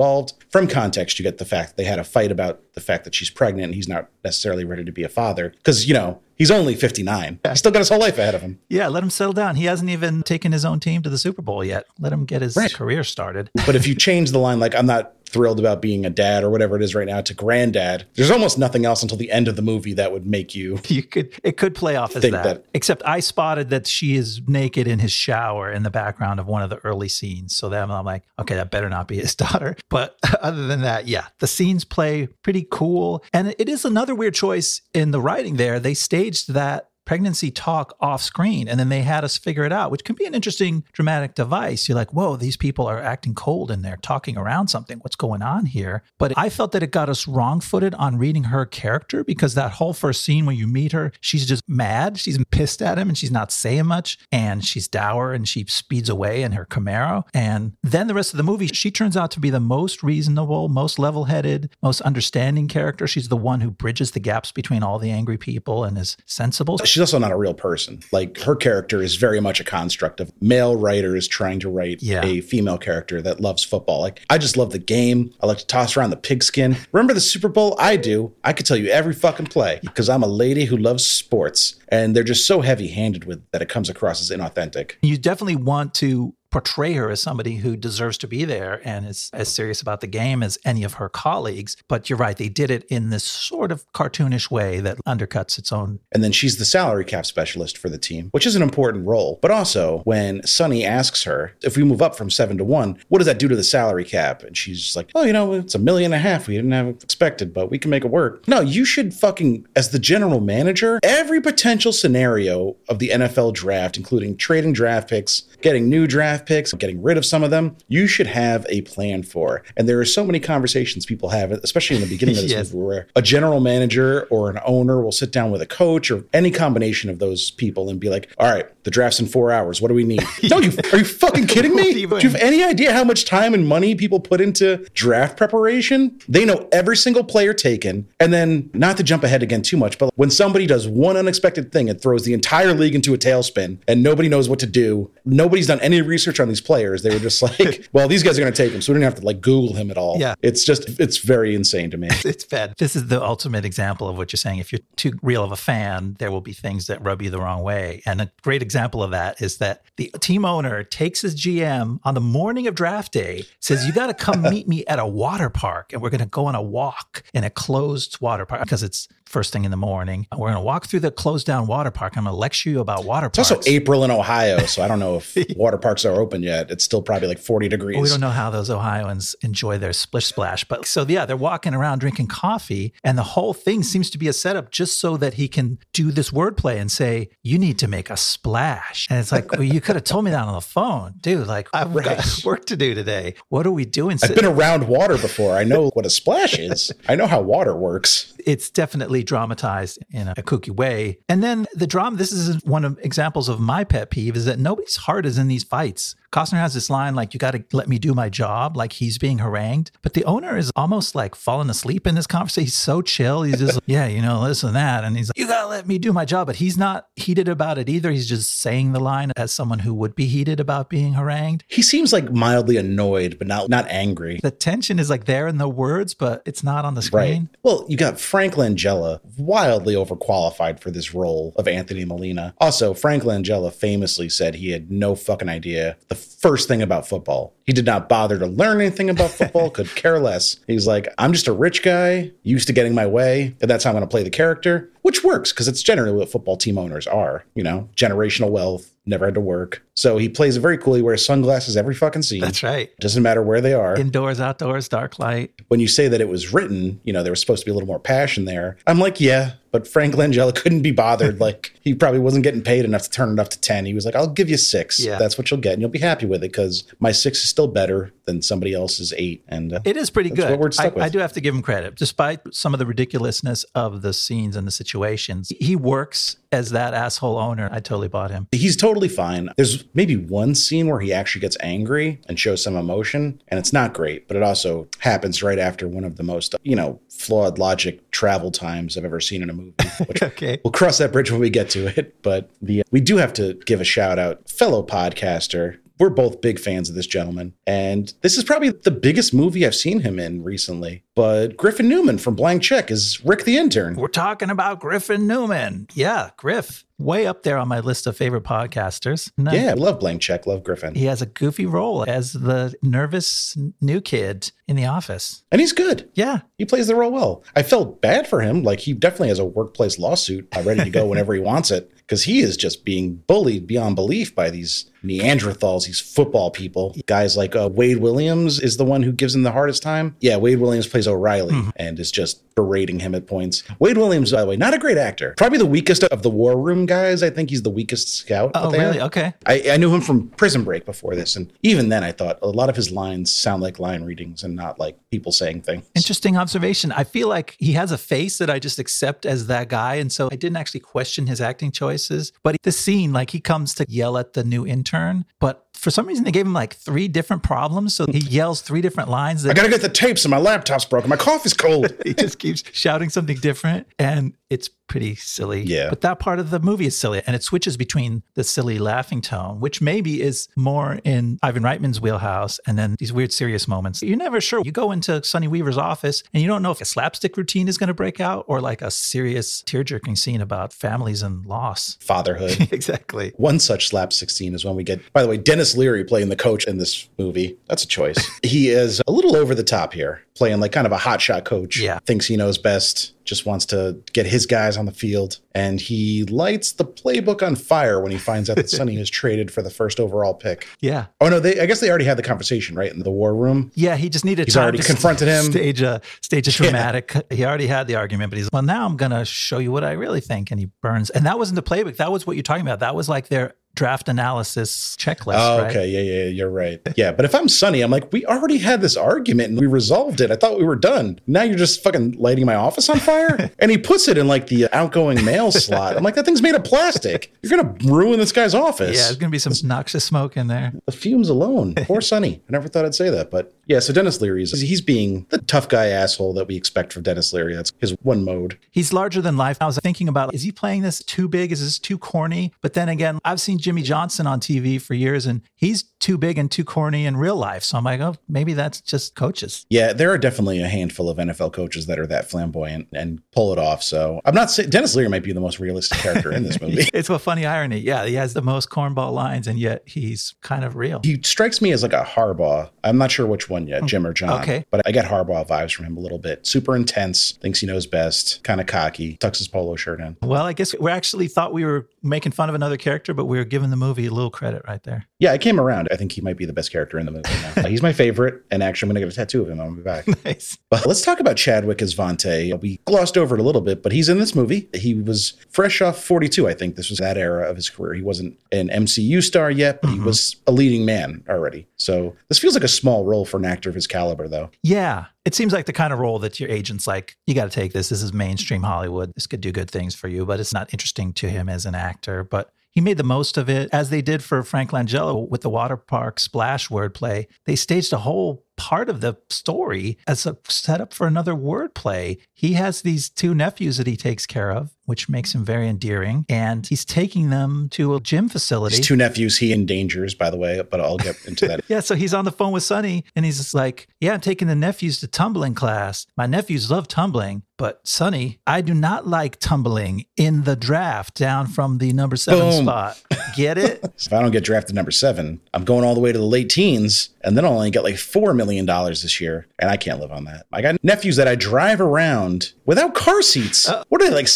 From 0.50 0.66
context, 0.66 1.18
you 1.18 1.22
get 1.22 1.38
the 1.38 1.44
fact 1.44 1.76
they 1.76 1.84
had 1.84 1.98
a 1.98 2.04
fight 2.04 2.32
about 2.32 2.60
the 2.74 2.80
fact 2.80 3.04
that 3.04 3.14
she's 3.14 3.30
pregnant 3.30 3.66
and 3.66 3.74
he's 3.74 3.88
not 3.88 4.08
necessarily 4.24 4.64
ready 4.64 4.84
to 4.84 4.92
be 4.92 5.02
a 5.02 5.08
father. 5.08 5.50
Because, 5.50 5.86
you 5.86 5.94
know, 5.94 6.20
he's 6.36 6.50
only 6.50 6.74
59. 6.74 7.38
He's 7.46 7.58
still 7.58 7.70
got 7.70 7.80
his 7.80 7.88
whole 7.90 8.00
life 8.00 8.18
ahead 8.18 8.34
of 8.34 8.40
him. 8.40 8.58
Yeah, 8.68 8.88
let 8.88 9.02
him 9.02 9.10
settle 9.10 9.32
down. 9.34 9.56
He 9.56 9.64
hasn't 9.66 9.90
even 9.90 10.22
taken 10.22 10.52
his 10.52 10.64
own 10.64 10.80
team 10.80 11.02
to 11.02 11.10
the 11.10 11.18
Super 11.18 11.42
Bowl 11.42 11.62
yet. 11.64 11.84
Let 11.98 12.12
him 12.12 12.24
get 12.24 12.40
his 12.42 12.56
Right. 12.56 12.72
career 12.72 13.04
started. 13.04 13.50
But 13.66 13.76
if 13.76 13.86
you 13.86 13.94
change 13.94 14.30
the 14.32 14.38
line, 14.38 14.58
like, 14.58 14.74
I'm 14.74 14.86
not 14.86 15.12
thrilled 15.30 15.58
about 15.58 15.80
being 15.80 16.04
a 16.04 16.10
dad 16.10 16.44
or 16.44 16.50
whatever 16.50 16.76
it 16.76 16.82
is 16.82 16.94
right 16.94 17.06
now, 17.06 17.20
to 17.22 17.34
granddad, 17.34 18.06
there's 18.14 18.30
almost 18.30 18.58
nothing 18.58 18.84
else 18.84 19.02
until 19.02 19.16
the 19.16 19.30
end 19.30 19.48
of 19.48 19.56
the 19.56 19.62
movie 19.62 19.94
that 19.94 20.12
would 20.12 20.26
make 20.26 20.54
you. 20.54 20.78
You 20.90 21.02
could 21.04 21.32
it 21.44 21.56
could 21.56 21.74
play 21.74 21.96
off 21.96 22.16
as 22.16 22.22
that. 22.22 22.30
that- 22.44 22.64
Except 22.74 23.02
I 23.06 23.20
spotted 23.20 23.70
that 23.70 23.86
she 23.86 24.16
is 24.16 24.40
naked 24.46 24.86
in 24.88 24.98
his 24.98 25.12
shower 25.12 25.70
in 25.72 25.82
the 25.84 25.90
background 25.90 26.40
of 26.40 26.46
one 26.46 26.62
of 26.62 26.68
the 26.70 26.78
early 26.78 27.08
scenes. 27.08 27.56
So 27.56 27.68
then 27.68 27.90
I'm 27.90 28.04
like, 28.04 28.24
okay, 28.38 28.56
that 28.56 28.70
better 28.70 28.88
not 28.88 29.08
be 29.08 29.16
his 29.16 29.34
daughter. 29.44 29.76
But 29.88 30.18
other 30.42 30.66
than 30.66 30.82
that, 30.82 31.06
yeah, 31.08 31.26
the 31.38 31.46
scenes 31.46 31.84
play 31.84 32.26
pretty 32.42 32.66
cool. 32.70 33.24
And 33.32 33.54
it 33.58 33.68
is 33.68 33.84
another 33.84 34.14
weird 34.14 34.34
choice 34.34 34.82
in 34.92 35.12
the 35.12 35.20
writing 35.20 35.56
there. 35.56 35.78
They 35.80 35.94
staged 35.94 36.52
that 36.54 36.89
pregnancy 37.10 37.50
talk 37.50 37.96
off 37.98 38.22
screen 38.22 38.68
and 38.68 38.78
then 38.78 38.88
they 38.88 39.02
had 39.02 39.24
us 39.24 39.36
figure 39.36 39.64
it 39.64 39.72
out, 39.72 39.90
which 39.90 40.04
can 40.04 40.14
be 40.14 40.26
an 40.26 40.32
interesting 40.32 40.84
dramatic 40.92 41.34
device. 41.34 41.88
You're 41.88 41.96
like, 41.96 42.14
whoa, 42.14 42.36
these 42.36 42.56
people 42.56 42.86
are 42.86 43.02
acting 43.02 43.34
cold 43.34 43.68
and 43.68 43.84
they're 43.84 43.96
talking 43.96 44.36
around 44.36 44.68
something. 44.68 45.00
What's 45.00 45.16
going 45.16 45.42
on 45.42 45.66
here? 45.66 46.04
But 46.18 46.32
I 46.36 46.48
felt 46.50 46.70
that 46.70 46.84
it 46.84 46.92
got 46.92 47.08
us 47.08 47.26
wrong 47.26 47.58
footed 47.58 47.96
on 47.96 48.16
reading 48.16 48.44
her 48.44 48.64
character 48.64 49.24
because 49.24 49.54
that 49.54 49.72
whole 49.72 49.92
first 49.92 50.22
scene 50.24 50.46
when 50.46 50.54
you 50.54 50.68
meet 50.68 50.92
her, 50.92 51.10
she's 51.20 51.46
just 51.46 51.68
mad. 51.68 52.16
She's 52.16 52.38
pissed 52.52 52.80
at 52.80 52.96
him 52.96 53.08
and 53.08 53.18
she's 53.18 53.32
not 53.32 53.50
saying 53.50 53.86
much. 53.86 54.16
And 54.30 54.64
she's 54.64 54.86
dour 54.86 55.32
and 55.32 55.48
she 55.48 55.64
speeds 55.64 56.08
away 56.08 56.44
in 56.44 56.52
her 56.52 56.64
Camaro. 56.64 57.24
And 57.34 57.72
then 57.82 58.06
the 58.06 58.14
rest 58.14 58.32
of 58.32 58.36
the 58.36 58.44
movie, 58.44 58.68
she 58.68 58.92
turns 58.92 59.16
out 59.16 59.32
to 59.32 59.40
be 59.40 59.50
the 59.50 59.58
most 59.58 60.04
reasonable, 60.04 60.68
most 60.68 60.96
level 60.96 61.24
headed, 61.24 61.70
most 61.82 62.02
understanding 62.02 62.68
character. 62.68 63.08
She's 63.08 63.26
the 63.26 63.36
one 63.36 63.62
who 63.62 63.72
bridges 63.72 64.12
the 64.12 64.20
gaps 64.20 64.52
between 64.52 64.84
all 64.84 65.00
the 65.00 65.10
angry 65.10 65.38
people 65.38 65.82
and 65.82 65.98
is 65.98 66.16
sensible. 66.24 66.78
She's 66.78 66.99
she's 67.00 67.12
also 67.12 67.18
not 67.18 67.32
a 67.32 67.36
real 67.36 67.54
person. 67.54 68.00
Like 68.12 68.38
her 68.40 68.54
character 68.54 69.02
is 69.02 69.16
very 69.16 69.40
much 69.40 69.58
a 69.60 69.64
construct 69.64 70.20
of 70.20 70.30
male 70.40 70.76
writers 70.76 71.26
trying 71.26 71.58
to 71.60 71.70
write 71.70 72.02
Yeah. 72.02 72.24
a 72.24 72.40
female 72.42 72.76
character 72.78 73.22
that 73.22 73.40
loves 73.40 73.64
football. 73.64 74.00
Like 74.00 74.20
I 74.28 74.36
just 74.38 74.56
love 74.56 74.70
the 74.70 74.78
game. 74.78 75.32
I 75.40 75.46
like 75.46 75.58
to 75.58 75.66
toss 75.66 75.96
around 75.96 76.10
the 76.10 76.16
pigskin. 76.16 76.76
Remember 76.92 77.14
the 77.14 77.20
Super 77.20 77.48
Bowl? 77.48 77.74
I 77.78 77.96
do. 77.96 78.32
I 78.44 78.52
could 78.52 78.66
tell 78.66 78.76
you 78.76 78.88
every 78.90 79.14
fucking 79.14 79.46
play 79.46 79.80
because 79.82 80.08
I'm 80.08 80.22
a 80.22 80.26
lady 80.28 80.66
who 80.66 80.76
loves 80.76 81.04
sports. 81.06 81.76
And 81.88 82.14
they're 82.14 82.22
just 82.22 82.46
so 82.46 82.60
heavy-handed 82.60 83.24
with 83.24 83.42
that 83.50 83.62
it 83.62 83.68
comes 83.68 83.88
across 83.88 84.20
as 84.20 84.30
inauthentic. 84.36 84.92
You 85.02 85.16
definitely 85.18 85.56
want 85.56 85.94
to 85.94 86.34
portray 86.50 86.92
her 86.94 87.10
as 87.10 87.22
somebody 87.22 87.56
who 87.56 87.76
deserves 87.76 88.18
to 88.18 88.26
be 88.26 88.44
there 88.44 88.80
and 88.84 89.06
is 89.06 89.30
as 89.32 89.48
serious 89.48 89.80
about 89.80 90.00
the 90.00 90.06
game 90.06 90.42
as 90.42 90.58
any 90.64 90.84
of 90.84 90.94
her 90.94 91.08
colleagues. 91.08 91.76
But 91.88 92.10
you're 92.10 92.18
right, 92.18 92.36
they 92.36 92.48
did 92.48 92.70
it 92.70 92.84
in 92.84 93.10
this 93.10 93.24
sort 93.24 93.72
of 93.72 93.90
cartoonish 93.92 94.50
way 94.50 94.80
that 94.80 94.98
undercuts 95.04 95.58
its 95.58 95.72
own. 95.72 96.00
And 96.12 96.22
then 96.22 96.32
she's 96.32 96.58
the 96.58 96.64
salary 96.64 97.04
cap 97.04 97.26
specialist 97.26 97.78
for 97.78 97.88
the 97.88 97.98
team, 97.98 98.28
which 98.32 98.46
is 98.46 98.56
an 98.56 98.62
important 98.62 99.06
role. 99.06 99.38
But 99.42 99.50
also, 99.50 100.00
when 100.04 100.44
Sonny 100.46 100.84
asks 100.84 101.22
her, 101.24 101.54
if 101.62 101.76
we 101.76 101.84
move 101.84 102.02
up 102.02 102.16
from 102.16 102.30
seven 102.30 102.58
to 102.58 102.64
one, 102.64 102.98
what 103.08 103.18
does 103.18 103.26
that 103.26 103.38
do 103.38 103.48
to 103.48 103.56
the 103.56 103.64
salary 103.64 104.04
cap? 104.04 104.42
And 104.42 104.56
she's 104.56 104.96
like, 104.96 105.10
oh, 105.14 105.24
you 105.24 105.32
know, 105.32 105.52
it's 105.54 105.74
a 105.74 105.78
million 105.78 106.12
and 106.12 106.20
a 106.20 106.22
half. 106.22 106.48
We 106.48 106.56
didn't 106.56 106.72
have 106.72 106.88
expected, 106.88 107.54
but 107.54 107.70
we 107.70 107.78
can 107.78 107.90
make 107.90 108.04
it 108.04 108.10
work. 108.10 108.46
No, 108.48 108.60
you 108.60 108.84
should 108.84 109.14
fucking, 109.14 109.66
as 109.76 109.90
the 109.90 109.98
general 109.98 110.40
manager, 110.40 110.98
every 111.02 111.40
potential 111.40 111.92
scenario 111.92 112.76
of 112.88 112.98
the 112.98 113.10
NFL 113.10 113.54
draft, 113.54 113.96
including 113.96 114.36
trading 114.36 114.72
draft 114.72 115.08
picks, 115.08 115.42
getting 115.60 115.88
new 115.88 116.06
draft 116.06 116.39
picks, 116.46 116.72
getting 116.74 117.02
rid 117.02 117.16
of 117.16 117.24
some 117.24 117.42
of 117.42 117.50
them, 117.50 117.76
you 117.88 118.06
should 118.06 118.26
have 118.26 118.66
a 118.68 118.80
plan 118.82 119.22
for. 119.22 119.62
And 119.76 119.88
there 119.88 119.98
are 120.00 120.04
so 120.04 120.24
many 120.24 120.40
conversations 120.40 121.06
people 121.06 121.28
have, 121.30 121.52
especially 121.52 121.96
in 121.96 122.02
the 122.02 122.08
beginning 122.08 122.36
of 122.36 122.42
this 122.42 122.52
Yes. 122.52 122.72
movie, 122.72 122.84
where 122.86 123.06
a 123.16 123.22
general 123.22 123.60
manager 123.60 124.24
or 124.30 124.50
an 124.50 124.58
owner 124.64 125.02
will 125.02 125.12
sit 125.12 125.30
down 125.32 125.50
with 125.50 125.62
a 125.62 125.66
coach 125.66 126.10
or 126.10 126.24
any 126.32 126.50
combination 126.50 127.10
of 127.10 127.18
those 127.18 127.50
people 127.50 127.88
and 127.88 128.00
be 128.00 128.08
like, 128.08 128.30
"All 128.38 128.50
right, 128.50 128.66
the 128.84 128.90
draft's 128.90 129.20
in 129.20 129.26
four 129.26 129.50
hours. 129.50 129.80
What 129.80 129.88
do 129.88 129.94
we 129.94 130.04
need?" 130.04 130.22
no, 130.50 130.58
you 130.58 130.72
are 130.92 130.98
you 130.98 131.04
fucking 131.04 131.46
kidding 131.46 131.74
me? 131.74 131.80
What 132.10 132.20
do 132.20 132.28
Do 132.28 132.28
you 132.28 132.32
you 132.32 132.38
have 132.38 132.40
any 132.40 132.62
idea 132.64 132.92
how 132.92 133.04
much 133.04 133.24
time 133.24 133.52
and 133.54 133.66
money 133.66 133.94
people 133.94 134.20
put 134.20 134.40
into 134.40 134.86
draft 134.94 135.36
preparation? 135.36 136.18
They 136.28 136.44
know 136.44 136.68
every 136.72 136.96
single 136.96 137.24
player 137.24 137.52
taken, 137.52 138.08
and 138.18 138.32
then 138.32 138.70
not 138.74 138.96
to 138.98 139.02
jump 139.02 139.24
ahead 139.24 139.42
again 139.42 139.62
too 139.62 139.76
much, 139.76 139.98
but 139.98 140.10
when 140.16 140.30
somebody 140.30 140.66
does 140.66 140.86
one 140.88 141.16
unexpected 141.16 141.72
thing, 141.72 141.88
it 141.88 142.00
throws 142.00 142.24
the 142.24 142.32
entire 142.32 142.72
league 142.72 142.94
into 142.94 143.12
a 143.14 143.18
tailspin, 143.18 143.78
and 143.88 144.02
nobody 144.02 144.28
knows 144.28 144.48
what 144.48 144.58
to 144.60 144.66
do. 144.66 145.10
Nobody's 145.24 145.66
done 145.66 145.80
any 145.80 146.00
research 146.02 146.40
on 146.40 146.48
these 146.48 146.60
players. 146.60 147.02
They 147.02 147.10
were 147.10 147.18
just 147.18 147.42
like, 147.60 147.88
"Well, 147.92 148.08
these 148.08 148.22
guys 148.22 148.38
are 148.38 148.42
going 148.42 148.52
to 148.52 148.56
take 148.62 148.72
him, 148.72 148.80
so 148.82 148.92
we 148.92 148.98
don't 148.98 149.04
have 149.04 149.16
to 149.16 149.24
like 149.24 149.40
Google 149.40 149.74
him 149.74 149.90
at 149.90 149.98
all." 149.98 150.18
Yeah. 150.18 150.34
it's 150.42 150.64
just 150.64 151.00
it's 151.00 151.18
very 151.18 151.54
insane 151.54 151.90
to 151.90 151.96
me. 151.96 152.08
It's 152.24 152.44
bad. 152.44 152.74
This 152.78 152.94
is 152.96 153.08
the 153.08 153.22
ultimate 153.22 153.64
example 153.64 154.08
of 154.08 154.16
what 154.16 154.32
you're 154.32 154.38
saying. 154.38 154.58
If 154.58 154.72
you're 154.72 154.80
too 154.96 155.12
real 155.22 155.42
of 155.44 155.52
a 155.52 155.56
fan, 155.56 156.16
there 156.18 156.30
will 156.30 156.40
be 156.40 156.52
things 156.52 156.86
that 156.86 157.02
rub 157.02 157.22
you 157.22 157.30
the 157.30 157.38
wrong 157.40 157.62
way. 157.62 158.02
And 158.06 158.20
a 158.20 158.30
great 158.42 158.62
example 158.70 159.02
of 159.02 159.10
that 159.10 159.42
is 159.42 159.58
that 159.58 159.82
the 159.96 160.12
team 160.20 160.44
owner 160.44 160.84
takes 160.84 161.22
his 161.22 161.34
GM 161.34 161.98
on 162.04 162.14
the 162.14 162.20
morning 162.20 162.68
of 162.68 162.76
draft 162.76 163.12
day, 163.12 163.42
says, 163.58 163.84
You 163.84 163.92
got 163.92 164.06
to 164.06 164.14
come 164.14 164.42
meet 164.54 164.68
me 164.68 164.86
at 164.86 165.00
a 165.00 165.06
water 165.06 165.50
park 165.50 165.92
and 165.92 166.00
we're 166.00 166.10
going 166.10 166.20
to 166.20 166.26
go 166.26 166.46
on 166.46 166.54
a 166.54 166.62
walk 166.62 167.24
in 167.34 167.42
a 167.42 167.50
closed 167.50 168.20
water 168.20 168.46
park 168.46 168.62
because 168.62 168.84
it's 168.84 169.08
first 169.30 169.52
thing 169.52 169.64
in 169.64 169.70
the 169.70 169.76
morning. 169.76 170.26
We're 170.32 170.48
going 170.48 170.54
to 170.54 170.60
walk 170.60 170.86
through 170.86 171.00
the 171.00 171.10
closed 171.10 171.46
down 171.46 171.66
water 171.66 171.90
park. 171.90 172.16
I'm 172.16 172.24
going 172.24 172.34
to 172.34 172.38
lecture 172.38 172.68
you 172.68 172.80
about 172.80 173.04
water 173.04 173.28
parks. 173.28 173.38
It's 173.38 173.48
parks. 173.50 173.66
also 173.66 173.70
April 173.70 174.04
in 174.04 174.10
Ohio, 174.10 174.58
so 174.66 174.82
I 174.82 174.88
don't 174.88 174.98
know 174.98 175.16
if 175.16 175.36
water 175.56 175.78
parks 175.78 176.04
are 176.04 176.20
open 176.20 176.42
yet. 176.42 176.70
It's 176.70 176.84
still 176.84 177.00
probably 177.00 177.28
like 177.28 177.38
40 177.38 177.68
degrees. 177.68 177.94
Well, 177.94 178.02
we 178.02 178.08
don't 178.08 178.20
know 178.20 178.30
how 178.30 178.50
those 178.50 178.70
Ohioans 178.70 179.36
enjoy 179.42 179.78
their 179.78 179.92
splish 179.92 180.26
splash. 180.26 180.64
But 180.64 180.84
so, 180.86 181.06
yeah, 181.08 181.26
they're 181.26 181.36
walking 181.36 181.74
around 181.74 182.00
drinking 182.00 182.26
coffee, 182.26 182.92
and 183.04 183.16
the 183.16 183.22
whole 183.22 183.54
thing 183.54 183.82
seems 183.82 184.10
to 184.10 184.18
be 184.18 184.26
a 184.26 184.32
setup 184.32 184.70
just 184.70 185.00
so 185.00 185.16
that 185.16 185.34
he 185.34 185.46
can 185.48 185.78
do 185.92 186.10
this 186.10 186.30
wordplay 186.30 186.80
and 186.80 186.90
say, 186.90 187.30
You 187.42 187.58
need 187.58 187.78
to 187.78 187.88
make 187.88 188.10
a 188.10 188.16
splash. 188.16 189.06
And 189.10 189.20
it's 189.20 189.30
like, 189.30 189.52
Well, 189.52 189.62
you 189.62 189.80
could 189.80 189.94
have 189.94 190.04
told 190.04 190.24
me 190.24 190.32
that 190.32 190.44
on 190.44 190.54
the 190.54 190.60
phone, 190.60 191.14
dude. 191.20 191.46
Like, 191.46 191.68
I've 191.72 191.94
got 191.94 192.44
work 192.44 192.66
to 192.66 192.76
do 192.76 192.94
today. 192.94 193.34
What 193.48 193.66
are 193.66 193.72
we 193.72 193.84
doing? 193.84 194.18
I've 194.22 194.34
been 194.34 194.44
around 194.44 194.88
water 194.88 195.16
before. 195.16 195.54
I 195.54 195.64
know 195.64 195.90
what 195.94 196.04
a 196.04 196.10
splash 196.10 196.58
is. 196.58 196.90
I 197.08 197.14
know 197.14 197.26
how 197.26 197.40
water 197.40 197.76
works. 197.76 198.34
it's 198.46 198.70
definitely 198.70 199.19
dramatized 199.22 199.98
in 200.10 200.28
a, 200.28 200.34
kooky 200.34 200.70
way. 200.70 201.18
And 201.28 201.42
then 201.42 201.66
the 201.74 201.86
drama, 201.86 202.16
this 202.16 202.32
is 202.32 202.62
one 202.64 202.84
of 202.84 202.98
examples 203.02 203.48
of 203.48 203.60
my 203.60 203.84
pet 203.84 204.10
peeve 204.10 204.36
is 204.36 204.44
that 204.46 204.58
nobody's 204.58 204.96
heart 204.96 205.26
is 205.26 205.38
in 205.38 205.48
these 205.48 205.64
fights. 205.64 206.16
Costner 206.32 206.58
has 206.58 206.74
this 206.74 206.90
line 206.90 207.14
like, 207.14 207.34
you 207.34 207.38
got 207.38 207.52
to 207.52 207.64
let 207.72 207.88
me 207.88 207.98
do 207.98 208.14
my 208.14 208.28
job, 208.28 208.76
like 208.76 208.92
he's 208.94 209.18
being 209.18 209.38
harangued. 209.38 209.90
But 210.02 210.14
the 210.14 210.24
owner 210.24 210.56
is 210.56 210.70
almost 210.76 211.14
like 211.14 211.34
falling 211.34 211.70
asleep 211.70 212.06
in 212.06 212.14
this 212.14 212.26
conversation. 212.26 212.66
He's 212.66 212.76
so 212.76 213.02
chill. 213.02 213.42
He's 213.42 213.58
just, 213.58 213.80
yeah, 213.86 214.06
you 214.06 214.22
know, 214.22 214.46
this 214.46 214.62
and 214.62 214.76
that. 214.76 215.04
And 215.04 215.16
he's 215.16 215.28
like, 215.28 215.38
you 215.38 215.46
got 215.46 215.62
to 215.62 215.68
let 215.68 215.86
me 215.86 215.98
do 215.98 216.12
my 216.12 216.24
job. 216.24 216.46
But 216.46 216.56
he's 216.56 216.78
not 216.78 217.08
heated 217.16 217.48
about 217.48 217.78
it 217.78 217.88
either. 217.88 218.10
He's 218.10 218.28
just 218.28 218.60
saying 218.60 218.92
the 218.92 219.00
line 219.00 219.32
as 219.36 219.52
someone 219.52 219.80
who 219.80 219.92
would 219.94 220.14
be 220.14 220.26
heated 220.26 220.60
about 220.60 220.88
being 220.88 221.14
harangued. 221.14 221.64
He 221.68 221.82
seems 221.82 222.12
like 222.12 222.30
mildly 222.30 222.76
annoyed, 222.76 223.38
but 223.38 223.46
not 223.46 223.68
not 223.68 223.86
angry. 223.88 224.40
The 224.42 224.50
tension 224.50 224.98
is 224.98 225.10
like 225.10 225.24
there 225.24 225.48
in 225.48 225.58
the 225.58 225.68
words, 225.68 226.14
but 226.14 226.42
it's 226.46 226.62
not 226.62 226.84
on 226.84 226.94
the 226.94 227.02
screen. 227.02 227.42
Right. 227.42 227.56
Well, 227.62 227.86
you 227.88 227.96
got 227.96 228.20
Frank 228.20 228.54
Langella, 228.54 229.20
wildly 229.38 229.94
overqualified 229.94 230.80
for 230.80 230.90
this 230.90 231.14
role 231.14 231.54
of 231.56 231.66
Anthony 231.66 232.04
Molina. 232.04 232.54
Also, 232.58 232.94
Frank 232.94 233.24
Langella 233.24 233.72
famously 233.72 234.28
said 234.28 234.54
he 234.54 234.70
had 234.70 234.90
no 234.90 235.14
fucking 235.14 235.48
idea 235.48 235.96
the 236.08 236.14
first 236.20 236.68
thing 236.68 236.82
about 236.82 237.08
football. 237.08 237.54
He 237.64 237.72
did 237.72 237.86
not 237.86 238.08
bother 238.08 238.38
to 238.38 238.46
learn 238.46 238.80
anything 238.80 239.10
about 239.10 239.30
football, 239.30 239.70
could 239.70 239.94
care 239.94 240.18
less. 240.18 240.56
He's 240.66 240.86
like, 240.86 241.08
I'm 241.18 241.32
just 241.32 241.48
a 241.48 241.52
rich 241.52 241.82
guy, 241.82 242.30
used 242.42 242.66
to 242.68 242.72
getting 242.72 242.94
my 242.94 243.06
way, 243.06 243.56
and 243.60 243.70
that's 243.70 243.84
how 243.84 243.90
I'm 243.90 243.94
going 243.94 244.02
to 244.02 244.08
play 244.08 244.22
the 244.22 244.30
character, 244.30 244.90
which 245.02 245.24
works 245.24 245.52
because 245.52 245.68
it's 245.68 245.82
generally 245.82 246.12
what 246.16 246.30
football 246.30 246.56
team 246.56 246.78
owners 246.78 247.06
are, 247.06 247.44
you 247.54 247.62
know, 247.62 247.88
generational 247.96 248.50
wealth, 248.50 248.90
never 249.06 249.24
had 249.24 249.34
to 249.34 249.40
work. 249.40 249.82
So 249.94 250.18
he 250.18 250.28
plays 250.28 250.56
it 250.56 250.60
very 250.60 250.78
cool. 250.78 250.94
He 250.94 251.02
wears 251.02 251.24
sunglasses 251.24 251.76
every 251.76 251.94
fucking 251.94 252.22
scene. 252.22 252.40
That's 252.40 252.62
right. 252.62 252.90
Doesn't 253.00 253.22
matter 253.22 253.42
where 253.42 253.60
they 253.60 253.74
are 253.74 253.96
Indoors, 253.96 254.40
outdoors, 254.40 254.88
dark 254.88 255.18
light. 255.18 255.52
when 255.68 255.80
you 255.80 255.88
say 255.88 256.08
that 256.08 256.20
it 256.20 256.28
was 256.28 256.52
written, 256.52 257.00
you 257.04 257.12
know, 257.12 257.22
there 257.22 257.32
was 257.32 257.40
supposed 257.40 257.60
to 257.62 257.66
be 257.66 257.70
a 257.70 257.74
little 257.74 257.86
more 257.88 257.98
passion 257.98 258.44
there. 258.44 258.76
I'm 258.86 258.98
like, 258.98 259.20
yeah, 259.20 259.52
but 259.72 259.86
Frank 259.88 260.14
Langella 260.14 260.54
couldn't 260.62 260.82
be 260.82 260.90
bothered. 260.92 261.40
like, 261.40 261.74
he 261.80 261.94
probably 261.94 262.20
wasn't 262.20 262.44
getting 262.44 262.62
paid 262.62 262.84
enough 262.84 263.02
to 263.02 263.10
turn 263.10 263.32
it 263.32 263.38
up 263.40 263.48
to 263.50 263.60
10. 263.60 263.86
He 263.86 263.94
was 263.94 264.04
like, 264.04 264.14
I'll 264.14 264.28
give 264.28 264.48
you 264.48 264.56
six. 264.56 265.00
Yeah. 265.00 265.18
That's 265.18 265.36
what 265.36 265.50
you'll 265.50 265.60
get. 265.60 265.72
And 265.74 265.80
you'll 265.82 265.90
be 265.90 265.98
happy 265.98 266.26
with 266.26 266.42
it 266.44 266.52
because 266.52 266.84
my 267.00 267.12
six 267.12 267.42
is 267.42 267.48
still 267.48 267.68
better 267.68 268.12
than 268.30 268.42
somebody 268.42 268.72
else's 268.74 269.12
eight. 269.16 269.44
And 269.48 269.72
uh, 269.72 269.80
It 269.84 269.96
is 269.96 270.08
pretty 270.10 270.30
good. 270.30 270.50
what 270.50 270.58
we're 270.60 270.70
stuck 270.70 270.92
I, 270.92 270.94
with. 270.94 271.04
I 271.04 271.08
do 271.08 271.18
have 271.18 271.32
to 271.32 271.40
give 271.40 271.54
him 271.54 271.62
credit, 271.62 271.96
despite 271.96 272.40
some 272.54 272.72
of 272.74 272.78
the 272.78 272.86
ridiculousness 272.86 273.64
of 273.74 274.02
the 274.02 274.12
scenes 274.12 274.54
and 274.56 274.66
the 274.66 274.70
situations. 274.70 275.52
He 275.58 275.74
works 275.74 276.36
as 276.52 276.70
that 276.70 276.94
asshole 276.94 277.38
owner. 277.38 277.68
I 277.72 277.80
totally 277.80 278.08
bought 278.08 278.30
him. 278.30 278.46
he's 278.52 278.76
totally 278.76 279.08
fine. 279.08 279.50
There's 279.56 279.84
maybe 279.94 280.16
one 280.16 280.54
scene 280.54 280.88
where 280.88 281.00
he 281.00 281.12
actually 281.12 281.40
gets 281.40 281.56
angry 281.60 282.20
and 282.28 282.38
shows 282.38 282.62
some 282.62 282.76
emotion, 282.76 283.40
and 283.48 283.58
it's 283.58 283.72
not 283.72 283.94
great, 283.94 284.26
but 284.28 284.36
it 284.36 284.42
also 284.42 284.88
happens 284.98 285.42
right 285.42 285.58
after 285.58 285.86
one 285.88 286.04
of 286.04 286.16
the 286.16 286.22
most, 286.22 286.54
you 286.62 286.76
know, 286.76 287.00
flawed 287.08 287.58
logic 287.58 288.10
travel 288.12 288.50
times 288.50 288.96
I've 288.96 289.04
ever 289.04 289.20
seen 289.20 289.42
in 289.42 289.50
a 289.50 289.52
movie, 289.52 289.74
which 290.06 290.22
Okay. 290.22 290.60
We'll 290.64 290.72
cross 290.72 290.98
that 290.98 291.12
bridge 291.12 291.30
when 291.30 291.40
we 291.40 291.50
get 291.50 291.70
to 291.70 291.86
it, 291.98 292.20
but 292.22 292.50
the 292.62 292.82
we 292.90 293.00
do 293.00 293.16
have 293.18 293.32
to 293.34 293.54
give 293.66 293.80
a 293.80 293.84
shout 293.84 294.18
out, 294.18 294.48
fellow 294.48 294.82
podcaster. 294.84 295.78
We're 296.00 296.08
both 296.08 296.40
big 296.40 296.58
fans 296.58 296.88
of 296.88 296.94
this 296.94 297.06
gentleman, 297.06 297.52
and 297.66 298.12
this 298.22 298.38
is 298.38 298.42
probably 298.42 298.70
the 298.70 298.90
biggest 298.90 299.34
movie 299.34 299.66
I've 299.66 299.74
seen 299.74 300.00
him 300.00 300.18
in 300.18 300.42
recently. 300.42 301.04
But 301.20 301.58
Griffin 301.58 301.86
Newman 301.86 302.16
from 302.16 302.34
Blank 302.34 302.62
Check 302.62 302.90
is 302.90 303.22
Rick 303.22 303.44
the 303.44 303.58
intern. 303.58 303.94
We're 303.96 304.08
talking 304.08 304.48
about 304.48 304.80
Griffin 304.80 305.26
Newman. 305.26 305.86
Yeah, 305.92 306.30
Griff. 306.38 306.86
Way 306.98 307.26
up 307.26 307.42
there 307.42 307.56
on 307.58 307.68
my 307.68 307.80
list 307.80 308.06
of 308.06 308.16
favorite 308.16 308.42
podcasters. 308.44 309.30
No, 309.38 309.52
Yeah, 309.52 309.74
love 309.74 310.00
Blank 310.00 310.20
Check, 310.22 310.46
love 310.46 310.62
Griffin, 310.62 310.94
He 310.94 311.06
has 311.06 311.20
a 311.22 311.26
goofy 311.26 311.64
role 311.64 312.04
as 312.06 312.32
the 312.34 312.74
nervous 312.82 313.56
new 313.80 314.00
kid 314.02 314.52
in 314.68 314.76
the 314.76 314.84
office. 314.86 315.42
and 315.50 315.60
he's 315.62 315.72
good. 315.72 316.08
Yeah. 316.14 316.40
He 316.58 316.64
plays 316.66 316.86
the 316.88 316.94
role 316.94 317.10
well. 317.10 317.42
I 317.56 317.62
felt 317.62 318.00
bad 318.02 318.26
for 318.28 318.40
him. 318.42 318.62
Like 318.62 318.80
he 318.80 318.92
definitely 318.92 319.28
has 319.28 319.38
a 319.38 319.44
workplace 319.46 319.98
lawsuit 319.98 320.46
ready 320.62 320.84
to 320.84 320.90
go 320.90 321.06
whenever 321.08 321.32
he 321.34 321.40
wants 321.40 321.70
it 321.70 321.90
because 321.96 322.24
he 322.24 322.40
is 322.40 322.56
just 322.58 322.84
being 322.84 323.16
bullied 323.26 323.66
beyond 323.66 323.96
belief 323.96 324.34
by 324.34 324.50
these 324.50 324.90
Neanderthals, 325.02 325.86
these 325.86 326.00
football 326.00 326.50
people. 326.50 326.94
Guys 327.06 327.34
like 327.34 327.56
uh, 327.56 327.70
Wade 327.72 327.96
Williams 327.98 328.60
is 328.60 328.76
the 328.76 328.84
one 328.84 329.02
who 329.02 329.12
gives 329.12 329.34
him 329.34 329.42
the 329.42 329.52
hardest 329.52 329.82
time. 329.82 330.14
Yeah, 330.20 330.36
Wade 330.36 330.60
Williams 330.60 330.86
plays 330.86 331.06
O'Reilly 331.10 331.54
mm-hmm. 331.54 331.70
and 331.76 331.98
is 331.98 332.10
just 332.10 332.54
berating 332.54 333.00
him 333.00 333.14
at 333.14 333.26
points. 333.26 333.62
Wade 333.78 333.96
Williams, 333.96 334.32
by 334.32 334.40
the 334.40 334.46
way, 334.46 334.56
not 334.56 334.74
a 334.74 334.78
great 334.78 334.98
actor. 334.98 335.34
Probably 335.36 335.58
the 335.58 335.66
weakest 335.66 336.04
of 336.04 336.22
the 336.22 336.30
War 336.30 336.58
Room 336.58 336.86
guys. 336.86 337.22
I 337.22 337.30
think 337.30 337.50
he's 337.50 337.62
the 337.62 337.70
weakest 337.70 338.14
scout. 338.14 338.52
Oh, 338.54 338.70
really? 338.70 338.98
have. 338.98 339.06
Okay. 339.06 339.34
I, 339.46 339.70
I 339.72 339.76
knew 339.76 339.94
him 339.94 340.00
from 340.00 340.28
Prison 340.30 340.64
Break 340.64 340.84
before 340.84 341.14
this, 341.14 341.36
and 341.36 341.52
even 341.62 341.88
then, 341.88 342.04
I 342.04 342.12
thought 342.12 342.38
a 342.42 342.48
lot 342.48 342.68
of 342.68 342.76
his 342.76 342.90
lines 342.90 343.34
sound 343.34 343.62
like 343.62 343.78
line 343.78 344.04
readings 344.04 344.42
and 344.42 344.54
not 344.54 344.78
like 344.78 344.98
people 345.10 345.32
saying 345.32 345.62
things. 345.62 345.84
Interesting 345.94 346.36
observation. 346.36 346.92
I 346.92 347.04
feel 347.04 347.28
like 347.28 347.56
he 347.58 347.72
has 347.72 347.92
a 347.92 347.98
face 347.98 348.38
that 348.38 348.50
I 348.50 348.58
just 348.58 348.78
accept 348.78 349.26
as 349.26 349.46
that 349.46 349.68
guy. 349.68 349.96
And 349.96 350.12
so 350.12 350.28
I 350.30 350.36
didn't 350.36 350.56
actually 350.56 350.80
question 350.80 351.26
his 351.26 351.40
acting 351.40 351.72
choices. 351.72 352.32
But 352.42 352.56
the 352.62 352.72
scene, 352.72 353.12
like 353.12 353.30
he 353.30 353.40
comes 353.40 353.74
to 353.74 353.86
yell 353.88 354.18
at 354.18 354.34
the 354.34 354.44
new 354.44 354.66
intern, 354.66 355.24
but 355.38 355.66
for 355.80 355.90
some 355.90 356.06
reason 356.06 356.24
they 356.24 356.30
gave 356.30 356.44
him 356.44 356.52
like 356.52 356.74
three 356.74 357.08
different 357.08 357.42
problems. 357.42 357.96
So 357.96 358.04
he 358.10 358.18
yells 358.18 358.60
three 358.60 358.82
different 358.82 359.08
lines 359.08 359.46
I 359.46 359.54
gotta 359.54 359.70
get 359.70 359.80
the 359.80 359.88
tapes 359.88 360.24
and 360.24 360.30
my 360.30 360.38
laptop's 360.38 360.84
broken. 360.84 361.08
My 361.08 361.16
coffee's 361.16 361.54
cold. 361.54 361.94
he 362.04 362.12
just 362.12 362.38
keeps 362.38 362.62
shouting 362.72 363.08
something 363.08 363.36
different. 363.38 363.86
And 363.98 364.34
it's 364.50 364.68
pretty 364.90 365.14
silly. 365.14 365.62
Yeah. 365.62 365.88
But 365.88 366.00
that 366.00 366.18
part 366.18 366.40
of 366.40 366.50
the 366.50 366.58
movie 366.58 366.84
is 366.84 366.98
silly. 366.98 367.22
And 367.24 367.36
it 367.36 367.44
switches 367.44 367.76
between 367.76 368.24
the 368.34 368.42
silly 368.42 368.78
laughing 368.78 369.22
tone, 369.22 369.60
which 369.60 369.80
maybe 369.80 370.20
is 370.20 370.48
more 370.56 370.98
in 371.04 371.38
Ivan 371.44 371.62
Reitman's 371.62 372.00
wheelhouse, 372.00 372.58
and 372.66 372.76
then 372.76 372.96
these 372.98 373.12
weird 373.12 373.32
serious 373.32 373.68
moments. 373.68 374.02
You're 374.02 374.16
never 374.16 374.40
sure. 374.40 374.62
You 374.64 374.72
go 374.72 374.90
into 374.90 375.22
Sonny 375.22 375.46
Weaver's 375.46 375.78
office 375.78 376.24
and 376.34 376.42
you 376.42 376.48
don't 376.48 376.60
know 376.60 376.72
if 376.72 376.80
a 376.80 376.84
slapstick 376.84 377.36
routine 377.36 377.68
is 377.68 377.78
going 377.78 377.88
to 377.88 377.94
break 377.94 378.20
out 378.20 378.44
or 378.48 378.60
like 378.60 378.82
a 378.82 378.90
serious 378.90 379.62
tear 379.62 379.84
jerking 379.84 380.16
scene 380.16 380.40
about 380.40 380.72
families 380.72 381.22
and 381.22 381.46
loss. 381.46 381.96
Fatherhood. 382.00 382.68
exactly. 382.72 383.32
One 383.36 383.60
such 383.60 383.88
slap 383.88 384.12
16 384.12 384.56
is 384.56 384.64
when 384.64 384.74
we 384.74 384.82
get, 384.82 385.00
by 385.12 385.22
the 385.22 385.28
way, 385.28 385.36
Denis 385.36 385.76
Leary 385.76 386.02
playing 386.02 386.30
the 386.30 386.36
coach 386.36 386.64
in 386.64 386.78
this 386.78 387.08
movie. 387.16 387.56
That's 387.68 387.84
a 387.84 387.88
choice. 387.88 388.18
he 388.42 388.70
is 388.70 389.00
a 389.06 389.12
little 389.12 389.36
over 389.36 389.54
the 389.54 389.62
top 389.62 389.92
here, 389.92 390.24
playing 390.34 390.58
like 390.58 390.72
kind 390.72 390.86
of 390.86 390.92
a 390.92 390.98
hotshot 390.98 391.44
coach. 391.44 391.78
Yeah. 391.78 392.00
Thinks 392.00 392.26
he 392.26 392.36
knows 392.36 392.58
best, 392.58 393.14
just 393.30 393.46
wants 393.46 393.64
to 393.66 393.96
get 394.12 394.26
his 394.26 394.44
guys 394.44 394.76
on 394.76 394.84
the 394.86 394.92
field. 394.92 395.38
And 395.54 395.80
he 395.80 396.24
lights 396.24 396.72
the 396.72 396.84
playbook 396.84 397.46
on 397.46 397.54
fire 397.54 398.00
when 398.00 398.10
he 398.10 398.18
finds 398.18 398.50
out 398.50 398.56
that 398.56 398.68
Sonny 398.78 398.96
has 398.96 399.08
traded 399.08 399.52
for 399.52 399.62
the 399.62 399.70
first 399.70 400.00
overall 400.00 400.34
pick. 400.34 400.66
Yeah. 400.80 401.06
Oh, 401.20 401.28
no, 401.28 401.38
they, 401.38 401.60
I 401.60 401.66
guess 401.66 401.80
they 401.80 401.88
already 401.88 402.04
had 402.04 402.18
the 402.18 402.22
conversation, 402.24 402.74
right? 402.76 402.92
In 402.92 402.98
the 402.98 403.10
war 403.10 403.34
room. 403.34 403.70
Yeah, 403.74 403.96
he 403.96 404.08
just 404.08 404.24
needed 404.24 404.48
He's 404.48 404.54
time 404.54 404.64
already 404.64 404.78
to 404.78 404.84
confronted 404.84 405.28
him. 405.28 405.44
Stage 405.52 405.80
a 405.80 406.00
stage 406.20 406.48
a 406.48 406.50
dramatic. 406.50 407.14
He 407.30 407.44
already 407.44 407.68
had 407.68 407.86
the 407.86 407.94
argument, 407.94 408.30
but 408.30 408.38
he's 408.38 408.50
well. 408.52 408.62
Now 408.62 408.84
I'm 408.84 408.96
gonna 408.96 409.24
show 409.24 409.58
you 409.58 409.70
what 409.70 409.84
I 409.84 409.92
really 409.92 410.20
think, 410.20 410.50
and 410.50 410.58
he 410.58 410.66
burns. 410.82 411.10
And 411.10 411.24
that 411.26 411.38
wasn't 411.38 411.56
the 411.56 411.62
playbook. 411.62 411.96
That 411.96 412.10
was 412.10 412.26
what 412.26 412.34
you're 412.36 412.42
talking 412.42 412.66
about. 412.66 412.80
That 412.80 412.94
was 412.94 413.08
like 413.08 413.28
their 413.28 413.54
draft 413.74 414.08
analysis 414.08 414.96
checklist. 414.98 415.36
Oh, 415.38 415.62
right? 415.62 415.70
okay. 415.70 415.88
Yeah, 415.88 416.00
yeah, 416.00 416.24
you're 416.24 416.50
right. 416.50 416.80
Yeah, 416.96 417.12
but 417.12 417.24
if 417.24 417.34
I'm 417.34 417.48
Sonny, 417.48 417.80
I'm 417.80 417.90
like, 417.90 418.12
we 418.12 418.26
already 418.26 418.58
had 418.58 418.80
this 418.80 418.96
argument 418.96 419.50
and 419.50 419.60
we 419.60 419.66
resolved 419.66 420.20
it. 420.20 420.30
I 420.30 420.36
thought 420.36 420.58
we 420.58 420.64
were 420.64 420.76
done. 420.76 421.18
Now 421.26 421.42
you're 421.42 421.56
just 421.56 421.82
fucking 421.82 422.12
lighting 422.12 422.46
my 422.46 422.54
office 422.54 422.88
on 422.88 422.98
fire? 422.98 423.50
and 423.58 423.70
he 423.70 423.78
puts 423.78 424.08
it 424.08 424.18
in 424.18 424.28
like 424.28 424.48
the 424.48 424.68
outgoing 424.74 425.24
mail 425.24 425.52
slot. 425.52 425.96
I'm 425.96 426.02
like, 426.02 426.14
that 426.14 426.24
thing's 426.24 426.42
made 426.42 426.54
of 426.54 426.64
plastic. 426.64 427.32
You're 427.42 427.56
going 427.56 427.78
to 427.78 427.88
ruin 427.88 428.18
this 428.18 428.32
guy's 428.32 428.54
office. 428.54 428.96
Yeah, 428.96 429.04
there's 429.04 429.16
gonna 429.16 429.30
be 429.30 429.38
some 429.38 429.52
noxious 429.66 430.04
smoke 430.04 430.36
in 430.36 430.48
there. 430.48 430.72
The 430.86 430.92
fumes 430.92 431.28
alone. 431.28 431.74
Poor 431.76 432.00
Sonny. 432.10 432.42
I 432.48 432.52
never 432.52 432.68
thought 432.68 432.84
I'd 432.84 432.94
say 432.94 433.10
that. 433.10 433.30
But 433.30 433.54
yeah, 433.70 433.78
so 433.78 433.92
Denis 433.92 434.20
Leary, 434.20 434.42
is 434.42 434.60
he's 434.60 434.80
being 434.80 435.26
the 435.28 435.38
tough 435.38 435.68
guy 435.68 435.86
asshole 435.86 436.34
that 436.34 436.48
we 436.48 436.56
expect 436.56 436.92
from 436.92 437.04
Denis 437.04 437.32
Leary. 437.32 437.54
That's 437.54 437.72
his 437.78 437.94
one 438.02 438.24
mode. 438.24 438.58
He's 438.72 438.92
larger 438.92 439.22
than 439.22 439.36
life. 439.36 439.58
I 439.60 439.66
was 439.66 439.78
thinking 439.78 440.08
about, 440.08 440.34
is 440.34 440.42
he 440.42 440.50
playing 440.50 440.82
this 440.82 441.04
too 441.04 441.28
big? 441.28 441.52
Is 441.52 441.60
this 441.60 441.78
too 441.78 441.96
corny? 441.96 442.52
But 442.62 442.74
then 442.74 442.88
again, 442.88 443.20
I've 443.24 443.40
seen 443.40 443.58
Jimmy 443.58 443.82
Johnson 443.82 444.26
on 444.26 444.40
TV 444.40 444.82
for 444.82 444.94
years, 444.94 445.24
and 445.24 445.42
he's 445.54 445.84
too 446.00 446.18
big 446.18 446.36
and 446.36 446.50
too 446.50 446.64
corny 446.64 447.06
in 447.06 447.16
real 447.16 447.36
life. 447.36 447.62
So 447.62 447.78
I'm 447.78 447.84
like, 447.84 448.00
oh, 448.00 448.16
maybe 448.28 448.54
that's 448.54 448.80
just 448.80 449.14
coaches. 449.14 449.66
Yeah, 449.70 449.92
there 449.92 450.10
are 450.10 450.18
definitely 450.18 450.60
a 450.60 450.66
handful 450.68 451.08
of 451.08 451.18
NFL 451.18 451.52
coaches 451.52 451.86
that 451.86 452.00
are 452.00 452.08
that 452.08 452.28
flamboyant 452.28 452.88
and 452.92 453.22
pull 453.30 453.52
it 453.52 453.58
off. 453.60 453.84
So 453.84 454.20
I'm 454.24 454.34
not 454.34 454.50
saying 454.50 454.70
Denis 454.70 454.96
Leary 454.96 455.10
might 455.10 455.22
be 455.22 455.32
the 455.32 455.40
most 455.40 455.60
realistic 455.60 455.98
character 455.98 456.32
in 456.32 456.42
this 456.42 456.60
movie. 456.60 456.88
It's 456.92 457.08
a 457.08 457.20
funny 457.20 457.46
irony. 457.46 457.78
Yeah, 457.78 458.04
he 458.04 458.14
has 458.14 458.34
the 458.34 458.42
most 458.42 458.68
cornball 458.68 459.12
lines, 459.12 459.46
and 459.46 459.60
yet 459.60 459.84
he's 459.86 460.34
kind 460.40 460.64
of 460.64 460.74
real. 460.74 461.02
He 461.04 461.22
strikes 461.22 461.62
me 461.62 461.70
as 461.70 461.84
like 461.84 461.92
a 461.92 462.02
Harbaugh. 462.02 462.68
I'm 462.82 462.98
not 462.98 463.12
sure 463.12 463.26
which 463.26 463.48
one 463.48 463.59
yet, 463.66 463.84
Jim 463.84 464.06
or 464.06 464.12
John. 464.12 464.40
Okay. 464.42 464.64
But 464.70 464.82
I 464.86 464.92
get 464.92 465.04
Harbaugh 465.04 465.46
vibes 465.46 465.74
from 465.74 465.86
him 465.86 465.96
a 465.96 466.00
little 466.00 466.18
bit. 466.18 466.46
Super 466.46 466.76
intense, 466.76 467.32
thinks 467.32 467.60
he 467.60 467.66
knows 467.66 467.86
best, 467.86 468.42
kind 468.42 468.60
of 468.60 468.66
cocky, 468.66 469.16
tucks 469.16 469.38
his 469.38 469.48
polo 469.48 469.76
shirt 469.76 470.00
in. 470.00 470.16
Well, 470.22 470.44
I 470.44 470.52
guess 470.52 470.74
we 470.78 470.90
actually 470.90 471.28
thought 471.28 471.52
we 471.52 471.64
were 471.64 471.88
making 472.02 472.32
fun 472.32 472.48
of 472.48 472.54
another 472.54 472.76
character, 472.76 473.14
but 473.14 473.26
we 473.26 473.38
were 473.38 473.44
giving 473.44 473.70
the 473.70 473.76
movie 473.76 474.06
a 474.06 474.10
little 474.10 474.30
credit 474.30 474.62
right 474.66 474.82
there. 474.82 475.06
Yeah, 475.18 475.32
I 475.32 475.38
came 475.38 475.60
around. 475.60 475.88
I 475.90 475.96
think 475.96 476.12
he 476.12 476.20
might 476.20 476.36
be 476.36 476.44
the 476.44 476.52
best 476.52 476.72
character 476.72 476.98
in 476.98 477.06
the 477.06 477.12
movie 477.12 477.28
now. 477.56 477.68
He's 477.68 477.82
my 477.82 477.92
favorite, 477.92 478.42
and 478.50 478.62
actually, 478.62 478.88
I'm 478.88 478.94
going 478.94 479.02
to 479.02 479.06
get 479.06 479.12
a 479.12 479.16
tattoo 479.16 479.42
of 479.42 479.50
him 479.50 479.60
on 479.60 479.76
my 479.76 479.82
back. 479.82 480.06
Nice. 480.24 480.58
But 480.68 480.86
let's 480.86 481.00
talk 481.00 481.18
about 481.18 481.36
Chadwick 481.36 481.80
as 481.80 481.94
Vontae. 481.94 482.60
We 482.60 482.78
glossed 482.84 483.16
over 483.16 483.36
it 483.36 483.40
a 483.40 483.42
little 483.42 483.62
bit, 483.62 483.82
but 483.82 483.90
he's 483.90 484.08
in 484.08 484.18
this 484.18 484.34
movie. 484.34 484.68
He 484.74 484.92
was 484.92 485.32
fresh 485.48 485.80
off 485.80 486.02
42, 486.02 486.46
I 486.46 486.52
think. 486.52 486.76
This 486.76 486.90
was 486.90 486.98
that 486.98 487.16
era 487.16 487.48
of 487.48 487.56
his 487.56 487.70
career. 487.70 487.94
He 487.94 488.02
wasn't 488.02 488.38
an 488.52 488.68
MCU 488.68 489.22
star 489.22 489.50
yet, 489.50 489.80
but 489.80 489.88
he 489.88 489.96
mm-hmm. 489.96 490.04
was 490.04 490.36
a 490.46 490.52
leading 490.52 490.84
man 490.84 491.24
already. 491.28 491.66
So 491.76 492.14
this 492.28 492.38
feels 492.38 492.54
like 492.54 492.64
a 492.64 492.68
small 492.68 493.04
role 493.04 493.24
for 493.24 493.38
an 493.38 493.44
actor 493.50 493.68
of 493.68 493.74
his 493.74 493.86
caliber, 493.86 494.28
though. 494.28 494.50
Yeah. 494.62 495.06
It 495.24 495.34
seems 495.34 495.52
like 495.52 495.66
the 495.66 495.72
kind 495.72 495.92
of 495.92 495.98
role 495.98 496.18
that 496.20 496.40
your 496.40 496.48
agent's 496.48 496.86
like, 496.86 497.16
you 497.26 497.34
got 497.34 497.44
to 497.44 497.50
take 497.50 497.72
this. 497.72 497.90
This 497.90 498.02
is 498.02 498.12
mainstream 498.12 498.62
Hollywood. 498.62 499.12
This 499.14 499.26
could 499.26 499.40
do 499.40 499.52
good 499.52 499.70
things 499.70 499.94
for 499.94 500.08
you, 500.08 500.24
but 500.24 500.40
it's 500.40 500.54
not 500.54 500.72
interesting 500.72 501.12
to 501.14 501.28
him 501.28 501.48
as 501.48 501.66
an 501.66 501.74
actor. 501.74 502.24
But 502.24 502.52
he 502.70 502.80
made 502.80 502.98
the 502.98 503.02
most 503.02 503.36
of 503.36 503.50
it, 503.50 503.68
as 503.72 503.90
they 503.90 504.00
did 504.00 504.22
for 504.22 504.42
Frank 504.44 504.70
Langella 504.70 505.28
with 505.28 505.40
the 505.40 505.50
water 505.50 505.76
park 505.76 506.20
splash 506.20 506.68
wordplay. 506.68 507.26
They 507.44 507.56
staged 507.56 507.92
a 507.92 507.98
whole 507.98 508.44
part 508.56 508.88
of 508.88 509.00
the 509.00 509.16
story 509.28 509.98
as 510.06 510.24
a 510.24 510.36
setup 510.48 510.94
for 510.94 511.06
another 511.06 511.34
wordplay. 511.34 512.18
He 512.32 512.52
has 512.52 512.82
these 512.82 513.10
two 513.10 513.34
nephews 513.34 513.78
that 513.78 513.88
he 513.88 513.96
takes 513.96 514.24
care 514.24 514.52
of, 514.52 514.70
which 514.90 515.08
makes 515.08 515.32
him 515.32 515.44
very 515.44 515.68
endearing. 515.68 516.26
And 516.28 516.66
he's 516.66 516.84
taking 516.84 517.30
them 517.30 517.68
to 517.70 517.94
a 517.94 518.00
gym 518.00 518.28
facility. 518.28 518.76
His 518.76 518.84
two 518.84 518.96
nephews 518.96 519.38
he 519.38 519.52
endangers, 519.52 520.16
by 520.16 520.30
the 520.30 520.36
way, 520.36 520.60
but 520.68 520.80
I'll 520.80 520.98
get 520.98 521.16
into 521.26 521.46
that. 521.46 521.60
Yeah, 521.70 521.78
so 521.78 521.94
he's 521.94 522.12
on 522.12 522.24
the 522.24 522.32
phone 522.32 522.50
with 522.50 522.64
Sonny 522.64 523.04
and 523.14 523.24
he's 523.24 523.36
just 523.36 523.54
like, 523.54 523.86
Yeah, 524.00 524.14
I'm 524.14 524.20
taking 524.20 524.48
the 524.48 524.56
nephews 524.56 524.98
to 525.00 525.06
tumbling 525.06 525.54
class. 525.54 526.08
My 526.16 526.26
nephews 526.26 526.68
love 526.68 526.88
tumbling, 526.88 527.44
but 527.60 527.86
Sonny, 527.86 528.40
I 528.46 528.62
do 528.62 528.72
not 528.72 529.06
like 529.06 529.38
tumbling 529.38 530.06
in 530.16 530.44
the 530.44 530.56
draft 530.56 531.14
down 531.14 531.46
from 531.46 531.76
the 531.76 531.92
number 531.92 532.16
seven 532.16 532.48
Boom. 532.48 532.64
spot. 532.64 533.02
Get 533.36 533.58
it? 533.58 533.80
if 533.98 534.10
I 534.14 534.22
don't 534.22 534.30
get 534.30 534.44
drafted 534.44 534.74
number 534.74 534.90
seven, 534.90 535.42
I'm 535.52 535.64
going 535.64 535.84
all 535.84 535.94
the 535.94 536.00
way 536.00 536.10
to 536.10 536.18
the 536.18 536.24
late 536.24 536.48
teens, 536.48 537.10
and 537.20 537.36
then 537.36 537.44
I'll 537.44 537.52
only 537.52 537.70
get 537.70 537.84
like 537.84 537.96
$4 537.96 538.34
million 538.34 538.64
this 538.64 539.20
year, 539.20 539.46
and 539.58 539.70
I 539.70 539.76
can't 539.76 540.00
live 540.00 540.10
on 540.10 540.24
that. 540.24 540.46
I 540.50 540.62
got 540.62 540.82
nephews 540.82 541.16
that 541.16 541.28
I 541.28 541.34
drive 541.34 541.82
around 541.82 542.54
without 542.64 542.94
car 542.94 543.20
seats. 543.20 543.68
Uh, 543.68 543.84
what 543.90 544.00
are 544.00 544.08
they, 544.08 544.14
like 544.14 544.28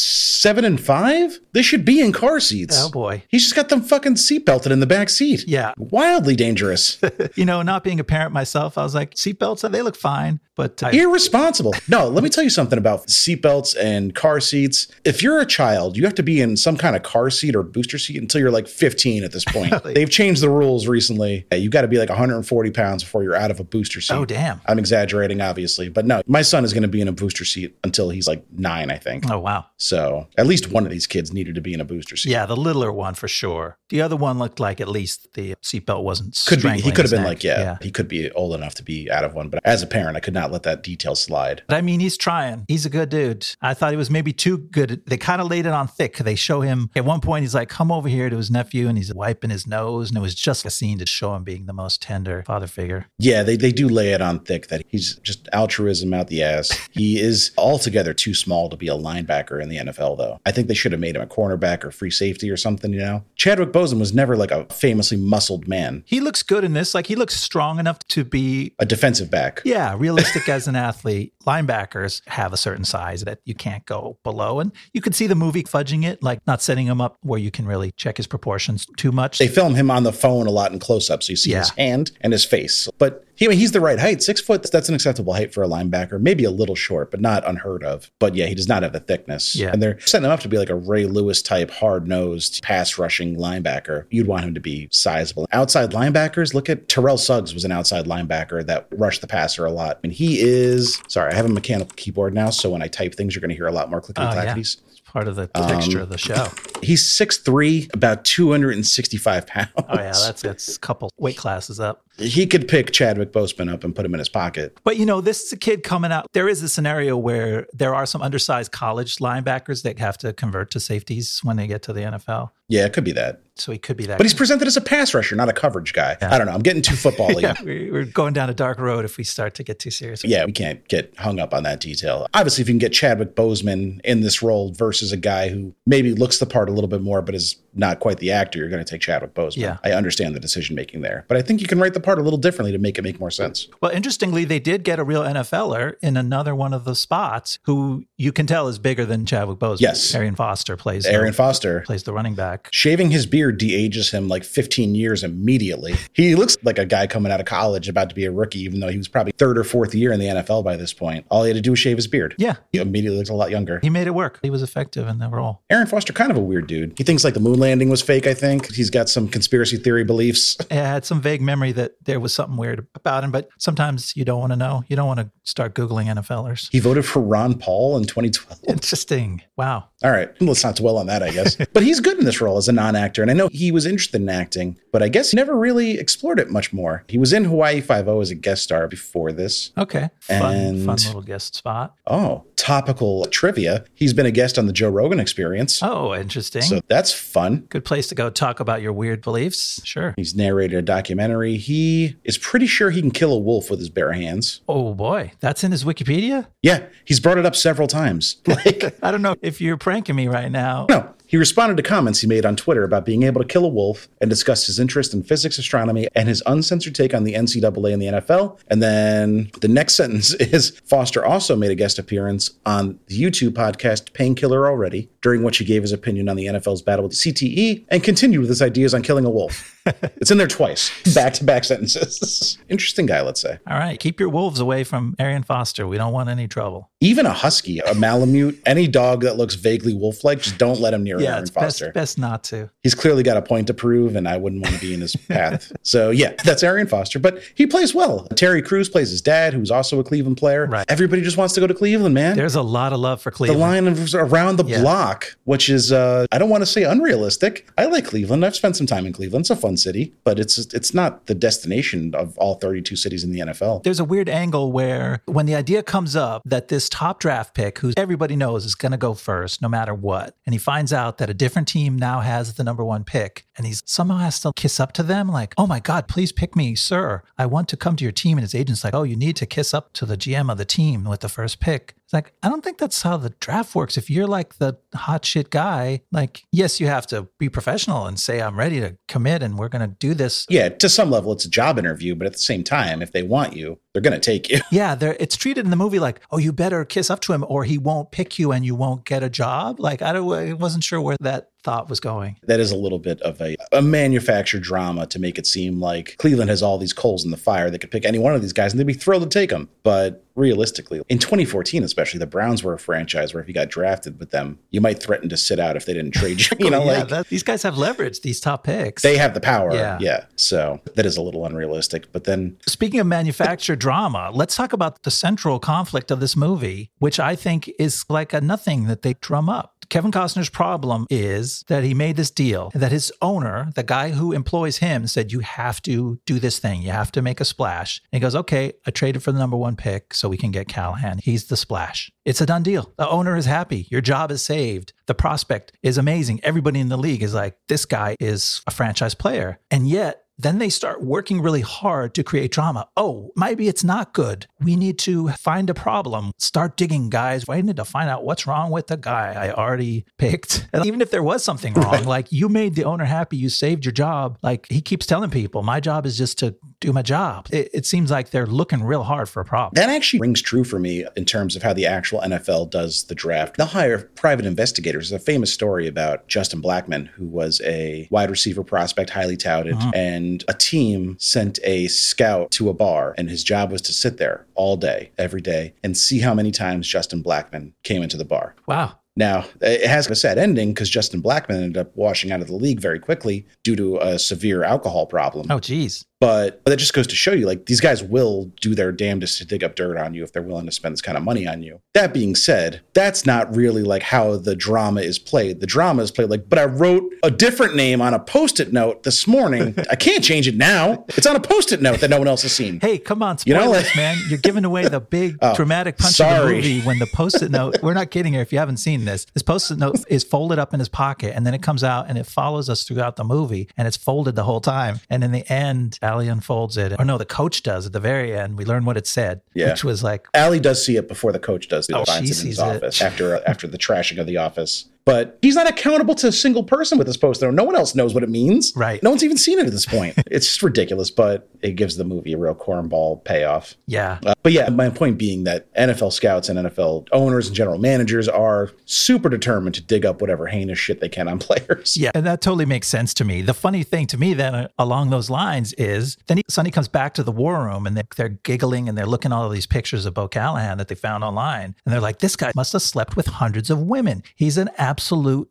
seven 0.44 0.66
and 0.66 0.78
five? 0.78 1.40
They 1.52 1.62
should 1.62 1.86
be 1.86 2.02
in 2.02 2.12
car 2.12 2.38
seats. 2.38 2.76
Oh 2.78 2.90
boy. 2.90 3.22
He's 3.28 3.44
just 3.44 3.54
got 3.54 3.70
them 3.70 3.80
fucking 3.80 4.16
seatbelted 4.16 4.70
in 4.72 4.80
the 4.80 4.86
back 4.86 5.08
seat. 5.08 5.44
Yeah. 5.48 5.72
Wildly 5.78 6.36
dangerous. 6.36 7.00
You 7.36 7.44
know, 7.44 7.62
not 7.62 7.82
being 7.82 7.98
a 8.00 8.04
parent 8.04 8.32
myself, 8.32 8.76
I 8.76 8.82
was 8.82 8.94
like, 8.94 9.14
seatbelts, 9.14 9.68
they 9.70 9.82
look 9.82 9.96
fine. 9.96 10.40
But 10.56 10.82
I, 10.82 10.90
Irresponsible. 10.92 11.74
No, 11.88 12.08
let 12.08 12.22
me 12.22 12.30
tell 12.30 12.44
you 12.44 12.50
something 12.50 12.78
about 12.78 13.08
seatbelts 13.08 13.76
and 13.80 14.14
car 14.14 14.38
seats. 14.40 14.88
If 15.04 15.22
you're 15.22 15.40
a 15.40 15.46
child, 15.46 15.96
you 15.96 16.04
have 16.04 16.14
to 16.14 16.22
be 16.22 16.40
in 16.40 16.56
some 16.56 16.76
kind 16.76 16.94
of 16.94 17.02
car 17.02 17.30
seat 17.30 17.56
or 17.56 17.62
booster 17.62 17.98
seat 17.98 18.20
until 18.20 18.40
you're 18.40 18.50
like 18.50 18.68
15 18.68 19.24
at 19.24 19.32
this 19.32 19.44
point. 19.44 19.74
They've 19.84 20.10
changed 20.10 20.42
the 20.42 20.50
rules 20.50 20.86
recently. 20.86 21.46
You've 21.52 21.72
got 21.72 21.82
to 21.82 21.88
be 21.88 21.98
like 21.98 22.08
140 22.08 22.70
pounds 22.70 23.02
before 23.02 23.22
you're 23.22 23.34
out 23.34 23.50
of 23.50 23.58
a 23.58 23.64
booster 23.64 24.00
seat. 24.00 24.14
Oh, 24.14 24.24
damn. 24.24 24.60
I'm 24.66 24.78
exaggerating, 24.78 25.40
obviously, 25.40 25.88
but 25.88 26.06
no, 26.06 26.22
my 26.26 26.42
son 26.42 26.64
is 26.64 26.72
going 26.72 26.82
to 26.82 26.88
be 26.88 27.00
in 27.00 27.08
a 27.08 27.12
booster 27.12 27.44
seat 27.44 27.76
until 27.82 28.10
he's 28.10 28.28
like 28.28 28.44
nine, 28.52 28.90
I 28.90 28.98
think. 28.98 29.28
oh, 29.30 29.38
wow. 29.40 29.66
So 29.76 30.28
at 30.38 30.46
least 30.46 30.70
one 30.70 30.84
of 30.84 30.90
these 30.92 31.06
kids 31.06 31.32
needed 31.32 31.56
to 31.56 31.60
be 31.60 31.74
in 31.74 31.80
a 31.80 31.84
booster 31.84 32.16
seat. 32.16 32.30
Yeah, 32.30 32.46
the 32.46 32.56
littler 32.56 32.92
one 32.92 33.14
for 33.14 33.28
sure. 33.28 33.76
The 33.88 34.00
other 34.02 34.16
one 34.16 34.38
looked 34.38 34.60
like 34.60 34.80
at 34.80 34.88
least 34.88 35.34
the 35.34 35.54
seatbelt 35.62 36.02
wasn't 36.04 36.42
Could 36.46 36.62
be. 36.62 36.80
He 36.80 36.90
could 36.90 37.04
have 37.04 37.10
been 37.10 37.22
neck. 37.22 37.28
like, 37.28 37.44
yeah, 37.44 37.78
he 37.82 37.90
could 37.90 38.08
be 38.08 38.30
old 38.32 38.54
enough 38.54 38.74
to 38.76 38.82
be 38.82 39.10
out 39.10 39.24
of 39.24 39.34
one. 39.34 39.48
But 39.48 39.60
as 39.64 39.82
a 39.82 39.86
parent, 39.86 40.16
I 40.16 40.20
could 40.20 40.34
not 40.34 40.43
let 40.50 40.62
that 40.64 40.82
detail 40.82 41.14
slide. 41.14 41.62
But 41.66 41.76
I 41.76 41.80
mean, 41.80 42.00
he's 42.00 42.16
trying. 42.16 42.64
He's 42.68 42.86
a 42.86 42.90
good 42.90 43.08
dude. 43.08 43.46
I 43.60 43.74
thought 43.74 43.90
he 43.90 43.96
was 43.96 44.10
maybe 44.10 44.32
too 44.32 44.58
good. 44.58 45.02
They 45.06 45.16
kind 45.16 45.40
of 45.40 45.48
laid 45.48 45.66
it 45.66 45.72
on 45.72 45.88
thick. 45.88 46.18
They 46.18 46.34
show 46.34 46.60
him 46.60 46.90
at 46.96 47.04
one 47.04 47.20
point, 47.20 47.42
he's 47.42 47.54
like, 47.54 47.68
come 47.68 47.90
over 47.90 48.08
here 48.08 48.30
to 48.30 48.36
his 48.36 48.50
nephew 48.50 48.88
and 48.88 48.96
he's 48.96 49.12
wiping 49.12 49.50
his 49.50 49.66
nose. 49.66 50.08
And 50.10 50.18
it 50.18 50.20
was 50.20 50.34
just 50.34 50.64
a 50.64 50.70
scene 50.70 50.98
to 50.98 51.06
show 51.06 51.34
him 51.34 51.44
being 51.44 51.66
the 51.66 51.72
most 51.72 52.02
tender 52.02 52.42
father 52.46 52.66
figure. 52.66 53.06
Yeah, 53.18 53.42
they, 53.42 53.56
they 53.56 53.72
do 53.72 53.88
lay 53.88 54.12
it 54.12 54.20
on 54.20 54.40
thick 54.40 54.68
that 54.68 54.84
he's 54.88 55.16
just 55.16 55.48
altruism 55.52 56.12
out 56.14 56.28
the 56.28 56.42
ass. 56.42 56.70
he 56.90 57.20
is 57.20 57.52
altogether 57.58 58.14
too 58.14 58.34
small 58.34 58.68
to 58.68 58.76
be 58.76 58.88
a 58.88 58.94
linebacker 58.94 59.62
in 59.62 59.68
the 59.68 59.76
NFL, 59.78 60.18
though. 60.18 60.40
I 60.46 60.52
think 60.52 60.68
they 60.68 60.74
should 60.74 60.92
have 60.92 61.00
made 61.00 61.16
him 61.16 61.22
a 61.22 61.26
cornerback 61.26 61.84
or 61.84 61.90
free 61.90 62.10
safety 62.10 62.50
or 62.50 62.56
something, 62.56 62.92
you 62.92 62.98
know? 63.00 63.24
Chadwick 63.36 63.72
Boseman 63.72 64.00
was 64.00 64.14
never 64.14 64.36
like 64.36 64.50
a 64.50 64.64
famously 64.66 65.16
muscled 65.16 65.68
man, 65.68 66.02
He 66.06 66.20
looks 66.20 66.42
good 66.42 66.64
in 66.64 66.72
this. 66.72 66.94
Like 66.94 67.06
he 67.06 67.16
looks 67.16 67.36
strong 67.36 67.78
enough 67.78 67.98
to 68.08 68.24
be, 68.24 68.74
a 68.78 68.86
defensive 68.86 69.30
back. 69.30 69.62
yeah, 69.64 69.94
realistic 69.98 70.33
as 70.48 70.66
an 70.68 70.76
athlete. 70.76 71.32
Linebackers 71.46 72.20
have 72.28 72.52
a 72.52 72.56
certain 72.56 72.84
size 72.84 73.24
that 73.24 73.40
you 73.44 73.54
can't 73.54 73.84
go 73.86 74.18
below. 74.24 74.60
And 74.60 74.72
you 74.92 75.00
could 75.00 75.14
see 75.14 75.26
the 75.26 75.34
movie 75.34 75.62
fudging 75.62 76.04
it, 76.04 76.22
like 76.22 76.40
not 76.46 76.60
setting 76.62 76.86
him 76.86 77.00
up 77.00 77.18
where 77.22 77.38
you 77.40 77.50
can 77.50 77.66
really 77.66 77.92
check 77.92 78.16
his 78.16 78.26
proportions 78.26 78.86
too 78.96 79.12
much. 79.12 79.38
They 79.38 79.48
film 79.48 79.74
him 79.74 79.90
on 79.90 80.02
the 80.02 80.12
phone 80.12 80.46
a 80.46 80.50
lot 80.50 80.72
in 80.72 80.78
close 80.78 81.10
up, 81.10 81.22
so 81.22 81.30
you 81.30 81.36
see 81.36 81.52
Yeah. 81.52 81.60
his 81.60 81.70
hand 81.70 82.10
and 82.20 82.32
his 82.32 82.44
face. 82.44 82.88
But 82.98 83.23
he, 83.36 83.46
I 83.46 83.48
mean, 83.48 83.58
he's 83.58 83.72
the 83.72 83.80
right 83.80 83.98
height. 83.98 84.22
Six 84.22 84.40
foot, 84.40 84.62
that's 84.70 84.88
an 84.88 84.94
acceptable 84.94 85.32
height 85.32 85.52
for 85.52 85.62
a 85.62 85.68
linebacker. 85.68 86.20
Maybe 86.20 86.44
a 86.44 86.50
little 86.50 86.74
short, 86.74 87.10
but 87.10 87.20
not 87.20 87.46
unheard 87.46 87.82
of. 87.84 88.10
But 88.18 88.34
yeah, 88.34 88.46
he 88.46 88.54
does 88.54 88.68
not 88.68 88.82
have 88.82 88.92
the 88.92 89.00
thickness. 89.00 89.56
Yeah. 89.56 89.70
And 89.72 89.82
they're 89.82 89.98
setting 90.00 90.24
him 90.26 90.30
up 90.30 90.40
to 90.40 90.48
be 90.48 90.58
like 90.58 90.70
a 90.70 90.74
Ray 90.74 91.06
Lewis 91.06 91.42
type, 91.42 91.70
hard 91.70 92.06
nosed, 92.08 92.62
pass 92.62 92.98
rushing 92.98 93.36
linebacker. 93.36 94.06
You'd 94.10 94.26
want 94.26 94.44
him 94.44 94.54
to 94.54 94.60
be 94.60 94.88
sizable. 94.92 95.46
Outside 95.52 95.90
linebackers, 95.90 96.54
look 96.54 96.68
at 96.70 96.88
Terrell 96.88 97.18
Suggs 97.18 97.54
was 97.54 97.64
an 97.64 97.72
outside 97.72 98.06
linebacker 98.06 98.64
that 98.66 98.86
rushed 98.92 99.20
the 99.20 99.26
passer 99.26 99.64
a 99.64 99.72
lot. 99.72 99.98
And 100.04 100.12
he 100.12 100.40
is, 100.40 101.00
sorry, 101.08 101.32
I 101.32 101.34
have 101.34 101.46
a 101.46 101.48
mechanical 101.48 101.94
keyboard 101.96 102.34
now. 102.34 102.50
So 102.50 102.70
when 102.70 102.82
I 102.82 102.88
type 102.88 103.14
things, 103.14 103.34
you're 103.34 103.40
going 103.40 103.50
to 103.50 103.56
hear 103.56 103.66
a 103.66 103.72
lot 103.72 103.90
more 103.90 104.00
clickety 104.00 104.26
Oh, 104.26 104.32
yeah. 104.34 104.54
clackities. 104.54 104.78
It's 104.90 105.00
part 105.00 105.28
of 105.28 105.36
the 105.36 105.46
texture 105.48 106.00
of 106.00 106.08
the 106.08 106.18
show. 106.18 106.34
Um, 106.34 106.50
he's 106.82 107.02
6'3, 107.04 107.92
about 107.94 108.24
265 108.24 109.46
pounds. 109.46 109.68
Oh 109.76 109.84
yeah, 109.94 110.12
that's 110.12 110.42
that's 110.42 110.76
a 110.76 110.80
couple 110.80 111.10
weight 111.18 111.36
classes 111.36 111.78
up. 111.80 112.04
He 112.18 112.46
could 112.46 112.68
pick 112.68 112.92
Chadwick 112.92 113.32
Boseman 113.32 113.72
up 113.72 113.82
and 113.82 113.94
put 113.94 114.04
him 114.06 114.14
in 114.14 114.18
his 114.20 114.28
pocket. 114.28 114.78
But 114.84 114.96
you 114.98 115.04
know, 115.06 115.20
this 115.20 115.42
is 115.44 115.52
a 115.52 115.56
kid 115.56 115.82
coming 115.82 116.12
out. 116.12 116.26
There 116.32 116.48
is 116.48 116.62
a 116.62 116.68
scenario 116.68 117.16
where 117.16 117.66
there 117.72 117.94
are 117.94 118.06
some 118.06 118.22
undersized 118.22 118.70
college 118.70 119.16
linebackers 119.16 119.82
that 119.82 119.98
have 119.98 120.16
to 120.18 120.32
convert 120.32 120.70
to 120.72 120.80
safeties 120.80 121.40
when 121.42 121.56
they 121.56 121.66
get 121.66 121.82
to 121.82 121.92
the 121.92 122.02
NFL. 122.02 122.50
Yeah, 122.68 122.86
it 122.86 122.92
could 122.92 123.04
be 123.04 123.12
that. 123.12 123.42
So 123.56 123.72
he 123.72 123.78
could 123.78 123.96
be 123.96 124.06
that. 124.06 124.16
But 124.18 124.24
he's 124.24 124.32
presented 124.34 124.66
as 124.66 124.76
a 124.76 124.80
pass 124.80 125.12
rusher, 125.12 125.36
not 125.36 125.48
a 125.48 125.52
coverage 125.52 125.92
guy. 125.92 126.16
I 126.20 126.38
don't 126.38 126.46
know. 126.46 126.52
I'm 126.54 126.62
getting 126.62 126.82
too 126.82 126.96
football 126.96 127.32
yeah, 127.40 127.54
we- 127.62 127.90
we're 127.90 128.04
going 128.04 128.32
down 128.32 128.48
a 128.48 128.54
dark 128.54 128.78
road 128.78 129.04
if 129.04 129.18
we 129.18 129.24
start 129.24 129.54
to 129.56 129.62
get 129.64 129.78
too 129.78 129.90
serious. 129.90 130.24
Yeah, 130.24 130.44
we 130.44 130.52
can't 130.52 130.86
get 130.88 131.12
hung 131.18 131.38
up 131.40 131.52
on 131.52 131.62
that 131.64 131.80
detail. 131.80 132.26
Obviously, 132.32 132.62
if 132.62 132.68
you 132.68 132.72
can 132.74 132.78
get 132.78 132.92
Chadwick 132.92 133.34
Boseman 133.36 134.00
in 134.04 134.20
this 134.20 134.40
role 134.42 134.72
versus 134.72 135.12
a 135.12 135.16
guy 135.16 135.48
who 135.50 135.74
maybe 135.86 136.14
looks 136.14 136.38
the 136.38 136.46
part 136.46 136.68
a 136.68 136.72
little 136.72 136.88
bit 136.88 137.02
more, 137.02 137.22
but 137.22 137.34
is 137.34 137.56
not 137.74 138.00
quite 138.00 138.18
the 138.18 138.30
actor, 138.32 138.58
you're 138.58 138.68
going 138.68 138.84
to 138.84 138.90
take 138.90 139.00
Chadwick 139.00 139.34
Boseman. 139.34 139.56
Yeah. 139.56 139.78
I 139.84 139.92
understand 139.92 140.34
the 140.34 140.40
decision 140.40 140.76
making 140.76 141.00
there, 141.02 141.24
but 141.28 141.36
I 141.36 141.42
think 141.42 141.60
you 141.60 141.66
can 141.66 141.78
write 141.78 141.94
the 141.94 142.00
part 142.00 142.18
a 142.18 142.22
little 142.22 142.38
differently 142.38 142.72
to 142.72 142.78
make 142.78 142.98
it 142.98 143.02
make 143.02 143.20
more 143.20 143.30
sense. 143.30 143.68
Well, 143.80 143.90
interestingly, 143.90 144.44
they 144.44 144.60
did 144.60 144.84
get 144.84 144.98
a 144.98 145.04
real 145.04 145.22
NFLer 145.22 145.94
in 146.02 146.16
another 146.16 146.54
one 146.54 146.72
of 146.72 146.84
the 146.84 146.94
spots 146.94 147.58
who 147.64 148.04
you 148.16 148.32
can 148.32 148.46
tell 148.46 148.68
is 148.68 148.78
bigger 148.78 149.04
than 149.04 149.26
Chadwick 149.26 149.58
Boseman. 149.58 149.80
Yes. 149.80 150.14
Arian 150.14 150.34
Foster 150.34 150.76
plays 150.76 151.06
Arian 151.06 151.32
the, 151.32 151.36
Foster. 151.36 151.80
plays 151.80 152.02
the 152.04 152.12
running 152.12 152.34
back. 152.34 152.68
Shaving 152.72 153.10
his 153.10 153.26
beard 153.26 153.58
de-ages 153.58 154.10
him 154.10 154.28
like 154.28 154.44
15 154.44 154.94
years 154.94 155.24
immediately. 155.24 155.94
He 156.12 156.34
looks 156.34 156.56
like 156.62 156.78
a 156.78 156.86
guy 156.86 157.06
coming 157.06 157.32
out 157.32 157.40
of 157.40 157.46
college 157.46 157.88
about 157.88 158.08
to 158.08 158.14
be 158.14 158.24
a 158.24 158.30
rookie, 158.30 158.60
even 158.60 158.80
though 158.80 158.88
he 158.88 158.98
was 158.98 159.08
probably 159.08 159.32
third 159.38 159.58
or 159.58 159.64
fourth 159.64 159.94
year 159.94 160.12
in 160.12 160.20
the 160.20 160.26
NFL 160.26 160.64
by 160.64 160.76
this 160.76 160.92
point. 160.92 161.26
All 161.30 161.42
he 161.42 161.48
had 161.48 161.56
to 161.56 161.62
do 161.62 161.70
was 161.70 161.78
shave 161.78 161.96
his 161.96 162.06
beard. 162.06 162.34
Yeah. 162.38 162.56
He 162.72 162.78
immediately 162.78 163.18
looks 163.18 163.30
a 163.30 163.34
lot 163.34 163.50
younger. 163.50 163.80
He 163.80 163.90
made 163.90 164.06
it 164.06 164.14
work. 164.14 164.38
He 164.42 164.50
was 164.50 164.62
effective 164.62 165.08
in 165.08 165.18
the 165.18 165.28
role. 165.28 165.62
Arian 165.70 165.86
Foster, 165.86 166.12
kind 166.12 166.30
of 166.30 166.36
a 166.36 166.40
weird 166.40 166.66
dude. 166.66 166.94
He 166.96 167.04
thinks 167.04 167.24
like 167.24 167.34
the 167.34 167.40
moon 167.40 167.58
landing 167.64 167.88
was 167.88 168.02
fake, 168.02 168.26
I 168.26 168.34
think. 168.34 168.70
He's 168.72 168.90
got 168.90 169.08
some 169.08 169.26
conspiracy 169.26 169.78
theory 169.78 170.04
beliefs. 170.04 170.58
Yeah, 170.70 170.82
I 170.82 170.86
had 170.86 171.06
some 171.06 171.22
vague 171.22 171.40
memory 171.40 171.72
that 171.72 171.92
there 172.04 172.20
was 172.20 172.34
something 172.34 172.58
weird 172.58 172.86
about 172.94 173.24
him, 173.24 173.30
but 173.30 173.48
sometimes 173.56 174.14
you 174.14 174.24
don't 174.24 174.38
want 174.38 174.52
to 174.52 174.56
know. 174.56 174.84
You 174.88 174.96
don't 174.96 175.06
want 175.06 175.20
to 175.20 175.30
start 175.44 175.74
Googling 175.74 176.14
NFLers. 176.14 176.68
He 176.70 176.78
voted 176.78 177.06
for 177.06 177.20
Ron 177.20 177.58
Paul 177.58 177.96
in 177.96 178.04
2012. 178.04 178.60
Interesting. 178.68 179.40
Wow. 179.56 179.88
All 180.04 180.10
right, 180.10 180.30
let's 180.40 180.62
not 180.62 180.76
dwell 180.76 180.98
on 180.98 181.06
that, 181.06 181.22
I 181.22 181.30
guess. 181.30 181.56
but 181.72 181.82
he's 181.82 181.98
good 182.00 182.18
in 182.18 182.24
this 182.26 182.40
role 182.40 182.58
as 182.58 182.68
a 182.68 182.72
non 182.72 182.94
actor. 182.94 183.22
And 183.22 183.30
I 183.30 183.34
know 183.34 183.48
he 183.50 183.72
was 183.72 183.86
interested 183.86 184.20
in 184.20 184.28
acting, 184.28 184.78
but 184.92 185.02
I 185.02 185.08
guess 185.08 185.30
he 185.30 185.36
never 185.36 185.56
really 185.56 185.98
explored 185.98 186.38
it 186.38 186.50
much 186.50 186.72
more. 186.72 187.04
He 187.08 187.16
was 187.18 187.32
in 187.32 187.44
Hawaii 187.44 187.80
Five 187.80 188.06
O 188.06 188.20
as 188.20 188.30
a 188.30 188.34
guest 188.34 188.62
star 188.62 188.86
before 188.86 189.32
this. 189.32 189.72
Okay. 189.78 190.10
Fun, 190.20 190.54
And- 190.54 190.84
fun 190.84 190.96
little 191.06 191.22
guest 191.22 191.54
spot. 191.56 191.94
Oh, 192.06 192.44
topical 192.56 193.24
trivia. 193.26 193.84
He's 193.94 194.12
been 194.12 194.26
a 194.26 194.30
guest 194.30 194.58
on 194.58 194.66
the 194.66 194.72
Joe 194.72 194.90
Rogan 194.90 195.20
experience. 195.20 195.82
Oh, 195.82 196.14
interesting. 196.14 196.62
So 196.62 196.80
that's 196.88 197.12
fun. 197.12 197.66
Good 197.70 197.84
place 197.84 198.06
to 198.08 198.14
go 198.14 198.30
talk 198.30 198.60
about 198.60 198.82
your 198.82 198.92
weird 198.92 199.22
beliefs. 199.22 199.80
Sure. 199.84 200.12
He's 200.16 200.34
narrated 200.34 200.76
a 200.78 200.82
documentary. 200.82 201.56
He 201.56 202.16
is 202.24 202.36
pretty 202.38 202.66
sure 202.66 202.90
he 202.90 203.00
can 203.00 203.10
kill 203.10 203.32
a 203.32 203.38
wolf 203.38 203.70
with 203.70 203.78
his 203.78 203.88
bare 203.88 204.12
hands. 204.12 204.60
Oh 204.68 204.92
boy, 204.94 205.32
that's 205.40 205.64
in 205.64 205.72
his 205.72 205.84
Wikipedia. 205.84 206.46
Yeah, 206.62 206.86
he's 207.04 207.20
brought 207.20 207.38
it 207.38 207.46
up 207.46 207.56
several 207.56 207.88
times. 207.88 208.36
Like, 208.54 208.96
I 209.02 209.10
don't 209.10 209.22
know 209.22 209.34
if 209.42 209.60
you're 209.60 209.76
pranking 209.94 210.16
me 210.16 210.26
right 210.26 210.50
now. 210.50 210.86
no, 210.88 211.14
he 211.24 211.36
responded 211.36 211.76
to 211.76 211.82
comments 211.84 212.20
he 212.20 212.26
made 212.26 212.44
on 212.44 212.56
Twitter 212.56 212.82
about 212.82 213.04
being 213.04 213.22
able 213.22 213.40
to 213.40 213.46
kill 213.46 213.64
a 213.64 213.68
wolf 213.68 214.08
and 214.20 214.28
discussed 214.28 214.66
his 214.66 214.80
interest 214.80 215.14
in 215.14 215.22
physics, 215.22 215.56
astronomy, 215.56 216.08
and 216.16 216.28
his 216.28 216.42
uncensored 216.46 216.96
take 216.96 217.14
on 217.14 217.22
the 217.22 217.34
NCAA 217.34 217.92
and 217.92 218.02
the 218.02 218.06
NFL. 218.06 218.58
And 218.66 218.82
then 218.82 219.52
the 219.60 219.68
next 219.68 219.94
sentence 220.00 220.34
is 220.34 220.70
Foster 220.84 221.24
also 221.24 221.54
made 221.54 221.70
a 221.70 221.76
guest 221.76 222.00
appearance 222.00 222.50
on 222.66 222.98
the 223.06 223.22
YouTube 223.22 223.50
podcast 223.50 224.12
Painkiller 224.14 224.66
Already, 224.66 225.08
during 225.22 225.44
which 225.44 225.58
he 225.58 225.64
gave 225.64 225.82
his 225.82 225.92
opinion 225.92 226.28
on 226.28 226.34
the 226.34 226.46
NFL's 226.46 226.82
battle 226.82 227.04
with 227.04 227.12
CTE 227.12 227.84
and 227.90 228.02
continued 228.02 228.40
with 228.40 228.48
his 228.48 228.62
ideas 228.62 228.94
on 228.94 229.02
killing 229.02 229.24
a 229.24 229.30
wolf. 229.30 229.73
It's 229.86 230.30
in 230.30 230.38
there 230.38 230.46
twice, 230.48 230.90
back 231.14 231.34
to 231.34 231.44
back 231.44 231.64
sentences. 231.64 232.58
Interesting 232.68 233.04
guy, 233.06 233.20
let's 233.20 233.40
say. 233.40 233.58
All 233.66 233.76
right, 233.78 233.98
keep 234.00 234.18
your 234.18 234.30
wolves 234.30 234.58
away 234.60 234.82
from 234.84 235.14
Arian 235.18 235.42
Foster. 235.42 235.86
We 235.86 235.98
don't 235.98 236.12
want 236.12 236.28
any 236.30 236.48
trouble. 236.48 236.90
Even 237.00 237.26
a 237.26 237.32
husky, 237.34 237.80
a 237.80 237.94
Malamute, 237.94 238.58
any 238.64 238.88
dog 238.88 239.22
that 239.22 239.36
looks 239.36 239.56
vaguely 239.56 239.92
wolf 239.92 240.24
like, 240.24 240.40
just 240.40 240.56
don't 240.56 240.80
let 240.80 240.94
him 240.94 241.02
near 241.02 241.20
Yeah, 241.20 241.30
Arian 241.32 241.42
it's 241.42 241.50
best, 241.50 241.64
Foster. 241.80 241.92
best 241.92 242.18
not 242.18 242.42
to. 242.44 242.70
He's 242.82 242.94
clearly 242.94 243.22
got 243.22 243.36
a 243.36 243.42
point 243.42 243.66
to 243.66 243.74
prove, 243.74 244.16
and 244.16 244.26
I 244.26 244.38
wouldn't 244.38 244.62
want 244.62 244.74
to 244.74 244.80
be 244.80 244.94
in 244.94 245.00
his 245.02 245.14
path. 245.16 245.70
So, 245.86 246.10
yeah, 246.10 246.32
that's 246.44 246.62
Arian 246.62 246.86
Foster, 246.86 247.18
but 247.18 247.42
he 247.54 247.66
plays 247.66 247.94
well. 247.94 248.26
Terry 248.36 248.62
Crews 248.62 248.88
plays 248.88 249.10
his 249.10 249.20
dad, 249.20 249.52
who's 249.52 249.70
also 249.70 250.00
a 250.00 250.04
Cleveland 250.04 250.38
player. 250.38 250.66
Right. 250.66 250.86
Everybody 250.88 251.20
just 251.20 251.36
wants 251.36 251.52
to 251.54 251.60
go 251.60 251.66
to 251.66 251.74
Cleveland, 251.74 252.14
man. 252.14 252.36
There's 252.36 252.54
a 252.54 252.62
lot 252.62 252.94
of 252.94 253.00
love 253.00 253.20
for 253.20 253.30
Cleveland. 253.30 253.60
the 253.60 253.64
line 253.66 253.86
of 253.86 254.14
around 254.14 254.56
the 254.56 254.64
Yeah. 254.64 254.80
block, 254.80 255.36
which 255.44 255.68
is 255.68 255.92
uh, 255.92 256.26
I 256.32 256.38
don't 256.38 256.48
want 256.48 256.62
to 256.62 256.66
say 256.66 256.84
unrealistic. 256.84 257.68
I 257.76 257.84
like 257.84 258.06
Cleveland. 258.06 258.46
I've 258.46 258.56
spent 258.56 258.76
some 258.76 258.86
time 258.86 259.04
in 259.04 259.12
Cleveland. 259.12 259.42
It's 259.42 259.50
a 259.50 259.56
fun 259.56 259.73
city, 259.76 260.14
but 260.24 260.38
it's 260.38 260.58
it's 260.74 260.94
not 260.94 261.26
the 261.26 261.34
destination 261.34 262.14
of 262.14 262.36
all 262.38 262.56
32 262.56 262.96
cities 262.96 263.24
in 263.24 263.32
the 263.32 263.40
NFL. 263.40 263.82
There's 263.82 264.00
a 264.00 264.04
weird 264.04 264.28
angle 264.28 264.72
where 264.72 265.22
when 265.26 265.46
the 265.46 265.54
idea 265.54 265.82
comes 265.82 266.16
up 266.16 266.42
that 266.44 266.68
this 266.68 266.88
top 266.88 267.20
draft 267.20 267.54
pick, 267.54 267.78
who 267.78 267.92
everybody 267.96 268.36
knows 268.36 268.64
is 268.64 268.74
going 268.74 268.92
to 268.92 268.98
go 268.98 269.14
first 269.14 269.62
no 269.62 269.68
matter 269.68 269.94
what, 269.94 270.36
and 270.46 270.54
he 270.54 270.58
finds 270.58 270.92
out 270.92 271.18
that 271.18 271.30
a 271.30 271.34
different 271.34 271.68
team 271.68 271.96
now 271.96 272.20
has 272.20 272.54
the 272.54 272.64
number 272.64 272.84
one 272.84 273.04
pick, 273.04 273.46
and 273.56 273.66
he's 273.66 273.82
somehow 273.84 274.18
has 274.18 274.40
to 274.40 274.52
kiss 274.54 274.80
up 274.80 274.92
to 274.92 275.02
them, 275.02 275.28
like, 275.28 275.54
oh 275.56 275.66
my 275.66 275.80
God, 275.80 276.08
please 276.08 276.32
pick 276.32 276.56
me, 276.56 276.74
sir. 276.74 277.22
I 277.38 277.46
want 277.46 277.68
to 277.68 277.76
come 277.76 277.96
to 277.96 278.04
your 278.04 278.12
team. 278.12 278.38
And 278.38 278.42
his 278.42 278.54
agent's 278.54 278.84
like, 278.84 278.94
oh, 278.94 279.02
you 279.02 279.16
need 279.16 279.36
to 279.36 279.46
kiss 279.46 279.74
up 279.74 279.92
to 279.94 280.06
the 280.06 280.16
GM 280.16 280.50
of 280.50 280.58
the 280.58 280.64
team 280.64 281.04
with 281.04 281.20
the 281.20 281.28
first 281.28 281.60
pick. 281.60 281.94
It's 282.04 282.12
like, 282.12 282.34
I 282.42 282.48
don't 282.48 282.62
think 282.62 282.78
that's 282.78 283.02
how 283.02 283.16
the 283.16 283.30
draft 283.40 283.74
works. 283.74 283.96
If 283.96 284.10
you're 284.10 284.26
like 284.26 284.58
the 284.58 284.76
hot 284.94 285.24
shit 285.24 285.50
guy, 285.50 286.02
like, 286.12 286.42
yes, 286.52 286.80
you 286.80 286.86
have 286.86 287.06
to 287.08 287.28
be 287.38 287.48
professional 287.48 288.06
and 288.06 288.18
say, 288.18 288.40
I'm 288.40 288.58
ready 288.58 288.80
to 288.80 288.96
commit 289.08 289.42
and 289.42 289.58
we're 289.58 289.68
going 289.68 289.88
to 289.88 289.94
do 289.98 290.14
this 290.14 290.46
Yeah, 290.48 290.68
to 290.68 290.88
some 290.88 291.10
level, 291.10 291.32
it's 291.32 291.44
a 291.44 291.50
job 291.50 291.78
interview, 291.78 292.14
but 292.14 292.26
at 292.26 292.32
the 292.32 292.38
same 292.38 292.64
time, 292.64 293.02
if 293.02 293.12
they 293.12 293.22
want 293.22 293.54
you, 293.54 293.78
they're 293.92 294.02
going 294.02 294.18
to 294.18 294.20
take 294.20 294.48
you. 294.50 294.60
Yeah, 294.70 294.96
it's 295.00 295.36
treated 295.36 295.64
in 295.64 295.70
the 295.70 295.76
movie 295.76 296.00
like, 296.00 296.20
oh, 296.32 296.38
you 296.38 296.52
better 296.52 296.84
kiss 296.84 297.10
up 297.10 297.20
to 297.20 297.32
him 297.32 297.44
or 297.48 297.64
he 297.64 297.78
won't 297.78 298.10
pick 298.10 298.38
you 298.38 298.50
and 298.50 298.64
you 298.64 298.74
won't 298.74 299.04
get 299.04 299.22
a 299.22 299.30
job. 299.30 299.78
Like 299.78 300.02
I 300.02 300.12
don't 300.12 300.32
I 300.32 300.52
wasn't 300.52 300.82
sure 300.82 301.00
where 301.00 301.16
that 301.20 301.50
thought 301.62 301.88
was 301.88 301.98
going. 302.00 302.36
That 302.42 302.60
is 302.60 302.70
a 302.70 302.76
little 302.76 302.98
bit 302.98 303.20
of 303.22 303.40
a, 303.40 303.56
a 303.72 303.82
manufactured 303.82 304.62
drama 304.62 305.06
to 305.06 305.18
make 305.18 305.38
it 305.38 305.46
seem 305.46 305.80
like 305.80 306.16
Cleveland 306.18 306.50
has 306.50 306.62
all 306.62 306.78
these 306.78 306.92
coals 306.92 307.24
in 307.24 307.30
the 307.30 307.36
fire. 307.36 307.70
They 307.70 307.78
could 307.78 307.90
pick 307.90 308.04
any 308.04 308.18
one 308.18 308.34
of 308.34 308.42
these 308.42 308.52
guys 308.52 308.72
and 308.72 308.80
they'd 308.80 308.86
be 308.86 308.94
thrilled 308.94 309.22
to 309.22 309.28
take 309.28 309.50
them. 309.50 309.68
But 309.82 310.24
realistically, 310.36 311.00
in 311.08 311.18
2014, 311.18 311.82
especially, 311.82 312.18
the 312.18 312.26
Browns 312.26 312.62
were 312.62 312.74
a 312.74 312.78
franchise 312.78 313.32
where 313.32 313.42
if 313.42 313.48
you 313.48 313.54
got 313.54 313.70
drafted 313.70 314.18
with 314.18 314.30
them, 314.30 314.58
you 314.70 314.80
might 314.84 315.02
threaten 315.02 315.28
to 315.30 315.36
sit 315.36 315.58
out 315.58 315.76
if 315.76 315.86
they 315.86 315.94
didn't 315.94 316.12
trade 316.12 316.40
you. 316.40 316.56
You 316.60 316.70
know, 316.70 316.84
yeah, 316.84 316.98
like 316.98 317.08
that, 317.08 317.28
these 317.28 317.42
guys 317.42 317.62
have 317.62 317.76
leverage, 317.76 318.20
these 318.20 318.38
top 318.40 318.64
picks. 318.64 319.02
they 319.02 319.16
have 319.16 319.34
the 319.34 319.40
power. 319.40 319.74
Yeah. 319.74 319.98
yeah. 320.00 320.26
So 320.36 320.80
that 320.94 321.04
is 321.06 321.16
a 321.16 321.22
little 321.22 321.44
unrealistic. 321.44 322.12
But 322.12 322.24
then 322.24 322.56
Speaking 322.66 323.00
of 323.00 323.06
manufactured 323.06 323.80
drama, 323.80 324.30
let's 324.32 324.54
talk 324.54 324.72
about 324.72 325.02
the 325.02 325.10
central 325.10 325.58
conflict 325.58 326.10
of 326.10 326.20
this 326.20 326.36
movie, 326.36 326.90
which 326.98 327.18
I 327.18 327.34
think 327.34 327.70
is 327.78 328.04
like 328.08 328.32
a 328.32 328.40
nothing 328.40 328.84
that 328.84 329.02
they 329.02 329.14
drum 329.14 329.48
up. 329.48 329.74
Kevin 329.88 330.12
Costner's 330.12 330.48
problem 330.48 331.06
is 331.10 331.64
that 331.68 331.84
he 331.84 331.94
made 331.94 332.16
this 332.16 332.30
deal 332.30 332.70
that 332.74 332.92
his 332.92 333.12
owner, 333.20 333.70
the 333.74 333.82
guy 333.82 334.10
who 334.10 334.32
employs 334.32 334.78
him, 334.78 335.06
said, 335.06 335.32
You 335.32 335.40
have 335.40 335.80
to 335.82 336.18
do 336.26 336.38
this 336.38 336.58
thing. 336.58 336.82
You 336.82 336.90
have 336.90 337.12
to 337.12 337.22
make 337.22 337.40
a 337.40 337.44
splash. 337.44 338.00
And 338.12 338.18
he 338.18 338.20
goes, 338.20 338.34
Okay, 338.34 338.72
I 338.86 338.90
traded 338.90 339.22
for 339.22 339.32
the 339.32 339.38
number 339.38 339.56
one 339.56 339.76
pick 339.76 340.14
so 340.14 340.28
we 340.28 340.36
can 340.36 340.50
get 340.50 340.68
Callahan. 340.68 341.18
He's 341.22 341.46
the 341.46 341.56
splash. 341.56 342.10
It's 342.24 342.40
a 342.40 342.46
done 342.46 342.62
deal. 342.62 342.90
The 342.96 343.08
owner 343.08 343.36
is 343.36 343.44
happy. 343.44 343.86
Your 343.90 344.00
job 344.00 344.30
is 344.30 344.42
saved. 344.74 344.92
The 345.06 345.14
prospect 345.14 345.72
is 345.82 345.98
amazing. 345.98 346.40
Everybody 346.42 346.80
in 346.80 346.88
the 346.88 346.96
league 346.96 347.22
is 347.22 347.34
like, 347.34 347.56
This 347.68 347.84
guy 347.84 348.16
is 348.20 348.62
a 348.66 348.70
franchise 348.70 349.14
player. 349.14 349.58
And 349.70 349.88
yet, 349.88 350.23
then 350.38 350.58
they 350.58 350.68
start 350.68 351.02
working 351.02 351.40
really 351.40 351.60
hard 351.60 352.14
to 352.14 352.24
create 352.24 352.50
drama. 352.50 352.88
Oh, 352.96 353.30
maybe 353.36 353.68
it's 353.68 353.84
not 353.84 354.12
good. 354.12 354.46
We 354.60 354.76
need 354.76 354.98
to 355.00 355.28
find 355.30 355.70
a 355.70 355.74
problem. 355.74 356.32
Start 356.38 356.76
digging, 356.76 357.10
guys. 357.10 357.44
I 357.48 357.60
need 357.60 357.76
to 357.76 357.84
find 357.84 358.10
out 358.10 358.24
what's 358.24 358.46
wrong 358.46 358.70
with 358.70 358.88
the 358.88 358.96
guy 358.96 359.32
I 359.32 359.52
already 359.52 360.06
picked. 360.18 360.68
And 360.72 360.86
even 360.86 361.00
if 361.00 361.10
there 361.10 361.22
was 361.22 361.44
something 361.44 361.74
wrong, 361.74 362.04
like 362.04 362.32
you 362.32 362.48
made 362.48 362.74
the 362.74 362.84
owner 362.84 363.04
happy, 363.04 363.36
you 363.36 363.48
saved 363.48 363.84
your 363.84 363.92
job. 363.92 364.38
Like 364.42 364.66
he 364.68 364.80
keeps 364.80 365.06
telling 365.06 365.30
people, 365.30 365.62
my 365.62 365.80
job 365.80 366.06
is 366.06 366.18
just 366.18 366.38
to 366.40 366.56
do 366.80 366.92
my 366.92 367.02
job. 367.02 367.46
It, 367.50 367.70
it 367.72 367.86
seems 367.86 368.10
like 368.10 368.30
they're 368.30 368.46
looking 368.46 368.82
real 368.82 369.04
hard 369.04 369.28
for 369.28 369.40
a 369.40 369.44
problem. 369.44 369.72
that 369.74 369.88
actually 369.88 370.20
rings 370.20 370.42
true 370.42 370.64
for 370.64 370.78
me 370.78 371.04
in 371.16 371.24
terms 371.24 371.54
of 371.56 371.62
how 371.62 371.72
the 371.72 371.86
actual 371.86 372.20
NFL 372.20 372.70
does 372.70 373.04
the 373.04 373.14
draft. 373.14 373.56
They'll 373.56 373.66
hire 373.66 374.10
private 374.16 374.46
investigators. 374.46 375.10
There's 375.10 375.22
a 375.22 375.24
famous 375.24 375.52
story 375.52 375.86
about 375.86 376.26
Justin 376.28 376.60
Blackmon, 376.60 377.06
who 377.08 377.26
was 377.26 377.60
a 377.64 378.08
wide 378.10 378.30
receiver 378.30 378.64
prospect, 378.64 379.10
highly 379.10 379.36
touted, 379.36 379.76
mm-hmm. 379.76 379.90
and 379.94 380.23
a 380.48 380.54
team 380.54 381.16
sent 381.18 381.58
a 381.64 381.88
scout 381.88 382.50
to 382.52 382.68
a 382.68 382.74
bar, 382.74 383.14
and 383.18 383.30
his 383.30 383.44
job 383.44 383.70
was 383.70 383.82
to 383.82 383.92
sit 383.92 384.16
there 384.18 384.46
all 384.54 384.76
day, 384.76 385.10
every 385.18 385.40
day, 385.40 385.74
and 385.82 385.96
see 385.96 386.20
how 386.20 386.34
many 386.34 386.50
times 386.50 386.88
Justin 386.88 387.22
Blackmon 387.22 387.72
came 387.82 388.02
into 388.02 388.16
the 388.16 388.24
bar. 388.24 388.54
Wow. 388.66 388.98
Now, 389.16 389.44
it 389.60 389.86
has 389.86 390.10
a 390.10 390.16
sad 390.16 390.38
ending 390.38 390.70
because 390.70 390.90
Justin 390.90 391.22
Blackmon 391.22 391.62
ended 391.62 391.76
up 391.76 391.96
washing 391.96 392.32
out 392.32 392.40
of 392.40 392.48
the 392.48 392.54
league 392.54 392.80
very 392.80 392.98
quickly 392.98 393.46
due 393.62 393.76
to 393.76 393.98
a 393.98 394.18
severe 394.18 394.64
alcohol 394.64 395.06
problem. 395.06 395.46
Oh, 395.50 395.60
geez. 395.60 396.04
But, 396.20 396.62
but 396.64 396.70
that 396.70 396.76
just 396.78 396.94
goes 396.94 397.06
to 397.08 397.14
show 397.16 397.32
you 397.32 397.44
like 397.46 397.66
these 397.66 397.80
guys 397.80 398.02
will 398.02 398.46
do 398.60 398.74
their 398.74 398.92
damnedest 398.92 399.38
to 399.38 399.44
dig 399.44 399.62
up 399.62 399.74
dirt 399.74 399.98
on 399.98 400.14
you 400.14 400.22
if 400.22 400.32
they're 400.32 400.42
willing 400.42 400.64
to 400.66 400.72
spend 400.72 400.92
this 400.94 401.02
kind 401.02 401.18
of 401.18 401.24
money 401.24 401.46
on 401.46 401.62
you. 401.62 401.80
That 401.92 402.14
being 402.14 402.34
said, 402.34 402.80
that's 402.94 403.26
not 403.26 403.54
really 403.54 403.82
like 403.82 404.02
how 404.02 404.36
the 404.36 404.56
drama 404.56 405.02
is 405.02 405.18
played. 405.18 405.60
The 405.60 405.66
drama 405.66 406.02
is 406.02 406.10
played 406.10 406.30
like, 406.30 406.48
but 406.48 406.58
I 406.58 406.64
wrote 406.64 407.12
a 407.22 407.30
different 407.30 407.76
name 407.76 408.00
on 408.00 408.14
a 408.14 408.18
post 408.18 408.58
it 408.60 408.72
note 408.72 409.02
this 409.02 409.26
morning. 409.26 409.74
I 409.90 409.96
can't 409.96 410.24
change 410.24 410.48
it 410.48 410.56
now. 410.56 411.04
It's 411.08 411.26
on 411.26 411.36
a 411.36 411.40
post 411.40 411.72
it 411.72 411.82
note 411.82 412.00
that 412.00 412.08
no 412.10 412.18
one 412.18 412.28
else 412.28 412.42
has 412.42 412.52
seen. 412.52 412.80
Hey, 412.80 412.98
come 412.98 413.22
on, 413.22 413.36
You 413.44 413.54
spoilers, 413.54 413.64
know, 413.64 413.70
like- 413.72 413.96
man! 413.96 414.16
You're 414.28 414.38
giving 414.38 414.64
away 414.64 414.88
the 414.88 415.00
big 415.00 415.36
Oh, 415.42 415.54
dramatic 415.54 415.98
punch 415.98 416.20
of 416.20 416.46
the 416.46 416.54
movie 416.54 416.80
when 416.82 416.98
the 417.00 417.06
post-it 417.06 417.50
note. 417.50 417.76
We're 417.82 417.92
not 417.92 418.10
kidding 418.10 418.32
here. 418.32 418.40
If 418.42 418.52
you 418.52 418.58
haven't 418.60 418.78
seen 418.78 419.04
this, 419.04 419.26
this 419.34 419.42
post-it 419.42 419.78
note 419.78 419.96
is 420.08 420.24
folded 420.24 420.58
up 420.58 420.72
in 420.72 420.78
his 420.80 420.88
pocket, 420.88 421.34
and 421.36 421.46
then 421.46 421.52
it 421.54 421.60
comes 421.62 421.84
out 421.84 422.08
and 422.08 422.16
it 422.16 422.24
follows 422.24 422.70
us 422.70 422.84
throughout 422.84 423.16
the 423.16 423.24
movie, 423.24 423.68
and 423.76 423.86
it's 423.86 423.96
folded 423.96 424.36
the 424.36 424.44
whole 424.44 424.60
time. 424.60 425.00
And 425.10 425.22
in 425.24 425.32
the 425.32 425.46
end, 425.52 425.98
Allie 426.14 426.28
unfolds 426.28 426.76
it, 426.76 426.92
or 426.96 427.04
no, 427.04 427.18
the 427.18 427.24
coach 427.24 427.64
does 427.64 427.86
at 427.86 427.92
the 427.92 427.98
very 427.98 428.32
end. 428.38 428.56
We 428.56 428.64
learn 428.64 428.84
what 428.84 428.96
it 428.96 429.04
said, 429.04 429.40
Yeah. 429.52 429.70
which 429.70 429.82
was 429.82 430.04
like, 430.04 430.28
Allie 430.32 430.60
does 430.60 430.84
see 430.86 430.96
it 430.96 431.08
before 431.08 431.32
the 431.32 431.40
coach 431.40 431.66
does. 431.68 431.90
Oh, 431.92 432.04
she 432.04 432.12
it 432.18 432.20
his 432.28 432.38
sees 432.40 432.58
it. 432.60 432.62
office 432.62 433.02
after 433.02 433.42
after 433.48 433.66
the 433.66 433.78
trashing 433.78 434.18
of 434.20 434.26
the 434.28 434.36
office. 434.36 434.84
But 435.06 435.38
he's 435.42 435.54
not 435.54 435.68
accountable 435.68 436.14
to 436.16 436.28
a 436.28 436.32
single 436.32 436.64
person 436.64 436.96
with 436.96 437.06
this 437.06 437.16
poster. 437.18 437.52
No 437.52 437.64
one 437.64 437.76
else 437.76 437.94
knows 437.94 438.14
what 438.14 438.22
it 438.22 438.30
means. 438.30 438.72
Right. 438.74 439.02
No 439.02 439.10
one's 439.10 439.22
even 439.22 439.36
seen 439.36 439.58
it 439.58 439.66
at 439.66 439.72
this 439.72 439.84
point. 439.84 440.14
it's 440.30 440.46
just 440.46 440.62
ridiculous, 440.62 441.10
but 441.10 441.46
it 441.60 441.72
gives 441.72 441.96
the 441.96 442.04
movie 442.04 442.32
a 442.32 442.38
real 442.38 442.54
cornball 442.54 443.22
payoff. 443.24 443.74
yeah, 443.86 444.18
Uh, 444.24 444.34
but 444.42 444.52
yeah, 444.52 444.68
my 444.70 444.88
point 444.88 445.18
being 445.18 445.44
that 445.44 445.72
NFL 445.74 446.12
scouts 446.12 446.48
and 446.48 446.58
NFL 446.58 447.08
owners 447.12 447.46
and 447.48 447.56
general 447.56 447.78
managers 447.78 448.28
are 448.28 448.70
super 448.86 449.28
determined 449.28 449.74
to 449.74 449.82
dig 449.82 450.06
up 450.06 450.20
whatever 450.22 450.46
heinous 450.46 450.78
shit 450.78 451.00
they 451.00 451.08
can 451.08 451.28
on 451.28 451.38
players. 451.38 451.96
Yeah, 451.96 452.10
and 452.14 452.24
that 452.26 452.40
totally 452.40 452.64
makes 452.66 452.88
sense 452.88 453.12
to 453.14 453.24
me. 453.24 453.42
The 453.42 453.54
funny 453.54 453.82
thing 453.82 454.06
to 454.08 454.18
me 454.18 454.32
then 454.32 454.54
uh, 454.54 454.68
along 454.78 455.10
those 455.10 455.28
lines 455.28 455.74
is 455.74 456.16
then 456.28 456.38
he, 456.38 456.44
Sonny 456.48 456.70
comes 456.70 456.88
back 456.88 457.12
to 457.14 457.22
the 457.22 457.32
war 457.32 457.64
room 457.64 457.86
and 457.86 457.94
they're, 457.96 458.08
they're 458.16 458.28
giggling 458.30 458.88
and 458.88 458.96
they're 458.96 459.06
looking 459.06 459.32
at 459.32 459.36
all 459.36 459.50
these 459.50 459.66
pictures 459.66 460.06
of 460.06 460.14
Bo 460.14 460.28
Callahan 460.28 460.78
that 460.78 460.88
they 460.88 460.94
found 460.94 461.24
online. 461.24 461.74
And 461.84 461.92
they're 461.92 462.00
like, 462.00 462.20
this 462.20 462.36
guy 462.36 462.52
must 462.54 462.72
have 462.72 462.82
slept 462.82 463.16
with 463.16 463.26
hundreds 463.26 463.68
of 463.68 463.82
women. 463.82 464.22
He's 464.34 464.56
an 464.56 464.70
absolute 464.78 464.93